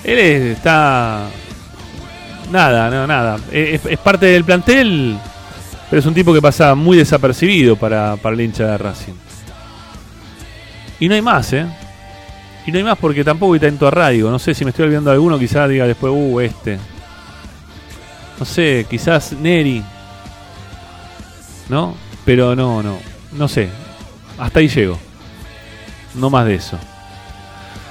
Él 0.05 0.19
es- 0.19 0.57
está. 0.57 1.27
Nada, 2.51 2.89
no, 2.89 3.07
nada. 3.07 3.37
Es, 3.51 3.85
es 3.85 3.97
parte 3.99 4.27
del 4.27 4.43
plantel, 4.43 5.17
pero 5.89 5.99
es 5.99 6.05
un 6.05 6.13
tipo 6.13 6.33
que 6.33 6.41
pasa 6.41 6.75
muy 6.75 6.97
desapercibido 6.97 7.75
para, 7.75 8.15
para 8.17 8.35
el 8.35 8.41
hincha 8.41 8.67
de 8.67 8.77
Racing. 8.77 9.13
Y 10.99 11.07
no 11.09 11.15
hay 11.15 11.21
más, 11.21 11.51
¿eh? 11.53 11.65
Y 12.65 12.71
no 12.71 12.77
hay 12.77 12.83
más 12.83 12.97
porque 12.97 13.23
tampoco 13.23 13.53
hay 13.53 13.59
tanto 13.59 13.87
arraigo. 13.87 14.31
No 14.31 14.39
sé 14.39 14.53
si 14.53 14.63
me 14.63 14.69
estoy 14.69 14.85
olvidando 14.85 15.09
de 15.09 15.15
alguno, 15.15 15.37
quizás 15.37 15.69
diga 15.69 15.85
después, 15.85 16.13
uh, 16.15 16.39
este. 16.39 16.79
No 18.39 18.45
sé, 18.45 18.85
quizás 18.89 19.33
Neri. 19.33 19.83
¿No? 21.69 21.95
Pero 22.25 22.55
no, 22.55 22.81
no. 22.81 22.97
No 23.33 23.47
sé. 23.47 23.69
Hasta 24.37 24.59
ahí 24.59 24.67
llego. 24.67 24.97
No 26.15 26.29
más 26.29 26.45
de 26.45 26.55
eso. 26.55 26.79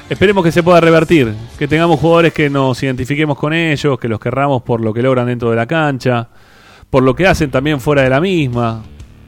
Esperemos 0.09 0.45
que 0.45 0.53
se 0.53 0.63
pueda 0.63 0.81
revertir, 0.81 1.33
que 1.59 1.67
tengamos 1.67 1.99
jugadores 1.99 2.35
que 2.35 2.51
nos 2.51 2.83
identifiquemos 2.83 3.39
con 3.39 3.55
ellos, 3.55 3.99
que 3.99 4.07
los 4.07 4.21
querramos 4.21 4.63
por 4.63 4.83
lo 4.83 4.93
que 4.93 5.01
logran 5.01 5.27
dentro 5.27 5.49
de 5.49 5.57
la 5.57 5.67
cancha, 5.67 6.29
por 6.91 7.03
lo 7.03 7.15
que 7.15 7.27
hacen 7.27 7.51
también 7.51 7.81
fuera 7.81 8.03
de 8.03 8.11
la 8.11 8.21
misma, 8.21 8.83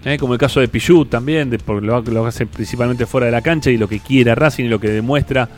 ¿eh? 0.05 0.19
como 0.19 0.35
el 0.35 0.39
caso 0.39 0.61
de 0.61 0.69
Pichut 0.69 1.09
también, 1.09 1.49
de, 1.49 1.59
por 1.59 1.83
lo, 1.83 2.03
lo 2.03 2.27
hace 2.27 2.45
principalmente 2.47 3.07
fuera 3.07 3.25
de 3.25 3.33
la 3.33 3.41
cancha 3.41 3.71
y 3.71 3.79
lo 3.79 3.89
que 3.89 4.01
quiere 4.01 4.35
Racing 4.35 4.65
y 4.65 4.69
lo 4.69 4.79
que 4.79 4.91
demuestra 4.91 5.49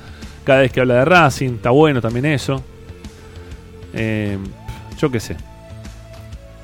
cada 0.45 0.61
vez 0.61 0.71
que 0.71 0.81
habla 0.81 0.95
de 0.95 1.05
Racing, 1.05 1.57
está 1.57 1.71
bueno 1.71 2.01
también 2.01 2.25
eso. 2.25 2.63
Eh, 3.95 4.39
yo 4.99 5.11
qué 5.11 5.19
sé. 5.19 5.37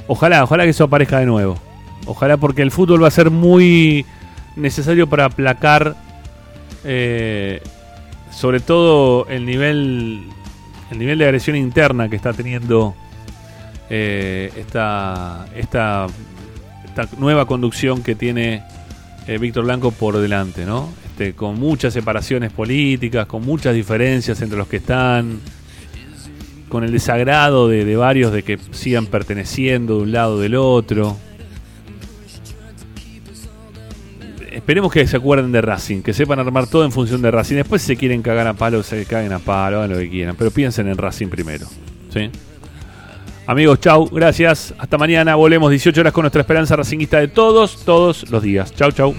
Ojalá, 0.06 0.44
ojalá 0.44 0.62
que 0.62 0.70
eso 0.70 0.84
aparezca 0.84 1.18
de 1.18 1.26
nuevo. 1.26 1.58
Ojalá 2.06 2.36
porque 2.36 2.62
el 2.62 2.70
fútbol 2.70 3.02
va 3.02 3.08
a 3.08 3.10
ser 3.10 3.30
muy 3.30 4.06
necesario 4.56 5.08
para 5.08 5.24
aplacar 5.24 5.96
eh, 6.84 7.60
sobre 8.34 8.60
todo 8.60 9.26
el 9.28 9.46
nivel 9.46 10.22
el 10.90 10.98
nivel 10.98 11.18
de 11.18 11.24
agresión 11.24 11.56
interna 11.56 12.08
que 12.08 12.16
está 12.16 12.32
teniendo 12.32 12.94
eh, 13.90 14.52
esta, 14.56 15.46
esta 15.54 16.06
esta 16.84 17.08
nueva 17.18 17.46
conducción 17.46 18.02
que 18.02 18.14
tiene 18.14 18.62
eh, 19.26 19.38
Víctor 19.38 19.64
Blanco 19.64 19.90
por 19.90 20.18
delante, 20.18 20.64
¿no? 20.64 20.88
Este, 21.06 21.34
con 21.34 21.58
muchas 21.58 21.92
separaciones 21.92 22.52
políticas, 22.52 23.26
con 23.26 23.44
muchas 23.44 23.74
diferencias 23.74 24.40
entre 24.42 24.58
los 24.58 24.68
que 24.68 24.76
están, 24.76 25.40
con 26.68 26.84
el 26.84 26.92
desagrado 26.92 27.68
de, 27.68 27.84
de 27.84 27.96
varios 27.96 28.32
de 28.32 28.42
que 28.42 28.58
sigan 28.72 29.06
perteneciendo 29.06 29.96
de 29.96 30.02
un 30.02 30.12
lado 30.12 30.34
o 30.36 30.38
del 30.38 30.54
otro. 30.54 31.16
Esperemos 34.54 34.92
que 34.92 35.06
se 35.06 35.16
acuerden 35.16 35.50
de 35.50 35.60
Racing, 35.60 36.02
que 36.02 36.12
sepan 36.12 36.38
armar 36.38 36.68
todo 36.68 36.84
en 36.84 36.92
función 36.92 37.20
de 37.22 37.30
Racing. 37.30 37.56
Después 37.56 37.82
si 37.82 37.88
se 37.88 37.96
quieren 37.96 38.22
cagar 38.22 38.46
a 38.46 38.54
palo, 38.54 38.82
se 38.84 39.04
caguen 39.04 39.32
a 39.32 39.40
palo, 39.40 39.78
hagan 39.78 39.90
lo 39.90 39.98
que 39.98 40.08
quieran. 40.08 40.36
Pero 40.36 40.50
piensen 40.52 40.86
en 40.88 40.96
Racing 40.96 41.28
primero. 41.28 41.66
¿sí? 42.12 42.30
Amigos, 43.46 43.80
chau, 43.80 44.08
gracias. 44.10 44.72
Hasta 44.78 44.96
mañana. 44.96 45.34
Volvemos 45.34 45.70
18 45.70 46.00
horas 46.00 46.12
con 46.12 46.22
nuestra 46.22 46.40
esperanza 46.40 46.76
racinguista 46.76 47.18
de 47.18 47.28
todos, 47.28 47.84
todos 47.84 48.30
los 48.30 48.42
días. 48.42 48.72
Chau, 48.74 48.92
chau. 48.92 49.14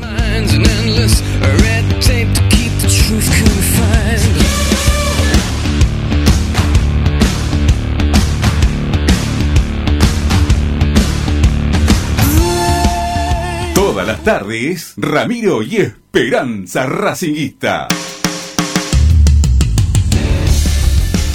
Todas 14.06 14.17
las 14.17 14.24
tardes, 14.24 14.93
Ramiro 14.98 15.64
y 15.64 15.77
Esperanza 15.77 16.85
Racingista. 16.85 17.88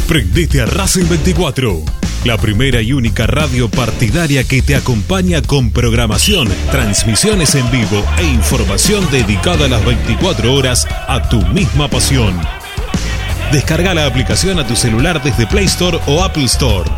Prendete 0.07 0.61
a 0.61 0.67
Racing 0.67 1.09
24, 1.09 1.83
la 2.27 2.39
primera 2.39 2.81
y 2.81 2.93
única 2.93 3.27
radio 3.27 3.69
partidaria 3.69 4.45
que 4.45 4.63
te 4.63 4.77
acompaña 4.77 5.43
con 5.43 5.73
programación, 5.73 6.49
transmisiones 6.71 7.57
en 7.57 7.69
vivo 7.73 8.05
e 8.19 8.25
información 8.27 9.05
dedicada 9.11 9.65
a 9.65 9.69
las 9.69 9.85
24 9.85 10.55
horas 10.55 10.87
a 11.09 11.29
tu 11.29 11.45
misma 11.49 11.89
pasión. 11.89 12.41
Descarga 13.51 13.95
la 13.95 14.07
aplicación 14.07 14.61
a 14.61 14.67
tu 14.67 14.77
celular 14.77 15.21
desde 15.25 15.49
Play 15.49 15.65
Store 15.65 15.99
o 16.07 16.23
Apple 16.23 16.45
Store. 16.45 16.89